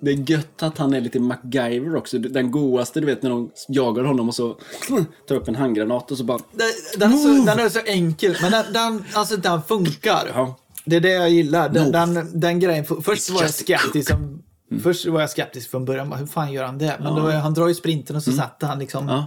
det 0.00 0.10
är 0.10 0.30
gött 0.30 0.62
att 0.62 0.78
han 0.78 0.94
är 0.94 1.00
lite 1.00 1.20
MacGyver 1.20 1.96
också. 1.96 2.18
Den 2.18 2.50
godaste, 2.50 3.00
du 3.00 3.06
vet 3.06 3.22
när 3.22 3.30
de 3.30 3.50
jagar 3.68 4.04
honom 4.04 4.28
och 4.28 4.34
så 4.34 4.56
tar 5.28 5.34
upp 5.34 5.48
en 5.48 5.56
handgranat 5.56 6.10
och 6.10 6.18
så 6.18 6.24
bara... 6.24 6.38
Det- 6.38 6.98
Den 6.98 7.12
är, 7.12 7.16
så, 7.16 7.28
den 7.44 7.58
är 7.58 7.68
så 7.68 7.78
enkel, 7.86 8.36
men 8.42 8.50
den, 8.52 8.72
den, 8.72 9.04
alltså, 9.14 9.36
den 9.36 9.62
funkar. 9.62 10.30
Ja. 10.34 10.56
Det 10.84 10.96
är 10.96 11.00
det 11.00 11.10
jag 11.12 11.30
gillar. 11.30 11.68
Den, 11.68 11.86
No. 11.86 11.92
den, 11.92 12.40
den 12.40 12.60
grejen. 12.60 12.84
Först 12.84 13.30
It's 13.30 13.34
var 13.34 13.42
jag 13.42 13.54
skeptisk. 13.54 14.10
Som, 14.10 14.42
Först 14.82 15.06
var 15.06 15.20
jag 15.20 15.30
skeptisk 15.30 15.70
från 15.70 15.84
början. 15.84 16.12
Hur 16.12 16.26
fan 16.26 16.52
gör 16.52 16.64
han 16.64 16.78
det? 16.78 16.96
Men 17.00 17.14
då, 17.14 17.30
han 17.30 17.54
drar 17.54 17.68
ju 17.68 17.74
sprinten 17.74 18.16
och 18.16 18.22
så 18.22 18.32
satte 18.32 18.66
han 18.66 18.78
liksom 18.78 19.08
Ja. 19.08 19.26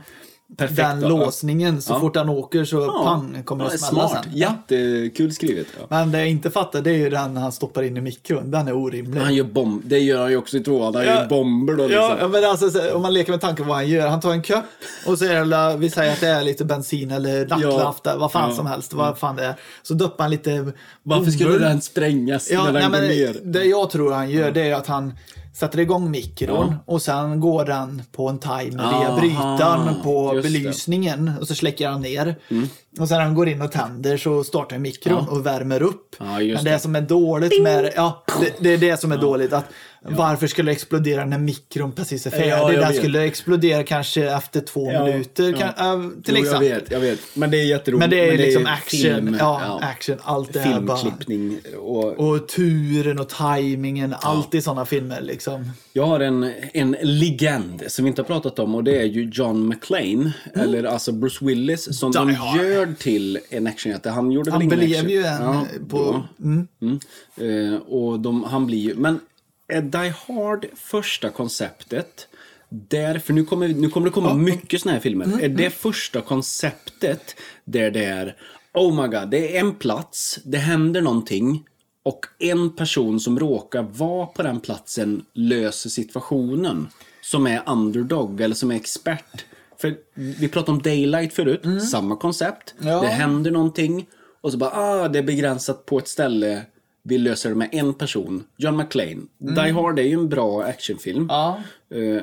Perfekt. 0.58 0.78
den 0.78 1.00
då. 1.02 1.08
låsningen. 1.10 1.82
Så 1.82 1.93
Ja. 1.93 2.00
fort 2.00 2.16
han 2.16 2.30
åker 2.30 2.66
så 2.66 2.76
Ja. 2.82 3.04
pang 3.06 3.43
kommer 3.43 3.64
det 3.66 3.72
Ja, 3.72 3.78
smälla 3.78 4.08
Smart. 4.10 4.24
sen. 4.24 4.34
Jättekul 4.38 5.34
skrivet. 5.34 5.68
Ja. 5.80 5.86
Men 5.89 6.12
det 6.12 6.18
jag 6.20 6.28
inte 6.30 6.52
fattar 6.52 6.82
det 6.82 6.89
är 6.91 6.98
ju 6.98 7.10
den 7.10 7.38
han 7.38 7.52
stoppar 7.52 7.84
in 7.84 7.98
i 7.98 8.02
mikron. 8.02 8.52
Den 8.52 8.68
är 8.68 8.74
orimlig. 8.76 9.22
Han 9.22 9.36
gör 9.36 9.43
bomb. 9.43 9.82
Det 9.86 10.00
gör 10.00 10.22
han 10.22 10.32
ju 10.32 10.38
också 10.38 10.58
i 10.58 10.60
tvåan. 10.60 10.96
Han 10.96 11.06
Ja. 11.06 11.14
gör 11.22 11.28
bomber 11.28 11.74
då 11.74 11.88
liksom. 11.88 12.18
Ja, 12.20 12.28
men 12.28 12.46
alltså, 12.46 12.70
så- 12.70 12.96
om 12.96 13.02
man 13.02 13.14
leker 13.14 13.32
med 13.32 13.41
tanken 13.41 13.68
vad 13.68 13.76
han 13.78 13.88
gör. 13.89 14.08
Han 14.08 14.22
tar 14.22 14.32
en 14.32 14.43
kopp 14.43 14.64
och 15.08 15.20
så 15.20 15.26
är 15.26 15.46
det, 15.46 15.78
vi 15.78 15.89
säger 15.89 16.14
att 16.14 16.20
det 16.20 16.28
är 16.28 16.43
lite 16.43 16.66
bensin 16.66 17.12
eller 17.12 17.48
nattlaft, 17.48 18.06
vad 18.18 18.32
fan 18.32 18.56
som 18.56 18.66
helst. 18.66 18.93
Vad 18.93 19.18
fan 19.18 19.36
det 19.36 19.46
är. 19.46 19.56
Så 19.84 19.93
doppar 19.93 20.24
han 20.24 20.32
lite 20.32 20.72
Varför 21.04 21.32
skulle 21.32 21.58
den 21.60 21.82
sprängas 21.82 22.52
när 22.52 22.64
nej, 22.64 22.74
den 22.74 22.82
går 22.84 22.89
men 23.00 23.08
ner? 23.08 23.36
det 23.43 23.64
jag 23.64 23.89
tror 23.89 24.12
han 24.14 24.30
gör 24.30 24.52
det 24.52 24.62
är 24.70 24.76
att 24.76 24.88
han 24.88 25.14
sätter 25.56 25.80
igång 25.80 26.12
mikron 26.12 26.76
och 26.86 27.01
sen 27.01 27.39
går 27.39 27.66
den 27.66 28.01
på 28.12 28.30
en 28.30 28.39
timer 28.39 28.84
Aha, 28.84 28.99
via 28.99 29.16
brytaren 29.16 30.01
på 30.03 30.32
just 30.36 30.43
det. 30.43 30.49
Mm. 30.49 30.64
belysningen 30.64 31.32
och 31.41 31.47
så 31.47 31.56
släcker 31.56 31.88
han 31.88 32.01
ner. 32.01 32.36
Och 32.99 33.08
sen 33.08 33.18
när 33.18 33.26
han 33.26 33.36
går 33.36 33.47
in 33.49 33.62
och 33.62 33.72
tänder 33.72 34.18
så 34.18 34.43
startar 34.43 34.78
mikron 34.78 35.28
och 35.30 35.45
värmer 35.45 35.82
upp. 35.82 36.16
Ja, 36.20 36.26
Men 36.26 36.47
det, 36.47 36.62
det. 36.64 36.80
som 36.80 36.95
är 36.95 37.01
dåligt 37.01 37.64
med 37.64 37.93
ja, 37.95 38.24
det, 38.41 38.56
det 38.60 38.74
är 38.74 38.78
det 38.78 38.97
som 38.99 39.12
är 39.12 39.18
dåligt. 39.18 39.53
Att 39.53 39.66
Varför 40.08 40.47
skulle 40.47 40.72
det 40.72 40.76
explodera 40.76 41.26
när 41.26 41.38
mikron 41.38 41.91
precis 41.91 42.26
är 42.28 42.32
färdig? 42.32 42.49
Ja, 42.49 42.68
den 42.72 42.80
vet. 42.80 42.95
skulle 42.95 43.24
explodera 43.26 43.84
kanske 43.84 44.30
efter 44.30 44.62
två 44.62 44.91
Ja, 44.91 45.06
minuter. 45.06 45.56
ja. 45.60 45.71
Kan, 45.78 46.04
äh, 46.05 46.09
till 46.24 46.36
Jo, 46.38 46.43
exempel. 46.43 46.67
Jag 46.70 46.75
vet, 46.75 46.92
jag 46.92 47.00
vet. 47.00 47.20
Men 47.34 47.51
det 47.51 47.58
är 47.62 47.66
jätteroligt. 47.66 48.00
Men 48.00 48.09
det 48.09 48.29
är 48.29 48.38
liksom 48.38 48.66
action. 48.66 49.00
film, 49.00 49.38
ja, 49.39 49.79
action. 49.84 50.17
Allt 50.24 50.54
det 50.54 50.59
här 50.59 50.82
bara. 50.82 51.00
Och, 51.79 52.20
Och 52.29 52.47
turen 52.47 53.20
och 53.20 53.29
tajmingen, 53.29 54.16
allt 54.20 54.54
i 54.54 54.62
sådana 54.62 54.86
filmer 54.86 55.21
liksom. 55.21 55.71
Jag 55.93 56.05
har 56.05 56.20
en, 56.20 56.51
en 56.74 56.96
legend 57.01 57.84
som 57.88 58.05
vi 58.05 58.09
inte 58.09 58.21
har 58.21 58.28
pratat 58.28 58.59
om 58.59 58.75
och 58.75 58.84
det 58.84 58.97
är 59.01 59.05
ju 59.05 59.29
John 59.34 59.67
McClane. 59.67 60.32
Eller 60.54 60.84
alltså 60.84 61.12
Bruce 61.12 61.46
Willis 61.46 62.00
som 62.00 62.12
Mm. 62.16 62.28
Die 62.28 62.38
de 62.59 62.67
gör 62.74 62.93
till 63.00 63.39
en 63.50 63.67
actionhjälte. 63.67 64.09
Han 64.09 64.32
gjorde 64.32 64.46
väl 64.51 64.54
Han 64.54 64.62
ingen 64.62 64.78
blev 64.79 64.92
action? 64.92 65.09
ju 65.09 65.24
en 65.24 65.88
på... 65.89 66.24
Mm. 66.43 66.67
Mm. 66.82 67.00
Eh, 67.74 67.79
och 67.82 68.20
de, 68.20 68.43
han 68.43 68.66
blir 68.66 68.78
ju... 68.79 68.96
Men 68.96 69.13
är 69.16 69.20
Die 69.67 70.13
Hard 70.28 70.66
första 70.75 71.29
konceptet? 71.29 72.28
Där, 72.70 73.20
för 73.20 73.33
nu 73.33 73.46
kommer, 73.46 73.67
nu 73.67 73.89
kommer 73.89 74.08
det 74.08 74.13
komma 74.13 74.33
mycket 74.33 74.82
såna 74.82 74.93
här 74.93 75.00
filmer. 75.00 75.25
Mm, 75.25 75.39
Är 75.39 75.50
det 75.50 75.70
första 75.70 76.21
konceptet 76.21 77.36
där 77.66 77.92
det 77.92 78.05
är 78.05 78.36
Oh 78.74 79.01
my 79.01 79.08
god, 79.08 79.29
det 79.29 79.58
är 79.58 79.59
en 79.59 79.75
plats, 79.75 80.39
det 80.43 80.58
händer 80.58 81.01
någonting 81.01 81.66
och 82.04 82.25
en 82.39 82.75
person 82.75 83.20
som 83.20 83.39
råkar 83.39 83.83
vara 83.83 84.25
på 84.25 84.43
den 84.43 84.59
platsen 84.59 85.25
löser 85.33 85.89
situationen. 85.89 86.87
Som 87.21 87.47
är 87.47 87.63
underdog 87.66 88.42
eller 88.42 88.55
som 88.55 88.71
är 88.71 88.75
expert. 88.75 89.46
För 89.78 89.96
vi 90.13 90.47
pratade 90.47 90.71
om 90.71 90.82
Daylight 90.82 91.33
förut, 91.33 91.62
samma 91.92 92.16
koncept. 92.16 92.75
Mm. 92.79 92.93
Ja. 92.93 93.01
Det 93.01 93.08
händer 93.08 93.51
någonting 93.51 94.08
och 94.42 94.51
så 94.51 94.58
bara, 94.58 94.71
ah, 94.74 95.08
det 95.08 95.20
är 95.20 95.24
begränsat 95.24 95.86
på 95.86 95.97
ett 95.97 96.08
ställe. 96.08 96.62
Vi 97.07 97.17
löser 97.17 97.49
det 97.49 97.55
med 97.55 97.69
en 97.71 97.93
person. 97.93 98.43
John 98.57 98.77
McClane. 98.77 99.21
Die 99.39 99.71
Hard 99.71 99.99
är 99.99 100.03
ju 100.03 100.13
en 100.13 100.29
bra 100.29 100.63
actionfilm. 100.63 101.17
Mm. 101.17 101.27
Ja. 101.29 101.57
Eh, 101.95 102.21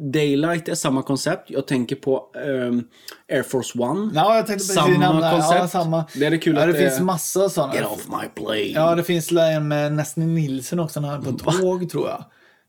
Daylight 0.00 0.68
är 0.68 0.74
samma 0.74 1.02
koncept. 1.02 1.50
Jag 1.50 1.66
tänker 1.66 1.96
på 1.96 2.26
ehm, 2.46 2.84
Air 3.32 3.42
Force 3.42 3.78
One. 3.78 4.10
Ja, 4.14 4.36
jag 4.36 4.46
tänkte 4.46 4.62
precis 4.66 4.74
samma 4.74 4.98
nämna 4.98 5.30
koncept. 5.30 5.54
Ja, 5.60 5.68
samma. 5.68 6.04
Det 6.14 6.26
är 6.26 6.30
det 6.30 6.38
kul 6.38 6.56
ja, 6.56 6.66
det 6.66 6.72
det 6.72 6.78
finns 6.78 6.98
är- 6.98 7.04
massa 7.04 7.48
sådana. 7.48 7.74
Get 7.74 7.86
off 7.86 8.08
my 8.08 8.28
plane. 8.44 8.60
Ja, 8.60 8.94
det 8.94 9.04
finns 9.04 9.32
en 9.32 9.68
med 9.68 9.92
Nestle 9.92 10.24
Nilsson 10.26 10.80
också 10.80 11.00
när 11.00 11.08
han 11.08 11.26
är 11.26 11.32
på 11.32 11.50
tåg, 11.52 11.90
tror 11.90 12.08
jag. 12.08 12.24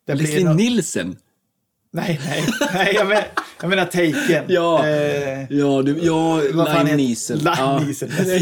Blir 0.05 0.15
Leslie 0.15 0.43
nå- 0.45 0.53
Nielsen. 0.53 1.17
Nej, 1.93 2.19
nej, 2.25 2.43
nej, 2.73 2.93
jag, 2.95 3.07
men, 3.07 3.23
jag 3.61 3.69
menar 3.69 3.85
Taken. 3.85 4.45
Ja. 4.47 4.87
Eh, 4.87 5.39
Ja, 5.49 5.81
du, 5.81 5.97
ja 6.01 6.41
Neeson. 6.97 7.37
Lime 7.37 7.55
ja. 7.57 7.79
Neeson. 7.79 8.09
Det 8.17 8.21
är 8.21 8.35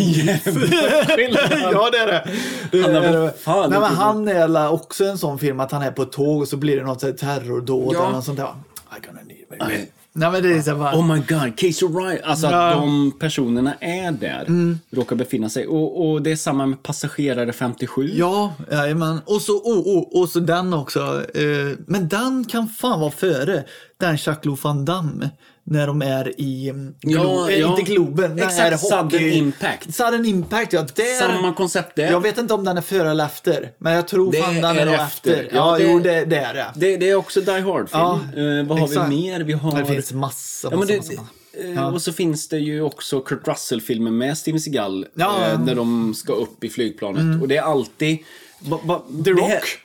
en 1.20 1.34
ja, 1.72 1.90
det 1.92 1.98
är 1.98 2.08
det. 2.08 2.28
det, 2.72 2.82
Han 2.82 2.96
är 2.96 3.22
det. 3.22 3.34
fan 3.40 3.70
Nej, 3.70 3.80
men 3.80 3.96
han 3.96 4.28
är 4.28 4.72
också 4.72 5.06
en 5.06 5.18
sån 5.18 5.40
film 5.40 5.60
att 5.60 5.72
han 5.72 5.82
är 5.82 5.92
på 5.92 6.02
ett 6.02 6.12
tåg 6.12 6.42
och 6.42 6.48
så 6.48 6.58
blir 6.58 6.78
det 6.78 6.84
något 6.84 7.18
terrordåd 7.18 7.94
Ja. 7.96 8.04
eller 8.04 8.12
något 8.12 8.26
sånt 8.26 8.38
där. 8.38 8.54
I 8.98 9.06
gonna 9.08 9.22
need 9.22 9.46
my 9.70 9.76
Nej. 10.14 10.31
Men 10.31 10.44
det 10.44 10.53
är 10.57 10.61
så 10.61 10.76
bara, 10.76 10.95
Oh 10.95 11.14
my 11.14 11.19
god, 11.19 11.57
Casey 11.57 11.88
Ryan. 11.88 12.18
Alltså 12.23 12.48
Ja. 12.48 12.68
att 12.69 12.76
de 12.77 13.11
personerna 13.19 13.73
är 13.80 14.11
där. 14.11 14.48
Råkar 14.91 15.15
befinna 15.15 15.49
sig. 15.49 15.68
Och, 15.68 16.10
och 16.11 16.22
det 16.22 16.31
är 16.31 16.36
samma 16.36 16.65
med 16.65 16.84
Passagerare 16.84 17.53
57. 17.53 18.10
Ja, 18.14 18.53
jajamän. 18.72 19.19
Och 19.26 19.41
så, 19.41 19.53
oh, 19.57 19.98
oh, 19.98 20.22
och 20.22 20.30
så 20.30 20.40
den 20.40 20.73
också. 20.73 20.99
Eh, 21.36 21.77
men 21.88 22.07
den 22.07 22.45
kan 22.45 22.68
fan 22.68 22.99
vara 22.99 23.11
före 23.11 23.64
den 23.99 24.18
Jacques 24.26 24.64
Van 24.64 24.86
Damme. 24.86 25.30
När 25.72 25.88
de 25.88 26.02
är 26.02 26.41
i, 26.41 26.70
mm, 26.70 26.94
Ja, 27.02 27.50
eh, 27.50 27.60
ja. 27.60 27.70
inte 27.80 27.91
Globen, 27.91 28.36
när 28.36 28.44
Exakt, 28.46 28.60
är 28.60 28.72
hockey- 28.78 29.10
Sudden 29.12 29.34
Impact. 29.34 29.96
Sudden 29.96 30.26
Impact, 30.26 30.74
ja. 30.74 30.86
Där, 30.96 31.20
Samma 31.20 31.54
koncept 31.54 31.96
där. 31.96 32.12
Jag 32.12 32.22
vet 32.22 32.38
inte 32.38 32.54
om 32.54 32.64
den 32.64 32.78
är 32.78 32.82
före 32.82 33.12
eller 33.12 33.26
efter, 33.26 33.72
men 33.78 33.94
jag 33.94 34.08
tror 34.08 34.32
Det 34.32 34.41
fan 34.41 34.56
den 34.56 34.64
är 34.66 34.88
är, 34.88 34.94
efter. 34.94 35.32
efter. 35.32 35.50
Ja, 35.56 35.80
Ja, 35.80 35.86
det- 35.86 35.91
jo, 35.91 36.00
det, 36.00 36.26
det 36.26 36.38
är 36.38 36.54
det. 36.54 36.66
Det, 36.76 36.98
det 36.98 37.10
är 37.10 37.16
också 37.16 37.41
Die 37.41 37.52
Hard-film. 37.52 37.88
Ja, 38.02 38.20
Eh, 38.38 38.66
vad 38.68 38.80
har 38.80 38.88
exakt. 38.88 39.12
vi 39.12 39.16
mer? 39.16 39.40
Vi 39.40 39.54
har... 39.54 39.78
Det 39.80 39.86
finns 39.86 40.14
massa, 40.14 40.68
Ja, 40.72 40.78
massa, 40.78 40.91
det, 40.91 40.98
massa, 40.98 41.14
massa. 41.14 41.82
eh, 41.82 41.94
Och 41.94 42.02
så 42.02 42.14
finns 42.14 42.48
det 42.50 42.58
ju 42.60 42.82
också 42.82 43.20
Kurt 43.22 43.48
Russell-filmer 43.48 44.12
med 44.12 44.38
Steven 44.38 44.60
Seagal. 44.60 45.06
Ja. 45.14 45.48
eh, 45.52 45.60
där 45.66 45.76
de 45.76 46.14
ska 46.14 46.34
upp 46.34 46.64
i 46.64 46.70
flygplanet. 46.70 47.41
Och 47.41 47.48
det 47.48 47.58
är 47.58 47.62
alltid... 47.62 48.18
Va, 48.60 48.80
va, 48.84 49.04
The 49.26 49.32
det 49.32 49.41
här- 49.41 49.54
Rock 49.56 49.80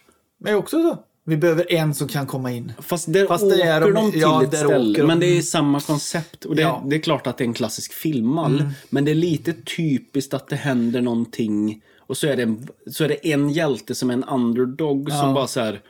är 0.46 0.54
också 0.54 0.82
så. 0.82 0.98
Vi 1.26 1.36
behöver 1.36 1.72
en 1.72 1.94
som 1.94 2.08
kan 2.08 2.26
komma 2.26 2.52
in. 2.52 2.72
Fast 2.82 3.12
där 3.12 3.26
Fast 3.26 3.44
åker 3.44 3.56
det 3.56 3.62
är 3.62 3.80
de, 3.80 3.92
de- 3.94 4.12
till 4.12 4.20
ja, 4.20 4.42
ett 4.42 4.48
ställe. 4.58 4.98
de. 4.98 5.06
Men 5.06 5.20
det 5.20 5.26
är 5.38 5.42
samma 5.42 5.80
koncept. 5.80 6.44
Och 6.44 6.56
det, 6.56 6.62
Ja. 6.62 6.76
Mm. 6.76 6.90
det 6.90 6.96
är 6.96 7.00
klart 7.00 7.26
att 7.26 7.38
det 7.38 7.44
är 7.44 7.48
en 7.48 7.54
klassisk 7.54 7.92
filmmall. 7.92 8.68
Men 8.90 9.04
det 9.04 9.10
är 9.10 9.14
lite 9.14 9.52
typiskt 9.76 10.34
att 10.34 10.48
det 10.48 10.56
händer 10.56 11.00
någonting. 11.00 11.82
Och 11.98 12.16
så 12.16 12.26
är 12.26 12.36
det 12.36 12.42
en, 12.42 12.68
så 12.90 13.04
är 13.04 13.08
det 13.08 13.32
en 13.32 13.50
hjälte 13.50 13.94
som 13.94 14.10
är 14.10 14.14
en 14.14 14.24
underdog 14.24 15.10
som 15.10 15.34
bara 15.34 15.46
så 15.46 15.60
här. 15.60 15.80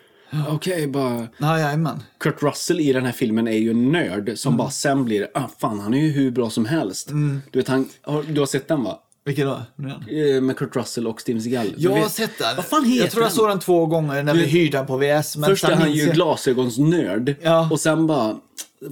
Okej, 0.48 0.86
bara... 0.86 1.28
Ja, 1.38 1.58
jajamän. 1.60 2.02
Kurt 2.20 2.42
Russell 2.42 2.80
i 2.80 2.92
den 2.92 3.04
här 3.04 3.12
filmen 3.12 3.48
är 3.48 3.52
ju 3.58 3.70
en 3.70 3.92
nörd 3.92 4.32
som 4.38 4.50
Mm. 4.50 4.58
bara 4.58 4.70
sen 4.70 5.04
blir, 5.04 5.28
ah 5.34 5.48
fan 5.58 5.80
han 5.80 5.94
är 5.94 5.98
ju 6.00 6.10
hur 6.10 6.30
bra 6.30 6.50
som 6.50 6.64
helst. 6.64 7.08
Du 7.50 7.58
vet 7.58 7.68
han, 7.68 7.88
du 8.28 8.40
har 8.40 8.46
sett 8.46 8.68
den 8.68 8.82
va? 8.84 8.98
Vilken 9.24 9.46
då? 9.46 9.52
Eh, 9.54 10.40
Med 10.40 10.56
Kurt 10.56 10.76
Russell 10.76 11.06
och 11.06 11.20
Steven 11.20 11.42
Seagal. 11.42 11.74
Jag 11.76 11.90
har 11.96 12.08
sett 12.08 12.38
den. 12.38 12.56
Vad 12.56 12.64
fan 12.64 12.84
heter 12.84 13.02
jag 13.02 13.10
tror 13.10 13.22
jag 13.22 13.30
den? 13.30 13.36
såg 13.36 13.48
den 13.48 13.60
två 13.60 13.86
gånger 13.86 14.22
när 14.22 14.34
vi 14.34 14.44
hyrde 14.44 14.76
den 14.78 14.86
på 14.86 14.96
VS. 14.96 15.36
Men 15.36 15.50
Först 15.50 15.64
är 15.64 15.72
han 15.74 15.92
ju 15.92 16.06
glasögonsnörd 16.10 17.34
Ja. 17.42 17.68
och 17.70 17.80
sen 17.80 18.06
bara 18.06 18.36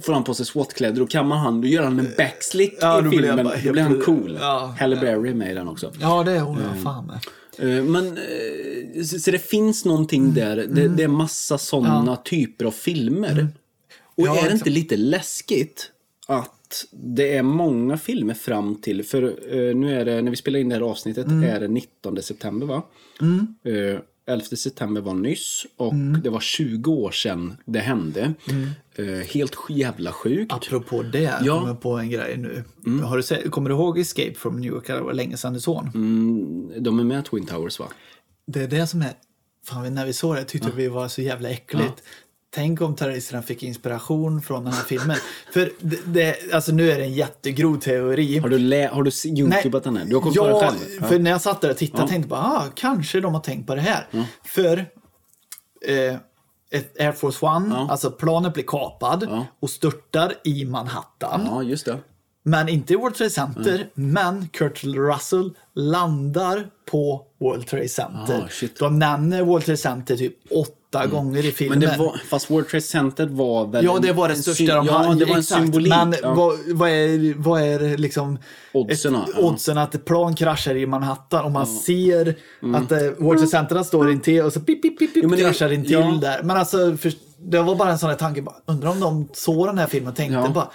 får 0.01 0.13
han 0.13 0.23
på 0.23 0.33
sig 0.33 0.45
SWAT-kläder 0.45 1.01
och 1.01 1.09
kammar 1.09 1.35
han, 1.37 1.61
då 1.61 1.67
gör 1.67 1.83
han 1.83 1.99
en 1.99 2.09
backslick 2.17 2.77
Ja, 2.81 2.99
i 2.99 3.01
blir 3.01 3.11
filmen. 3.19 3.45
bara 3.45 3.55
Då 3.65 3.71
blir 3.71 3.81
han 3.83 4.01
cool. 4.01 4.37
Ja. 4.41 4.75
Halle 4.79 4.95
Berry 4.95 5.29
är 5.29 5.33
med 5.33 5.51
i 5.51 5.53
den 5.53 5.67
också. 5.67 5.91
Ja, 5.99 6.23
det 6.23 6.31
är 6.31 6.39
hon. 6.39 6.59
Ja, 6.75 6.81
fan 6.83 7.05
med. 7.05 7.77
Eh, 7.77 7.83
Men, 7.83 8.19
så 9.05 9.31
det 9.31 9.39
finns 9.49 9.85
någonting 9.85 10.21
Mm. 10.23 10.33
där. 10.35 10.55
Det, 10.55 10.87
det 10.87 11.03
är 11.03 11.07
massa 11.07 11.57
sådana 11.57 12.15
typer 12.15 12.65
av 12.65 12.71
filmer. 12.71 13.47
Och 14.17 14.27
Ja, 14.27 14.37
är 14.37 14.47
det 14.47 14.53
inte 14.53 14.69
lite 14.69 14.97
läskigt 14.97 15.89
att 16.27 16.49
det 16.91 17.37
är 17.37 17.43
många 17.43 17.97
filmer 17.97 18.33
fram 18.33 18.75
till, 18.75 19.03
för 19.03 19.23
eh, 19.23 19.75
nu 19.75 19.99
är 19.99 20.05
det, 20.05 20.21
när 20.21 20.31
vi 20.31 20.37
spelar 20.37 20.59
in 20.59 20.69
det 20.69 20.75
här 20.75 20.81
avsnittet, 20.81 21.25
Mm. 21.27 21.43
är 21.43 21.59
det 21.59 21.67
19 21.67 22.21
september 22.21 22.65
va? 22.67 22.81
Eh, 23.63 23.99
11 24.25 24.45
september 24.45 25.01
var 25.01 25.13
nyss 25.13 25.65
och 25.77 25.93
Mm. 25.93 26.21
det 26.21 26.29
var 26.29 26.39
20 26.39 26.91
år 26.93 27.11
sedan 27.11 27.53
det 27.65 27.79
hände. 27.79 28.33
Eh, 28.95 29.05
helt 29.05 29.55
jävla 29.69 30.11
sjukt. 30.11 30.53
Apropå 30.53 31.01
det, 31.03 31.19
Ja. 31.21 31.39
jag 31.41 31.59
kommer 31.61 31.75
på 31.75 31.91
en 31.97 32.09
grej 32.09 32.37
nu. 32.37 32.63
Har 33.03 33.17
du 33.17 33.23
sett, 33.23 33.51
kommer 33.51 33.69
du 33.69 33.75
ihåg 33.75 33.99
Escape 33.99 34.33
from 34.33 34.59
New 34.61 34.71
York? 34.71 34.87
Det 34.87 35.01
var 35.01 35.13
länge 35.13 35.37
sedan 35.37 35.53
du 35.53 35.59
såg. 35.59 35.87
Mm, 35.95 36.71
de 36.83 36.99
är 36.99 37.03
med 37.03 37.25
Twin 37.25 37.45
Towers 37.45 37.79
va? 37.79 37.85
Det 38.47 38.59
är 38.63 38.67
det 38.67 38.87
som 38.87 39.01
är... 39.01 39.09
Fan, 39.65 39.95
när 39.95 40.05
vi 40.05 40.13
såg 40.13 40.35
det 40.35 40.43
tyckte 40.43 40.71
vi 40.75 40.87
var 40.87 41.07
så 41.07 41.21
jävla 41.21 41.49
äckligt. 41.49 42.03
Tänk 42.55 42.81
om 42.81 42.95
terroristerna 42.95 43.41
fick 43.41 43.63
inspiration 43.63 44.41
från 44.41 44.63
den 44.63 44.73
här 44.73 44.83
filmen. 44.83 45.17
För 45.53 45.71
det, 45.79 45.97
det, 46.05 46.53
alltså 46.53 46.71
nu 46.71 46.91
är 46.91 46.97
det 46.97 47.03
en 47.03 47.13
jättegrov 47.13 47.79
teori. 47.79 48.37
Har 48.37 48.49
du, 48.49 48.57
lä- 48.59 48.89
har 48.93 49.03
du 49.03 49.11
youtubat 49.41 49.83
den 49.83 49.97
här? 49.97 50.05
Du 50.05 50.15
har 50.15 50.21
kommit 50.21 50.37
på 50.37 50.45
den 50.47 50.55
ja, 50.57 50.69
själv? 50.69 51.07
för 51.09 51.19
när 51.19 51.31
jag 51.31 51.41
satt 51.41 51.61
där 51.61 51.69
och 51.71 51.77
tittade 51.77 52.03
Ja. 52.03 52.07
tänkte 52.07 52.35
jag 52.35 52.43
bara, 52.43 52.57
ah, 52.57 52.63
kanske 52.75 53.19
de 53.21 53.33
har 53.33 53.41
tänkt 53.41 53.67
på 53.67 53.75
det 53.75 53.81
här. 53.81 54.07
För 54.45 54.77
eh, 55.87 56.15
Air 56.99 57.11
Force 57.11 57.45
One, 57.45 57.75
Ja. 57.75 57.87
alltså 57.91 58.11
planet 58.11 58.53
blir 58.53 58.63
kapad 58.67 59.27
Ja. 59.29 59.45
och 59.59 59.69
störtar 59.69 60.33
i 60.43 60.65
Manhattan. 60.65 61.41
Ja, 61.45 61.63
just 61.63 61.85
det. 61.85 61.97
Men 62.43 62.69
inte 62.69 62.93
i 62.93 62.95
World 62.95 63.15
Trade 63.15 63.29
Center. 63.29 63.89
Men 63.93 64.47
Kurt 64.47 64.83
Russell 64.83 65.51
landar 65.75 66.67
på 66.91 67.21
World 67.39 67.67
Trade 67.67 67.89
Center. 67.89 68.49
Ah. 68.63 68.67
De 68.79 68.99
nämner 68.99 69.43
World 69.43 69.65
Trade 69.65 69.77
Center 69.77 70.17
typ 70.17 70.37
åtta 70.51 70.73
gånger 71.01 71.45
i 71.45 71.51
filmen. 71.51 71.79
Men 71.79 71.89
det 71.89 71.97
var, 71.97 72.21
fast 72.29 72.51
World 72.51 72.67
Trade 72.67 72.81
Center 72.81 73.25
var 73.25 73.67
väl... 73.67 73.85
Ja, 73.85 73.99
det 74.01 74.11
var 74.13 74.29
det 74.29 74.35
största 74.35 74.75
de 74.75 74.85
Ja, 74.85 74.97
hade. 74.97 75.19
det 75.19 75.25
var 75.25 75.33
en 75.33 75.39
Exakt. 75.39 75.61
symbolik. 75.61 75.89
Men 75.89 76.15
ja. 76.21 76.33
vad, 76.33 76.57
vad, 76.67 76.89
är, 76.89 77.33
vad 77.37 77.61
är 77.61 77.97
liksom 77.97 78.37
Oddsen, 78.73 79.15
ett, 79.15 79.21
ja. 79.35 79.41
oddsen 79.41 79.77
att 79.77 79.95
ett 79.95 80.05
plan 80.05 80.35
kraschar 80.35 80.75
i 80.75 80.85
Manhattan 80.85 81.45
och 81.45 81.51
man 81.51 81.67
ser 81.67 82.35
att 82.75 82.91
eh, 82.91 82.97
World 83.17 83.39
Trade 83.39 83.47
Center 83.47 83.83
står 83.83 84.11
intill 84.11 84.41
och 84.41 84.53
så 84.53 84.59
pip, 84.59 84.81
pip, 84.81 84.99
pip, 84.99 85.13
pip, 85.13 85.23
Jo, 85.23 85.29
men 85.29 85.39
det- 85.39 85.45
kraschar 85.45 85.71
intill 85.71 85.91
ja. 85.91 86.17
där. 86.21 86.43
Men 86.43 86.57
alltså, 86.57 86.97
för, 86.97 87.13
det 87.45 87.61
var 87.61 87.75
bara 87.75 87.91
en 87.91 87.99
sån 87.99 88.09
här 88.09 88.17
tanke. 88.17 88.41
Bara, 88.41 88.55
undrar 88.65 88.89
om 88.89 88.99
de 88.99 89.27
såg 89.33 89.67
den 89.67 89.77
här 89.77 89.87
filmen 89.87 90.09
och 90.11 90.15
tänkte 90.15 90.33
Ja. 90.35 90.49
bara, 90.49 90.67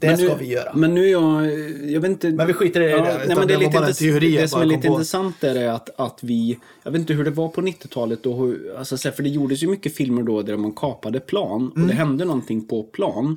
det 0.00 0.06
Men 0.06 0.16
ska 0.16 0.26
nu, 0.28 0.34
vi 0.38 0.46
göra. 0.46 0.72
Men 0.74 0.94
nu 0.94 1.04
är 1.06 1.10
jag... 1.10 1.44
Jag 1.90 2.00
vet 2.00 2.10
inte... 2.10 2.30
Men 2.30 2.46
vi 2.46 2.52
skiter 2.52 2.80
i 2.80 2.84
det 2.84 2.90
där, 2.90 3.18
nej, 3.26 3.36
men 3.36 3.36
det, 3.36 3.46
det 3.46 3.54
är 3.54 3.58
lite 3.58 3.70
bara 3.70 3.86
Det 3.86 4.48
som 4.48 4.60
är 4.62 4.66
lite 4.66 4.86
intressant 4.86 5.36
där 5.40 5.54
är 5.54 5.68
att, 5.68 6.00
att 6.00 6.18
vi... 6.22 6.58
Jag 6.82 6.90
vet 6.90 7.00
inte 7.00 7.12
hur 7.14 7.24
det 7.24 7.30
var 7.30 7.48
på 7.48 7.60
90-talet. 7.60 8.26
Och 8.26 8.36
hur, 8.36 8.76
alltså, 8.78 8.96
för 8.96 9.22
det 9.22 9.28
gjordes 9.28 9.62
ju 9.62 9.68
mycket 9.68 9.94
filmer 9.96 10.22
då 10.22 10.42
där 10.42 10.56
man 10.56 10.72
kapade 10.72 11.20
plan. 11.20 11.68
Och 11.68 11.74
det 11.78 11.82
Mm. 11.84 11.96
hände 11.96 12.24
någonting 12.24 12.66
på 12.66 12.82
plan. 12.82 13.36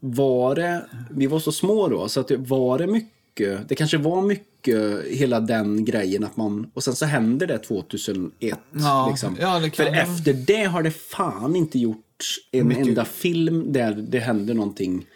Var 0.00 0.54
det... 0.54 0.86
Vi 1.10 1.26
var 1.26 1.38
så 1.38 1.52
små 1.52 1.88
då, 1.88 2.08
så 2.08 2.20
att 2.20 2.28
det 2.28 2.36
var 2.36 2.78
det 2.78 2.86
mycket... 2.86 3.68
Det 3.68 3.74
kanske 3.74 3.98
var 3.98 4.22
mycket 4.22 5.04
hela 5.06 5.40
den 5.40 5.84
grejen 5.84 6.24
att 6.24 6.36
man... 6.36 6.70
Och 6.74 6.84
sen 6.84 6.94
så 6.94 7.04
hände 7.06 7.46
det 7.46 7.58
2001. 7.58 8.58
Ja, 8.72 9.08
liksom. 9.10 9.36
ja, 9.40 9.58
det 9.58 9.70
kan 9.70 9.86
för 9.86 9.92
efter 9.92 10.32
det 10.32 10.64
har 10.64 10.82
det 10.82 10.90
fan 10.90 11.56
inte 11.56 11.78
gjorts 11.78 12.36
en 12.52 12.68
Mycket. 12.68 12.86
enda 12.86 13.04
film 13.04 13.72
där 13.72 13.92
det 14.08 14.18
händer 14.18 14.54
någonting 14.54 15.06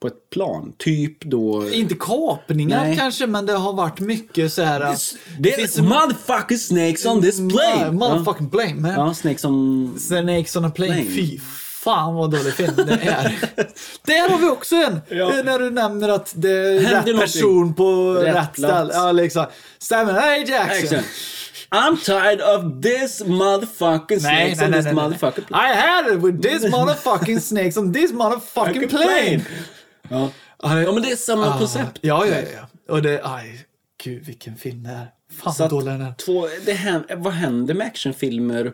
på 0.00 0.06
ett 0.06 0.30
plan. 0.30 0.72
Typ 0.78 1.24
då... 1.24 1.70
Inte 1.70 1.94
kapningar 1.94 2.84
Nej. 2.84 2.96
kanske, 2.96 3.26
men 3.26 3.46
det 3.46 3.52
har 3.52 3.72
varit 3.72 4.00
mycket 4.00 4.52
så 4.52 4.62
här... 4.62 4.96
Det 5.38 5.52
finns 5.52 5.78
motherfucking 5.78 6.58
snakes 6.58 7.06
on 7.06 7.22
this 7.22 7.36
plane! 7.36 7.80
Ja, 7.80 7.92
motherfucking 7.92 8.50
plane, 8.50 8.74
man. 8.74 8.90
Ja, 8.90 9.14
snakes 9.14 9.44
on... 9.44 9.98
Snakes 9.98 10.56
on 10.56 10.64
a 10.64 10.70
plane. 10.70 10.92
Plane. 10.94 11.10
Fy 11.10 11.38
fan 11.84 12.14
vad 12.14 12.30
dålig 12.30 12.54
film 12.54 12.74
det 12.76 12.92
är. 12.92 13.38
Där 14.06 14.30
har 14.30 14.38
vi 14.38 14.48
också 14.48 14.76
en! 14.76 15.00
Ja. 15.08 15.42
När 15.44 15.58
du 15.58 15.70
nämner 15.70 16.08
att 16.08 16.32
det 16.36 16.50
är 16.50 16.80
Händer 16.80 16.96
rätt 16.96 17.06
någonting. 17.06 17.20
person 17.20 17.74
på 17.74 18.12
Rätt 18.12 18.36
rätt, 18.36 18.58
ställe. 18.58 18.90
Ja, 18.94 19.12
liksom. 19.12 19.46
Stämmer. 19.78 20.12
Hey 20.12 20.44
Jackson! 20.44 20.84
Excellent. 20.84 21.06
I'm 21.72 21.96
tired 21.96 22.40
of 22.40 22.82
this 22.82 23.22
motherfucking 23.22 24.20
snakes 24.20 24.58
nej, 24.58 24.64
on 24.64 24.70
nej, 24.70 24.82
this 24.82 24.84
nej. 24.84 24.94
motherfucking 24.94 25.46
plane. 25.46 25.72
I 25.72 25.76
had 25.76 26.12
it 26.12 26.18
with 26.18 26.42
this 26.42 26.64
motherfucking 26.64 27.40
snakes 27.40 27.76
on 27.76 27.92
this 27.92 28.12
motherfucking 28.12 28.88
plane! 28.90 29.44
Ja. 30.10 30.30
ja, 30.62 30.92
men 30.92 31.02
det 31.02 31.10
är 31.12 31.16
samma 31.16 31.58
koncept. 31.58 31.98
Ja, 32.00 32.26
ja, 32.26 32.34
ja. 32.54 32.94
Och 32.94 33.02
det, 33.02 33.20
aj, 33.24 33.64
gud 34.04 34.24
vilken 34.24 34.56
film 34.56 34.82
det 34.82 34.90
är. 34.90 35.10
Fan 35.42 35.54
Så 35.54 35.68
dålig 35.68 35.86
den 35.92 36.00
är. 36.02 36.12
två, 36.14 36.48
det 36.66 36.72
händer, 36.72 37.16
vad 37.16 37.32
händer 37.32 37.74
med 37.74 37.86
actionfilmer? 37.86 38.72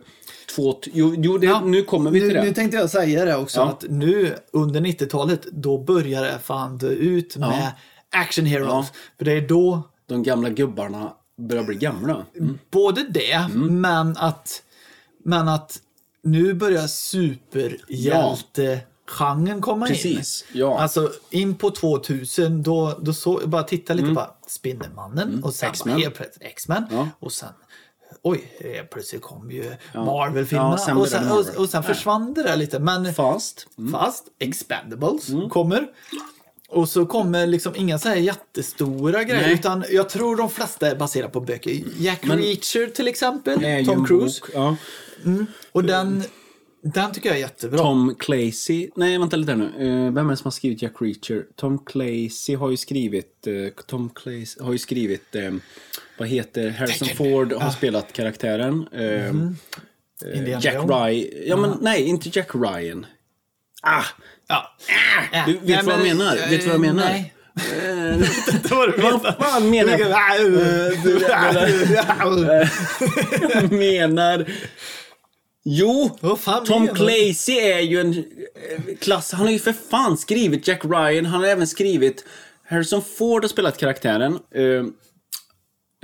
Två, 0.54 0.80
jo, 0.92 1.14
jo 1.18 1.38
det, 1.38 1.46
Ja. 1.46 1.60
nu 1.64 1.82
kommer 1.82 2.10
vi 2.10 2.20
till 2.20 2.28
nu, 2.28 2.34
det. 2.34 2.42
Nu 2.42 2.54
tänkte 2.54 2.76
jag 2.76 2.90
säga 2.90 3.24
det 3.24 3.36
också, 3.36 3.60
Ja. 3.60 3.68
att 3.68 3.84
nu 3.88 4.34
under 4.52 4.80
90-talet, 4.80 5.42
då 5.52 5.78
börjar 5.78 6.22
det 6.22 6.38
fan 6.38 6.78
dö 6.78 6.88
ut 6.88 7.36
med 7.36 7.72
action 8.10 8.46
heroes. 8.46 8.92
För 9.18 9.24
det 9.24 9.32
är 9.32 9.40
då 9.48 9.82
De 10.06 10.22
gamla 10.22 10.48
gubbarna 10.50 11.12
börjar 11.38 11.64
bli 11.64 11.74
gamla. 11.76 12.26
Mm. 12.38 12.58
Både 12.70 13.06
det, 13.10 13.48
men 13.54 14.16
att, 14.16 14.62
men 15.24 15.48
att 15.48 15.78
nu 16.22 16.54
börjar 16.54 16.86
superhjältegenren 19.08 19.60
komma 19.62 19.86
Precis, 19.86 20.44
in. 20.52 20.60
ja. 20.60 20.78
Alltså 20.80 21.12
in 21.30 21.54
på 21.54 21.70
2000, 21.70 22.62
då, 22.62 22.98
då 23.02 23.12
så, 23.14 23.40
bara 23.46 23.62
titta 23.62 23.94
lite 23.94 24.14
på 24.14 24.26
Spindelmannen 24.46 25.44
och 25.44 25.54
sen 25.54 25.66
Mm. 25.66 25.72
X-Men. 25.72 25.94
bara 25.94 26.00
helt 26.02 26.14
plötsligt 26.14 26.46
X-Men. 26.50 26.84
Ja. 26.90 27.08
Och 27.20 27.32
sen, 27.32 27.48
oj, 28.22 28.52
helt 28.60 28.90
plötsligt 28.90 29.22
kom 29.22 29.50
ju 29.50 29.74
Marvel-filmerna. 29.94 30.78
Ja, 30.88 30.94
och, 30.96 31.08
sen, 31.08 31.28
Marvel. 31.28 31.44
och, 31.54 31.60
och 31.62 31.68
sen 31.68 31.82
försvann 31.82 32.34
det 32.34 32.42
där 32.42 32.56
lite. 32.56 32.78
Men 32.78 33.14
Fast. 33.14 33.66
fast 33.92 34.24
Expendables 34.38 35.28
Mm. 35.28 35.48
kommer. 35.50 35.86
Och 36.68 36.88
så 36.88 37.06
kommer 37.06 37.46
liksom 37.46 37.76
inga 37.76 37.98
så 37.98 38.08
här 38.08 38.16
jättestora 38.16 39.24
grejer. 39.24 39.42
Nej. 39.42 39.52
Utan 39.54 39.84
jag 39.90 40.08
tror 40.08 40.36
de 40.36 40.50
flesta 40.50 40.90
är 40.90 40.96
baserade 40.96 41.32
på 41.32 41.40
böcker. 41.40 41.82
Jack 41.98 42.24
Men- 42.24 42.38
Reacher 42.38 42.86
till 42.86 43.08
exempel. 43.08 43.84
Tom 43.86 44.06
Cruise. 44.06 44.42
Ja. 44.54 44.76
Och 45.72 45.84
den, 45.84 46.24
den 46.82 47.12
tycker 47.12 47.28
jag 47.28 47.36
är 47.36 47.40
jättebra. 47.40 47.78
Tom 47.78 48.14
Clancy. 48.18 48.88
Nej, 48.96 49.18
vänta 49.18 49.36
lite 49.36 49.52
här 49.52 49.58
nu. 49.58 49.64
Eh, 50.06 50.12
vem 50.12 50.26
är 50.26 50.30
det 50.30 50.36
som 50.36 50.44
har 50.46 50.50
skrivit 50.50 50.82
Jack 50.82 50.92
Reacher? 51.00 51.44
Tom 51.56 51.78
Clancy 51.78 52.54
har 52.54 52.70
ju 52.70 52.76
skrivit... 52.76 53.46
eh, 53.46 53.84
Tom 53.86 54.10
Clancy 54.14 54.60
har 54.62 54.72
ju 54.72 54.78
skrivit... 54.78 55.34
eh, 55.34 55.52
vad 56.18 56.28
heter... 56.28 56.70
Harrison 56.70 57.08
Ford 57.08 57.52
har 57.52 57.70
spelat 57.70 58.12
karaktären. 58.12 58.88
eh, 58.92 59.02
eh, 59.26 59.30
Indiana 60.34 60.60
Jack. 60.62 60.74
Ryan. 60.74 61.30
Ja, 61.46 61.56
men 61.56 61.78
nej, 61.80 62.02
inte 62.02 62.28
Jack 62.32 62.48
Ryan. 62.54 63.06
Ah! 63.82 64.04
Ja. 64.48 64.76
Du 65.46 65.52
vet 65.52 65.62
Nej, 65.66 65.82
vad 65.84 65.94
jag 65.94 65.98
men, 66.06 66.16
menar? 66.16 66.36
eh, 66.36 66.50
Vet 66.50 66.60
du 66.60 66.66
vad 66.66 66.74
jag 66.74 66.80
menar? 66.80 67.04
Nej. 67.04 67.32
Eh, 67.56 68.16
vad 69.22 69.36
fan 69.38 69.70
menar 69.70 69.98
menar... 73.68 74.46
Jo! 75.68 76.18
Fan 76.38 76.64
Tom? 76.64 76.88
Clancy 76.88 77.52
är 77.52 77.80
ju 77.80 78.00
en 78.00 78.12
eh, 78.12 78.96
klass... 79.00 79.32
Han 79.32 79.46
har 79.46 79.52
ju 79.52 79.58
för 79.58 79.72
fan 79.72 80.16
skrivit 80.18 80.68
Jack 80.68 80.84
Ryan. 80.84 81.26
Han 81.26 81.40
har 81.40 81.48
även 81.48 81.66
skrivit... 81.66 82.24
Harrison 82.68 83.02
Ford 83.02 83.44
har 83.44 83.48
spelat 83.48 83.78
karaktären. 83.78 84.38
Eh, 84.54 84.62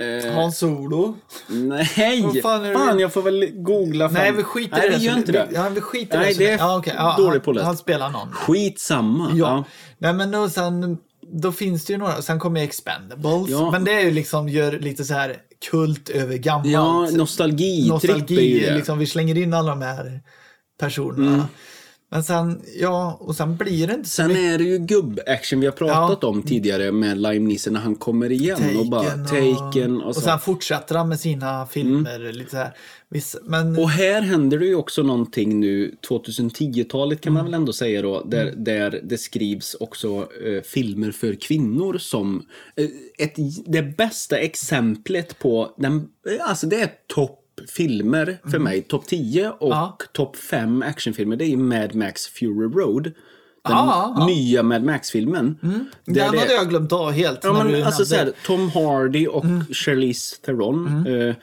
eh, 0.07 0.33
Hans 0.33 0.57
Solo. 0.57 1.17
nej! 1.47 2.21
Vad 2.21 2.41
fan 2.41 2.73
fan, 2.73 2.99
jag 2.99 3.13
får 3.13 3.21
väl 3.21 3.49
googla 3.53 4.09
fram. 4.09 4.21
Nej, 4.21 4.31
vi 4.31 4.43
skiter 4.43 4.77
Nej, 4.77 4.87
i 4.87 4.89
det. 4.91 4.97
vi 4.97 5.05
gör 5.05 5.13
så- 5.13 5.19
inte 5.19 5.31
det. 5.31 5.47
Ja, 5.53 5.69
vi 5.69 5.81
skiter 5.81 6.17
i 6.17 6.19
Nej, 6.19 6.33
det 6.33 6.49
är 6.49 6.57
ja, 6.57 6.77
okej. 6.77 6.93
ja, 6.97 7.15
dåligt 7.17 7.31
han, 7.33 7.41
påläst. 7.41 7.65
Han 7.65 7.77
spelar 7.77 8.09
någon. 8.09 8.31
Skitsamma. 8.31 9.31
Ja. 9.33 9.63
Nej, 9.97 10.13
men 10.13 10.31
då, 10.31 10.49
sen, 10.49 10.97
då 11.33 11.51
finns 11.51 11.85
det 11.85 11.93
ju 11.93 11.99
några. 11.99 12.21
Sen 12.21 12.39
kommer 12.39 12.63
Expendables. 12.63 13.49
Ja. 13.49 13.71
Men 13.71 13.83
det 13.83 13.93
är 13.93 14.01
ju 14.01 14.11
liksom, 14.11 14.49
gör 14.49 14.71
lite 14.71 15.03
så 15.05 15.13
här 15.13 15.37
kult 15.71 16.09
över 16.09 16.37
gammalt. 16.37 16.71
Ja, 16.71 17.09
nostalgi. 17.11 17.87
det. 18.59 18.75
Liksom, 18.75 18.99
vi 18.99 19.05
slänger 19.05 19.37
in 19.37 19.53
alla 19.53 19.69
de 19.69 19.81
här 19.81 20.21
personerna. 20.79 21.47
Men 22.13 22.23
sen, 22.23 22.61
ja, 22.79 23.17
och 23.19 23.35
sen 23.35 23.55
blir 23.57 23.87
det 23.87 23.93
inte 23.93 24.09
så 24.09 24.15
Sen 24.15 24.27
mycket. 24.27 24.43
är 24.43 24.57
det 24.57 24.63
ju 24.63 24.77
gubb-action 24.77 25.59
vi 25.59 25.65
har 25.65 25.73
pratat 25.73 26.23
om 26.23 26.43
tidigare 26.43 26.91
med 26.91 27.17
Lime 27.17 27.47
Neeson 27.47 27.73
när 27.73 27.79
han 27.79 27.95
kommer 27.95 28.31
igen 28.31 28.77
och 28.79 28.85
bara 28.89 29.03
Taken 29.03 30.01
och, 30.01 30.07
och 30.07 30.15
så. 30.15 30.21
sen 30.21 30.39
fortsätter 30.39 30.95
han 30.95 31.09
med 31.09 31.19
sina 31.19 31.65
filmer. 31.65 32.31
Lite 32.33 32.51
så 32.51 32.57
här. 32.57 32.73
Men 33.43 33.79
Och 33.79 33.89
här 33.89 34.21
händer 34.21 34.59
det 34.59 34.65
ju 34.65 34.75
också 34.75 35.03
någonting 35.03 35.59
nu, 35.59 35.95
2010-talet 36.09 37.21
kan 37.21 37.33
man 37.33 37.45
väl 37.45 37.53
ändå 37.53 37.73
säga 37.73 38.01
då, 38.01 38.23
där, 38.23 38.53
där 38.57 38.99
det 39.03 39.17
skrivs 39.17 39.73
också 39.79 40.27
eh, 40.45 40.61
filmer 40.63 41.11
för 41.11 41.35
kvinnor 41.35 41.97
som 41.97 42.45
eh, 42.75 42.85
ett, 43.25 43.35
det 43.65 43.81
bästa 43.81 44.37
exemplet 44.37 45.39
på, 45.39 45.75
den, 45.77 45.95
eh, 46.29 46.49
alltså 46.49 46.67
det 46.67 46.81
är 46.81 46.89
toppfilmer 47.57 48.37
för 48.51 48.59
mig, 48.59 48.81
topp 48.81 49.05
10 49.07 49.49
och 49.49 49.69
Ja. 49.71 49.97
topp 50.13 50.35
5 50.35 50.81
actionfilmer, 50.81 51.35
det 51.35 51.45
är 51.45 51.57
Mad 51.57 51.95
Max 51.95 52.27
Fury 52.27 52.67
Road. 52.67 53.03
Den 53.03 53.13
Ja, 53.63 54.13
ja. 54.17 54.25
nya 54.25 54.63
Mad 54.63 54.83
Max-filmen. 54.83 55.57
Där 55.61 55.69
den 56.05 56.31
det- 56.31 56.39
hade 56.39 56.53
jag 56.53 56.69
glömt 56.69 56.91
av 56.91 57.11
helt. 57.11 57.39
Ja, 57.43 57.53
men 57.53 57.67
du 57.67 57.81
alltså 57.83 58.15
nämnde. 58.15 58.33
såhär, 58.45 58.45
Tom 58.45 58.69
Hardy 58.69 59.27
och 59.27 59.43
Charlize 59.71 60.35
Theron. 60.45 61.07
Eh, 61.07 61.35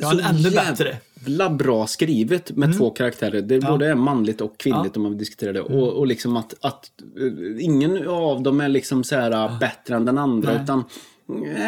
Ja, 0.00 0.10
så 0.10 0.18
ännu 0.20 0.50
bättre. 0.50 0.98
jävla 1.26 1.50
bra 1.50 1.86
skrivet 1.86 2.56
med 2.56 2.78
två 2.78 2.90
karaktärer. 2.90 3.42
Det 3.42 3.60
både 3.60 3.86
är 3.88 3.94
manligt 3.94 4.40
och 4.40 4.58
kvinnligt 4.58 4.96
om 4.96 5.02
man 5.02 5.12
vill 5.12 5.18
diskutera 5.18 5.52
det. 5.52 5.60
Och, 5.60 5.92
och 5.92 6.06
liksom 6.06 6.36
att, 6.36 6.54
att 6.60 6.84
eh, 7.20 7.64
ingen 7.64 8.08
av 8.08 8.42
dem 8.42 8.60
är 8.60 8.68
liksom 8.68 9.04
så 9.04 9.14
här 9.16 9.58
bättre 9.60 9.94
än 9.96 10.04
den 10.04 10.18
andra. 10.18 10.62
Utan 10.62 10.84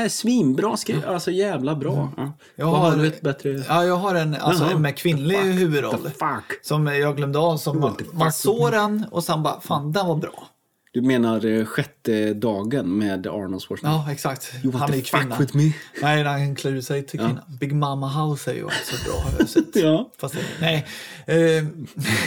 svinbra 0.09 0.77
skrivet. 0.77 1.05
Alltså 1.07 1.31
jävla 1.31 1.75
bra. 1.75 2.13
Ja. 2.17 2.33
Jag 2.57 2.67
Vad 2.67 2.81
har, 2.81 2.91
har 2.91 2.97
du 2.97 3.07
ett 3.07 3.21
bättre... 3.21 3.65
Ja, 3.69 3.85
jag 3.85 3.97
har 3.97 4.15
en 4.15 4.35
alltså, 4.35 4.65
Jaha. 4.65 4.79
med 4.79 4.97
kvinnlig 4.97 5.37
huvudroll. 5.37 6.03
Fuck? 6.03 6.59
Som 6.63 6.87
jag 6.87 7.17
glömde 7.17 7.39
av. 7.39 7.57
Som 7.57 7.81
man, 7.81 7.97
man 8.13 8.33
såg 8.33 8.73
den 8.73 9.05
och 9.11 9.25
sen 9.25 9.43
bara, 9.43 9.61
fan 9.61 9.93
den 9.93 10.07
var 10.07 10.17
bra. 10.17 10.49
Du 10.93 11.03
menar 11.03 11.47
eh, 11.47 11.65
sjätte 11.65 12.35
dagen 12.35 12.99
med 12.99 13.27
Arnold 13.27 13.63
Schwarzenegger? 13.63 13.99
Ja, 14.07 14.13
exakt. 14.13 14.53
You 14.65 14.75
Han 14.77 14.95
är 14.95 15.01
kvinna. 15.01 15.37
fuck 15.37 15.41
with 15.41 15.57
me? 15.57 15.73
Nej, 16.03 16.23
han 16.25 16.55
klär 16.55 16.73
ut 16.73 16.85
sig 16.85 17.07
till 17.07 17.19
kvinna. 17.19 17.43
Big 17.61 17.73
Mama 17.75 18.09
House 18.09 18.51
är 18.51 18.55
ju 18.55 18.65
också 18.65 18.97
bra 19.05 19.21
har 19.25 19.31
jag 19.39 19.49
sett. 19.49 19.65
Ja. 19.77 20.11
Fast 20.19 20.35
nej. 20.61 20.87
Eh, 21.27 21.65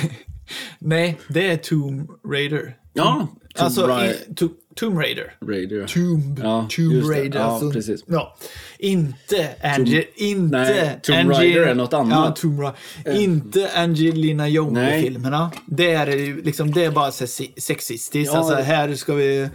nej, 0.80 1.20
det 1.28 1.52
är 1.52 1.58
Tomb 1.58 2.10
Raider. 2.32 2.78
Ja, 2.94 3.28
Tomb 3.56 3.66
Alltså, 3.66 4.04
i, 4.06 4.34
to, 4.36 4.48
Tomb 4.78 5.00
Raider. 5.00 5.34
Raider. 5.48 5.88
Tomb, 5.88 6.40
Ja, 6.44 6.68
Tomb. 6.76 7.10
Raider. 7.12 7.40
Ja, 7.40 7.46
alltså, 7.46 7.72
precis. 7.72 8.04
Ja. 8.08 8.38
Inte, 8.80 9.50
Ange, 9.64 10.04
inte 10.16 10.58
Nej, 10.58 11.00
Tomb 11.04 11.18
Ange- 11.18 11.34
Raider 11.40 11.62
är 11.68 11.76
något 11.76 11.94
annat. 11.94 12.12
Ja, 12.30 12.36
Tomb 12.42 12.60
Raider. 12.60 13.22
Inte 13.22 13.70
Angelina 13.76 14.48
Jolie-filmerna. 14.48 15.52
Det 15.66 15.92
är 15.94 16.44
liksom, 16.44 16.72
det 16.72 16.86
är 16.86 16.92
bara 16.92 17.12
sexistiskt. 17.12 18.16
Ja, 18.16 18.38
alltså, 18.38 18.56
här 18.56 18.94
ska 18.96 19.14
vi... 19.14 19.50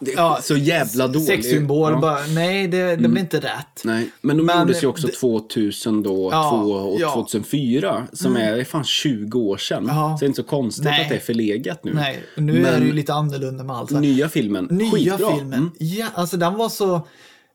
Det 0.00 0.12
är 0.12 0.16
Ja, 0.16 0.38
så 0.42 0.56
jävla 0.56 1.08
dåligt. 1.08 1.26
Sexsymbol, 1.26 1.82
Ja. 1.82 1.88
Mm. 1.88 2.00
bara, 2.00 2.18
nej 2.34 2.68
det, 2.68 2.96
det 2.96 3.08
blir 3.08 3.20
inte 3.20 3.40
rätt. 3.40 3.84
Nej, 3.84 4.10
men 4.20 4.36
de 4.36 4.42
Men 4.46 4.60
gjordes 4.60 4.82
ju 4.82 4.86
också 4.86 5.06
det- 5.06 5.12
2000 5.12 6.02
då, 6.02 6.28
Ja, 6.32 6.50
2 6.64 6.72
och 6.72 7.00
ja. 7.00 7.12
2004. 7.14 8.06
Som 8.12 8.36
är 8.36 8.64
fan 8.64 8.84
20 8.84 9.38
år 9.40 9.56
sedan. 9.56 9.84
Ja. 9.88 10.16
Så 10.18 10.20
det 10.20 10.26
är 10.26 10.28
inte 10.28 10.42
så 10.42 10.48
konstigt 10.48 10.84
Nej. 10.84 11.02
att 11.02 11.08
det 11.08 11.14
är 11.14 11.20
förlegat 11.20 11.84
nu. 11.84 11.94
Nej, 11.94 12.22
nu 12.36 12.56
är 12.58 12.62
Men 12.62 12.80
det 12.80 12.86
ju 12.86 12.92
lite 12.92 13.14
annorlunda 13.14 13.64
med 13.64 13.76
allt. 13.76 13.90
Nya 13.90 14.28
filmen, 14.28 14.64
Nya 14.70 14.90
skitbra. 14.90 15.36
filmen, 15.36 15.58
Mm. 15.58 15.70
ja, 15.78 16.06
alltså 16.14 16.36
den 16.36 16.54
var 16.54 16.68
så... 16.68 17.06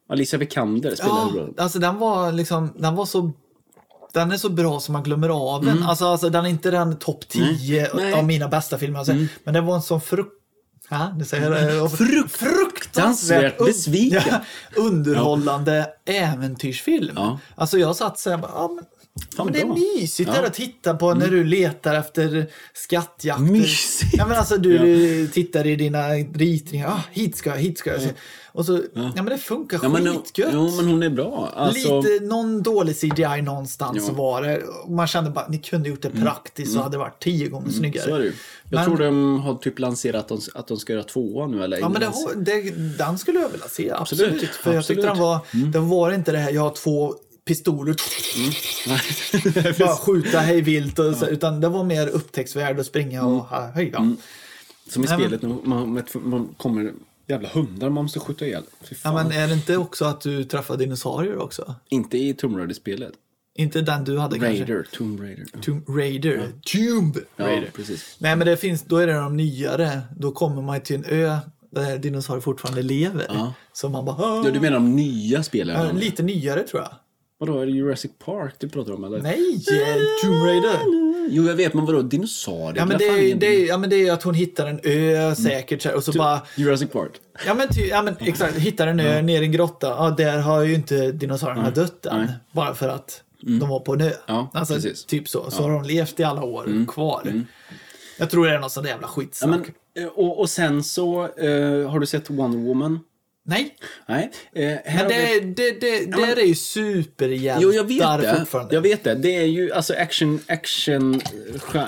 Alicia 0.09 0.39
Vikander 0.39 0.95
spelar 0.95 1.09
Ja, 1.15 1.29
bra. 1.33 1.63
alltså 1.63 1.79
den 1.79 1.97
var 1.99 2.31
liksom, 2.31 2.73
den 2.77 2.95
var 2.95 3.05
så... 3.05 3.31
Den 4.13 4.31
är 4.31 4.37
så 4.37 4.49
bra 4.49 4.79
som 4.79 4.93
man 4.93 5.03
glömmer 5.03 5.29
av 5.55 5.65
den. 5.65 5.83
Alltså, 5.83 6.05
alltså 6.05 6.29
den 6.29 6.45
är 6.45 6.49
inte 6.49 6.71
den 6.71 6.95
topp 6.97 7.29
10 7.29 7.87
Nej. 7.95 8.13
av 8.13 8.25
mina 8.25 8.47
bästa 8.47 8.77
filmer. 8.77 8.99
Alltså, 8.99 9.13
Men 9.43 9.53
det 9.53 9.61
var 9.61 9.75
en 9.75 9.81
sån 9.81 10.01
frukt... 10.01 10.31
Ja, 10.89 11.15
det 11.19 11.25
säger. 11.25 11.87
Frukt- 11.87 12.31
fruktansvärt 12.37 13.57
besviken. 13.57 14.21
Ja, 14.29 14.41
underhållande 14.75 15.87
äventyrsfilm. 16.05 17.13
Ja. 17.15 17.39
Alltså 17.55 17.77
jag 17.77 17.95
satt 17.95 18.19
så 18.19 18.29
här, 18.29 18.39
ja, 18.41 18.71
men, 18.75 18.85
Fan, 19.35 19.45
men 19.45 19.53
det 19.53 19.61
är 19.61 19.65
mysigt 19.99 20.29
Ja. 20.35 20.45
att 20.47 20.53
titta 20.53 20.93
på 20.93 21.13
när 21.13 21.27
du 21.27 21.43
letar 21.43 21.95
efter 21.95 22.47
skattjakter. 22.73 23.43
Mysigt. 23.43 24.13
Ja, 24.13 24.27
men 24.27 24.37
alltså 24.37 24.57
du 24.57 24.75
Ja. 24.75 25.27
tittar 25.33 25.67
i 25.67 25.75
dina 25.75 26.09
ritningar, 26.13 26.87
ah, 26.87 27.01
hit 27.11 27.37
ska 27.37 27.49
jag, 27.49 27.57
hit 27.57 27.77
ska 27.79 27.89
jag. 27.91 28.01
Och 28.51 28.65
så, 28.65 28.81
ja. 28.93 29.11
men 29.15 29.25
det 29.25 29.37
funkar 29.37 29.79
Ja, 29.83 29.89
men, 29.89 30.05
skitgött. 30.13 30.49
jo, 30.53 30.71
men 30.75 30.85
hon 30.87 31.03
är 31.03 31.09
bra. 31.09 31.51
Alltså, 31.55 32.01
Lite, 32.01 32.25
någon 32.25 32.63
dålig 32.63 32.95
CGI 32.95 33.41
någonstans 33.41 34.03
Ja. 34.07 34.13
var 34.13 34.41
det. 34.41 34.61
Man 34.89 35.07
kände 35.07 35.29
bara, 35.29 35.47
ni 35.47 35.57
kunde 35.57 35.89
gjort 35.89 36.01
det 36.01 36.09
praktiskt 36.09 36.73
så 36.73 36.79
hade 36.81 36.93
det 36.93 36.97
varit 36.97 37.21
tio 37.23 37.47
gånger 37.47 37.69
snyggare. 37.71 38.03
så 38.05 38.15
är 38.15 38.19
det 38.19 38.25
ju. 38.25 38.33
Jag 38.69 38.77
Men- 38.77 38.85
tror 38.85 39.05
de 39.05 39.39
har 39.39 39.55
typ 39.55 39.79
lanserat 39.79 40.31
att 40.31 40.45
de, 40.45 40.59
att 40.59 40.67
de 40.67 40.77
ska 40.77 40.93
göra 40.93 41.03
tvåa 41.03 41.47
nu 41.47 41.63
eller? 41.63 41.77
Ja, 41.79 41.89
men 41.89 41.99
det, 42.01 42.07
har- 42.07 42.35
det, 42.35 42.61
den 42.97 43.17
skulle 43.17 43.39
jag 43.39 43.49
vilja 43.49 43.67
se, 43.67 43.91
absolut. 43.91 44.27
Absolut, 44.33 44.49
För 44.55 44.73
jag 44.73 44.85
tyckte 44.85 45.01
den 45.01 45.11
absolut. 45.11 45.53
Mm. 45.53 45.71
var, 45.71 45.79
den 45.81 45.89
var 45.89 46.11
inte 46.11 46.31
det 46.31 46.37
här, 46.37 46.51
jag 46.51 46.61
har 46.61 46.69
två 46.75 47.15
pistoler, 47.45 47.95
Nej. 48.87 49.73
bara 49.79 49.95
skjuta 49.95 50.39
hej 50.39 50.61
vilt. 50.61 50.99
Och 50.99 51.15
så, 51.15 51.25
Utan 51.27 51.61
det 51.61 51.69
var 51.69 51.83
mer 51.83 52.07
upptäcktsvärd 52.07 52.79
och 52.79 52.85
springa 52.85 53.23
och 53.23 53.41
ha- 53.41 53.71
höja. 53.71 53.97
Mm. 53.97 54.17
Som 54.89 55.03
i 55.03 55.07
spelet 55.07 55.41
när 55.41 55.49
man, 55.63 56.03
man, 56.23 56.47
kommer 56.57 56.93
jävla 57.27 57.49
hundar 57.49 57.89
man 57.89 58.03
måste 58.03 58.19
skjuta 58.19 58.45
ihjäl. 58.45 58.63
Ja, 59.03 59.13
men 59.13 59.31
är 59.31 59.47
det 59.47 59.53
inte 59.53 59.77
också 59.77 60.05
att 60.05 60.21
du 60.21 60.43
träffar 60.43 60.77
dinosaurier 60.77 61.37
också? 61.37 61.75
Inte 61.89 62.17
i 62.17 62.33
Tomb 62.33 62.57
Raider-spelet. 62.57 63.11
Inte 63.57 63.81
den 63.81 64.03
du 64.03 64.17
hade 64.17 64.39
kanske? 64.39 64.59
Raider, 64.63 64.87
Tomb 64.91 65.19
Raider. 65.19 65.45
Ja. 65.53 65.59
Tomb 65.61 65.83
Raider. 65.89 66.51
Tomb 66.63 67.17
Ja, 67.35 67.45
Raider. 67.45 67.69
precis. 67.75 68.15
Nej, 68.19 68.35
men 68.35 68.47
det 68.47 68.57
finns, 68.57 68.81
då 68.83 68.97
är 68.97 69.07
det 69.07 69.13
de 69.13 69.37
nyare. 69.37 70.01
Då 70.17 70.31
kommer 70.31 70.61
man 70.61 70.81
till 70.81 70.95
en 70.95 71.05
ö 71.05 71.37
där 71.71 71.97
dinosaurier 71.97 72.41
fortfarande 72.41 72.81
lever. 72.81 73.25
Ja. 73.29 73.53
Så 73.73 73.89
man 73.89 74.05
bara... 74.05 74.15
"Åh." 74.15 74.41
Ja, 74.45 74.51
du 74.51 74.59
menar 74.59 74.73
de 74.73 74.95
nya 74.95 75.43
spelen? 75.43 75.85
Ja, 75.85 75.91
lite 75.91 76.23
nyare 76.23 76.63
tror 76.63 76.81
jag. 76.81 76.91
Vadå, 77.37 77.59
är 77.59 77.65
det 77.65 77.71
Jurassic 77.71 78.11
Park 78.25 78.55
du 78.59 78.69
pratar 78.69 78.93
om 78.93 79.03
eller? 79.03 79.21
Nej, 79.21 79.53
eh, 79.55 79.95
Tomb 80.23 80.43
Raider. 80.45 80.79
Jo, 81.29 81.43
jag 81.47 81.55
vet, 81.55 81.73
men 81.73 81.85
vadå? 81.85 82.01
Dinosaurier? 82.01 82.77
Ja 82.77 82.85
men, 82.85 82.97
det, 82.97 83.05
är, 83.05 83.35
det, 83.35 83.45
är, 83.47 83.67
ja 83.67 83.77
men 83.77 83.89
det 83.89 84.07
är 84.07 84.13
att 84.13 84.23
hon 84.23 84.33
hittar 84.33 84.67
en 84.67 84.79
ö 84.83 85.35
säkert 85.35 85.81
så 85.81 85.89
här, 85.89 85.95
och 85.95 86.03
så 86.03 86.11
bara... 86.11 86.41
Jurassic 86.55 86.89
Park. 86.91 87.11
Ja 87.45 87.53
men, 87.53 87.67
ty, 87.67 87.81
ja, 87.87 88.01
men 88.01 88.15
exakt, 88.19 88.57
hittar 88.57 88.87
en 88.87 88.99
ö 88.99 89.21
ner 89.21 89.41
i 89.41 89.45
en 89.45 89.51
grotta. 89.51 89.87
Ja, 89.87 90.09
där 90.17 90.39
har 90.39 90.61
ju 90.61 90.73
inte 90.75 91.11
dinosaurierna 91.11 91.71
dött 91.71 92.05
än. 92.05 92.17
Nej. 92.19 92.33
Bara 92.51 92.73
för 92.75 92.89
att 92.89 93.23
de 93.41 93.69
var 93.69 93.79
på 93.79 93.93
en 93.93 94.01
ö. 94.01 94.11
Ja, 94.25 94.49
alltså, 94.53 94.73
precis. 94.73 95.05
Typ 95.05 95.29
så. 95.29 95.51
Så 95.51 95.63
har 95.63 95.71
de 95.71 95.83
levt 95.83 96.19
i 96.19 96.23
alla 96.23 96.43
år 96.43 96.85
kvar. 96.87 97.43
Jag 98.17 98.29
tror 98.29 98.45
det 98.45 98.53
är 98.53 98.59
något 98.59 98.71
sånt 98.71 98.87
jävla 98.87 99.07
Ja, 99.07 99.07
skitsnack. 99.07 99.61
men, 99.95 100.03
eh, 100.05 100.09
och, 100.11 100.39
och 100.39 100.49
sen 100.49 100.83
så, 100.83 101.23
eh, 101.23 101.89
har 101.89 101.99
du 101.99 102.05
sett 102.05 102.29
Wonder 102.29 102.59
Woman? 102.59 102.99
Nej, 103.47 103.75
Nej. 104.07 104.31
Eh, 104.53 104.63
men 104.85 104.97
har 104.97 105.09
vi- 105.09 105.39
det, 105.39 105.71
det, 105.71 105.79
det, 105.81 106.09
men- 106.09 106.19
där 106.21 106.37
är 106.39 106.45
ju 106.45 106.55
superhjältar 106.55 107.61
Jo, 107.63 107.71
jag 107.73 107.83
vet 107.83 108.21
det. 108.21 108.35
fortfarande. 108.39 108.75
Jag 108.75 108.81
vet 108.81 109.03
det. 109.03 109.15
Det 109.15 109.35
är 109.35 109.45
ju 109.45 109.71
alltså 109.71 109.93
action, 109.93 110.39
action 110.47 111.21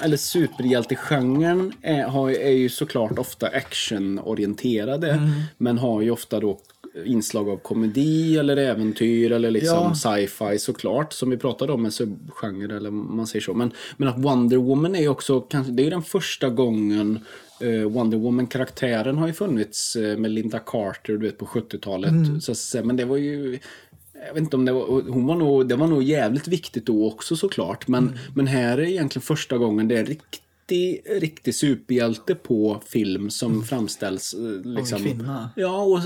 eller 0.04 0.18
superhjältegenren 0.18 1.74
är, 1.82 2.30
är 2.30 2.52
ju 2.52 2.70
såklart 2.70 3.20
ofta 3.20 3.48
actionorienterade. 3.48 5.12
Mm. 5.12 5.30
Men 5.58 5.78
har 5.78 6.02
ju 6.02 6.12
ofta 6.12 6.40
då 6.40 6.60
inslag 7.06 7.50
av 7.50 7.58
komedi 7.58 8.38
eller 8.38 8.58
äventyr 8.58 9.32
eller 9.32 9.52
liksom 9.52 9.78
Ja. 9.78 9.96
sci-fi 9.96 10.60
såklart. 10.60 11.14
Som 11.14 11.30
vi 11.30 11.38
pratade 11.38 11.74
om 11.74 11.82
med 11.84 11.94
subgenre 11.94 12.78
eller 12.78 12.92
man 12.92 13.28
säger 13.28 13.44
så. 13.44 13.54
Men, 13.54 13.72
men 13.98 14.08
att 14.08 14.18
Wonder 14.18 14.58
Woman 14.58 14.96
är 14.96 15.00
ju 15.02 15.08
också, 15.10 15.42
kanske, 15.42 15.72
det 15.74 15.82
är 15.82 15.84
ju 15.84 15.90
den 15.90 16.04
första 16.04 16.50
gången 16.50 17.20
Wonder 17.90 18.18
Woman-karaktären 18.18 19.18
har 19.18 19.28
ju 19.28 19.34
funnits 19.34 19.96
eh, 19.96 20.18
med 20.18 20.32
Linda 20.32 20.60
Carter 20.60 21.14
du 21.14 21.26
vet, 21.26 21.38
på 21.38 21.46
70-talet. 21.46 22.12
Mm. 22.12 22.42
Så, 22.42 22.84
men 22.84 22.96
det 22.96 23.06
var 23.06 23.18
ju 23.18 23.60
jag 24.28 24.34
vet 24.34 24.44
inte 24.44 24.56
om 24.56 24.66
det 24.66 24.72
var, 24.72 25.12
hon 25.12 25.26
var 25.28 25.36
nog, 25.36 25.68
det 25.68 25.76
var 25.76 25.88
nog 25.88 26.04
jävligt 26.04 26.48
viktigt 26.48 26.86
då 26.86 27.08
också 27.08 27.36
såklart. 27.36 27.88
Men, 27.88 28.04
Mm. 28.08 28.18
men 28.36 28.48
här 28.48 28.78
är 28.78 28.82
egentligen 28.82 29.22
första 29.24 29.58
gången 29.58 29.88
det 29.88 29.96
är 29.96 30.00
en 30.00 30.06
riktig, 30.06 31.02
riktig 31.10 31.56
superhjälte 31.56 32.36
på 32.36 32.82
film 32.86 33.30
som 33.30 33.64
framställs. 33.64 34.34
eh, 34.34 34.72
Liksom. 34.72 35.00
kvinna. 35.04 35.50
Ja, 35.56 35.82
och, 35.84 36.00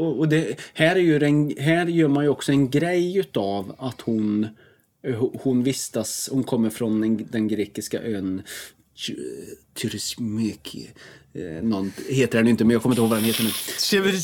och, 0.00 0.18
och 0.18 0.28
det, 0.28 0.60
här, 0.74 0.96
är 0.96 1.00
ju 1.00 1.16
en, 1.24 1.52
här 1.58 1.86
gör 1.86 2.08
man 2.08 2.24
ju 2.24 2.30
också 2.30 2.52
en 2.52 2.70
grej 2.70 3.16
utav 3.16 3.74
att 3.78 4.00
hon, 4.00 4.46
eh, 5.06 5.26
hon 5.42 5.62
vistas, 5.62 6.28
hon 6.32 6.44
kommer 6.44 6.70
från 6.70 7.26
den 7.30 7.48
grekiska 7.48 8.02
ön 8.02 8.42
Tyrismeki. 9.74 10.90
Eh, 11.36 11.62
någon 11.62 11.92
heter 12.08 12.38
den 12.38 12.48
inte, 12.48 12.64
men 12.64 12.70
jag 12.70 12.82
kommer 12.82 12.92
inte 12.92 13.00
ihåg 13.00 13.10
vad 13.10 13.18
den 13.18 13.24
heter 13.24 13.44
nu. 13.44 13.50
Tjiveri. 13.80 14.16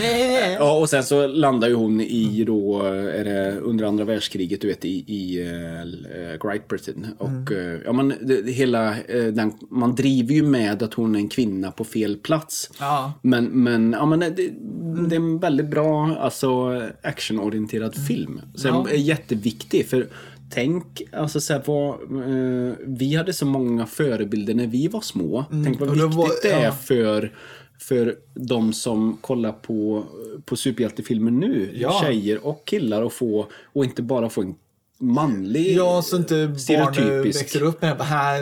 Eh. 0.00 0.52
Ja, 0.52 0.78
och 0.78 0.90
sen 0.90 1.04
så 1.04 1.26
landar 1.26 1.68
ju 1.68 1.74
hon 1.74 2.00
i 2.00 2.44
då, 2.44 2.82
är 2.86 3.24
det 3.24 3.58
under 3.60 3.84
andra 3.84 4.04
världskriget, 4.04 4.60
du 4.60 4.68
vet, 4.68 4.84
i, 4.84 5.04
i 5.06 5.42
uh, 5.42 6.48
Great 6.48 6.68
Britain. 6.68 7.06
Och 7.18 7.52
eh, 7.52 7.80
ja, 7.84 7.92
men 7.92 8.14
det, 8.20 8.50
hela, 8.52 8.96
den, 9.32 9.52
man 9.70 9.94
driver 9.94 10.34
ju 10.34 10.42
med 10.42 10.82
att 10.82 10.94
hon 10.94 11.14
är 11.14 11.18
en 11.18 11.28
kvinna 11.28 11.70
på 11.70 11.84
fel 11.84 12.16
plats. 12.16 12.70
Ja. 12.80 13.12
Men, 13.22 13.44
men, 13.44 13.92
ja, 13.92 14.06
men 14.06 14.20
det, 14.20 14.30
det 15.08 15.14
är 15.14 15.20
en 15.20 15.38
väldigt 15.38 15.68
bra 15.68 16.16
alltså, 16.20 16.82
actionorienterad 17.02 18.06
film. 18.08 18.40
Så 18.54 18.68
Ja. 18.68 18.86
är 18.90 18.96
jätteviktig. 18.96 19.86
För 19.86 20.08
tänk, 20.52 21.02
alltså 21.12 21.40
så 21.40 21.52
här, 21.52 21.62
vad, 21.66 21.94
eh, 22.68 22.74
vi 22.86 23.14
hade 23.16 23.32
så 23.32 23.46
många 23.46 23.86
förebilder 23.86 24.54
när 24.54 24.66
vi 24.66 24.88
var 24.88 25.00
små. 25.00 25.44
Tänk 25.64 25.80
vad 25.80 25.88
och 25.88 25.96
det 25.96 26.02
viktigt 26.02 26.18
var- 26.18 26.28
det 26.42 26.50
är 26.50 26.64
ja. 26.64 26.72
för, 26.72 27.32
för 27.78 28.16
de 28.34 28.72
som 28.72 29.16
kollar 29.20 29.52
på, 29.52 30.04
på 30.44 30.56
superhjältefilmer 30.56 31.30
nu. 31.30 31.70
Ja. 31.74 32.00
Tjejer 32.04 32.46
och 32.46 32.62
killar 32.66 33.02
att 33.06 33.12
få, 33.12 33.46
och 33.64 33.84
inte 33.84 34.02
bara 34.02 34.28
få 34.28 34.40
en 34.42 34.54
manlig 35.02 35.76
Ja, 35.76 36.02
så 36.02 36.16
inte 36.16 36.46
barn 36.46 36.58
stereotypisk. 36.58 37.40
växer 37.40 37.62
upp 37.62 37.82
med. 37.82 38.00
Här 38.00 38.38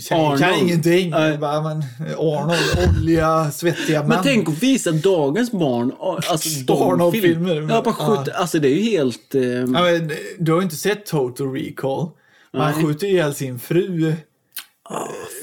tjejer 0.00 0.24
Arnold. 0.24 0.40
kan 0.40 0.54
ingenting. 0.54 1.10
Nej. 1.10 1.38
Bara, 1.38 1.60
men, 1.62 1.84
Arnold, 2.18 2.88
olja, 2.98 3.50
svettiga 3.50 4.00
män. 4.00 4.08
Men 4.08 4.18
tänk 4.22 4.48
att 4.48 4.62
visa 4.62 4.92
dagens 4.92 5.52
barn, 5.52 5.92
alltså 6.00 6.48
Arnold-filmer. 6.72 7.54
film. 7.54 7.70
Ja, 7.70 7.82
bara 7.84 7.94
Ja. 7.98 8.16
skjut, 8.24 8.34
alltså 8.34 8.58
det 8.58 8.68
är 8.68 8.74
ju 8.76 8.82
helt... 8.90 9.34
Eh, 9.34 9.42
Ja, 9.42 9.64
men, 9.66 10.12
du 10.38 10.52
har 10.52 10.58
ju 10.58 10.64
inte 10.64 10.76
sett 10.76 11.06
Total 11.06 11.52
Recall. 11.52 12.08
Man 12.54 12.72
Nej. 12.72 12.84
skjuter 12.84 13.06
ihjäl 13.06 13.34
sin 13.34 13.58
fru. 13.58 14.14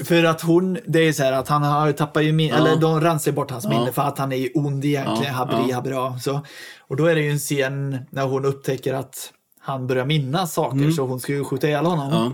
För 0.05 0.23
att 0.23 0.41
hon, 0.41 0.77
det 0.85 0.99
är 0.99 1.13
så 1.13 1.23
här 1.23 1.31
att 1.31 1.47
han 1.47 1.63
har 1.63 1.91
tappat 1.91 2.23
ju 2.23 2.31
min, 2.31 2.53
eller 2.53 2.75
de 2.75 3.01
rensar 3.01 3.31
bort 3.31 3.51
hans 3.51 3.67
minne 3.67 3.91
för 3.91 4.01
att 4.01 4.17
han 4.17 4.31
är 4.31 4.49
ond 4.57 4.85
egentligen, 4.85 5.23
Ja, 5.33 5.37
habri, 5.45 5.55
ja. 5.69 5.75
habra. 5.75 6.19
Så. 6.19 6.41
Och 6.87 6.95
då 6.95 7.05
är 7.05 7.15
det 7.15 7.21
ju 7.21 7.31
en 7.31 7.37
scen 7.39 7.97
när 8.09 8.23
hon 8.25 8.45
upptäcker 8.45 8.93
att 8.93 9.31
han 9.69 9.87
börjar 9.87 10.05
minnas 10.05 10.53
saker 10.53 10.91
så 10.91 11.05
hon 11.05 11.19
ska 11.19 11.33
ju 11.33 11.43
skjuta 11.43 11.67
ihjäl 11.67 11.85
honom. 11.85 12.09
ja. 12.13 12.33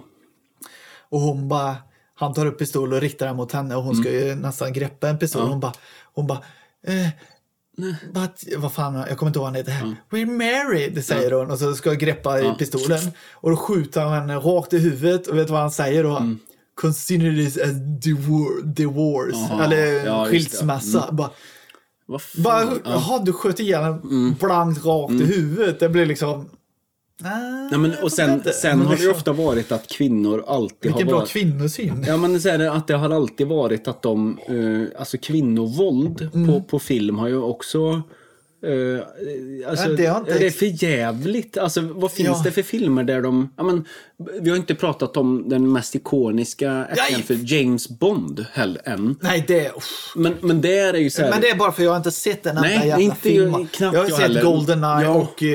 Och 1.10 1.20
hon 1.20 1.48
bara, 1.50 1.76
han 2.16 2.34
tar 2.34 2.46
upp 2.46 2.60
pistol 2.60 2.94
och 2.94 3.02
riktar 3.02 3.26
den 3.26 3.36
mot 3.36 3.52
henne 3.52 3.76
och 3.76 3.84
hon 3.84 3.96
ska 3.96 4.12
ju 4.12 4.36
nästan 4.36 4.74
greppa 4.74 5.10
en 5.10 5.20
pistol. 5.20 5.42
Hon 5.48 5.60
bara, 5.60 5.74
hon 6.14 6.28
bara, 6.28 6.40
eh, 6.88 7.08
but, 8.14 8.44
vad 8.58 8.74
fan, 8.74 8.96
jag 9.10 9.18
kommer 9.18 9.30
inte 9.30 9.40
ihåg 9.40 9.44
vad 9.44 9.46
han 9.46 9.56
heter. 9.56 9.96
We're 10.10 10.38
married, 10.38 11.06
säger 11.06 11.32
hon 11.32 11.52
och 11.52 11.60
så 11.60 11.74
ska 11.74 11.90
jag 11.90 12.00
greppa 12.00 12.40
i 12.42 12.54
pistolen. 12.60 13.00
Och 13.32 13.50
då 13.50 13.58
skjuter 13.58 14.02
han 14.02 14.14
henne 14.14 14.36
rakt 14.36 14.74
i 14.74 14.78
huvudet 14.78 15.28
och 15.28 15.38
vet 15.38 15.50
vad 15.50 15.60
han 15.60 15.72
säger 15.72 16.04
då? 16.04 16.36
Consider 16.82 17.32
this 17.36 17.58
a 17.58 17.66
divor- 18.02 18.62
divorce, 18.64 19.48
Jaha, 19.50 19.64
eller 19.66 20.06
ja, 20.06 20.24
det. 20.24 20.30
skilsmässa. 20.30 21.12
Bara, 21.12 21.30
Vad 22.06 22.22
fan? 22.22 22.44
bara, 22.44 22.70
ja. 22.86 23.22
du 23.26 23.34
sköt 23.34 23.60
ihjäl 23.60 23.84
henne 23.84 24.36
blankt 24.40 24.86
rakt 24.86 25.14
i 25.14 25.26
huvudet. 25.26 25.80
Det 25.80 25.90
blir 25.90 26.06
liksom... 26.06 26.50
Nej, 27.72 27.80
men, 27.80 27.94
och 28.04 28.12
sen, 28.12 28.44
sen 28.62 28.82
har 28.82 28.96
det 28.96 29.02
ju 29.02 29.12
ofta 29.12 29.34
varit 29.34 29.72
att 29.72 29.88
kvinnor 29.88 30.44
alltid 30.48 30.78
Vilken 30.82 31.02
har 31.08 31.12
bra 31.12 31.20
varit... 31.20 31.30
kvinnosyn. 31.30 32.06
Ja 32.08 32.18
men 32.18 32.42
så 32.42 32.50
är 32.50 32.58
det 32.58 32.72
att 32.72 32.88
det 32.88 32.96
har 32.96 33.10
alltid 33.10 33.48
varit 33.48 33.88
att 33.88 34.02
de, 34.02 34.40
eh, 34.48 35.00
alltså 35.00 35.18
kvinnovåld 35.18 36.30
Mm. 36.34 36.48
på, 36.48 36.62
på 36.62 36.80
film 36.80 37.18
har 37.20 37.28
ju 37.28 37.38
också 37.42 38.02
eh, 38.66 39.70
alltså, 39.70 39.90
det 39.90 40.06
har 40.06 40.20
inte- 40.20 40.40
det 40.40 40.46
är 40.46 40.52
för 40.52 40.84
jävligt. 40.84 41.58
Alltså 41.58 41.82
vad 41.82 42.12
finns 42.12 42.28
Ja. 42.30 42.42
det 42.44 42.52
för 42.52 42.62
filmer 42.62 43.04
där 43.04 43.22
de, 43.22 43.54
ja 43.58 43.64
men 43.64 43.86
vi 44.42 44.50
har 44.50 44.58
inte 44.58 44.76
pratat 44.76 45.18
om 45.18 45.50
den 45.50 45.72
mest 45.72 45.96
ikoniska 45.96 46.72
action 46.86 47.22
för 47.24 47.54
James 47.54 47.90
Bond 47.90 48.46
heller 48.54 48.82
än. 48.86 49.16
Nej, 49.22 49.44
det... 49.48 49.70
uff. 49.78 50.14
Men, 50.16 50.34
men 50.42 50.62
där 50.62 50.94
är 50.94 50.98
ju 50.98 51.10
så 51.10 51.22
här, 51.22 51.30
Men 51.32 51.42
det 51.42 51.50
är 51.50 51.56
bara 51.56 51.72
för 51.72 51.84
jag 51.84 51.92
har 51.92 51.98
inte 51.98 52.12
sett 52.12 52.46
en 52.46 52.50
enda 52.58 52.62
Nej, 52.62 52.88
jävla 52.88 53.00
inte 53.04 53.16
film. 53.18 53.52
jag- 53.52 53.68
knappt 53.72 53.94
jag 53.96 54.02
har 54.04 54.10
jag 54.10 54.18
sett 54.18 54.22
heller. 54.28 54.44
Goldeneye 54.44 55.04
Ja. 55.06 55.14
och 55.14 55.44
uh, 55.44 55.50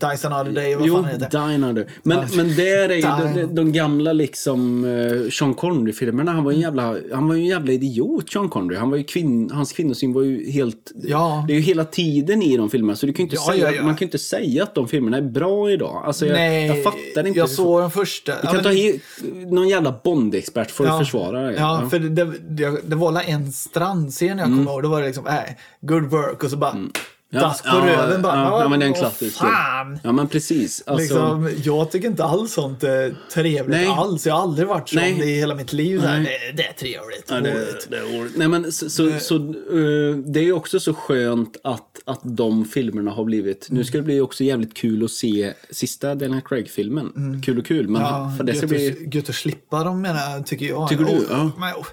Dice 0.00 0.28
Another 0.28 0.52
Day. 0.52 0.74
Vad 0.74 0.86
Jo, 0.86 0.94
fan 0.94 1.04
heter 1.04 1.18
det? 1.18 1.38
Die 1.38 1.54
Another. 1.54 1.86
Men, 2.02 2.26
men 2.36 2.56
där 2.56 2.88
är 2.88 2.94
ju 2.94 3.42
de, 3.42 3.54
de, 3.54 3.72
gamla 3.72 4.12
liksom 4.12 4.84
uh, 4.84 5.30
Sean 5.30 5.54
Connery-filmerna. 5.54 6.32
Han 6.32 6.44
var 6.44 6.52
en 6.52 6.60
jävla, 6.60 6.96
han 7.12 7.28
var 7.28 7.34
ju 7.34 7.40
en 7.40 7.46
jävla 7.46 7.72
idiot, 7.72 8.30
Sean 8.32 8.48
Connery. 8.48 8.78
Han 8.78 8.90
var 8.90 8.96
ju 8.96 9.04
kvinn, 9.04 9.50
hans 9.50 9.72
kvinnosyn 9.72 10.12
var 10.12 10.22
ju 10.22 10.50
helt... 10.50 10.92
Ja. 10.94 11.44
Det 11.48 11.52
är 11.52 11.54
ju 11.54 11.62
hela 11.62 11.84
tiden 11.84 12.42
i 12.42 12.56
de 12.56 12.70
filmerna. 12.70 12.96
Så 12.96 13.06
du 13.06 13.12
kan 13.12 13.22
inte 13.22 13.36
Ja, 13.36 13.52
säga, 13.52 13.72
ja, 13.72 13.82
man 13.82 13.94
kan 13.94 13.98
ju 13.98 14.06
inte 14.06 14.18
säga 14.18 14.62
att 14.62 14.74
de 14.74 14.88
filmerna 14.88 15.16
är 15.16 15.22
bra 15.22 15.70
idag. 15.70 16.02
Alltså 16.06 16.26
jag, 16.26 16.34
Nej, 16.34 16.66
jag 16.66 16.82
fattar 16.82 17.26
inte. 17.26 17.38
Jag 17.38 17.50
såg 17.50 17.80
den 17.80 17.90
första. 17.90 18.32
Du 18.42 18.46
kan 18.46 18.62
ta 18.62 18.68
hit 18.68 19.02
någon 19.46 19.68
jävla 19.68 20.00
Bond-expert 20.04 20.70
för 20.70 20.86
att 20.86 20.98
försvara 20.98 21.42
det. 21.42 21.54
Ja, 21.54 21.88
för 21.90 21.98
det, 21.98 22.24
det, 22.48 22.80
det 22.84 22.96
var 22.96 23.22
en 23.26 23.52
strandscen 23.52 24.38
jag 24.38 24.46
kommer 24.46 24.72
ihåg. 24.72 24.82
Då 24.82 24.88
var 24.88 25.00
det 25.00 25.06
liksom, 25.06 25.26
äh, 25.26 25.34
good 25.80 26.04
work 26.04 26.44
och 26.44 26.50
så 26.50 26.56
bara 26.56 26.70
Mm. 26.70 26.92
Ja, 27.32 27.40
dask 27.40 27.64
på 27.64 27.76
ja, 27.76 27.86
röven. 27.86 28.22
Bara, 28.22 28.36
ja, 28.36 28.62
ja, 28.62 28.68
men 28.68 28.80
det 28.80 28.84
är 28.84 28.88
en 28.88 28.92
"Åh, 28.94 28.98
klassisk. 28.98 29.36
Fan! 29.38 29.98
Ja, 30.02 30.12
men 30.12 30.28
precis. 30.28 30.82
Alltså, 30.86 31.02
Liksom, 31.02 31.50
jag 31.64 31.90
tycker 31.90 32.08
inte 32.08 32.24
alls 32.24 32.52
sånt 32.52 32.84
är 32.84 33.14
trevligt 33.34 33.68
Nej. 33.80 33.86
alls. 33.86 34.26
Jag 34.26 34.34
har 34.34 34.42
aldrig 34.42 34.68
varit 34.68 34.88
sån 34.88 34.98
i 35.02 35.34
hela 35.38 35.54
mitt 35.54 35.72
liv. 35.72 36.00
Nej. 36.04 36.20
Det, 36.20 36.62
det 36.62 36.68
är 36.68 36.72
trevligt. 36.72 37.24
Ja, 37.28 37.40
det, 37.40 37.90
det 37.90 37.96
är. 37.96 38.38
Nej, 38.38 38.48
men 38.48 38.72
så, 38.72 38.90
så, 38.90 39.18
så, 39.20 39.36
eh, 39.36 40.16
det 40.24 40.40
är 40.40 40.52
också 40.52 40.80
så 40.80 40.94
skönt 40.94 41.56
att, 41.64 42.00
att 42.04 42.20
de 42.22 42.64
filmerna 42.64 43.10
har 43.10 43.24
blivit... 43.24 43.66
Nu 43.70 43.84
ska 43.84 43.98
det 43.98 44.04
bli 44.04 44.20
också 44.20 44.44
jävligt 44.44 44.74
kul 44.74 45.04
att 45.04 45.10
se 45.10 45.52
sista 45.70 46.14
Daniel 46.14 46.40
Craig-filmen. 46.42 47.42
Kul 47.44 47.58
och 47.58 47.66
kul, 47.66 47.88
men 47.88 48.02
Ja, 48.02 48.34
för 48.36 48.44
det 48.44 48.52
ska 48.54 48.60
gött, 48.66 48.70
bli... 48.98 49.08
gött 49.12 49.28
att 49.28 49.34
slippa 49.34 49.84
dem 49.84 50.00
menar, 50.02 50.42
tycker 50.42 50.66
jag. 50.66 50.88
Tycker 50.88 51.04
du? 51.04 51.26
Ja. 51.30 51.50
Men, 51.58 51.74
oh, 51.74 51.86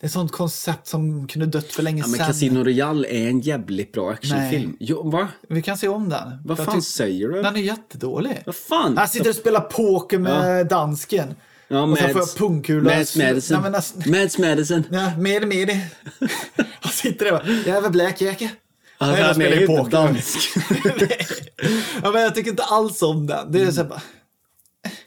det 0.00 0.04
är 0.04 0.06
ett 0.06 0.12
sånt 0.12 0.32
koncept 0.32 0.86
som 0.86 1.28
kunde 1.28 1.46
dött 1.46 1.72
för 1.72 1.82
länge 1.82 2.00
Ja, 2.02 2.06
men 2.06 2.16
sedan. 2.18 2.26
Casino 2.26 2.64
Royale 2.64 3.08
är 3.08 3.28
en 3.28 3.40
jävligt 3.40 3.92
bra 3.92 4.10
actionfilm. 4.10 4.76
Jo, 4.80 5.10
va? 5.10 5.28
Vi 5.48 5.62
kan 5.62 5.78
se 5.78 5.88
om 5.88 6.08
den. 6.08 6.38
Vad 6.44 6.58
Jag 6.58 6.66
fan 6.66 6.82
säger 6.82 7.28
du? 7.28 7.42
Den 7.42 7.56
är 7.56 7.60
jättedålig. 7.60 8.42
Vad 8.46 8.54
fan? 8.54 8.96
Han 8.98 9.08
sitter 9.08 9.28
och 9.30 9.36
spelar 9.36 9.60
poker 9.60 10.18
med 10.18 10.66
dansken. 10.66 11.34
Ja, 11.68 11.82
och 11.82 11.98
så 11.98 12.04
Mads- 12.04 12.12
får 12.12 12.20
jag 12.20 12.36
pungkula. 12.36 12.96
Mads 12.98 13.16
Madison. 13.16 13.54
Nej, 13.54 13.62
men 13.62 13.72
nästan- 13.72 14.02
Mads 14.10 14.38
Madison. 14.38 14.82
Ja, 14.90 15.16
med 15.18 15.48
med. 15.48 15.70
Han 16.80 16.92
sitter 16.92 17.24
där 17.24 17.32
och 17.32 17.38
bara, 17.38 17.52
jävla 17.52 17.90
blackjacka. 17.90 18.48
Han 18.98 19.10
Nej, 19.12 19.20
är 19.22 19.34
ju 19.54 19.60
inte 19.60 19.66
poker. 19.76 19.90
dansk. 19.90 20.38
ja, 22.02 22.10
men 22.12 22.22
jag 22.22 22.34
tycker 22.34 22.50
inte 22.50 22.62
alls 22.62 23.02
om 23.02 23.26
den. 23.26 23.52
Det 23.52 23.62
är 23.62 23.70
så 23.70 23.82
här 23.82 23.88
bara, 23.88 24.02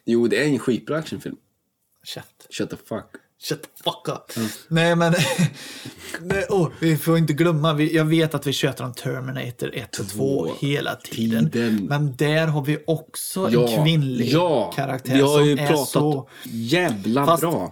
Jo, 0.06 0.28
det 0.28 0.44
är 0.44 0.48
en 0.48 0.60
skitbra 0.60 0.98
actionfilm. 0.98 1.36
käft. 2.04 2.48
Shut 2.50 2.70
the 2.70 2.76
fuck. 2.76 3.06
Shut 3.44 3.62
the 3.62 3.68
fuck 3.84 4.08
up. 4.08 4.46
Nej, 4.68 4.96
men 4.96 5.14
nej, 6.22 6.46
oh, 6.50 6.70
vi 6.80 6.98
får 6.98 7.18
inte 7.18 7.34
glömma, 7.34 7.74
vi, 7.74 7.96
jag 7.96 8.06
vet 8.06 8.36
att 8.36 8.48
vi 8.48 8.54
tjötar 8.54 8.86
om 8.86 8.94
Terminator 8.94 9.72
1 9.76 10.00
och 10.00 10.08
2 10.10 10.48
hela 10.60 10.96
tiden. 10.96 11.52
tiden. 11.52 11.86
Men 11.90 12.16
där 12.16 12.48
har 12.48 12.62
vi 12.62 12.78
också 12.88 13.40
en 13.48 13.84
kvinnlig 13.84 14.30
ja, 14.30 14.72
karaktär 14.76 15.14
vi 15.16 15.22
har 15.22 15.42
ju 15.42 15.56
som 15.58 15.66
är 15.66 15.68
pratat 15.68 15.88
så... 15.88 16.30
jävla 16.44 17.26
Fast- 17.26 17.42
bra. 17.42 17.72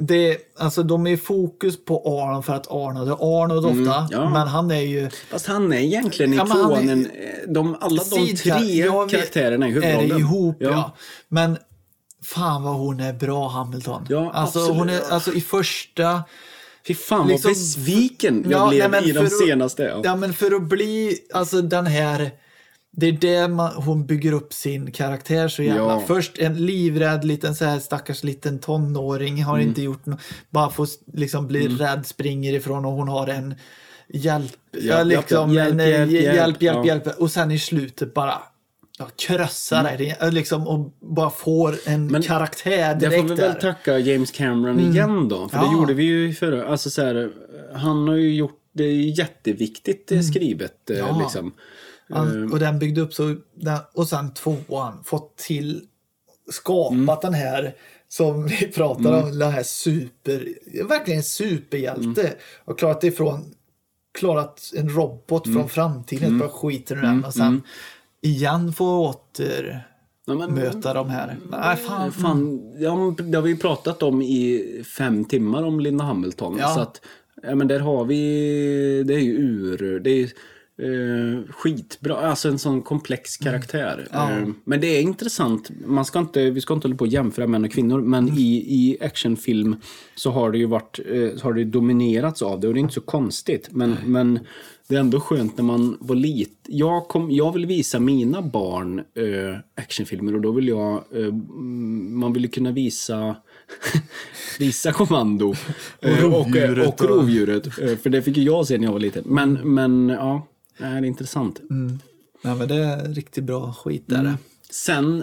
Det, 0.00 0.38
alltså, 0.58 0.82
de 0.82 1.06
är 1.06 1.10
i 1.10 1.16
fokus 1.16 1.84
på 1.84 2.20
Arnold 2.22 2.44
för 2.44 2.54
att 2.54 2.70
Arnold 2.70 3.08
är 3.10 3.42
Arnold 3.42 3.66
ofta. 3.66 3.98
Mm, 3.98 4.08
ja. 4.10 4.30
Men 4.30 4.48
han 4.48 4.70
är 4.70 4.80
ju... 4.80 5.10
Fast 5.30 5.46
han 5.46 5.72
är 5.72 5.76
egentligen 5.78 6.32
i 6.32 6.36
Ja, 6.36 6.46
tvåan, 6.46 6.88
är- 6.88 6.92
en, 6.92 7.08
de, 7.48 7.76
alla 7.80 8.02
de 8.10 8.36
tre 8.36 8.86
karaktärerna 9.10 9.68
i 9.68 9.70
är 9.70 9.74
huvudrollen. 9.74 10.18
ihop, 10.18 10.56
ja. 10.60 10.96
Men 11.28 11.58
fan 12.24 12.62
vad 12.62 12.74
hon 12.74 13.00
är 13.00 13.12
bra, 13.12 13.48
Hamilton. 13.48 14.06
Ja, 14.08 14.30
alltså, 14.32 14.58
absolut. 14.58 14.78
hon 14.78 14.88
är, 14.90 15.00
alltså 15.12 15.32
i 15.32 15.40
första... 15.40 16.22
Fy 16.86 16.94
fan 16.94 17.28
liksom- 17.28 17.48
vad 17.48 17.54
besviken 17.56 18.44
jag 18.50 18.60
Ja, 18.60 18.68
blev 18.68 18.90
nej, 18.90 19.04
i 19.08 19.12
de 19.12 19.18
för 19.18 19.24
att- 19.26 19.38
senaste. 19.48 19.82
Ja. 19.82 20.00
Ja, 20.04 20.16
men 20.16 20.32
för 20.32 20.54
att 20.54 20.62
bli, 20.62 21.18
alltså 21.34 21.62
den 21.62 21.86
här... 21.86 22.30
Det 22.92 23.06
är 23.06 23.12
där 23.12 23.48
man, 23.48 23.72
hon 23.74 24.06
bygger 24.06 24.32
upp 24.32 24.52
sin 24.52 24.92
karaktär 24.92 25.48
så 25.48 25.62
jävla. 25.62 25.82
Ja. 25.82 26.02
Först 26.06 26.38
en 26.38 26.66
livrädd 26.66 27.24
liten 27.24 27.54
så 27.54 27.64
här 27.64 27.78
stackars 27.78 28.24
liten 28.24 28.58
tonåring, 28.58 29.42
har 29.44 29.54
Mm. 29.56 29.68
inte 29.68 29.82
gjort 29.82 30.06
något, 30.06 30.20
bara 30.50 30.70
får 30.70 30.88
liksom 31.14 31.46
bli 31.46 31.68
rädd, 31.68 32.06
springer 32.06 32.52
ifrån 32.54 32.84
och 32.84 32.92
hon 32.92 33.08
har 33.08 33.26
en 33.26 33.54
hjälp, 34.14 34.52
ja, 34.72 34.80
Hjälp, 34.80 35.08
liksom, 35.08 35.52
hjälp, 35.52 35.72
en, 35.72 35.78
hjälp, 35.78 36.10
hjälp, 36.10 36.34
hjälp, 36.34 36.62
hjälp, 36.62 36.86
hjälp, 36.86 37.02
ja. 37.06 37.12
Och 37.18 37.30
sen 37.30 37.50
i 37.50 37.58
slutet 37.58 38.14
bara 38.14 38.42
ja, 38.98 39.08
krossar 39.16 39.96
det 39.98 40.30
liksom, 40.30 40.68
och 40.68 40.92
bara 41.00 41.30
får 41.30 41.74
en 41.86 42.06
Men 42.06 42.22
karaktär 42.22 42.94
Där 42.94 43.00
direkt 43.10 43.28
får 43.28 43.34
vi 43.36 43.42
väl 43.42 43.52
där. 43.54 43.60
tacka 43.60 43.98
James 43.98 44.30
Cameron 44.30 44.80
igen 44.80 45.28
då. 45.28 45.48
För 45.48 45.58
det 45.58 45.64
Ja. 45.64 45.72
gjorde 45.72 45.94
vi 45.94 46.04
ju 46.04 46.34
förra. 46.34 46.66
Alltså 46.68 46.90
så 46.90 47.02
här, 47.04 47.30
han 47.74 48.08
har 48.08 48.14
ju 48.14 48.34
gjort 48.34 48.54
det 48.72 48.84
är 48.84 49.18
jätteviktigt 49.18 50.12
eh, 50.12 50.20
skrivet. 50.20 50.90
eh, 50.90 50.96
Mm. 50.98 51.08
Ja. 51.10 51.20
Liksom. 51.22 51.52
Han, 52.10 52.52
och 52.52 52.58
den 52.58 52.78
byggde 52.78 53.00
upp 53.00 53.14
så, 53.14 53.36
den, 53.54 53.78
och 53.94 54.08
sen 54.08 54.34
tvåan, 54.34 55.04
fått 55.04 55.36
till, 55.36 55.82
skapat 56.50 56.92
Mm. 56.92 57.16
den 57.22 57.34
här 57.34 57.74
som 58.08 58.46
vi 58.46 58.66
pratar 58.66 59.22
om, 59.22 59.38
den 59.38 59.52
här 59.52 59.62
super, 59.62 60.48
verkligen 60.88 61.18
en 61.18 61.24
superhjälte. 61.24 62.22
Mm. 62.22 62.34
Och 62.64 62.78
klarat 62.78 63.04
ifrån, 63.04 63.54
klarat 64.18 64.70
en 64.76 64.88
robot 64.88 65.46
Mm. 65.46 65.58
från 65.58 65.68
framtiden, 65.68 66.38
bara 66.38 66.48
skiter 66.48 66.96
i 66.98 67.00
den 67.00 67.24
och 67.24 67.34
sen 67.34 67.62
igen 68.22 68.72
få 68.72 69.08
åter 69.08 69.84
Ja, 70.26 70.34
men- 70.34 70.54
möta 70.54 70.94
de 70.94 71.10
här. 71.10 71.36
Nej, 71.50 71.76
fan. 71.76 72.12
Fan, 72.12 72.72
ja, 72.78 73.14
det 73.18 73.36
har 73.36 73.42
vi 73.42 73.56
pratat 73.56 74.02
om 74.02 74.22
i 74.22 74.64
fem 74.98 75.24
timmar 75.24 75.62
om 75.62 75.80
Linda 75.80 76.04
Hamilton. 76.04 76.56
Ja. 76.60 76.68
Så 76.68 76.80
att, 76.80 77.00
ja, 77.42 77.54
men 77.54 77.68
där 77.68 77.80
har 77.80 78.04
vi, 78.04 78.22
det 79.06 79.14
är 79.14 79.18
ju 79.18 79.32
ur, 79.38 80.00
det 80.00 80.10
är 80.10 80.16
ju 80.16 80.28
eh, 80.82 81.42
skitbra, 81.52 82.16
alltså 82.16 82.48
en 82.48 82.58
sån 82.58 82.82
komplex 82.82 83.36
karaktär. 83.36 84.08
Ja. 84.12 84.30
Eh, 84.30 84.48
men 84.64 84.80
det 84.80 84.86
är 84.86 85.00
intressant, 85.00 85.70
man 85.86 86.04
ska 86.04 86.18
inte, 86.18 86.50
vi 86.50 86.60
ska 86.60 86.74
inte 86.74 86.88
hålla 86.88 86.96
på 86.96 87.04
att 87.04 87.12
jämföra 87.12 87.46
män 87.46 87.64
och 87.64 87.70
kvinnor, 87.72 88.00
men 88.00 88.28
i, 88.28 88.64
i 88.68 88.96
actionfilm 89.00 89.76
så 90.14 90.30
har 90.30 90.50
det 90.50 90.58
ju 90.58 90.66
varit, 90.66 90.98
så 91.36 91.44
har 91.46 91.52
det 91.52 91.64
dominerats 91.64 92.42
av 92.42 92.60
det 92.60 92.68
och 92.68 92.74
det 92.74 92.78
är 92.80 92.82
inte 92.82 92.94
så 92.94 93.00
konstigt. 93.00 93.68
Men, 93.70 93.96
men 94.04 94.38
det 94.88 94.96
är 94.96 95.00
ändå 95.00 95.20
skönt 95.20 95.56
när 95.56 95.64
man 95.64 95.96
var 96.00 96.16
liten. 96.16 96.54
Jag, 96.68 97.08
kom, 97.08 97.30
jag 97.30 97.52
vill 97.52 97.66
visa 97.66 98.00
mina 98.00 98.42
barn 98.42 98.98
eh, 98.98 99.58
actionfilmer 99.74 100.34
och 100.34 100.40
då 100.40 100.52
vill 100.52 100.68
jag, 100.68 101.04
mm, 101.12 102.18
man 102.18 102.32
vill 102.32 102.50
kunna 102.50 102.70
visa 102.72 103.36
Visa 104.58 104.92
kommando 104.92 105.54
eh, 106.00 106.24
och, 106.24 106.32
rovdjuret 106.32 106.86
och, 106.88 107.00
och- 107.04 107.08
rovdjuret. 107.10 107.74
För 107.74 108.10
det 108.10 108.22
fick 108.22 108.36
ju 108.36 108.42
jag 108.42 108.66
se 108.66 108.78
när 108.78 108.84
jag 108.84 108.92
var 108.92 109.00
liten. 109.00 109.24
Men, 109.26 109.52
men 109.74 110.08
ja, 110.08 110.46
det 110.78 110.84
är 110.84 111.04
intressant. 111.04 111.60
Nej, 112.42 112.56
men 112.56 112.68
det 112.68 112.74
är 112.74 113.08
riktigt 113.14 113.44
bra 113.44 113.72
skit 113.72 114.02
där. 114.06 114.20
Mm. 114.20 114.34
Sen, 114.70 115.22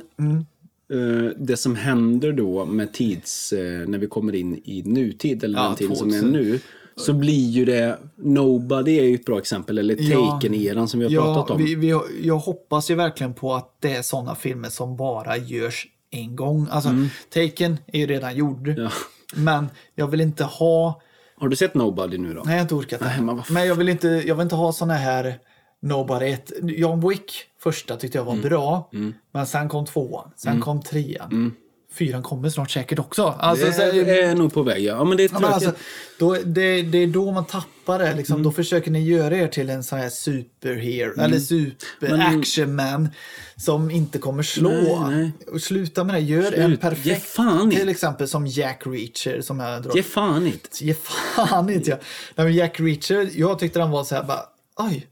eh, 0.93 1.31
det 1.39 1.57
som 1.57 1.75
händer 1.75 2.31
då 2.31 2.65
med 2.65 2.93
tids, 2.93 3.53
eh, 3.53 3.87
när 3.87 3.97
vi 3.97 4.07
kommer 4.07 4.35
in 4.35 4.61
i 4.65 4.83
nutid, 4.85 5.43
eller 5.43 5.59
Ja, 5.59 5.67
den 5.67 5.75
tiden 5.75 5.95
som 5.95 6.07
är 6.09 6.21
2000. 6.21 6.31
nu. 6.31 6.59
Så 6.97 7.13
blir 7.13 7.49
ju 7.49 7.65
det, 7.65 7.99
Nobody 8.15 8.99
är 8.99 9.03
ju 9.03 9.15
ett 9.15 9.25
bra 9.25 9.37
exempel, 9.37 9.77
eller 9.77 9.95
Ja. 9.99 10.31
Taken-eran 10.31 10.87
som 10.87 10.99
vi 10.99 11.05
har 11.05 11.11
Ja, 11.13 11.33
pratat 11.33 11.51
om. 11.51 11.57
vi, 11.65 11.75
vi, 11.75 11.99
jag 12.23 12.37
hoppas 12.37 12.91
ju 12.91 12.95
verkligen 12.95 13.33
på 13.33 13.53
att 13.53 13.77
det 13.79 13.95
är 13.95 14.01
sådana 14.01 14.35
filmer 14.35 14.69
som 14.69 14.97
bara 14.97 15.37
görs 15.37 15.87
en 16.11 16.35
gång. 16.35 16.67
Alltså, 16.71 16.89
Taken 17.33 17.77
är 17.87 17.99
ju 17.99 18.05
redan 18.07 18.35
gjord. 18.35 18.67
Mm. 18.67 18.83
Ja. 18.83 18.89
Men 19.35 19.67
jag 19.95 20.07
vill 20.07 20.21
inte 20.21 20.43
ha... 20.43 21.01
Har 21.37 21.47
du 21.47 21.55
sett 21.55 21.73
Nobody 21.73 22.17
nu 22.17 22.33
då? 22.33 22.41
Nej, 22.45 22.53
jag 22.53 22.57
har 22.57 22.61
inte 22.61 22.75
orkat. 22.75 23.01
Nej, 23.01 23.21
men. 23.21 23.41
Men 23.49 23.67
jag 23.67 23.75
vill 23.75 23.89
inte, 23.89 24.07
jag 24.07 24.35
vill 24.35 24.43
inte 24.43 24.55
ha 24.55 24.73
såna 24.73 24.93
här 24.93 25.39
Nobody 25.81 26.25
1. 26.25 26.51
John 26.61 27.09
Wick 27.09 27.31
första 27.59 27.95
tyckte 27.97 28.17
jag 28.17 28.25
var 28.25 28.33
Mm. 28.33 28.49
bra. 28.49 28.89
Men 29.31 29.45
sen 29.47 29.69
kom 29.69 29.85
tvåan. 29.85 30.31
Sen 30.35 30.61
kom 30.61 30.81
trean. 30.81 31.53
Fyran 31.95 32.23
kommer 32.23 32.49
snart 32.49 32.71
säkert 32.71 32.99
också. 32.99 33.23
Alltså, 33.39 33.71
så, 33.71 33.81
Mm. 33.81 34.05
det 34.05 34.21
är 34.21 34.35
nog 34.35 34.53
på 34.53 34.63
väg, 34.63 34.83
ja. 34.83 34.95
ja 34.97 35.03
men 35.03 35.17
det 35.17 35.27
tror 35.27 35.39
men 35.39 35.53
alltså, 35.53 35.71
då, 36.19 36.33
det, 36.45 36.81
det 36.81 36.97
är 36.97 37.07
då 37.07 37.31
man 37.31 37.45
tappar 37.45 37.99
det. 37.99 38.13
Liksom. 38.13 38.33
Mm. 38.33 38.43
Då 38.43 38.51
försöker 38.51 38.91
ni 38.91 39.03
göra 39.03 39.37
er 39.37 39.47
till 39.47 39.69
en 39.69 39.83
sån 39.83 39.99
här 39.99 40.09
superhero, 40.09 41.21
eller 41.21 41.39
super-actionman 41.39 43.09
som 43.55 43.91
inte 43.91 44.17
kommer 44.19 44.43
slå. 44.43 44.69
Nej, 45.09 45.31
nej. 45.51 45.59
Sluta 45.61 46.03
med 46.03 46.15
det. 46.15 46.19
Gör 46.19 46.51
en 46.51 46.67
Slut. 46.69 46.81
perfekt. 46.81 47.25
Fan 47.25 47.71
i. 47.71 47.75
Till 47.75 47.89
exempel 47.89 48.27
som 48.27 48.47
Jack 48.47 48.81
Reacher 48.85 49.41
som 49.41 49.59
jag 49.59 49.83
drar. 49.83 49.95
Ge 49.95 50.03
fan 50.03 50.47
inte. 50.47 50.69
Ge 50.85 50.93
fan 50.93 51.69
inte. 51.69 51.89
Ja. 51.89 51.97
Nej, 52.35 52.45
men 52.47 52.55
Jack 52.55 52.79
Reacher, 52.79 53.29
jag 53.33 53.59
tyckte 53.59 53.79
den 53.79 53.91
var 53.91 54.03
så 54.03 54.15
här 54.15 54.23
bara, 54.23 54.41
oj, 54.75 55.07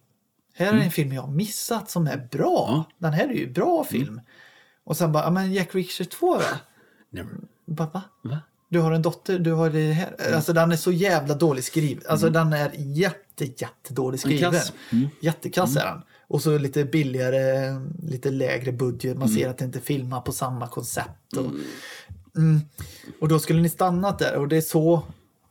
här 0.56 0.74
är 0.74 0.78
en 0.78 0.92
film 0.92 1.14
jag 1.14 1.22
har 1.22 1.32
missat 1.32 1.90
som 1.92 2.08
är 2.08 2.28
bra. 2.32 2.68
Mm. 2.70 2.74
Ja. 2.74 2.74
Mm. 2.74 2.84
Den 2.98 3.14
här 3.14 3.28
är 3.30 3.34
ju 3.40 3.52
bra 3.54 3.84
film. 3.84 4.22
Och 4.86 4.98
sen 4.98 5.12
bara, 5.12 5.30
men 5.30 5.54
Jack 5.54 5.76
Reacher 5.76 6.04
2 6.04 6.36
då? 6.38 6.42
Never. 7.14 7.32
Bara, 7.66 7.90
va? 7.94 8.02
Va? 8.22 8.40
Du 8.70 8.80
har 8.80 8.92
en 8.92 9.02
dotter, 9.02 9.40
du 9.40 9.52
har 9.52 9.70
det 9.70 9.92
här. 9.92 10.16
Mm. 10.20 10.36
Alltså 10.36 10.54
den 10.54 10.72
är 10.72 10.76
så 10.76 10.92
jävla 10.92 11.36
dålig 11.36 11.64
skriven. 11.64 12.04
Alltså 12.10 12.30
den 12.30 12.54
är 12.54 12.72
jätte, 12.76 13.46
jättedåligt 13.46 14.22
skriven. 14.22 14.52
kass. 14.52 14.74
Mm. 14.92 15.08
Jättekass 15.22 15.76
är 15.76 15.86
den. 15.86 16.02
Och 16.28 16.42
så 16.42 16.58
lite 16.58 16.86
billigare, 16.86 17.76
lite 18.04 18.32
lägre 18.32 18.72
budget. 18.72 19.18
Man 19.18 19.30
ser 19.30 19.50
att 19.50 19.58
det 19.58 19.66
inte 19.66 19.80
filmar 19.80 20.22
på 20.22 20.32
samma 20.32 20.68
koncept. 20.68 21.38
Och, 21.38 21.52
mm. 22.38 22.62
och 23.22 23.28
då 23.28 23.40
skulle 23.40 23.62
ni 23.62 23.70
stannat 23.70 24.20
där 24.20 24.36
och 24.36 24.48
det 24.48 24.58
är 24.58 24.62
så 24.62 25.04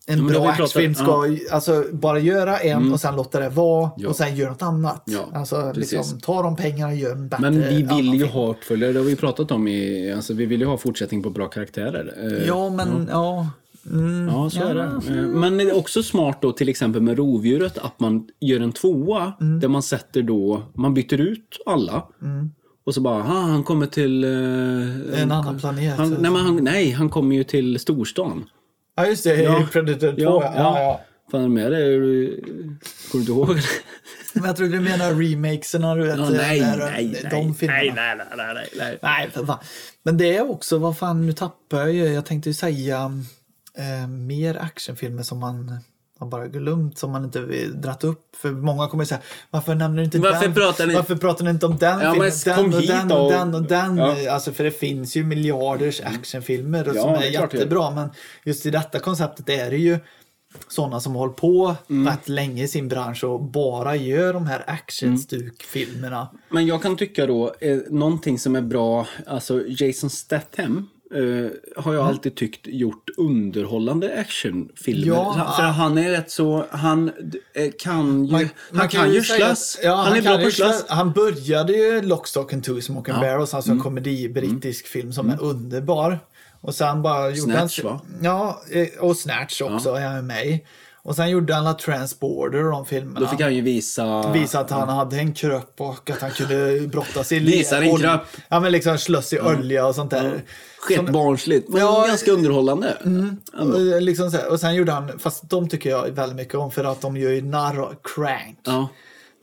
en 0.06 0.26
det 0.26 0.32
bra 0.32 0.48
actionfilm 0.48 0.94
ska 0.94 1.36
alltså 1.50 1.84
bara 1.92 2.18
göra 2.18 2.58
en 2.58 2.92
och 2.92 3.00
sen 3.00 3.16
låta 3.16 3.40
det 3.40 3.48
vara 3.48 3.90
Ja. 3.96 4.08
och 4.08 4.16
sen 4.16 4.36
göra 4.36 4.50
något 4.50 4.62
annat. 4.62 5.02
Ja, 5.06 5.28
alltså 5.34 5.72
liksom, 5.74 6.20
ta 6.20 6.42
de 6.42 6.56
pengarna 6.56 6.92
och 6.92 6.98
gör 6.98 7.12
en 7.12 7.28
bättre 7.28 7.50
Men 7.50 7.60
vi 7.60 7.82
vill 7.82 8.14
ju 8.14 8.18
film. 8.20 8.28
ha 8.32 8.50
uppföljare, 8.50 8.92
det 8.92 8.98
har 8.98 9.06
vi 9.06 9.16
pratat 9.16 9.50
om 9.50 9.68
i, 9.68 10.12
alltså 10.12 10.34
vi 10.34 10.46
vill 10.46 10.60
ju 10.60 10.66
ha 10.66 10.76
fortsättning 10.76 11.22
på 11.22 11.30
bra 11.30 11.48
karaktärer. 11.48 12.14
Eh, 12.40 12.46
Ja, 12.46 12.70
men 12.70 13.08
ja. 13.10 13.48
Mm, 13.90 14.28
Ja, 14.28 14.50
så 14.50 14.62
är 14.64 14.74
det. 14.74 14.82
Eh, 14.82 15.26
Men 15.26 15.58
det 15.58 15.64
är 15.64 15.76
också 15.76 16.02
smart 16.02 16.38
då 16.42 16.52
till 16.52 16.68
exempel 16.68 17.02
med 17.02 17.16
rovdjuret 17.16 17.78
att 17.78 18.00
man 18.00 18.28
gör 18.40 18.60
en 18.60 18.72
tvåa 18.72 19.32
Mm. 19.40 19.60
där 19.60 19.68
man 19.68 19.82
sätter 19.82 20.22
då, 20.22 20.62
man 20.74 20.94
byter 20.94 21.20
ut 21.20 21.58
alla. 21.66 22.02
Och 22.84 22.94
så 22.94 23.00
bara, 23.00 23.16
ah, 23.22 23.40
han 23.42 23.62
kommer 23.64 23.86
till... 23.86 24.24
eh, 24.24 25.22
En 25.22 25.32
annan 25.32 25.58
planet. 25.58 25.96
Han, 25.98 26.16
nej, 26.20 26.32
han, 26.42 26.56
nej, 26.56 26.90
han 26.90 27.08
kommer 27.08 27.36
ju 27.36 27.44
till 27.44 27.78
storstan. 27.78 28.44
Ja, 28.96 29.06
just 29.06 29.24
det. 29.24 29.42
Ja. 29.42 29.62
I 29.62 29.66
Predator 29.66 30.12
2. 30.12 30.16
Ja, 30.20 30.42
Ja, 30.44 30.52
ja. 30.56 30.78
ja. 30.82 31.00
Fan, 31.30 31.52
med 31.54 31.72
det? 31.72 31.78
Är 31.78 32.00
du- 32.00 32.42
Kommer 33.10 33.12
du 33.12 33.18
inte 33.18 33.32
ihåg? 33.32 33.58
Men 34.34 34.44
jag 34.44 34.56
trodde 34.56 34.72
du 34.72 34.80
menar 34.80 35.14
remakesen, 35.14 35.82
du 35.98 36.06
vet. 36.06 36.18
Ja, 36.18 36.28
nej, 36.30 36.60
där, 36.60 36.76
nej, 36.76 37.26
de 37.30 37.36
nej, 37.46 37.54
filmerna. 37.54 37.82
nej, 37.82 38.16
nej, 38.16 38.26
nej, 38.36 38.54
nej, 38.54 38.68
nej. 38.78 38.98
Nej, 39.02 39.30
för 39.30 39.46
fan. 39.46 39.58
Men 40.02 40.16
det 40.18 40.36
är 40.36 40.50
också, 40.50 40.78
vad 40.78 40.98
fan, 40.98 41.26
nu 41.26 41.32
tappar 41.32 41.78
jag 41.78 41.92
ju. 41.92 42.04
Jag 42.06 42.26
tänkte 42.26 42.48
ju 42.50 42.54
säga 42.54 43.12
eh, 43.78 44.08
mer 44.08 44.56
actionfilmer 44.62 45.22
som 45.22 45.38
man 45.38 45.78
har 46.22 46.28
bara 46.30 46.48
glömt, 46.48 46.98
som 46.98 47.10
man 47.10 47.24
inte 47.24 47.40
dratt 47.74 48.04
upp. 48.04 48.36
För 48.36 48.50
många 48.50 48.88
kommer 48.88 49.04
säga, 49.04 49.20
varför 49.50 49.74
nämner 49.74 49.96
du 49.98 50.04
inte 50.04 50.18
Varför 50.18 50.40
den? 50.44 50.54
pratar 50.54 50.86
ni- 50.86 50.94
Varför 50.94 51.16
pratar 51.16 51.44
ni 51.44 51.50
inte 51.50 51.66
om 51.66 51.76
den 51.78 52.00
Ja, 52.00 52.12
filmen? 52.12 52.70
Den 52.70 52.74
och 52.76 52.82
den 52.82 53.12
och 53.12 53.30
den 53.32 53.54
och 53.54 53.62
den. 53.62 53.96
Ja. 53.96 54.32
Alltså, 54.32 54.52
för 54.52 54.64
det 54.64 54.70
finns 54.70 55.16
ju 55.16 55.24
miljarders 55.24 56.00
actionfilmer 56.00 56.88
och 56.88 56.96
Ja, 56.96 57.02
som 57.02 57.10
är, 57.14 57.22
är 57.22 57.30
jättebra. 57.30 57.90
Men 57.90 58.10
just 58.44 58.66
i 58.66 58.70
detta 58.70 58.98
konceptet 58.98 59.48
är 59.48 59.70
det 59.70 59.76
ju 59.76 59.98
sådana 60.68 61.00
som 61.00 61.14
hållit 61.14 61.36
på 61.36 61.76
Mm. 61.90 62.08
rätt 62.12 62.28
länge 62.28 62.62
i 62.64 62.68
sin 62.68 62.88
bransch 62.88 63.24
och 63.24 63.42
bara 63.44 63.96
gör 63.96 64.32
de 64.32 64.46
här 64.46 64.64
actionstukfilmerna. 64.66 66.28
Men 66.48 66.66
jag 66.66 66.82
kan 66.82 66.96
tycka 66.96 67.26
då, 67.26 67.54
eh, 67.60 67.78
någonting 67.90 68.38
som 68.38 68.56
är 68.56 68.60
bra, 68.62 69.06
alltså 69.26 69.62
Jason 69.66 70.10
Statham 70.10 70.88
eh, 71.14 71.50
har 71.84 71.94
jag 71.94 72.06
alltid 72.06 72.34
tyckt 72.36 72.66
gjort 72.66 73.10
underhållande 73.16 74.18
actionfilmer. 74.20 75.06
Ja. 75.06 75.54
För 75.56 75.62
han 75.62 75.98
är 75.98 76.10
rätt 76.10 76.30
så, 76.30 76.66
han 76.70 77.08
eh, 77.54 77.70
kan 77.78 78.24
ju, 78.26 78.32
Man- 78.32 78.40
han 78.40 78.48
man 78.70 78.88
kan 78.88 79.12
ju 79.12 79.18
att- 79.20 79.78
ja, 79.82 79.94
han, 79.94 80.12
är 80.16 80.22
kan 80.22 80.36
bra 80.36 80.44
på 80.44 80.50
slåss. 80.50 80.84
Han 80.88 81.12
började 81.12 81.72
ju 81.72 82.02
Lock, 82.02 82.26
Stock 82.26 82.52
and 82.52 82.64
Two 82.64 82.80
Smoke 82.80 83.12
and 83.12 83.20
Barrels, 83.20 83.54
alltså 83.54 83.70
en 83.70 83.76
Mm. 83.76 83.82
komedi, 83.84 84.28
brittisk 84.28 84.86
film 84.86 85.12
som 85.12 85.30
är 85.30 85.42
underbar. 85.42 86.18
Och 86.60 86.74
sen 86.74 87.02
bara 87.02 87.30
gjorde 87.30 87.52
Snatch, 87.52 87.80
han... 87.82 87.92
va? 87.92 88.00
Ja, 88.22 88.62
eh, 88.70 88.88
och 89.00 89.16
Snatch 89.16 89.60
också 89.62 89.90
är 89.94 90.06
han 90.08 90.26
med 90.26 90.46
i. 90.46 90.64
Och 91.04 91.16
sen 91.16 91.30
gjorde 91.30 91.54
han 91.54 91.76
Transporter 91.76 92.64
och 92.64 92.70
de 92.72 92.86
filmerna. 92.86 93.20
Då 93.20 93.26
fick 93.26 93.40
han 93.40 93.54
ju 93.54 93.60
visa... 93.60 94.32
Visa 94.32 94.60
att 94.60 94.70
han 94.70 94.88
hade 94.88 95.16
en 95.16 95.34
kropp 95.34 95.74
och 95.80 96.10
att 96.10 96.20
han 96.20 96.30
kunde 96.30 96.86
brottas 96.88 97.32
i 97.32 97.38
Visa 97.38 97.80
din 97.80 97.98
kropp. 97.98 98.20
Ja, 98.48 98.60
men 98.60 98.72
liksom 98.72 98.98
slåss 98.98 99.32
i 99.32 99.40
olja 99.40 99.86
och 99.86 99.94
sånt 99.94 100.10
där. 100.10 100.42
Skett 100.78 101.12
barnsligt, 101.12 101.68
men 101.68 101.80
Ja, 101.80 102.04
ganska 102.06 102.30
underhållande. 102.32 102.96
Och, 103.52 104.02
liksom 104.02 104.30
så 104.30 104.36
här, 104.36 104.50
och 104.50 104.60
sen 104.60 104.74
gjorde 104.74 104.92
han, 104.92 105.18
fast 105.18 105.50
de 105.50 105.68
tycker 105.68 105.90
jag 105.90 106.08
väldigt 106.10 106.36
mycket 106.36 106.54
om 106.54 106.70
för 106.70 106.84
att 106.84 107.00
de 107.00 107.16
gör 107.16 107.30
ju 107.30 107.42
narr 107.42 107.78
av 107.78 107.94
Crank. 108.02 108.58
Ja. 108.64 108.88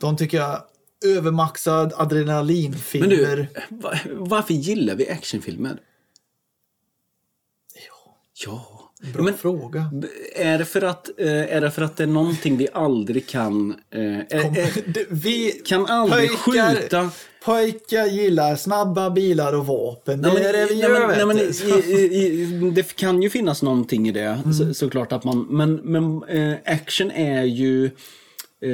De 0.00 0.16
tycker 0.16 0.38
jag 0.38 0.62
övermaxad 1.06 1.92
Men 1.96 2.00
adrenalinfilmer. 2.06 3.08
du, 3.08 3.46
va- 3.68 3.98
varför 4.10 4.54
gillar 4.54 4.94
vi 4.94 5.10
actionfilmer? 5.10 5.76
Ja. 8.46 8.79
Bra 9.14 9.22
Men 9.22 9.34
fråga. 9.36 9.84
är 10.36 10.58
det, 10.58 10.64
för 10.64 10.82
att, 10.82 11.10
eh, 11.18 11.56
är 11.56 11.60
det 11.60 11.70
för 11.70 11.82
att 11.82 11.96
det 11.96 12.02
är 12.02 12.06
någonting 12.06 12.56
vi 12.56 12.68
aldrig 12.72 13.26
kan... 13.28 13.74
eh, 13.94 14.00
är- 14.18 14.42
Kom, 14.42 14.54
är- 14.56 14.92
det- 14.92 15.06
vi 15.10 15.50
kan 15.64 15.86
aldrig 15.86 16.30
pojkar, 16.44 16.74
skjuta... 16.74 17.10
Pojkar 17.44 18.06
gillar 18.06 18.56
snabba 18.56 19.10
bilar 19.10 19.52
och 19.52 19.66
vapen. 19.66 20.22
Det 20.22 20.28
Nej, 20.28 20.36
men- 20.42 20.46
är 20.48 20.52
det 20.52 20.66
vi 20.66 20.74
gör, 20.74 21.08
nej, 21.08 21.26
men 21.26 21.38
i, 21.38 22.02
i, 22.16 22.70
Det 22.74 22.96
kan 22.96 23.22
ju 23.22 23.30
finnas 23.30 23.62
någonting 23.62 24.08
i 24.08 24.12
det, 24.12 24.20
Mm. 24.44 24.52
så, 24.52 24.74
såklart 24.74 25.12
att 25.12 25.24
man... 25.24 25.46
Men, 25.50 25.74
men 25.74 26.22
eh, 26.24 26.56
action 26.64 27.10
är 27.10 27.42
ju... 27.44 27.90
Eh, 28.62 28.70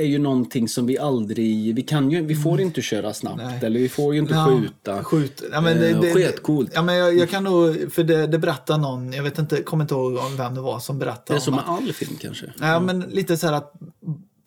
är 0.00 0.04
ju 0.04 0.18
någonting 0.18 0.68
som 0.68 0.86
vi 0.86 0.98
aldrig... 0.98 1.74
Vi 1.74 1.82
kan 1.82 2.10
ju, 2.10 2.22
vi 2.26 2.34
får 2.36 2.60
inte 2.60 2.82
köra 2.82 3.14
snabbt, 3.14 3.36
Nej. 3.44 3.58
eller 3.62 3.80
vi 3.80 3.88
får 3.88 4.14
ju 4.14 4.20
inte 4.20 4.34
Ja, 4.34 4.46
skjuta. 4.48 5.04
Skjut. 5.04 5.42
Ja, 5.52 5.60
men 5.60 5.76
det, 5.78 5.90
Eh, 5.90 6.00
det, 6.00 6.12
skitcoolt. 6.14 6.70
Ja, 6.74 6.82
men 6.82 6.94
jag, 6.96 7.16
jag 7.18 7.30
kan 7.30 7.44
nog, 7.44 7.92
för 7.92 8.04
det, 8.04 8.26
det 8.26 8.38
berättar 8.38 8.78
någon, 8.78 9.12
jag 9.12 9.22
vet 9.22 9.38
inte, 9.38 9.62
kommer 9.62 9.84
inte 9.84 9.94
ihåg 9.94 10.16
om 10.16 10.36
vem 10.36 10.54
det 10.54 10.60
var 10.60 10.78
som 10.80 10.98
berättade 10.98 11.22
Det 11.26 11.34
är 11.34 11.40
som 11.40 11.54
om 11.54 11.60
med 11.60 11.74
all 11.88 11.92
film 11.92 12.16
kanske. 12.20 12.46
Ja, 12.60 12.80
men 12.80 13.00
lite 13.00 13.36
så 13.36 13.46
här 13.46 13.54
att 13.54 13.72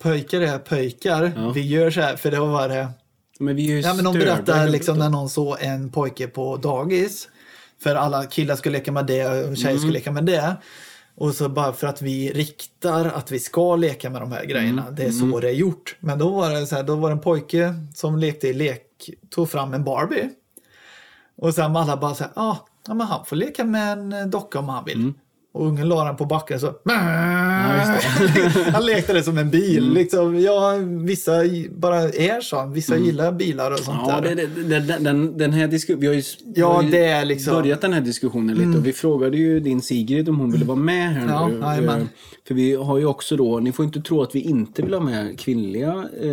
pojkar 0.02 0.40
är 0.40 0.58
pojkar. 0.58 1.52
Vi 1.54 1.60
gör 1.66 1.90
så 1.90 2.00
här, 2.00 2.16
för 2.16 2.30
det 2.30 2.40
var 2.40 2.68
det. 2.68 2.88
Men 3.40 3.56
vi 3.56 3.70
är 3.70 3.76
ju 3.76 3.80
Ja, 3.80 3.94
men 3.94 4.04
de 4.04 4.14
berättar 4.14 4.68
liksom 4.68 4.98
när 4.98 5.08
någon 5.10 5.28
såg 5.28 5.56
en 5.60 5.90
pojke 5.90 6.26
på 6.26 6.56
dagis. 6.56 7.28
För 7.82 7.94
alla 7.94 8.24
killar 8.24 8.56
skulle 8.56 8.78
leka 8.78 8.92
med 8.92 9.06
det 9.06 9.26
och 9.26 9.56
tjejer 9.56 9.68
Mm. 9.70 9.78
skulle 9.78 9.92
leka 9.92 10.12
med 10.12 10.24
det. 10.24 10.56
Och 11.20 11.34
så 11.34 11.48
bara 11.48 11.72
för 11.72 11.86
att 11.86 12.02
vi 12.02 12.32
riktar 12.32 13.04
att 13.04 13.32
vi 13.32 13.40
ska 13.40 13.76
leka 13.76 14.10
med 14.10 14.22
de 14.22 14.32
här 14.32 14.44
grejerna. 14.44 14.82
Mm. 14.82 14.94
Det 14.94 15.02
är 15.02 15.10
så 15.10 15.40
det 15.40 15.48
är 15.48 15.52
gjort. 15.52 15.96
Men 16.00 16.18
då 16.18 16.28
var 16.28 16.50
det 16.50 16.66
så 16.66 16.76
här, 16.76 16.82
då 16.82 16.96
var 16.96 17.08
det 17.08 17.14
en 17.14 17.20
pojke 17.20 17.74
som 17.94 18.18
lekte 18.18 18.48
i 18.48 18.52
lek, 18.52 19.10
tog 19.30 19.50
fram 19.50 19.74
en 19.74 19.84
Barbie. 19.84 20.30
Och 21.36 21.54
sen 21.54 21.76
alla 21.76 21.96
bara 21.96 22.14
så 22.14 22.24
här, 22.24 22.32
ah, 22.36 22.56
ja 22.86 22.94
men 22.94 23.06
han 23.06 23.24
får 23.24 23.36
leka 23.36 23.64
med 23.64 23.92
en 23.92 24.30
docka 24.30 24.58
om 24.58 24.68
han 24.68 24.84
vill. 24.84 24.98
Mm. 24.98 25.14
Och 25.52 25.66
ungen 25.66 25.88
la 25.88 26.04
den 26.04 26.16
på 26.16 26.24
backen 26.24 26.60
så... 26.60 26.66
han 28.72 28.86
lekte 28.86 29.12
det 29.12 29.22
som 29.22 29.38
en 29.38 29.50
bil. 29.50 29.78
Mm. 29.82 29.94
Liksom, 29.94 30.40
ja, 30.40 30.74
vissa 31.04 31.32
bara 31.70 31.96
är 32.02 32.40
så. 32.40 32.66
Vissa 32.66 32.96
gillar 32.96 33.32
bilar 33.32 33.70
och 33.70 33.78
sånt 33.78 33.98
Ja, 34.08 34.20
där. 34.20 34.34
det, 34.34 34.46
det, 34.46 34.80
det, 34.80 34.98
den- 34.98 35.38
den, 35.38 35.52
här 35.52 35.68
diskussionen, 35.68 36.00
vi 36.00 36.06
har 36.06 36.14
ju, 36.14 36.22
vi 36.54 36.60
Ja, 36.60 36.72
har 36.72 36.82
ju 36.82 37.24
liksom- 37.24 37.52
Mm. 37.52 37.62
börjat 37.62 37.80
den 37.80 37.92
här 37.92 38.00
diskussionen 38.00 38.56
lite 38.56 38.78
och 38.78 38.86
vi 38.86 38.92
frågade 38.92 39.36
ju 39.36 39.60
din 39.60 39.82
Sigrid 39.82 40.28
om 40.28 40.38
hon 40.40 40.52
ville 40.52 40.64
vara 40.64 40.78
med 40.78 41.14
här 41.14 41.28
Ja, 41.28 41.48
nu. 41.48 41.58
jajamän. 41.60 42.00
Eh, 42.00 42.06
För 42.48 42.54
vi 42.54 42.74
har 42.74 42.98
ju 42.98 43.04
också 43.06 43.36
då, 43.36 43.58
ni 43.60 43.72
får 43.72 43.84
inte 43.84 44.00
tro 44.00 44.22
att 44.22 44.34
vi 44.34 44.40
inte 44.40 44.82
vill 44.82 44.94
ha 44.94 45.00
med 45.00 45.38
kvinnliga 45.40 45.92
eh, 46.22 46.30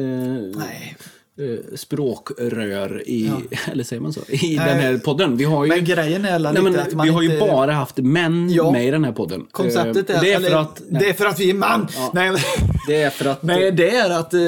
Nej. 0.56 0.96
Eh, 1.40 1.76
språkrör 1.76 3.04
i, 3.10 3.32
eller 3.72 3.84
säger 3.84 4.02
man 4.02 4.14
så, 4.14 4.22
i 4.30 4.56
Nej. 4.58 4.68
den 4.70 4.80
här 4.80 4.98
podden. 4.98 5.38
Vi 5.38 5.44
har 5.44 5.66
ju, 5.66 5.70
Men 5.70 5.86
grejen 5.86 6.26
är 6.26 6.40
nej, 6.40 6.62
men, 6.64 6.80
att 6.80 6.94
man 6.94 7.06
vi 7.08 7.12
har 7.14 7.22
ju 7.22 7.34
inte... 7.34 7.48
bara 7.48 7.72
haft 7.72 7.98
män 7.98 8.50
Ja. 8.50 8.72
med 8.72 8.88
i 8.88 8.92
den 8.92 9.04
här 9.06 9.12
podden. 9.12 9.46
Konceptet 9.52 10.10
Eh, 10.10 10.18
är, 10.18 10.22
det 10.22 10.32
är 10.32 10.36
eller, 10.36 10.50
för 10.50 10.58
att, 10.58 10.82
det 10.90 11.10
är 11.10 11.14
för 11.14 11.26
att 11.26 11.40
vi 11.40 11.50
är 11.50 11.54
man. 11.54 11.88
Nej, 12.14 12.32
men- 12.32 12.40
det 12.88 13.02
är 13.02 13.10
för 13.10 13.26
att 13.26 13.44
nej, 13.44 13.72
det 13.72 13.90
är 13.90 14.10
att 14.10 14.34
eh, 14.34 14.40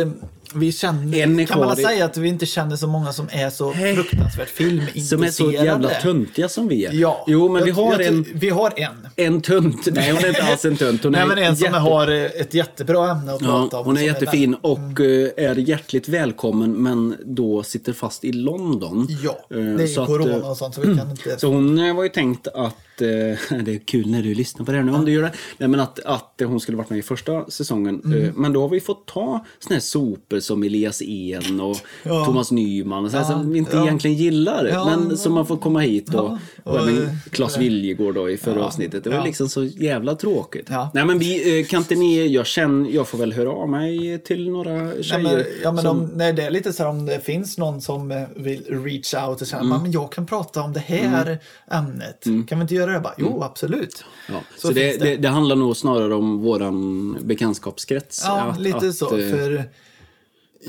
vi 0.53 0.71
känner... 0.71 1.17
Är 1.17 1.45
kan 1.45 1.59
man 1.59 1.75
säga 1.75 2.05
att 2.05 2.17
vi 2.17 2.27
inte 2.29 2.45
känner 2.45 2.75
så 2.75 2.87
många 2.87 3.13
som 3.13 3.27
är 3.31 3.49
så 3.49 3.73
fruktansvärt 3.73 4.49
filmintresserade? 4.49 5.05
som 5.07 5.23
är 5.23 5.31
så 5.31 5.51
jävla 5.65 5.89
töntiga 5.89 6.49
som 6.49 6.67
vi 6.67 6.85
är. 6.85 6.93
Ja. 6.93 7.23
Jo, 7.27 7.49
men 7.49 7.63
vi 7.63 7.69
Jag- 7.69 7.75
har 7.75 7.91
jag- 7.91 8.01
en, 8.05 8.25
Vi 8.33 8.49
har 8.49 8.73
en. 8.77 9.07
en 9.15 9.41
tunt. 9.41 9.87
Nej, 9.91 10.11
hon 10.11 10.23
är 10.23 10.27
inte 10.29 10.43
alls 10.43 10.65
en 10.65 10.77
tunt. 10.77 11.03
Hon 11.03 11.11
Nej, 11.11 11.21
är 11.21 11.25
men 11.27 11.37
en 11.37 11.55
som 11.57 11.65
jätte- 11.65 11.77
har 11.77 12.07
eh, 12.07 12.23
ett 12.25 12.53
jättebra 12.53 13.11
ämne 13.11 13.33
att 13.33 13.41
Ja, 13.41 13.47
prata 13.47 13.79
om. 13.79 13.85
hon 13.85 13.95
är 13.95 13.99
som 13.99 14.05
jättefin 14.07 14.55
väldigt- 14.63 14.63
och 14.63 15.01
eh, 15.39 15.49
är 15.51 15.55
hjärtligt 15.55 16.07
välkommen 16.09 16.71
men 16.71 17.15
då 17.25 17.63
sitter 17.63 17.93
fast 17.93 18.23
i 18.25 18.31
London. 18.31 19.07
Ja, 19.23 19.39
Eh, 19.51 19.57
det 19.57 19.83
är 19.83 19.87
så 19.87 20.01
ju 20.01 20.05
corona 20.07 20.47
och 20.47 20.57
sånt 20.57 20.75
så 20.75 20.81
vi 20.81 20.97
kan 20.97 21.11
inte... 21.11 21.35
Så 21.39 21.47
hon 21.47 21.95
var 21.95 22.03
ju 22.03 22.09
tänkt 22.09 22.47
att, 22.47 22.75
eh, 23.01 23.07
det 23.63 23.75
är 23.75 23.79
kul 23.85 24.11
när 24.11 24.23
du 24.23 24.33
lyssnar 24.33 24.65
på 24.65 24.71
det 24.71 24.77
här 24.77 24.85
nu 24.85 24.91
om 24.91 25.05
du 25.05 25.11
gör 25.11 25.23
det, 25.23 25.31
Nej, 25.57 25.69
men 25.69 25.79
att, 25.79 25.99
att 25.99 26.41
hon 26.45 26.59
skulle 26.59 26.77
varit 26.77 26.89
med 26.89 26.99
i 26.99 27.01
första 27.01 27.49
säsongen. 27.49 28.01
Mm. 28.05 28.23
Eh, 28.23 28.33
Men 28.35 28.53
då 28.53 28.61
har 28.61 28.69
vi 28.69 28.79
fått 28.79 29.05
ta 29.05 29.45
såna 29.59 29.75
här 29.75 29.81
sopor 29.81 30.39
som 30.39 30.63
Elias 30.63 31.01
En 31.01 31.59
och 31.61 31.77
Ja. 32.03 32.25
Thomas 32.25 32.51
Nyman 32.51 33.05
och 33.05 33.11
så 33.11 33.17
här, 33.17 33.23
som 33.23 33.51
vi 33.51 33.57
inte 33.57 33.75
ja. 33.77 33.83
egentligen 33.83 34.17
gillar. 34.17 34.65
Ja, 34.65 34.85
men 34.85 35.17
som 35.17 35.33
man 35.33 35.45
får 35.47 35.57
komma 35.57 35.79
hit 35.79 36.09
och, 36.09 36.13
Ja, 36.13 36.39
och, 36.63 36.73
och, 36.73 36.89
även 36.89 37.09
Claes 37.31 37.57
Viljegård 37.57 38.15
då 38.15 38.29
i 38.29 38.37
förra 38.37 38.65
avsnittet. 38.65 39.03
Det 39.03 39.09
var 39.09 39.17
ja. 39.17 39.23
liksom 39.25 39.49
så 39.49 39.63
jävla 39.63 40.15
tråkigt. 40.15 40.67
Ja. 40.69 40.91
Nej 40.93 41.05
men 41.05 41.19
vi, 41.19 41.59
eh, 41.59 41.65
kan 41.65 41.79
inte 41.79 41.95
ni, 41.95 42.27
jag 42.27 42.45
känner, 42.47 42.89
jag 42.89 43.07
får 43.07 43.17
väl 43.17 43.33
höra 43.33 43.49
av 43.49 43.69
mig 43.69 44.19
till 44.23 44.49
några 44.51 44.73
Nej, 44.73 45.03
tjejer. 45.03 45.23
men, 45.23 45.43
ja, 45.63 45.71
men 45.71 45.83
som, 45.83 45.97
om, 45.99 46.09
nej, 46.15 46.33
det 46.33 46.43
är 46.43 46.51
lite 46.51 46.73
så 46.73 46.83
här 46.83 46.89
om 46.89 47.05
det 47.05 47.19
finns 47.19 47.57
någon 47.57 47.81
som 47.81 48.11
eh, 48.11 48.23
vill 48.35 48.63
reach 48.83 49.13
out 49.13 49.41
och 49.41 49.47
säga 49.47 49.61
Mm. 49.61 49.81
men 49.81 49.91
jag 49.91 50.11
kan 50.11 50.25
prata 50.25 50.61
om 50.61 50.73
det 50.73 50.79
här 50.79 51.39
ämnet. 51.71 52.23
Kan 52.47 52.57
vi 52.59 52.61
inte 52.61 52.75
göra 52.75 52.86
det? 52.93 52.99
Bara, 52.99 53.13
jo, 53.17 53.43
absolut. 53.43 54.03
Ja, 54.29 54.41
så 54.57 54.67
Så 54.67 54.73
det, 54.73 54.97
det. 54.99 55.15
det. 55.15 55.27
Handlar 55.27 55.55
nog 55.55 55.77
snarare 55.77 56.13
om 56.15 56.41
våran 56.41 57.17
bekantskapskrets. 57.23 58.23
Ja, 58.25 58.41
att- 58.41 58.59
lite 58.59 58.77
att, 58.77 58.95
så. 58.95 59.17
eh, 59.17 59.29
För 59.29 59.63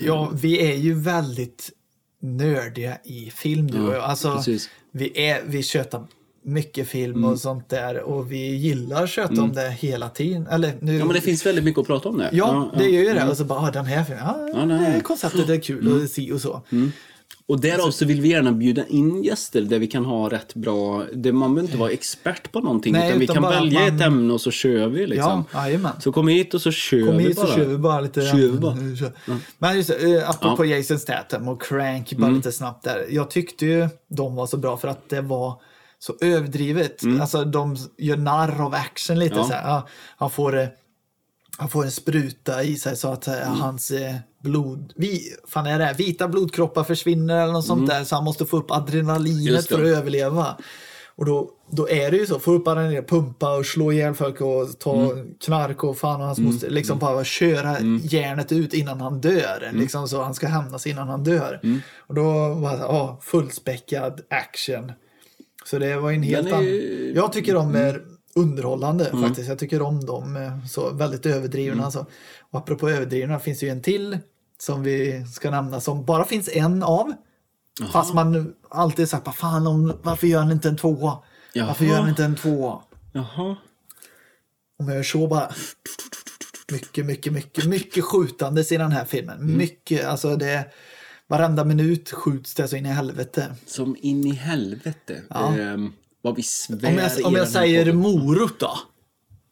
ja, 0.00 0.30
vi 0.34 0.70
är 0.72 0.76
ju 0.76 0.94
väldigt 0.94 1.70
nördiga 2.22 2.98
i 3.04 3.30
film 3.34 3.66
och 3.86 3.94
jag. 3.94 4.02
Alltså, 4.04 4.36
precis. 4.36 4.70
vi, 4.92 5.26
är, 5.28 5.42
vi 5.46 5.62
tjötar 5.62 6.06
mycket 6.44 6.88
film 6.88 7.24
och 7.24 7.38
sånt 7.40 7.68
där 7.68 8.00
och 8.02 8.32
vi 8.32 8.54
gillar 8.56 9.04
att 9.04 9.10
köta 9.10 9.42
om 9.42 9.52
det 9.52 9.70
hela 9.70 10.08
tiden. 10.08 10.46
Eller, 10.46 10.72
nu, 10.80 10.96
Ja, 10.98 11.04
men 11.04 11.14
det 11.14 11.20
finns 11.20 11.46
väldigt 11.46 11.64
mycket 11.64 11.80
att 11.80 11.86
prata 11.86 12.08
om 12.08 12.18
det. 12.18 12.30
Ja, 12.32 12.72
det 12.78 12.84
gör 12.88 13.02
ju 13.02 13.14
det. 13.14 13.28
Och 13.30 13.36
så 13.36 13.44
bara, 13.44 13.58
ah, 13.60 13.70
den 13.70 13.84
här 13.86 14.04
filmen, 14.04 14.24
ja, 14.26 14.48
Ja, 14.54 14.64
nej. 14.64 14.92
det 14.94 15.00
konceptet 15.00 15.48
är 15.48 15.60
kul 15.60 16.02
att 16.04 16.10
se 16.10 16.32
och 16.32 16.40
så. 16.40 16.62
Och 17.46 17.60
därav 17.60 17.90
så 17.90 18.05
vill 18.05 18.20
vi 18.20 18.28
gärna 18.28 18.52
bjuda 18.52 18.86
in 18.86 19.24
gäster 19.24 19.60
där 19.62 19.78
vi 19.78 19.86
kan 19.86 20.05
ha 20.05 20.28
rätt 20.30 20.55
bra... 20.55 21.05
Det, 21.14 21.32
man 21.32 21.55
behöver 21.55 21.68
inte 21.68 21.78
vara 21.80 21.90
expert 21.90 22.52
på 22.52 22.60
någonting 22.60 22.92
Nej, 22.92 23.09
utan 23.09 23.18
vi 23.18 23.24
utan 23.24 23.34
kan 23.34 23.42
bara 23.42 23.60
välja 23.60 23.80
man- 23.80 23.96
ett 23.96 24.02
ämne 24.02 24.32
och 24.32 24.40
så 24.40 24.50
kör 24.50 24.88
vi 24.88 25.06
liksom. 25.06 25.44
Ja, 25.52 25.66
jajamän. 25.66 25.92
Så 26.00 26.12
kom 26.12 26.28
hit 26.28 26.55
och 26.55 26.60
så 26.60 26.70
kör 26.70 27.06
Kom 27.06 27.16
vi 27.16 27.24
hit 27.24 27.38
så 27.38 27.44
bara. 27.46 27.56
kör 27.56 27.64
vi 27.64 27.78
bara 27.78 28.00
lite. 28.00 28.20
Kör 28.20 28.36
vi 28.36 28.59
bara. 28.59 28.76
Men 29.59 29.76
just 29.76 29.90
eh, 29.90 30.30
apropå 30.30 30.64
Jason 30.64 30.98
Statham 30.98 31.48
och 31.48 31.62
Crank, 31.62 32.12
bara 32.12 32.30
lite 32.30 32.52
snabbt 32.52 32.84
där. 32.84 33.06
Jag 33.10 33.30
tyckte 33.30 33.66
ju 33.66 33.88
de 34.09 34.34
var 34.34 34.46
så 34.46 34.56
bra 34.56 34.76
för 34.76 34.88
att 34.88 35.09
det 35.09 35.20
var 35.20 35.60
så 35.98 36.14
överdrivet. 36.20 37.02
Alltså 37.20 37.44
de 37.44 37.76
gör 37.98 38.16
narr 38.16 38.60
av 38.62 38.74
action 38.74 39.18
lite 39.18 39.36
Ja. 39.36 39.44
så 39.44 39.52
här. 39.52 39.68
Ja, 39.68 39.88
han 40.16 40.30
får 40.30 40.59
eh, 40.59 40.66
han 41.59 41.68
får 41.68 41.85
en 41.85 41.90
spruta 41.90 42.62
i 42.62 42.76
sig 42.76 42.97
så 42.97 43.12
att 43.12 43.28
eh, 43.28 43.35
hans 43.35 43.90
eh, 43.90 44.14
blod, 44.43 44.93
vi, 44.97 45.20
fan 45.48 45.66
är 45.66 45.78
det, 45.78 45.94
vita 45.98 46.28
blodkroppar 46.28 46.85
försvinner 46.85 47.43
eller 47.43 47.52
något 47.52 47.66
sånt 47.66 47.89
där. 47.89 48.05
Så 48.05 48.14
han 48.14 48.24
måste 48.24 48.47
få 48.47 48.56
upp 48.56 48.70
adrenalinet 48.70 49.68
för 49.68 49.82
att 49.82 49.98
överleva. 49.98 50.56
Och 51.16 51.24
då, 51.24 51.51
då 51.70 51.89
är 51.89 52.10
det 52.10 52.16
ju 52.16 52.26
så, 52.26 52.39
få 52.39 52.52
upp 52.52 52.68
adrenalinet, 52.68 53.09
pumpa 53.09 53.56
och 53.56 53.66
slå 53.66 53.93
ihjäl 53.93 54.14
folk 54.14 54.40
och 54.40 54.78
ta 54.78 55.10
knark 55.44 55.85
och 55.85 55.98
fan 55.98 56.20
och 56.20 56.26
hans 56.26 56.39
moster. 56.39 56.70
Liksom 56.70 56.98
bara 56.98 57.24
köra 57.24 57.80
järnet 58.02 58.52
ut 58.52 58.74
innan 58.74 59.01
han 59.01 59.20
dör. 59.20 59.70
Liksom 59.72 60.09
så 60.09 60.22
han 60.22 60.35
ska 60.35 60.47
hämnas 60.47 60.86
innan 60.86 61.09
han 61.09 61.24
dör. 61.24 61.60
Och 61.97 62.14
då 62.14 62.22
var 62.55 62.72
det 62.72 62.78
ja, 62.78 63.18
fullspäckad 63.22 64.20
action. 64.30 64.93
Så 65.64 65.78
det 65.78 65.97
var 65.97 66.12
en 66.12 66.22
helt 66.22 66.48
är 66.48 66.52
annan... 66.52 67.12
Jag 67.14 67.32
tycker 67.32 67.55
de 67.55 67.74
är 67.74 68.17
underhållande 68.39 69.05
faktiskt. 69.05 69.48
Jag 69.48 69.59
tycker 69.59 69.82
om 69.82 70.05
dem 70.05 70.36
eh, 70.36 70.66
så 70.66 70.90
väldigt 70.90 71.27
överdrivna. 71.27 71.85
Alltså. 71.85 72.06
Och 72.51 72.59
apropå 72.59 72.90
överdrivna 72.90 73.39
finns 73.39 73.59
det 73.60 73.66
ju 73.66 73.73
en 73.73 73.82
till 73.82 74.19
som 74.59 74.82
vi 74.82 75.27
ska 75.27 75.51
nämna 75.51 75.81
som 75.81 76.05
bara 76.05 76.24
finns 76.24 76.48
en 76.48 76.82
av. 76.82 77.12
Fast 77.93 78.15
man 78.15 78.55
alltid 78.69 79.09
vad 79.24 79.36
fan, 79.36 79.66
om, 79.66 79.93
varför 80.02 80.27
gör 80.27 80.40
han 80.40 80.52
inte 80.52 80.69
en 80.69 80.77
tvåa? 80.77 81.19
Varför 81.55 81.85
gör 81.85 82.01
han 82.01 82.09
inte 82.09 82.24
en 82.24 82.36
tvåa? 82.36 82.81
Jaha. 83.12 83.56
Om 84.78 84.89
jag 84.89 84.97
gör 84.97 85.02
så 85.02 85.27
bara. 85.27 85.51
Mycket, 86.73 87.06
mycket, 87.06 87.32
mycket, 87.32 87.65
mycket 87.65 88.05
skjutandes 88.05 88.73
i 88.73 88.77
den 88.77 88.93
här 88.93 89.05
filmen. 89.05 89.36
Mm. 89.36 89.56
Mycket, 89.56 90.06
alltså 90.06 90.36
det 90.36 90.73
Varenda 91.28 91.65
minut 91.65 92.10
skjuts 92.10 92.55
det 92.55 92.69
så 92.69 92.77
in 92.77 92.86
i 92.86 92.89
helvete. 92.89 93.55
Som 93.66 93.97
in 94.01 94.27
i 94.27 94.32
helvete. 94.32 95.23
Ja. 95.28 95.59
Ehm, 95.59 95.93
vad 96.28 96.36
vi 96.36 96.42
svär 96.42 96.88
Om 96.88 96.98
jag, 96.98 97.26
om 97.26 97.32
den 97.32 97.40
jag 97.40 97.48
säger 97.48 97.92
morot 97.92 98.60
då? 98.60 98.78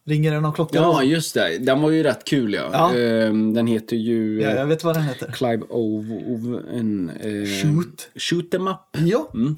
Ringer 0.05 0.31
det 0.31 0.39
någon 0.39 0.53
klocka? 0.53 0.77
Ja, 0.77 1.03
just 1.03 1.33
det. 1.33 1.57
Den 1.57 1.81
var 1.81 1.91
ju 1.91 2.03
rätt 2.03 2.23
kul 2.23 2.53
ja. 2.53 2.69
Ja. 2.73 2.95
Ehm, 2.95 3.53
den 3.53 3.67
heter 3.67 3.95
ju 3.95 4.41
ja, 4.41 4.49
eh, 4.49 4.55
jag 4.55 4.65
vet 4.65 4.83
vad 4.83 4.95
den 4.95 5.03
heter. 5.03 5.31
Clive 5.31 5.63
Owen. 5.69 7.11
Eh, 7.19 7.61
Shoot. 7.61 8.09
Shoot 8.15 8.51
them 8.51 8.67
up. 8.67 8.79
Ja. 8.97 9.29
Mm. 9.33 9.55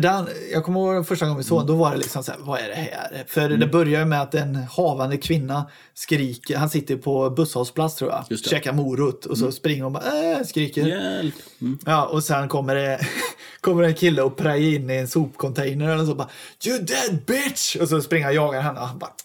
Den, 0.00 0.28
jag 0.52 0.64
kommer 0.64 0.80
ihåg 0.80 1.06
första 1.06 1.24
gången 1.26 1.38
vi 1.38 1.44
såg 1.44 1.60
den, 1.60 1.66
då 1.66 1.74
var 1.74 1.90
det 1.92 1.96
liksom 1.96 2.22
så 2.24 2.32
här, 2.32 2.38
vad 2.42 2.60
är 2.60 2.68
det 2.68 2.74
här? 2.74 3.24
För 3.28 3.48
det 3.48 3.66
börjar 3.66 4.04
med 4.04 4.22
att 4.22 4.34
en 4.34 4.54
havande 4.54 5.16
kvinna 5.16 5.70
skriker, 5.94 6.56
han 6.56 6.70
sitter 6.70 6.96
på 6.96 7.30
busshållplats 7.30 7.94
tror 7.94 8.10
jag, 8.28 8.38
käkar 8.38 8.72
morot 8.72 9.26
och 9.26 9.38
så 9.38 9.52
springer 9.52 9.84
hon 9.84 9.96
och 9.96 10.02
bara 10.02 10.32
äh, 10.38 10.42
skriker. 10.46 10.86
Hjälp! 10.86 11.34
Mm. 11.60 11.78
Ja, 11.86 12.06
och 12.06 12.24
sen 12.24 12.48
kommer 12.48 12.74
det 12.74 13.00
kommer 13.60 13.82
en 13.82 13.94
kille 13.94 14.22
och 14.22 14.36
prejar 14.36 14.74
in 14.74 14.90
i 14.90 14.94
en 14.96 15.08
sopcontainer 15.08 15.88
eller 15.88 16.04
så 16.06 16.14
bara 16.14 16.28
You 16.66 16.78
dead 16.78 17.18
bitch! 17.26 17.76
Och 17.76 17.88
så 17.88 18.02
springer 18.02 18.26
han 18.26 18.30
och 18.38 18.44
jagar 18.44 18.60
henne 18.60 18.80
och 18.80 18.86
han 18.88 18.98
bara 18.98 19.10
"Åh, 19.10 19.16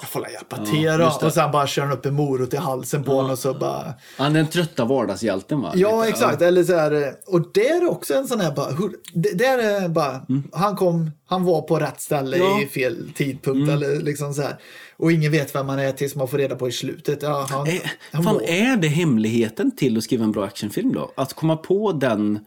jag 0.00 0.08
får 0.10 0.20
la 0.20 0.30
hjälpa 0.30 0.64
till 0.66 0.82
det. 0.84 1.06
Och 1.26 1.32
sen 1.32 1.50
bara 1.50 1.66
kör 1.66 1.82
han 1.82 1.92
upp 1.92 2.06
en 2.06 2.14
morot 2.14 2.54
i 2.54 2.56
halsen 2.56 3.04
på 3.04 3.12
honom 3.12 3.30
och 3.30 3.38
så 3.38 3.54
bara 3.54 3.94
Han 4.18 4.36
är 4.36 4.40
den 4.40 4.48
trötta 4.48 4.84
vardagshjälten 4.84 5.60
va? 5.60 5.72
Ja, 5.74 6.00
Lite, 6.00 6.08
exakt. 6.10 6.42
Eller 6.42 6.64
så 6.64 6.74
här, 6.76 7.14
och 7.26 7.52
det 7.54 7.68
är 7.68 7.90
också 7.90 8.14
en 8.14 8.28
sån 8.28 8.40
här 8.40 8.52
bara, 8.52 8.70
hur, 8.70 8.96
det, 9.14 9.38
det 9.38 9.44
är 9.46 9.88
bara, 9.88 10.26
han 10.52 10.76
kom, 10.76 11.10
han 11.26 11.44
var 11.44 11.62
på 11.62 11.78
rätt 11.78 12.00
ställe 12.00 12.36
Mm. 12.36 12.48
Ja. 12.48 12.54
Mm. 12.54 12.66
i 12.66 12.70
fel 12.70 13.10
tidpunkt 13.14 13.70
eller 13.70 14.00
liksom 14.00 14.34
så 14.34 14.42
här. 14.42 14.56
Och 14.96 15.12
ingen 15.12 15.32
vet 15.32 15.54
vem 15.54 15.66
man 15.66 15.78
är 15.78 15.92
tills 15.92 16.14
man 16.16 16.28
får 16.28 16.38
reda 16.38 16.56
på 16.56 16.68
i 16.68 16.72
slutet. 16.72 17.22
Ja, 17.22 17.46
han, 17.50 17.66
Eh, 17.66 17.80
han 18.12 18.24
fan, 18.24 18.40
är 18.40 18.76
det 18.76 18.88
hemligheten 18.88 19.76
till 19.76 19.98
att 19.98 20.04
skriva 20.04 20.24
en 20.24 20.32
bra 20.32 20.44
actionfilm 20.44 20.92
då? 20.92 21.12
Att 21.14 21.32
komma 21.34 21.56
på 21.56 21.92
den 21.92 22.38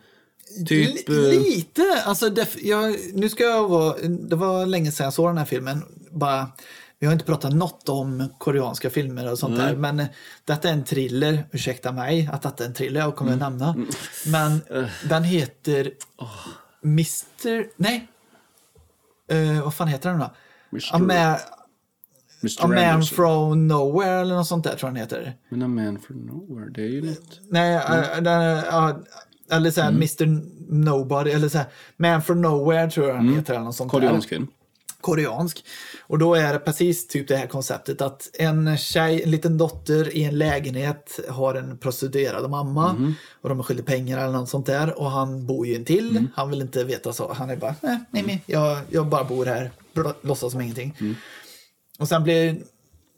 typ... 0.67 1.09
Eh, 1.09 1.15
Lite. 1.15 1.81
Alltså, 2.05 2.29
det, 2.29 2.47
jag, 2.61 2.95
nu 3.13 3.29
ska 3.29 3.43
jag 3.43 3.67
vara, 3.67 3.95
det 4.07 4.35
var 4.35 4.65
länge 4.65 4.91
sedan 4.91 5.03
jag 5.03 5.13
såg 5.13 5.29
den 5.29 5.37
här 5.37 5.45
filmen. 5.45 5.81
Bara, 6.11 6.47
vi 6.99 7.05
har 7.05 7.13
inte 7.13 7.25
pratat 7.25 7.53
något 7.53 7.89
om 7.89 8.29
koreanska 8.37 8.89
filmer 8.89 9.31
och 9.31 9.39
sånt 9.39 9.57
där. 9.57 9.75
Men 9.75 9.99
eh, 9.99 10.05
detta 10.45 10.69
är 10.69 10.73
en 10.73 10.83
thriller. 10.83 11.45
Ursäkta 11.51 11.91
mig 11.91 12.29
att 12.33 12.41
detta 12.41 12.63
är 12.63 12.67
en 12.67 12.73
thriller 12.73 12.99
jag 13.01 13.15
kommer 13.15 13.33
Mm. 13.33 13.43
att 13.43 13.51
nämna. 13.51 13.75
Men 14.27 14.61
den 15.09 15.23
heter 15.23 15.91
Mr... 16.83 17.67
Nej. 17.81 18.07
Eh, 19.27 19.63
vad 19.63 19.73
fan 19.73 19.87
heter 19.87 20.09
den 20.09 20.19
då? 20.19 20.29
Mr. 20.71 20.95
A 20.95 20.99
man, 20.99 21.07
Mr. 21.07 21.37
A 22.63 22.67
man 22.67 22.77
Anderson. 22.77 23.15
from 23.15 23.67
nowhere 23.67 24.21
eller 24.21 24.35
något 24.35 24.47
sånt 24.47 24.63
där 24.63 24.75
tror 24.75 24.87
jag 24.89 24.93
den 24.95 25.01
heter. 25.01 25.35
Men 25.49 25.61
A 25.61 25.67
Man 25.67 25.99
from 25.99 26.17
Nowhere, 26.17 26.69
det 26.69 26.81
är 26.81 26.87
ju 26.87 27.01
något... 27.01 27.39
Nej, 27.49 27.81
den, 28.21 28.41
ja, 28.41 28.99
eller 29.51 29.71
såhär 29.71 29.89
Mm. 29.89 30.01
Mr 30.01 30.41
Nobody, 30.73 31.31
eller 31.31 31.49
såhär 31.49 31.67
Man 31.97 32.21
from 32.21 32.41
Nowhere 32.41 32.89
tror 32.91 33.07
jag 33.07 33.15
den 33.15 33.33
heter. 33.35 33.53
Eller 33.53 33.63
något 33.65 33.75
sånt. 33.75 33.93
Mm. 33.93 34.01
Koreansk 34.07 34.29
film. 34.29 34.47
Koreansk. 35.01 35.65
Och 36.07 36.19
då 36.19 36.35
är 36.35 36.53
det 36.53 36.59
precis 36.59 37.07
typ 37.07 37.27
det 37.27 37.35
här 37.35 37.47
konceptet 37.47 38.01
att 38.01 38.29
en 38.33 38.77
tjej, 38.77 39.23
en 39.23 39.31
liten 39.31 39.57
dotter 39.57 40.15
i 40.15 40.23
en 40.23 40.37
lägenhet 40.37 41.19
har 41.29 41.55
en 41.55 41.77
prostituerad 41.77 42.49
mamma 42.49 42.93
Mhm. 42.93 43.13
och 43.41 43.49
de 43.49 43.59
är 43.59 43.63
skyldiga 43.63 43.85
pengar 43.85 44.17
eller 44.17 44.31
något 44.37 44.49
sånt 44.49 44.65
där 44.65 44.99
och 44.99 45.11
han 45.11 45.45
bor 45.45 45.67
ju 45.67 45.75
intill. 45.75 46.09
Mm. 46.11 46.27
Han 46.35 46.49
vill 46.49 46.61
inte 46.61 46.83
veta 46.83 47.13
så. 47.13 47.33
Han 47.33 47.49
är 47.49 47.55
bara, 47.55 47.75
nej, 47.81 47.99
nej, 48.11 48.23
nej 48.27 48.43
jag, 48.45 48.77
jag 48.89 49.07
bara 49.07 49.23
bor 49.23 49.45
här, 49.45 49.71
låtsas 50.21 50.51
som 50.51 50.61
ingenting. 50.61 50.97
Mm. 50.99 51.15
Och 51.99 52.07
sen 52.07 52.23
blir 52.23 52.57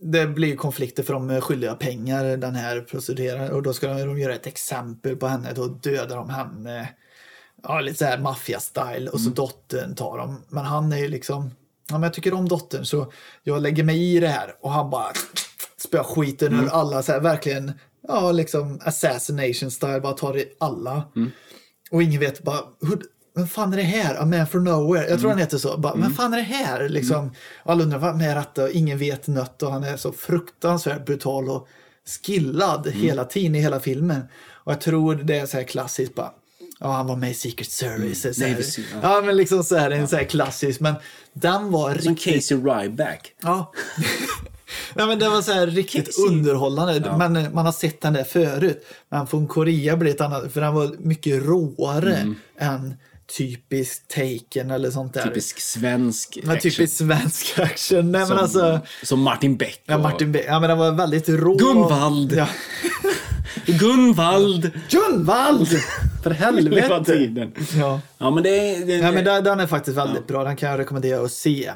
det 0.02 0.28
blir 0.28 0.56
konflikter 0.56 1.04
för 1.04 1.14
de 1.14 1.30
är 1.30 1.42
skyldiga 1.42 1.76
pengar, 1.76 2.38
den 2.38 2.56
här 2.56 2.82
prostituerade. 2.82 3.52
Och 3.52 3.64
då 3.64 3.74
ska 3.74 3.88
de, 3.88 4.06
de 4.06 4.20
göra 4.20 4.36
ett 4.36 4.48
exempel 4.48 5.16
på 5.16 5.28
henne. 5.28 5.54
Då 5.54 5.68
dödar 5.68 6.18
de 6.18 6.30
henne. 6.30 6.90
Ja, 7.64 7.80
lite 7.82 7.98
så 7.98 8.06
här 8.06 8.18
maffia-style. 8.18 9.08
Och 9.10 9.20
så 9.22 9.30
dottern 9.30 9.96
tar 9.96 10.18
dem. 10.18 10.42
Men 10.50 10.66
han 10.66 10.92
är 10.94 10.98
ju 10.98 11.08
liksom, 11.08 11.52
ja 11.90 11.94
men 11.94 12.04
jag 12.04 12.14
tycker 12.14 12.34
om 12.34 12.48
dottern 12.48 12.86
så 12.86 13.12
jag 13.44 13.62
lägger 13.62 13.84
mig 13.84 14.16
i 14.16 14.20
det 14.20 14.28
här. 14.28 14.56
Och 14.62 14.72
han 14.72 14.90
bara 14.90 15.12
spöar 15.78 16.04
skiten 16.04 16.54
ur 16.54 16.70
alla. 16.70 17.04
Så 17.04 17.12
här, 17.12 17.20
verkligen, 17.20 17.72
ja 18.08 18.32
liksom 18.32 18.80
assassination 18.84 19.72
style. 19.72 20.00
Bara 20.02 20.14
tar 20.14 20.38
i 20.38 20.46
alla. 20.60 21.04
Och 21.92 22.04
ingen 22.04 22.20
vet 22.20 22.44
bara, 22.44 22.60
vem 23.36 23.48
fan 23.48 23.74
är 23.74 23.78
det 23.78 23.84
här? 23.84 24.22
A 24.22 24.26
man 24.26 24.48
from 24.48 24.64
nowhere. 24.64 25.10
Jag 25.10 25.20
tror 25.20 25.30
han 25.30 25.40
heter 25.40 25.58
så. 25.58 25.78
Bara, 25.78 25.96
Vem 25.96 26.12
fan 26.12 26.34
är 26.34 26.38
det 26.38 26.44
här? 26.44 26.90
Liksom, 26.90 27.32
och 27.64 27.72
alla 27.72 27.84
undrar, 27.84 28.00
vad 28.00 28.22
är 28.22 28.36
detta? 28.36 28.64
Och 28.64 28.70
ingen 28.70 28.98
vet 28.98 29.28
nött 29.28 29.64
och 29.64 29.72
han 29.72 29.84
är 29.84 29.98
så 29.98 30.12
fruktansvärt 30.12 31.06
brutal 31.06 31.50
och 31.50 31.68
skillad 32.24 32.88
hela 32.88 33.26
tiden 33.26 33.56
i 33.56 33.60
hela 33.60 33.80
filmen. 33.80 34.22
Och 34.52 34.72
jag 34.72 34.82
tror 34.82 35.16
det 35.16 35.38
är 35.38 35.46
så 35.46 35.58
här 35.58 35.64
klassiskt 35.64 36.16
bara, 36.16 36.32
ja 36.86 36.92
han 36.92 37.08
var 37.08 37.16
med 37.16 37.32
i 37.32 37.34
Secret 37.34 37.72
Service. 37.72 38.22
Så 38.38 38.44
här. 38.44 38.52
Navy 38.52 38.64
Seal, 38.64 38.86
ja. 39.02 39.22
men 39.26 39.38
liksom 39.38 39.64
så 39.64 39.78
här, 39.78 39.92
en 39.92 40.08
så 40.08 40.16
här 40.16 40.24
klassisk, 40.24 40.80
men 40.80 40.96
den 41.34 41.72
var 41.72 41.96
Som 41.96 42.12
riktigt... 42.16 42.34
Casey 42.36 42.58
Ryback. 42.58 43.32
Ja. 43.42 43.74
Nej, 44.94 45.08
men 45.08 45.20
det 45.20 45.30
var 45.30 45.42
så 45.42 45.52
här 45.52 45.68
riktigt 45.68 46.06
Casey. 46.06 46.26
underhållande. 46.28 47.16
Men 47.18 47.36
eh, 47.36 47.50
man 47.52 47.66
har 47.66 47.74
sett 47.74 48.02
den 48.02 48.14
där 48.14 48.24
förut. 48.24 48.86
Men 49.10 49.28
från 49.28 49.48
Korea 49.48 49.98
blir 49.98 50.10
det 50.12 50.16
ett 50.16 50.22
annat, 50.22 50.54
för 50.54 50.62
den 50.62 50.74
var 50.74 50.96
mycket 51.00 51.44
råare 51.46 52.36
än 52.60 52.94
typisk 53.38 54.08
Taken 54.08 54.72
eller 54.72 54.92
sånt 54.92 55.14
där. 55.14 55.24
Typisk 55.24 55.60
svensk 55.60 56.38
Ja, 56.44 56.54
action. 56.54 56.72
typisk 56.72 56.98
svensk 56.98 57.60
action. 57.60 58.12
Nej, 58.12 58.20
men 58.20 58.28
som, 58.28 58.38
alltså, 58.38 58.80
som 59.04 59.20
Martin 59.22 59.58
Beck. 59.58 59.82
ja, 59.86 59.96
och- 59.96 60.02
Martin 60.02 60.32
B. 60.32 60.44
Ja, 60.48 60.60
men 60.60 60.70
den 60.70 60.78
var 60.78 60.92
väldigt 60.92 61.30
rå. 61.30 61.56
Gunvald. 61.56 62.34
Ja. 62.34 62.48
Gunvald! 63.66 64.72
Gunvald! 64.90 65.68
För 66.26 66.32
helvete! 66.32 67.04
tiden. 67.06 67.52
Ja. 67.80 68.02
Ja, 68.18 68.32
men 68.32 68.44
det 68.44 68.50
är... 68.50 68.86
Det, 68.86 68.94
Ja, 68.96 69.12
men 69.12 69.24
den, 69.26 69.44
den 69.44 69.60
är 69.60 69.68
faktiskt 69.68 69.98
väldigt 69.98 70.28
bra. 70.28 70.44
Den 70.44 70.56
kan 70.56 70.70
jag 70.70 70.80
rekommendera 70.80 71.22
att 71.26 71.32
se. 71.32 71.72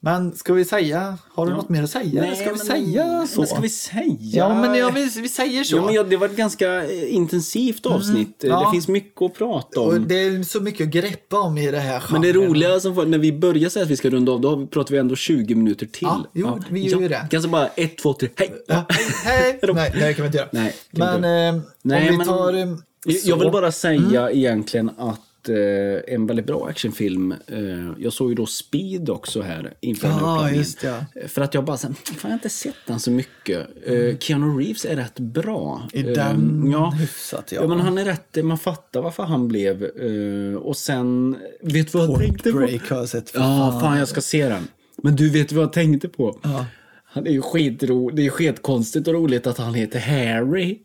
Men 0.00 0.32
ska 0.36 0.52
vi 0.52 0.64
säga, 0.64 1.18
har 1.34 1.46
du 1.46 1.52
något 1.52 1.68
mer 1.68 1.82
att 1.82 1.90
säga? 1.90 2.22
Nej, 2.22 2.36
ska 2.36 2.44
vi 2.44 2.50
men- 2.50 2.58
säga 2.58 3.26
så? 3.26 3.40
Men 3.40 3.46
ska 3.48 3.60
vi 3.60 3.68
säga? 3.68 4.16
Ja, 4.20 4.54
men 4.60 4.74
ja, 4.74 4.90
vi, 4.94 5.04
vi 5.20 5.28
säger 5.28 5.64
så. 5.64 5.76
Ja, 5.76 5.84
men 5.84 5.94
ja, 5.94 6.02
det 6.02 6.16
var 6.16 6.26
ett 6.26 6.36
ganska 6.36 6.84
eh, 6.84 7.14
intensivt 7.14 7.86
avsnitt. 7.86 8.40
Ja. 8.44 8.64
Det 8.64 8.70
finns 8.70 8.88
mycket 8.88 9.22
att 9.22 9.34
prata 9.34 9.80
Och 9.80 9.92
om. 9.92 10.08
det 10.08 10.14
är 10.14 10.42
så 10.42 10.60
mycket 10.60 10.86
att 10.86 10.92
greppa 10.92 11.40
om 11.40 11.58
i 11.58 11.70
det 11.70 11.78
här 11.78 12.02
Men 12.12 12.20
det 12.22 12.32
genren. 12.32 12.48
roliga 12.48 12.80
som 12.80 12.94
var, 12.94 13.06
när 13.06 13.18
vi 13.18 13.32
började 13.32 13.70
säga 13.70 13.82
att 13.84 13.90
vi 13.90 13.96
ska 13.96 14.10
runda 14.10 14.32
av, 14.32 14.40
då 14.40 14.66
pratar 14.66 14.92
vi 14.92 14.98
ändå 14.98 15.16
20 15.16 15.54
minuter 15.54 15.86
till. 15.86 15.98
Ja, 16.10 16.24
jo, 16.32 16.60
vi 16.70 16.80
gör 16.88 17.00
ju 17.00 17.08
det. 17.08 17.26
Kanske 17.30 17.48
bara 17.50 17.66
ett, 17.66 17.98
två, 17.98 18.12
tre, 18.12 18.28
hej! 18.36 18.52
Ja, 18.66 18.84
hej! 18.88 19.04
Hejdå. 19.60 19.72
Nej, 19.72 19.92
det 19.94 20.14
kan 20.14 20.22
vi 20.22 20.26
inte 20.26 20.38
göra. 20.38 20.48
Nej, 20.52 20.74
men 20.90 21.16
inte 21.16 21.28
eh, 21.28 21.54
Nej, 21.82 22.10
om 22.10 22.12
vi 22.12 22.16
men- 22.64 22.82
eh, 23.06 23.14
Jag 23.24 23.36
vill 23.38 23.50
bara 23.50 23.72
säga 23.72 24.30
egentligen 24.30 24.90
att 24.98 25.48
eh, 25.48 26.14
en 26.14 26.26
väldigt 26.26 26.46
bra 26.46 26.66
actionfilm. 26.68 27.32
Eh, 27.46 27.58
jag 27.98 28.12
såg 28.12 28.28
ju 28.28 28.34
då 28.34 28.46
Speed 28.46 29.10
också 29.10 29.42
här 29.42 29.74
inför 29.80 30.08
den 30.08 30.16
här 30.16 30.22
Ja, 30.26 30.30
uppladdningen. 30.32 30.58
just 30.58 30.80
det. 30.80 31.28
För 31.28 31.42
att 31.42 31.54
jag 31.54 31.64
bara 31.64 31.76
sen, 31.76 31.94
fan 31.94 32.14
jag 32.22 32.28
har 32.28 32.34
inte 32.34 32.48
sett 32.48 32.74
den 32.86 33.00
så 33.00 33.10
mycket. 33.10 33.66
Eh, 33.86 34.18
Keanu 34.18 34.58
Reeves 34.58 34.84
är 34.84 34.96
rätt 34.96 35.18
bra. 35.18 35.88
I 35.92 36.00
Eh, 36.00 36.06
den 36.06 36.70
ja. 36.72 36.90
hyfsat, 36.90 37.52
ja. 37.52 37.66
Men 37.68 37.80
han 37.80 37.98
är 37.98 38.04
rätt, 38.04 38.44
man 38.44 38.58
fattar 38.58 39.02
varför 39.02 39.22
han 39.22 39.48
blev. 39.48 39.84
eh, 39.84 40.56
och 40.56 40.76
sen, 40.76 41.36
vet 41.62 41.92
du 41.92 41.98
vad 41.98 42.08
jag 42.10 42.18
tänkte 42.18 42.52
på? 42.52 42.58
Break 42.58 42.90
har 42.90 42.96
jag 42.96 43.08
sett. 43.08 43.30
Ja, 43.34 43.78
fan 43.82 43.98
jag 43.98 44.08
ska 44.08 44.20
se 44.20 44.48
den. 44.48 44.68
Men 45.02 45.16
du 45.16 45.30
vet 45.30 45.52
vad 45.52 45.62
jag 45.62 45.72
tänkte 45.72 46.08
på? 46.08 46.38
Ja. 46.42 46.66
Han 47.04 47.26
är 47.26 47.30
ju 47.30 47.42
skitro, 47.42 48.10
det 48.10 48.26
är 48.26 48.30
skitkonstigt 48.30 49.08
och 49.08 49.14
roligt 49.14 49.46
att 49.46 49.58
han 49.58 49.74
heter 49.74 49.98
Harry. 49.98 50.78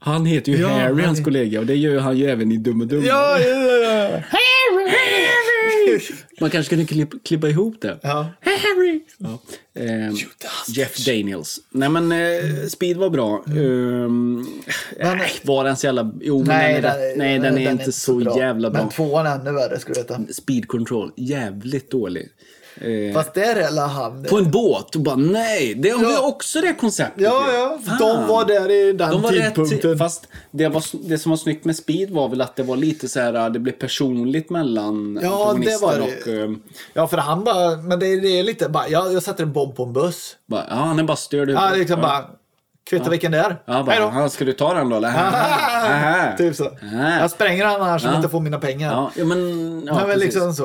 Han 0.00 0.26
heter 0.26 0.52
ju 0.52 0.58
Ja, 0.58 0.68
Harry, 0.68 0.84
han 0.94 1.04
hans 1.04 1.18
är- 1.18 1.24
kollega, 1.24 1.60
och 1.60 1.66
det 1.66 1.74
gör 1.76 1.98
han 1.98 2.16
ju 2.18 2.26
även 2.30 2.52
i 2.52 2.56
Dum 2.56 2.80
och 2.80 2.86
Dum. 2.86 3.04
Ja, 3.04 3.38
ja, 3.40 3.48
ja. 3.56 4.22
Man 6.40 6.50
kanske 6.50 6.70
kunde 6.70 6.84
klippa, 6.84 7.16
klippa 7.24 7.48
ihop 7.48 7.74
det. 7.80 7.98
ja. 8.02 8.26
Harry! 8.40 9.00
Ja. 9.18 9.38
Ehm, 9.82 10.14
Jeff 10.68 10.96
Daniels. 11.06 11.60
Nej 11.70 11.88
men 11.88 12.12
eh, 12.12 12.66
Speed 12.68 12.96
var 12.96 13.10
bra. 13.10 13.44
Ehm, 13.46 14.46
nej, 15.00 15.30
var 15.42 15.64
den 15.64 15.76
så 15.76 15.86
jävla... 15.86 16.12
Jo, 16.20 16.38
men 16.38 16.46
Nej, 16.46 16.74
den 16.74 16.84
är, 16.84 16.98
rätt, 17.08 17.16
nej, 17.18 17.38
den 17.38 17.58
är 17.58 17.70
inte 17.70 17.92
så, 17.92 18.34
jävla 18.38 18.70
bra. 18.70 18.80
Men 18.80 18.90
tvåan 18.90 19.26
är 19.26 19.34
ännu 19.40 19.52
värre, 19.52 19.78
ska 19.78 19.92
du 19.92 20.00
veta. 20.00 20.20
Speed 20.32 20.68
Control, 20.68 21.12
jävligt 21.16 21.90
dålig. 21.90 22.28
Eh, 22.80 23.14
Fast 23.14 23.34
där 23.34 23.56
är 23.56 23.66
alla 23.66 23.86
han... 23.86 24.24
på 24.24 24.36
en 24.38 24.50
båt 24.50 24.94
och 24.94 25.00
bara 25.00 25.16
nej, 25.16 25.74
det 25.74 25.90
har 25.90 26.02
Ja. 26.12 26.20
också 26.28 26.60
det 26.60 26.74
konceptet. 26.74 27.22
Ja, 27.22 27.44
ja. 27.54 27.78
Fan. 27.86 27.98
De 27.98 28.26
var 28.28 28.44
där 28.44 28.70
i 28.70 28.92
den 28.92 29.10
De 29.10 29.22
var 29.22 29.30
tidpunkten. 29.30 29.90
rätt, 29.90 29.98
fast 29.98 30.26
det, 30.50 30.68
var, 30.68 30.84
det 31.08 31.18
som 31.18 31.30
var 31.30 31.36
snyggt 31.36 31.64
med 31.64 31.76
Speed 31.76 32.10
var 32.10 32.28
väl 32.28 32.40
att 32.40 32.56
det 32.56 32.62
var 32.62 32.76
lite 32.76 33.08
så 33.08 33.20
här, 33.20 33.50
det 33.50 33.58
blev 33.58 33.72
personligt 33.72 34.50
mellan 34.50 35.18
Ja, 35.22 35.56
det 35.64 35.82
var 35.82 35.94
det. 35.96 36.02
och... 36.02 36.44
ehm, 36.44 36.60
Ja, 36.92 37.06
för 37.06 37.16
han 37.16 37.44
bara... 37.44 37.76
Men 37.76 37.98
det, 37.98 38.06
är 38.06 38.42
lite 38.42 38.68
bara... 38.68 38.88
Jag, 38.88 39.12
jag 39.12 39.22
sätter 39.22 39.42
en 39.42 39.52
bomb 39.52 39.76
på 39.76 39.82
en 39.84 39.92
buss. 39.92 40.36
bara, 40.46 40.64
ja, 40.70 40.74
han 40.76 40.98
är 40.98 41.02
bara 41.02 41.16
störd. 41.16 41.50
Ja, 41.50 41.70
liksom 41.74 42.00
bara... 42.00 42.24
Kvittar 42.90 43.10
vilken 43.10 43.32
det 43.32 43.38
är. 43.38 43.56
Ja, 43.64 43.82
bara. 43.82 44.04
"Aha, 44.04 44.28
ska 44.28 44.44
du 44.44 44.52
ta 44.52 44.74
den 44.74 44.88
då 44.88 44.96
eller? 44.96 45.08
Aha. 45.16 46.36
typ 46.38 46.56
så. 46.56 46.64
Aha. 46.64 47.18
Jag 47.20 47.30
spränger 47.30 47.64
han 47.64 47.80
annars 47.82 48.04
Ja. 48.04 48.16
inte 48.16 48.28
får 48.28 48.40
mina 48.40 48.58
pengar. 48.58 48.92
Ja, 48.92 49.10
ja, 49.16 49.24
men... 49.24 49.82
Ja, 49.86 50.06
men 50.06 50.18
liksom 50.18 50.52
så. 50.54 50.64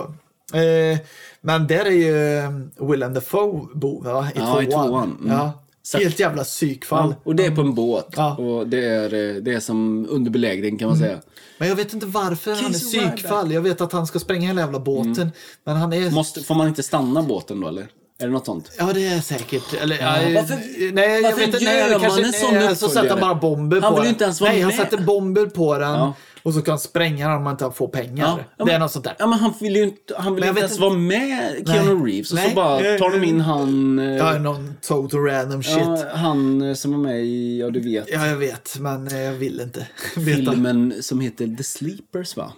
Eh, 0.58 0.98
men 1.44 1.68
där 1.68 1.86
är 1.86 1.90
ju 1.92 2.38
eh, 2.40 2.88
Willem 2.90 3.14
Dafoe 3.14 3.68
bov 3.74 4.04
va? 4.04 4.28
I 4.36 4.40
Ja, 4.40 4.46
tvåan. 4.46 4.64
i 4.64 4.72
tvåan. 4.72 5.18
Mm. 5.24 5.38
Ja. 5.38 5.60
Så- 5.86 5.98
Helt 5.98 6.20
jävla 6.20 6.44
psykfall. 6.44 7.10
Ja, 7.10 7.22
och 7.24 7.36
det 7.36 7.46
är 7.46 7.52
på 7.56 7.62
en 7.62 7.74
båt. 7.76 8.08
Ja. 8.16 8.36
Och 8.38 8.68
det 8.68 8.86
är, 8.86 9.04
eh, 9.36 9.36
det 9.42 9.54
är 9.54 9.60
som 9.60 10.08
under 10.10 10.32
belägring 10.32 10.78
kan 10.78 10.88
man 10.88 10.98
säga. 10.98 11.18
Men 11.58 11.68
jag 11.70 11.76
vet 11.76 11.94
inte 11.94 12.06
varför 12.06 12.56
han 12.56 12.66
är 12.66 12.80
psykfall. 12.80 13.52
Jag 13.52 13.62
vet 13.62 13.82
att 13.82 13.92
han 13.94 14.08
ska 14.08 14.20
spränga 14.20 14.48
hela 14.48 14.62
jävla 14.62 14.80
båten. 14.80 15.12
Mm. 15.14 15.30
Men 15.64 15.76
han 15.78 15.94
är... 15.94 16.12
Måste, 16.12 16.42
får 16.44 16.56
man 16.56 16.68
inte 16.68 16.84
stanna 16.84 17.22
båten 17.24 17.60
då 17.62 17.68
eller? 17.68 17.88
Är 18.20 18.26
det 18.28 18.34
något 18.34 18.46
sånt? 18.46 18.72
Ja, 18.78 18.94
det 18.94 19.08
är 19.08 19.20
säkert. 19.22 19.74
Eller, 19.82 19.96
Ja, 20.02 20.22
ja, 20.22 20.42
varför- 20.42 20.92
nej, 20.94 21.10
jag 21.16 21.22
varför 21.24 21.38
vet 21.38 21.48
inte. 21.48 21.58
gör 21.64 21.72
Nej, 21.74 21.92
man 21.92 22.00
kanske, 22.00 22.26
en 22.26 22.34
sån 22.34 22.54
nej, 22.54 22.76
så 22.76 22.88
sätter 22.88 23.00
han 23.00 23.06
uppföljare? 23.08 23.20
bara 23.22 23.36
bomber 23.36 23.82
Han 23.82 23.94
på 23.94 24.00
vill 24.02 24.04
ju 24.04 24.08
den. 24.08 24.14
inte 24.16 24.24
ens 24.24 24.42
vara 24.42 24.52
Nej, 24.52 24.62
han 24.62 24.68
med. 24.68 24.78
sätter 24.78 24.98
bomber 24.98 25.46
på 25.46 25.78
den. 25.78 25.90
Ja. 25.92 26.14
Och 26.44 26.54
så 26.54 26.62
ska 26.62 26.72
han 26.72 26.80
spränga 26.80 27.28
den 27.28 27.38
om 27.38 27.44
man 27.44 27.52
inte 27.54 27.72
får 27.72 27.88
pengar. 27.88 28.26
Ja, 28.28 28.40
ja, 28.58 28.66
det 28.66 28.72
är 28.72 28.80
något 28.80 28.92
sånt 28.92 29.06
där. 29.06 29.16
Ja, 29.20 29.28
men 29.28 29.40
han 29.40 29.54
vill 29.60 29.76
ju 29.76 29.84
inte, 29.84 30.16
han 30.18 30.36
vill 30.36 30.44
inte 30.44 30.60
ens 30.60 30.80
vara 30.80 30.94
med 30.94 31.68
Keanu 31.68 31.94
Nej. 31.96 32.12
Reeves. 32.14 32.32
Och 32.32 32.36
Nej. 32.36 32.50
så 32.50 32.56
bara 32.56 32.78
tar 32.98 33.12
de 33.20 33.24
in 33.28 33.40
han... 33.42 34.00
eh, 34.00 34.06
Ja, 34.18 34.40
någon 34.40 34.74
total 34.82 35.20
random 35.20 35.64
shit. 35.64 35.78
ja, 35.78 35.98
Ja, 36.00 36.18
han 36.18 36.62
eh, 36.62 36.74
som 36.74 36.92
var 36.92 37.00
med 37.00 37.24
i, 37.26 37.60
ja 37.60 37.70
du 37.70 37.80
vet, 37.80 38.10
jag 38.12 38.36
vet, 38.38 38.80
men 38.80 39.08
eh, 39.08 39.20
jag 39.22 39.34
vill 39.34 39.60
inte 39.62 39.88
veta. 40.16 40.52
filmen 40.52 40.94
som 41.02 41.20
heter 41.20 41.56
The 41.58 41.64
Sleepers 41.64 42.38
va? 42.38 42.54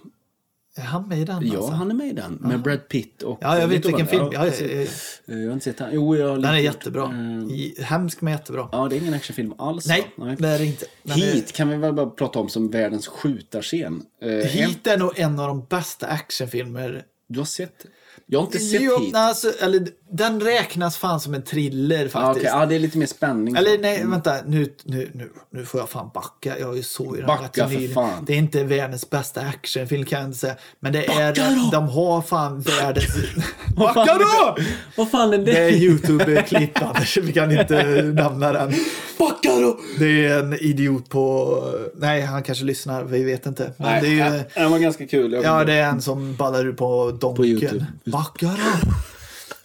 Är 0.78 0.82
han 0.82 1.08
med 1.08 1.20
i 1.20 1.24
den? 1.26 1.48
Ja, 1.48 1.58
alltså? 1.58 1.72
han 1.72 1.92
är 1.92 1.96
med 1.96 2.08
i 2.08 2.14
den. 2.14 2.34
Med 2.42 2.62
Brad 2.62 2.88
Pitt 2.90 3.22
och... 3.22 3.38
Ja, 3.42 3.60
jag 3.60 3.68
vet 3.68 3.86
vilken 3.86 4.08
film. 4.08 4.30
Ja, 4.34 4.40
precis. 4.42 5.22
ja, 5.26 5.34
ja, 5.34 5.34
Eh, 5.34 5.40
Jag 5.40 5.48
har 5.48 5.54
inte 5.54 5.64
sett 5.64 5.78
den. 5.78 5.90
Jo, 5.94 6.16
jag 6.16 6.28
har 6.30 6.36
den 6.36 6.46
är 6.46 6.58
jättebra. 6.58 7.14
I, 7.52 7.76
hemsk 7.82 8.22
men 8.22 8.34
jättebra. 8.34 8.70
Ja, 8.72 8.88
det 8.90 8.96
är 8.96 9.02
ingen 9.02 9.14
actionfilm 9.14 9.54
alls. 9.58 9.88
Nej, 9.88 10.12
va? 10.16 10.36
det 10.40 10.48
är 10.48 10.60
det 10.60 10.66
inte. 10.66 10.86
Den 11.04 11.18
är- 11.18 11.34
Heat 11.34 11.52
kan 11.52 11.70
vi 11.70 11.76
väl 11.78 11.94
bara 11.94 12.10
prata 12.10 12.40
om 12.40 12.50
som 12.50 12.70
världens 12.70 13.08
skjutarscen. 13.08 14.04
En- 14.22 14.42
Heat 14.48 14.88
är 14.88 14.98
nog 14.98 15.20
en 15.20 15.40
av 15.40 15.48
de 15.48 15.66
bästa 15.70 16.08
actionfilmer. 16.08 17.04
Du 17.28 17.40
har 17.40 17.46
sett? 17.46 17.86
Jag 18.26 18.40
har 18.40 18.46
inte 18.46 18.60
sett 18.60 18.82
Jo, 18.82 18.92
Heat. 19.00 19.14
nej, 19.14 19.22
alltså, 19.22 19.52
eller, 19.62 19.88
den 20.12 20.40
räknas 20.42 20.98
fan 20.98 21.20
som 21.20 21.34
en 21.34 21.42
thriller 21.42 22.04
Ja, 22.04 22.10
faktiskt. 22.10 22.46
okej. 22.46 22.60
ja, 22.60 22.66
det 22.66 22.76
är 22.76 22.80
lite 22.80 22.98
mer 22.98 23.06
spänning. 23.06 23.56
Eller 23.56 23.78
nej, 23.78 24.06
vänta. 24.06 24.34
Nu, 24.46 24.74
nu, 24.84 25.10
nu, 25.14 25.30
nu 25.50 25.66
får 25.66 25.80
jag 25.80 25.90
fan 25.90 26.10
backa. 26.14 26.60
Jag 26.60 26.70
är 26.72 26.76
ju 26.76 26.84
så 26.84 27.16
i 27.16 27.18
den 27.18 27.28
Backa 27.28 27.70
för 27.70 27.94
fan. 27.94 28.26
Det 28.26 28.34
är 28.34 28.38
inte 28.38 28.64
världens 28.64 29.10
bästa 29.10 29.42
actionfilm 29.42 30.06
kan 30.06 30.20
jag 30.20 30.28
inte 30.28 30.38
säga. 30.38 30.56
Men 30.80 30.94
det 30.94 31.06
är, 31.06 31.30
Backa 31.32 31.50
då! 31.50 31.70
de 31.72 31.90
har 31.90 32.22
fan 32.22 32.60
världens... 32.62 33.16
Backa 33.76 34.02
är 34.02 34.20
då! 34.20 34.58
Vad 34.96 35.12
fan 35.12 35.34
är 35.34 35.38
det? 35.38 35.44
Det 35.44 35.58
är 35.64 35.72
YouTube-klipp 35.72 36.82
Anders, 36.82 37.18
vi 37.18 37.34
kan 37.34 37.52
inte 37.60 37.84
nämna 38.16 38.52
den. 38.54 38.74
Backa 39.20 39.50
då! 39.60 39.80
Det 40.00 40.26
är 40.28 40.40
en 40.40 40.54
idiot 40.54 41.10
på... 41.10 41.58
Nej, 41.96 42.22
han 42.22 42.44
kanske 42.44 42.66
lyssnar, 42.66 43.04
vi 43.04 43.24
vet 43.24 43.46
inte. 43.46 43.72
Men 43.78 43.88
Nej, 43.92 44.02
det 44.02 44.08
är 44.08 44.12
ju... 44.12 44.38
ja, 44.38 44.44
den 44.62 44.72
var 44.72 44.80
ganska 44.80 45.08
kul. 45.08 45.40
Ja, 45.44 45.64
det 45.64 45.74
är 45.74 45.90
en 45.90 46.02
som 46.02 46.36
ballar 46.36 46.66
ur 46.68 46.74
på 46.74 47.12
donken. 47.22 47.46
YouTube. 47.46 47.86
Backa 48.06 48.46
då! 48.46 48.92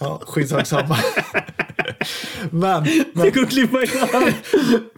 Ja, 0.00 0.18
skitsamma. 0.26 0.96
men, 2.50 2.82
men 3.12 3.24
Det 3.24 3.30
går 3.30 3.42
att 3.42 3.50
klippa 3.50 3.82
in 3.82 3.88
han. 4.12 4.22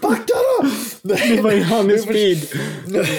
backa 0.03 0.35
då! 1.03 1.15
Klippa 1.17 1.53
in 1.55 1.63
han 1.63 1.91
i 1.91 1.99
speed. 1.99 2.39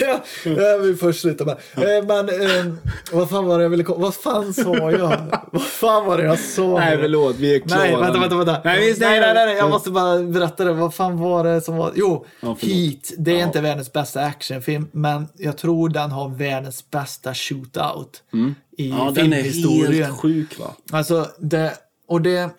ja, 0.01 0.19
jag 0.43 0.79
vill 0.79 0.95
först 0.97 1.21
sluta 1.21 1.45
med. 1.45 1.57
Eh, 1.75 2.05
Men 2.07 2.29
eh, 2.29 2.73
vad 3.11 3.29
fan 3.29 3.45
var 3.45 3.57
det 3.57 3.63
jag 3.63 3.69
ville 3.69 3.83
komma... 3.83 3.99
Vad 3.99 4.15
fan 4.15 4.53
sa 4.53 4.91
jag? 4.91 5.21
vad 5.51 5.61
fan 5.63 6.05
var 6.05 6.17
det 6.17 6.23
jag 6.23 6.39
sa? 6.39 6.79
Nej, 6.79 6.97
förlåt. 7.01 7.35
Vi 7.35 7.55
är 7.55 7.59
klara. 7.59 7.79
Nej, 7.79 7.91
vänta, 7.95 8.19
vänta, 8.19 8.35
vänta. 8.37 8.51
Nej, 8.51 8.61
Nej, 8.63 8.93
vi 8.93 8.99
nej, 8.99 9.19
nej, 9.19 9.33
nej, 9.33 9.55
jag 9.57 9.69
måste 9.69 9.91
bara 9.91 10.19
berätta 10.19 10.63
det. 10.65 10.73
Vad 10.73 10.93
fan 10.93 11.17
var 11.19 11.43
det 11.43 11.61
som 11.61 11.77
var... 11.77 11.91
Jo, 11.95 12.25
Ja. 12.41 12.57
Heat. 12.61 13.11
Det 13.17 13.39
är 13.39 13.43
inte 13.45 13.61
världens 13.61 13.93
bästa 13.93 14.21
actionfilm, 14.21 14.87
men 14.91 15.27
jag 15.37 15.57
tror 15.57 15.89
den 15.89 16.11
har 16.11 16.29
världens 16.29 16.91
bästa 16.91 17.33
shootout 17.33 18.23
i 18.77 18.89
Ja, 18.89 19.11
den 19.15 19.33
är 19.33 19.41
helt 19.41 20.19
sjuk 20.19 20.59
va? 20.59 20.75
Alltså, 20.91 21.27
det, 21.39 21.73
och 22.07 22.21
det, 22.21 22.49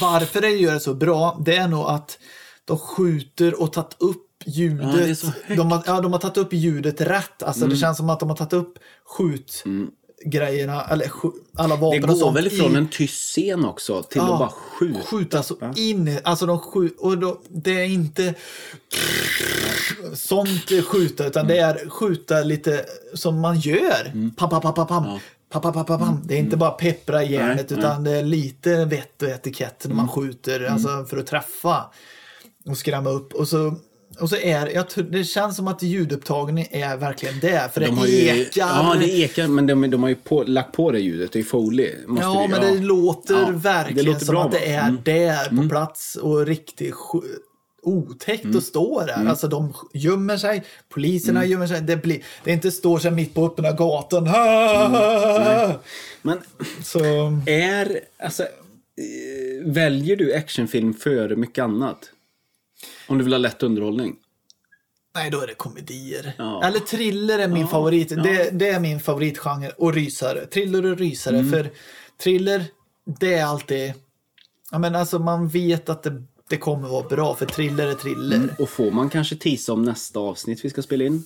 varför 0.00 0.40
det 0.40 0.50
gör 0.50 0.74
det 0.74 0.80
så 0.80 0.94
bra, 0.94 1.40
det 1.44 1.56
är 1.56 1.68
nog 1.68 1.86
att 1.86 2.18
de 2.64 2.78
skjuter 2.78 3.62
och 3.62 3.72
tagit 3.72 3.96
upp 3.98 4.26
ljudet. 4.46 4.86
Ja, 4.92 4.96
det. 4.96 5.22
Mm. 5.46 5.56
de, 5.56 5.72
har, 5.72 5.82
ja, 5.86 6.00
de 6.00 6.12
har 6.12 6.18
tagit 6.20 6.36
upp 6.36 6.52
ljudet 6.52 7.00
rätt. 7.00 7.42
Alltså, 7.42 7.66
Det 7.66 7.76
känns 7.76 7.96
som 7.96 8.10
att 8.10 8.20
de 8.20 8.28
har 8.28 8.36
tagit 8.36 8.52
upp 8.52 8.78
skjutgrejerna, 9.04 10.84
eller 10.84 11.08
sk, 11.08 11.22
alla 11.56 11.74
Det 11.74 11.80
vapen 11.80 12.02
och 12.02 12.08
går 12.08 12.16
sånt 12.16 12.36
väl 12.36 12.46
ifrån 12.46 12.72
i, 12.72 12.76
en 12.76 12.88
tyst 12.88 13.14
scen 13.14 13.64
också 13.64 14.02
till 14.02 14.20
att 14.20 14.28
bara 14.38 14.48
skjuta. 14.48 15.00
skjuta 15.00 15.42
så 15.42 15.56
in 15.76 16.18
Alltså 16.24 16.46
de 16.46 16.58
skjut, 16.58 16.96
och 16.98 17.18
då, 17.18 17.40
det 17.48 17.80
är 17.80 17.86
inte 17.86 18.34
sånt 20.14 20.70
skjuta, 20.84 21.26
utan 21.26 21.46
det 21.46 21.58
är 21.58 21.88
skjuta 21.90 22.42
lite 22.42 22.84
som 23.14 23.40
man 23.40 23.60
gör. 23.60 24.30
Pam, 24.36 24.50
pam, 24.50 24.60
pam, 24.60 24.74
pam, 24.74 24.86
pam. 24.86 25.04
Pam, 25.04 25.18
pam, 25.52 25.62
pam, 25.62 25.72
pam, 25.72 25.98
pam. 25.98 26.20
Det 26.24 26.34
är 26.34 26.38
inte 26.38 26.56
bara 26.56 26.70
peppra 26.70 27.22
järnet, 27.24 27.70
Nej, 27.70 27.78
utan 27.78 28.04
det 28.04 28.10
är 28.10 28.22
lite 28.22 28.84
vett 28.84 29.22
och 29.22 29.28
etikett 29.28 29.84
när 29.88 29.94
man 29.94 30.08
skjuter, 30.08 30.64
alltså 30.64 31.04
för 31.10 31.16
att 31.16 31.26
träffa 31.26 31.84
och 32.68 32.76
skrämma 32.78 33.10
upp. 33.10 33.32
Och 33.34 33.48
så, 33.48 33.74
och 34.20 34.28
så 34.30 34.36
är 34.36 34.66
jag, 34.74 34.86
det 35.10 35.24
känns 35.24 35.56
som 35.56 35.68
att 35.68 35.82
ljudupptagningen 35.82 36.66
är 36.70 36.96
verkligen 36.96 37.40
det, 37.40 37.70
för 37.74 37.80
det 37.80 37.86
De 37.86 37.98
har 37.98 38.06
ju, 38.06 38.26
ekar. 38.28 38.50
ja, 38.60 38.96
det 39.00 39.06
ekar, 39.18 39.48
men 39.48 39.66
de, 39.66 39.90
de 39.90 40.02
har 40.02 40.08
ju 40.08 40.14
på, 40.14 40.42
lagt 40.42 40.72
på 40.76 40.90
det 40.90 40.98
ljudet. 41.00 41.32
Det 41.32 41.38
är 41.38 41.42
Foley. 41.42 41.94
Måste 42.06 42.24
Ja, 42.24 42.42
vi- 42.42 42.48
men 42.48 42.60
det 42.74 42.80
låter 42.80 43.34
Ja, 43.34 43.50
verkligen 43.54 43.96
det 44.04 44.12
låter 44.12 44.26
som 44.26 44.32
bra, 44.34 44.44
att 44.44 44.52
det 44.52 44.72
är 44.72 44.88
Mm. 44.88 45.00
där 45.04 45.62
på 45.62 45.68
plats 45.68 46.16
och 46.16 46.46
riktigt 46.46 46.94
sj- 46.94 47.22
otäckt 47.86 48.44
Mm. 48.44 48.56
att 48.56 48.64
stå 48.64 49.00
där. 49.06 49.26
Alltså 49.28 49.48
de 49.48 49.74
gömmer 49.94 50.36
sig, 50.36 50.64
poliserna 50.88 51.40
Mm. 51.40 51.50
gömmer 51.52 51.66
sig. 51.66 51.80
Det, 51.80 51.96
blir, 51.96 52.22
det 52.44 52.50
är 52.50 52.54
inte 52.54 52.70
står 52.70 52.98
sig 52.98 53.10
mitt 53.10 53.34
på 53.34 53.46
öppna 53.46 53.72
gatan. 53.72 54.26
Ha! 54.26 55.80
Men 56.22 56.38
Så, 56.82 57.00
är, 57.46 58.00
alltså, 58.18 58.42
eh, 58.42 58.48
väljer 59.66 60.16
du 60.16 60.34
actionfilm 60.34 60.94
före 60.94 61.36
mycket 61.36 61.62
annat? 61.64 61.98
Om 63.08 63.18
du 63.18 63.24
vill 63.24 63.32
ha 63.32 63.38
lätt 63.38 63.62
underhållning? 63.62 64.16
nej, 65.14 65.30
då 65.30 65.40
är 65.40 65.46
det 65.46 65.54
komedier. 65.54 66.32
Ja. 66.38 66.64
Eller 66.64 66.80
thriller 66.80 67.38
är 67.38 67.48
min 67.48 67.60
Ja, 67.60 67.66
favorit. 67.68 68.10
ja. 68.10 68.16
Det, 68.22 68.50
det 68.52 68.68
är 68.68 68.80
min 68.80 69.00
favoritgenre. 69.00 69.70
Och 69.78 69.94
rysare. 69.94 70.46
Thriller 70.46 70.86
och 70.86 70.98
rysare. 70.98 71.38
Mm. 71.38 71.50
För 71.52 71.70
thriller, 72.22 72.64
det 73.20 73.34
är 73.34 73.44
alltid... 73.44 73.92
Ja, 74.70 74.78
men 74.78 74.94
alltså 74.94 75.18
man 75.18 75.48
vet 75.48 75.88
att 75.88 76.02
det, 76.02 76.22
det 76.48 76.56
kommer 76.56 76.88
vara 76.88 77.08
bra. 77.08 77.34
För 77.34 77.46
thriller 77.46 77.86
är 77.86 77.94
thriller. 77.94 78.36
Mm, 78.36 78.50
och 78.58 78.68
får 78.68 78.90
man 78.90 79.10
kanske 79.10 79.36
tisa 79.36 79.72
om 79.72 79.82
nästa 79.82 80.20
avsnitt 80.20 80.64
vi 80.64 80.70
ska 80.70 80.82
spela 80.82 81.04
in? 81.04 81.24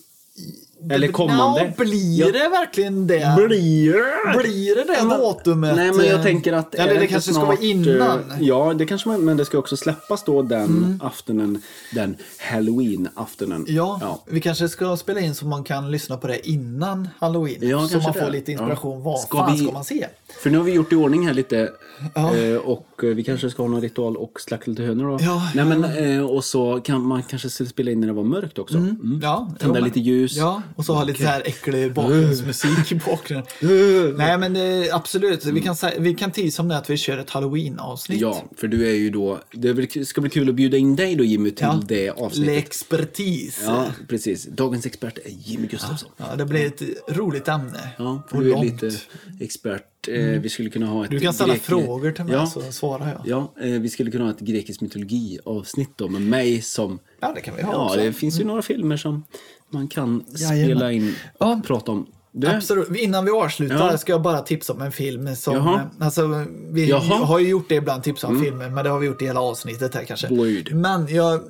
Eller 0.89 1.07
kommande? 1.07 1.61
Ja, 1.77 1.83
blir 1.83 2.19
Ja. 2.19 2.25
det 2.31 2.49
verkligen 2.49 3.07
det? 3.07 3.33
Blir 3.37 3.47
det? 3.93 4.37
Blir 4.37 4.75
det 4.75 4.83
det 4.83 4.97
men- 5.07 5.09
datumet? 5.19 5.75
Nej, 5.75 5.91
men 5.93 6.05
jag 6.05 6.23
tänker 6.23 6.53
att... 6.53 6.75
Eller 6.75 6.87
det 6.87 6.93
inte 6.93 7.07
kanske 7.07 7.31
ska 7.33 7.41
vara 7.45 7.55
snart, 7.55 7.63
innan. 7.63 8.19
eh, 8.19 8.37
Ja, 8.41 8.73
det 8.73 8.85
kanske 8.85 9.09
man, 9.09 9.21
men 9.25 9.37
det 9.37 9.45
ska 9.45 9.57
också 9.57 9.77
släppas 9.77 10.23
då 10.23 10.41
den 10.41 10.61
Mm. 10.61 10.99
aftonen, 11.03 11.61
den 11.93 12.15
halloween-aftonen. 12.39 13.65
Ja, 13.67 14.19
vi 14.27 14.41
kanske 14.41 14.69
ska 14.69 14.97
spela 14.97 15.19
in 15.19 15.35
så 15.35 15.45
man 15.45 15.63
kan 15.63 15.91
lyssna 15.91 16.17
på 16.17 16.27
det 16.27 16.49
innan 16.49 17.09
halloween. 17.19 17.69
Ja, 17.69 17.87
så 17.87 17.97
man 17.99 18.13
får 18.13 18.21
det. 18.21 18.29
lite 18.31 18.51
inspiration. 18.51 18.97
Ja. 18.97 19.03
Vad 19.03 19.19
Ska 19.19 19.37
fan 19.37 19.53
vi- 19.53 19.63
ska 19.63 19.71
man 19.73 19.83
se? 19.83 20.07
För 20.43 20.49
nu 20.49 20.57
har 20.57 20.65
vi 20.65 20.71
gjort 20.71 20.93
i 20.93 20.95
ordning 20.95 21.27
här 21.27 21.33
lite. 21.33 21.69
Ja. 22.15 22.35
eh, 22.35 22.55
Och 22.57 22.87
eh, 23.03 23.09
vi 23.09 23.23
kanske 23.23 23.49
ska 23.49 23.63
ha 23.63 23.69
någon 23.69 23.81
ritual 23.81 24.17
och 24.17 24.41
slakta 24.41 24.71
lite 24.71 24.83
hönor 24.83 25.09
då. 25.09 25.17
Ja, 25.23 25.49
Nej, 25.55 25.65
men, 25.65 25.83
eh, 26.19 26.25
och 26.25 26.43
så 26.43 26.79
kan 26.83 27.01
man 27.01 27.23
kanske 27.23 27.49
spela 27.49 27.91
in 27.91 27.99
när 27.99 28.07
det 28.07 28.13
var 28.13 28.23
mörkt 28.23 28.59
också. 28.59 28.77
Mm. 28.77 29.19
Ja, 29.23 29.49
Tända 29.59 29.79
jo, 29.79 29.85
lite 29.85 29.99
ljus. 29.99 30.35
Ja, 30.37 30.61
och 30.75 30.85
så 30.85 30.93
ha 30.93 31.03
lite 31.03 31.19
så 31.21 31.25
här 31.27 31.41
äcklig 31.45 31.93
bakgrundsmusik 31.93 32.91
i 32.91 32.95
bakgrunden. 32.95 33.47
Nej, 34.17 34.37
men 34.37 34.55
eh, 34.55 34.95
absolut. 34.95 35.45
Vi 35.45 35.61
kan, 35.61 35.73
sä- 35.75 35.99
vi 35.99 36.13
kan 36.13 36.31
det 36.67 36.77
att 36.77 36.89
vi 36.89 36.97
kör 36.97 37.17
ett 37.17 37.29
halloween-avsnitt. 37.29 38.21
Ja, 38.21 38.43
för 38.57 38.67
du 38.67 38.87
är 38.89 38.93
ju 38.95 39.09
då... 39.09 39.39
Det 39.51 40.05
ska 40.07 40.21
bli 40.21 40.29
kul 40.29 40.49
att 40.49 40.55
bjuda 40.55 40.77
in 40.77 40.95
dig 40.95 41.15
då 41.15 41.23
Jimmy 41.23 41.51
till 41.51 41.65
Ja. 41.65 41.81
det 41.87 42.09
avsnittet. 42.09 42.65
L'expertis. 42.71 43.59
Ja, 43.65 43.85
precis. 44.07 44.45
Dagens 44.45 44.85
expert 44.85 45.17
är 45.17 45.29
Jimmy 45.29 45.67
Gustafsson. 45.67 46.09
Ja, 46.17 46.35
det 46.37 46.45
blir 46.45 46.65
ett 46.65 46.81
roligt 47.09 47.47
ämne. 47.47 47.89
Ja, 47.97 48.23
för 48.29 48.37
och 48.37 48.43
du 48.43 48.49
är 48.51 48.55
långt. 48.55 48.81
lite 48.81 48.97
expert. 49.39 49.83
Eh, 50.07 50.23
vi 50.23 50.49
skulle 50.49 50.69
kunna 50.69 50.85
ha 50.85 51.05
ett 51.05 51.11
Du 51.11 51.19
kan 51.19 51.33
ställa 51.33 51.53
grek- 51.53 51.61
frågor 51.61 52.11
till 52.11 52.23
mig 52.25 52.33
ja, 52.33 52.45
så 52.45 52.61
svarar 52.71 53.07
jag. 53.07 53.21
Ja, 53.25 53.53
eh, 53.67 53.81
vi 53.81 53.89
skulle 53.89 54.11
kunna 54.11 54.23
ha 54.23 54.31
ett 54.31 54.39
grekisk 54.39 54.81
mytologi-avsnitt 54.81 55.89
då 55.95 56.07
med 56.07 56.21
mig 56.21 56.61
som... 56.61 56.99
Ja, 57.19 57.31
det 57.35 57.41
kan 57.41 57.55
vi 57.55 57.61
ha 57.61 57.71
Ja, 57.73 57.85
också. 57.85 57.95
Mm. 57.99 58.05
det 58.07 58.13
finns 58.13 58.39
ju 58.39 58.43
några 58.45 58.61
filmer 58.61 58.97
som 58.97 59.23
man 59.71 59.87
kan 59.87 60.25
Jajamän. 60.35 60.65
spela 60.65 60.91
in 60.91 61.15
och 61.37 61.45
Ja. 61.47 61.61
prata 61.67 61.91
om. 61.91 62.07
Du, 62.33 62.47
Absolut. 62.47 62.95
Innan 62.95 63.25
vi 63.25 63.31
avslutar 63.31 63.91
Ja. 63.91 63.97
ska 63.97 64.11
jag 64.11 64.21
bara 64.21 64.41
tipsa 64.41 64.73
om 64.73 64.81
en 64.81 64.91
film 64.91 65.35
som... 65.35 65.55
Jaha. 65.55 65.89
Alltså, 65.99 66.45
vi 66.71 66.89
Jaha. 66.89 67.15
Mm. 67.15 67.27
har 67.27 67.39
ju 67.39 67.47
gjort 67.49 67.69
det 67.69 67.75
ibland, 67.75 68.03
tipsa 68.03 68.27
om 68.27 68.41
filmer, 68.41 68.69
men 68.69 68.83
det 68.83 68.89
har 68.89 68.99
vi 68.99 69.07
gjort 69.07 69.21
i 69.21 69.25
hela 69.25 69.41
avsnittet 69.41 69.95
här 69.95 70.03
kanske. 70.05 70.27
Blade. 70.27 70.75
Men 70.75 71.07
jag... 71.15 71.41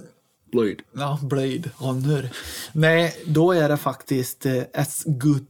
Lloyd. 0.54 0.80
Ja, 0.96 1.20
Blade 1.22 1.70
Honor. 1.76 2.30
Nej, 2.74 3.16
då 3.26 3.52
är 3.52 3.70
det 3.70 3.78
faktiskt 3.78 4.46
eh, 4.46 4.64
as 4.74 5.04
good... 5.06 5.48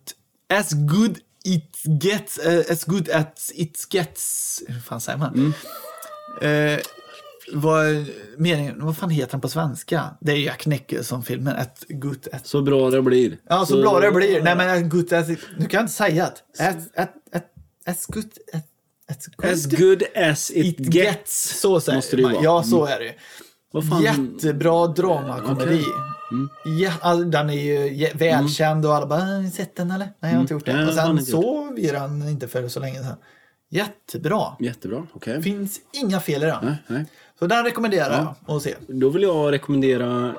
As 0.53 0.69
good 0.73 1.17
it 1.45 1.77
gets... 2.03 2.37
eh, 2.37 2.63
as 2.71 2.83
good 2.85 3.09
as 3.09 3.51
it 3.55 3.85
gets... 3.93 4.63
Hur 4.67 4.79
fan 4.79 5.01
säger 5.01 5.17
man? 5.19 5.33
Mm. 5.33 5.53
Eh, 6.75 6.79
vad, 7.53 7.85
meningen, 8.37 8.85
vad 8.85 8.97
fan 8.97 9.09
heter 9.09 9.31
den 9.31 9.41
på 9.41 9.49
svenska? 9.49 10.03
Det 10.21 10.31
är 10.31 10.35
Jack 10.37 10.65
Nicholson-filmen. 10.65 11.55
As 11.55 11.67
good 11.89 12.27
as 12.33 12.47
Så 12.47 12.61
bra 12.61 12.89
det 12.89 13.01
blir. 13.01 13.37
Ja, 13.49 13.65
så, 13.65 13.81
bra 13.81 13.99
det 13.99 14.11
blir. 14.11 14.41
Nej, 14.43 14.55
men 14.55 14.89
good 14.89 15.13
as 15.13 15.29
it, 15.29 15.39
Nu 15.57 15.65
kan 15.65 15.77
jag 15.77 15.83
inte 15.83 15.93
säga 15.93 16.31
det. 16.57 16.63
As, 16.67 16.75
as, 16.95 17.07
as, 17.31 17.41
as 17.85 18.05
good 18.05 18.25
as, 18.53 18.61
as 19.09 19.27
good 19.37 19.51
As 19.51 19.65
good 19.65 20.03
as 20.15 20.51
it, 20.51 20.65
it 20.65 20.79
gets. 20.79 20.95
gets. 20.95 21.59
Så 21.59 21.79
säger 21.81 21.97
måste 21.97 22.15
det 22.15 22.21
ju 22.21 22.29
vara. 22.29 22.43
Ja, 22.43 22.63
så 22.63 22.85
är 22.85 22.99
det 22.99 23.05
ju. 23.05 23.13
Jättebra 24.03 24.87
dramakomedi. 24.87 25.83
Mm. 26.31 26.49
Ja, 26.79 26.91
all, 27.01 27.31
den 27.31 27.49
är 27.49 27.53
ju 27.53 27.77
jä- 27.89 28.17
välkänd 28.17 28.85
och 28.85 28.95
alla 28.95 29.05
bara, 29.05 29.19
"Har 29.19 29.41
ni 29.41 29.51
sett 29.51 29.75
den 29.75 29.91
eller? 29.91 30.05
Nej, 30.05 30.13
jag 30.19 30.29
har 30.29 30.41
inte 30.41 30.53
gjort 30.53 30.65
det. 30.65 30.87
Och 30.87 30.93
sen 30.93 31.25
såg 31.25 31.75
vi 31.75 31.87
den 31.87 32.29
inte 32.29 32.47
för 32.47 32.67
så 32.67 32.79
länge 32.79 32.99
sedan. 33.03 33.15
Jättebra. 33.69 34.43
Jättebra, 34.59 35.07
okej. 35.13 35.41
Finns 35.41 35.79
inga 35.93 36.19
fel 36.19 36.43
i 36.43 36.45
den. 36.45 36.65
Nej, 36.65 36.75
nej. 36.87 37.05
Så 37.41 37.47
den 37.47 37.63
rekommenderar 37.63 38.35
jag 38.45 38.55
att 38.55 38.61
se. 38.61 38.75
Då 38.87 39.09
vill 39.09 39.23
jag 39.23 39.51
rekommendera 39.51 40.35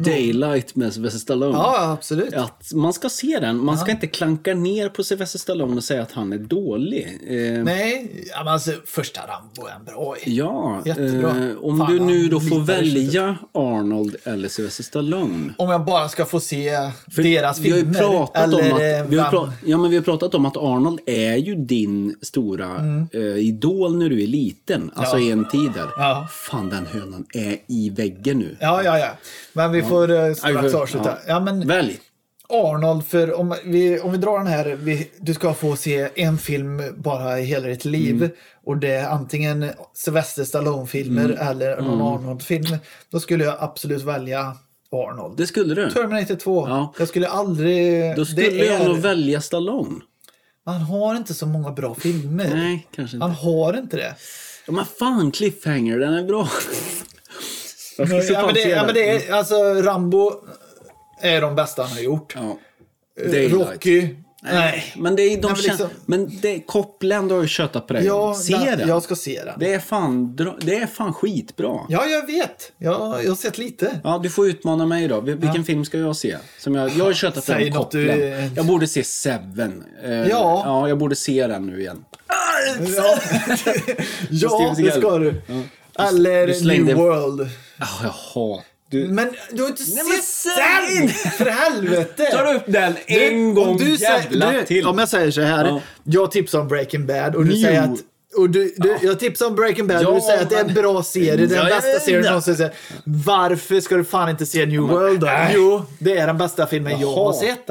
Daylight 0.00 0.76
med 0.76 0.92
Sylvester 0.92 1.18
Stallone. 1.20 1.58
Ja, 1.58 1.90
absolut. 1.92 2.34
Att 2.34 2.72
man 2.74 2.92
ska 2.92 3.08
se 3.08 3.38
den. 3.40 3.64
Man 3.64 3.78
ska 3.78 3.90
inte 3.90 4.06
klanka 4.06 4.54
ner 4.54 4.88
på 4.88 5.04
Sylvester 5.04 5.38
Stallone 5.38 5.76
och 5.76 5.84
säga 5.84 6.02
att 6.02 6.12
han 6.12 6.32
är 6.32 6.38
dålig. 6.38 7.18
Eh, 7.26 7.64
Nej, 7.64 8.10
ja, 8.30 8.50
alltså, 8.50 8.70
första 8.86 9.20
Rambo 9.20 9.66
är 9.66 9.74
en 9.78 9.84
bra. 9.84 10.16
Ja, 10.26 10.82
Jättebra. 10.84 11.30
eh, 11.50 11.56
om 11.62 11.78
Fan, 11.78 11.92
du 11.92 12.00
nu 12.00 12.28
då 12.28 12.40
får 12.40 12.60
välja 12.60 13.36
Arnold 13.54 14.16
eller 14.24 14.48
Sylvester 14.48 14.82
Stallone. 14.84 15.52
Om 15.58 15.70
jag 15.70 15.84
bara 15.84 16.08
ska 16.08 16.24
få 16.24 16.40
se 16.40 16.70
För 17.10 17.22
deras 17.22 17.58
vi 17.58 17.70
har 17.70 17.78
filmer. 17.78 17.94
pratat 17.98 18.44
eller 18.44 18.58
om 18.70 18.72
att, 18.76 19.10
vi 19.12 19.18
har, 19.18 19.30
pra, 19.30 19.52
ja, 19.64 19.78
men 19.78 19.90
vi 19.90 19.96
har 19.96 20.02
pratat 20.04 20.34
om 20.34 20.46
att 20.46 20.56
Arnold 20.56 21.00
är 21.06 21.36
ju 21.36 21.54
din 21.54 22.16
stora 22.22 22.66
Mm. 22.66 23.08
eh, 23.12 23.20
idol 23.20 23.96
när 23.98 24.08
du 24.08 24.22
är 24.22 24.26
liten. 24.26 24.90
Alltså 24.94 25.18
i 25.18 25.30
en 25.30 25.48
tid 25.48 25.70
där. 25.74 25.86
Ja. 25.96 26.26
Fan, 26.50 26.68
den 26.68 26.86
hönan 26.86 27.24
är 27.34 27.56
i 27.66 27.90
väggen 27.90 28.38
nu. 28.38 28.56
Ja, 28.60 28.82
ja, 28.84 28.98
ja. 28.98 29.08
Men 29.52 29.72
vi 29.72 29.81
får 29.82 30.10
eh, 30.10 30.34
strax 30.34 30.64
vi 30.64 30.70
får- 30.70 30.82
avsluta. 30.82 31.08
ja. 31.10 31.18
Ja. 31.26 31.40
men 31.40 31.66
Välj. 31.68 31.98
Arnold, 32.48 33.06
för 33.06 33.34
om 33.40 33.54
vi, 33.64 34.00
om 34.00 34.12
vi 34.12 34.18
drar 34.18 34.38
den 34.38 34.46
här, 34.46 34.64
vi, 34.80 35.10
du 35.20 35.34
ska 35.34 35.54
få 35.54 35.76
se 35.76 36.08
en 36.14 36.38
film 36.38 36.82
bara 36.96 37.40
i 37.40 37.44
hela 37.44 37.68
ditt 37.68 37.84
liv. 37.84 38.14
Mm. 38.16 38.30
Och 38.64 38.76
det 38.76 38.88
är 38.94 39.08
antingen 39.08 39.70
Sylvester 39.94 40.44
Stallone-filmer 40.44 41.24
Mm. 41.24 41.48
eller 41.48 41.80
någon 41.80 42.14
Arnold-film. 42.14 42.76
Då 43.10 43.20
skulle 43.20 43.44
jag 43.44 43.56
absolut 43.60 44.02
välja 44.02 44.56
Arnold. 44.92 45.36
Det 45.36 45.46
skulle 45.46 45.74
du. 45.74 45.90
Terminator 45.90 46.34
2. 46.34 46.68
Ja. 46.68 46.94
Jag 46.98 47.08
skulle 47.08 47.28
aldrig... 47.28 48.16
Då 48.16 48.24
skulle 48.24 48.50
det 48.50 48.64
jag 48.66 48.86
nog 48.88 48.96
välja 48.98 49.40
Stallone. 49.40 50.00
Han 50.64 50.80
har 50.80 51.14
inte 51.16 51.34
så 51.34 51.46
många 51.46 51.70
bra 51.70 51.94
filmer. 51.94 52.50
Nej, 52.54 52.86
kanske 52.94 53.16
inte. 53.16 53.24
Han 53.26 53.34
har 53.34 53.78
inte 53.78 53.96
det. 53.96 54.14
Ja, 54.66 54.72
men 54.72 54.84
fan, 54.98 55.30
Cliffhanger, 55.30 55.98
den 55.98 56.14
är 56.14 56.24
bra. 56.24 56.48
Jag 57.98 58.08
ska 58.08 58.20
se 58.22 58.32
Ja, 58.32 58.46
men 58.46 58.54
det, 58.54 58.60
ja, 58.60 58.84
men 58.86 58.94
det 58.94 59.10
är, 59.10 59.32
alltså 59.32 59.54
Rambo 59.74 60.32
är 61.20 61.40
de 61.40 61.54
bästa 61.54 61.82
han 61.82 61.92
har 61.92 62.00
gjort. 62.00 62.34
Ja. 62.36 62.58
Eh, 63.24 63.30
Daylight. 63.30 63.52
Rocky. 63.72 64.08
Nej. 64.44 64.84
Men 64.96 65.16
det 65.16 65.22
är 65.22 65.36
de 65.36 65.42
men 65.48 65.54
kän- 65.56 65.62
liksom- 65.62 65.88
Men 66.06 66.38
det, 66.42 66.60
Copland 66.60 67.32
har 67.32 67.42
ju 67.42 67.48
köttat 67.48 67.86
på 67.86 67.92
det. 67.94 68.00
Ja, 68.02 68.34
se 68.34 68.52
den- 68.54 68.78
den. 68.78 68.88
jag 68.88 69.02
ska 69.02 69.16
se 69.16 69.42
den. 69.44 69.54
Det 69.58 69.74
är 69.74 69.78
fan, 69.78 70.36
det 70.60 70.76
är 70.76 70.86
fan 70.86 71.14
skitbra. 71.14 71.80
Ja, 71.88 72.06
jag 72.06 72.26
vet. 72.26 72.72
Jag, 72.78 73.24
jag 73.24 73.28
har 73.30 73.34
sett 73.36 73.58
lite. 73.58 74.00
Ja, 74.04 74.20
du 74.22 74.30
får 74.30 74.46
utmana 74.48 74.86
mig 74.86 75.08
då. 75.08 75.20
Vil- 75.20 75.36
Vilken 75.38 75.64
film 75.64 75.84
ska 75.84 75.98
jag 75.98 76.16
se? 76.16 76.36
Som 76.58 76.74
jag, 76.74 76.90
jag 76.90 77.04
har 77.04 77.12
köttat 77.12 77.46
på 77.46 77.52
något 77.52 77.90
du- 77.90 78.06
Copland. 78.08 78.52
Jag 78.56 78.66
borde 78.66 78.86
se 78.86 79.04
Seven. 79.04 79.84
Eh, 80.04 80.10
Ja. 80.12 80.62
Ja, 80.64 80.88
jag 80.88 80.98
borde 80.98 81.16
se 81.16 81.46
den 81.46 81.66
nu 81.66 81.80
igen. 81.80 82.04
Ja, 82.96 83.18
ja 84.30 84.74
det 84.78 84.90
ska 84.92 85.18
du. 85.18 85.34
Eller 85.98 86.46
Du 86.46 86.54
slängde- 86.54 86.84
New 86.94 86.96
World. 86.96 87.48
Oh, 87.82 88.00
jaha. 88.34 88.62
Du, 88.90 89.08
Men 89.08 89.34
du 89.52 89.62
har 89.62 89.68
inte 89.68 89.82
Nej, 89.88 90.22
sett 90.22 90.52
den! 91.00 91.08
För 91.08 91.44
helvete! 91.50 92.26
tar 92.32 92.44
du 92.44 92.54
upp 92.54 92.62
den 92.66 92.94
Du, 93.08 93.22
en 93.22 93.34
om 93.46 93.54
gång 93.54 93.76
du 93.76 93.96
säger- 93.96 94.12
jävla 94.22 94.52
du, 94.52 94.64
till. 94.64 94.86
Om 94.86 94.98
jag 94.98 95.08
säger 95.08 95.30
så 95.30 95.40
här. 95.40 95.64
Ja. 95.64 95.80
Jag 96.04 96.30
tipsar 96.30 96.60
om 96.60 96.68
Breaking 96.68 97.06
Bad 97.06 97.34
och 97.34 97.44
du 97.44 97.50
New. 97.50 97.62
säger 97.62 97.82
att 97.82 97.98
och 98.36 98.50
du, 98.50 98.74
du, 98.78 98.96
Jag 99.02 99.18
tipsar 99.20 99.46
om 99.46 99.54
Breaking 99.54 99.86
Bad 99.86 99.96
och 100.06 100.12
Ja, 100.12 100.14
du 100.14 100.20
säger 100.20 100.42
att 100.42 100.50
det 100.50 100.56
är 100.56 100.64
en 100.64 100.74
bra 100.74 101.02
serie. 101.02 101.36
Det 101.36 101.42
är 101.42 101.46
den 101.46 101.56
Ja, 101.56 101.64
bästa 101.64 101.88
ja, 101.90 102.00
serien 102.00 102.22
ja. 102.24 102.30
någonsin. 102.30 102.56
sett. 102.56 102.74
Varför 103.04 103.80
ska 103.80 103.96
du 103.96 104.04
fan 104.04 104.28
inte 104.30 104.46
se 104.46 104.66
New 104.66 104.80
World 104.80 105.20
då? 105.20 105.26
nej. 105.26 105.52
Jo, 105.56 105.82
det 105.98 106.18
är 106.18 106.26
den 106.26 106.38
bästa 106.38 106.66
filmen 106.66 107.00
jag, 107.00 107.08
har 107.08 107.32
sett. 107.32 107.66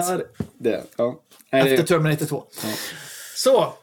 Det. 0.60 0.84
Ja. 0.98 1.16
Efter 1.52 1.84
Terminator 1.84 2.26
2. 2.26 2.44
Så. 3.36 3.74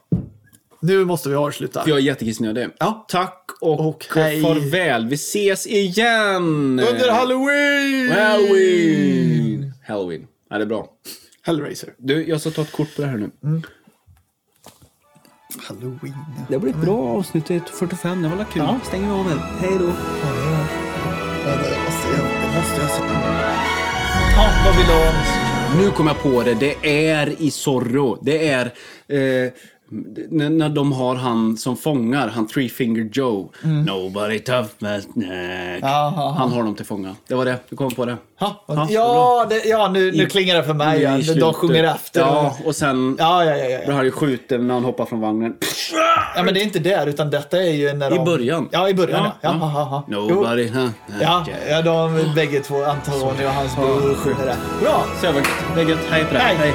Nu 0.81 1.05
måste 1.05 1.29
vi 1.29 1.35
avsluta. 1.35 1.83
Jag 1.87 1.99
är 1.99 2.03
jättekissnödig. 2.03 2.69
Ja. 2.79 3.07
Tack 3.09 3.45
och, 3.61 3.89
Och 3.89 4.07
hej. 4.15 4.43
farväl. 4.43 5.07
Vi 5.09 5.15
ses 5.15 5.67
igen! 5.67 6.37
Under 6.81 7.11
Halloween! 7.13 8.11
Halloween! 8.11 9.73
Halloween. 9.87 10.27
Ja, 10.51 10.59
det 10.59 10.65
är 10.65 10.67
bra. 10.67 10.89
Hellraiser. 11.43 11.93
Du, 11.99 12.29
jag 12.29 12.41
ska 12.41 12.51
ta 12.51 12.63
ett 12.63 12.73
kort 12.73 12.97
på 12.97 13.03
det 13.03 13.09
här 13.09 13.17
nu. 13.17 13.31
Halloween. 15.69 15.99
ja. 16.37 16.45
Det 16.49 16.59
blir 16.59 16.71
ett 16.71 16.81
bra 16.81 16.99
avsnitt. 17.19 17.47
45. 17.47 18.23
Det 18.23 18.29
var 18.29 18.45
kul. 18.45 18.63
Ja. 18.63 18.81
Stänger 18.85 19.07
vi 19.07 19.13
av 19.21 19.29
här. 19.29 19.37
Hej 19.61 19.79
då. 19.79 19.85
Ja, 21.45 21.51
det 21.57 21.79
måste 21.85 22.09
jag, 22.17 22.25
det 22.43 22.59
måste 22.59 22.81
jag 22.81 22.91
se. 22.91 23.03
Ja, 24.37 24.51
vad 24.65 24.77
vill 24.77 24.87
du 24.87 24.93
ha? 24.93 25.13
Nu 25.81 25.91
kom 25.91 26.07
jag 26.07 26.23
på 26.23 26.43
det. 26.43 26.55
Det 26.55 27.09
är 27.11 27.43
i 27.43 27.51
Zorro. 27.51 28.19
Det 28.23 28.49
är... 28.49 28.73
Eh, 29.09 29.53
när, 29.91 30.51
när 30.51 30.69
de 30.69 30.93
har 30.93 31.15
han 31.15 31.57
som 31.57 31.77
fångar, 31.77 32.29
han 32.29 32.47
Three 32.47 32.69
Finger 32.69 33.09
Joe. 33.13 33.51
Nobody 33.87 34.39
tough. 34.39 34.69
Jaha. 35.81 36.35
Han 36.39 36.53
har 36.53 36.63
dem 36.63 36.75
till 36.75 36.87
fånga. 36.87 37.17
Det 37.29 37.35
var 37.35 37.45
det. 37.45 37.57
Du 37.71 37.77
kom 37.77 37.91
på 37.91 38.05
det. 38.05 38.17
Ja, 38.41 38.65
Ja, 38.67 38.87
ja, 38.91 39.47
det, 39.49 39.65
ja 39.65 39.89
nu, 39.93 40.13
nu 40.13 40.23
I- 40.23 40.27
klingar 40.27 40.57
det 40.57 40.65
för 40.65 40.75
mig. 40.75 41.03
Ja. 41.03 41.35
De 41.35 41.55
sjunger 41.55 41.85
efter. 41.85 42.21
Ja, 42.21 42.57
och 42.65 42.77
sen 42.77 43.17
ja, 43.19 43.45
ja, 43.45 43.57
ja, 43.57 43.65
ja, 43.65 43.81
blir 43.85 43.95
han 43.95 44.05
ju 44.05 44.11
skjuten 44.11 44.67
när 44.67 44.75
han 44.75 44.85
hoppar 44.85 45.05
från 45.05 45.21
vagnen. 45.21 45.55
ja. 46.37 46.43
men 46.43 46.55
det 46.55 46.61
är 46.61 46.65
inte 46.65 46.79
där, 46.79 47.07
utan 47.07 47.31
detta 47.31 47.63
är 47.63 47.73
ju 47.73 47.93
när 47.93 48.11
de... 48.11 48.17
I 48.17 48.25
början. 48.25 48.69
Ja, 48.73 48.89
i 48.89 48.95
början. 48.95 49.25
Ja, 49.25 49.33
ja. 49.41 49.57
Ja, 49.61 50.05
ja. 50.11 50.17
Nobody 50.17 50.69
huh? 50.69 50.89
Ja, 51.21 51.47
ja, 51.71 51.83
de 51.83 52.33
bägge 52.35 52.61
två, 52.61 52.85
Antonio 52.85 53.47
och 53.47 53.53
hans 53.53 53.77
bror, 53.77 54.15
sjunger 54.15 54.47
det. 54.47 54.57
Bra! 54.83 55.05
Så 55.21 55.27
jävla 55.27 55.41
gött. 55.83 55.99
Hej 56.11 56.25
på 56.25 56.35
dig. 56.35 56.43
Hej. 56.43 56.57
Hej. 56.57 56.73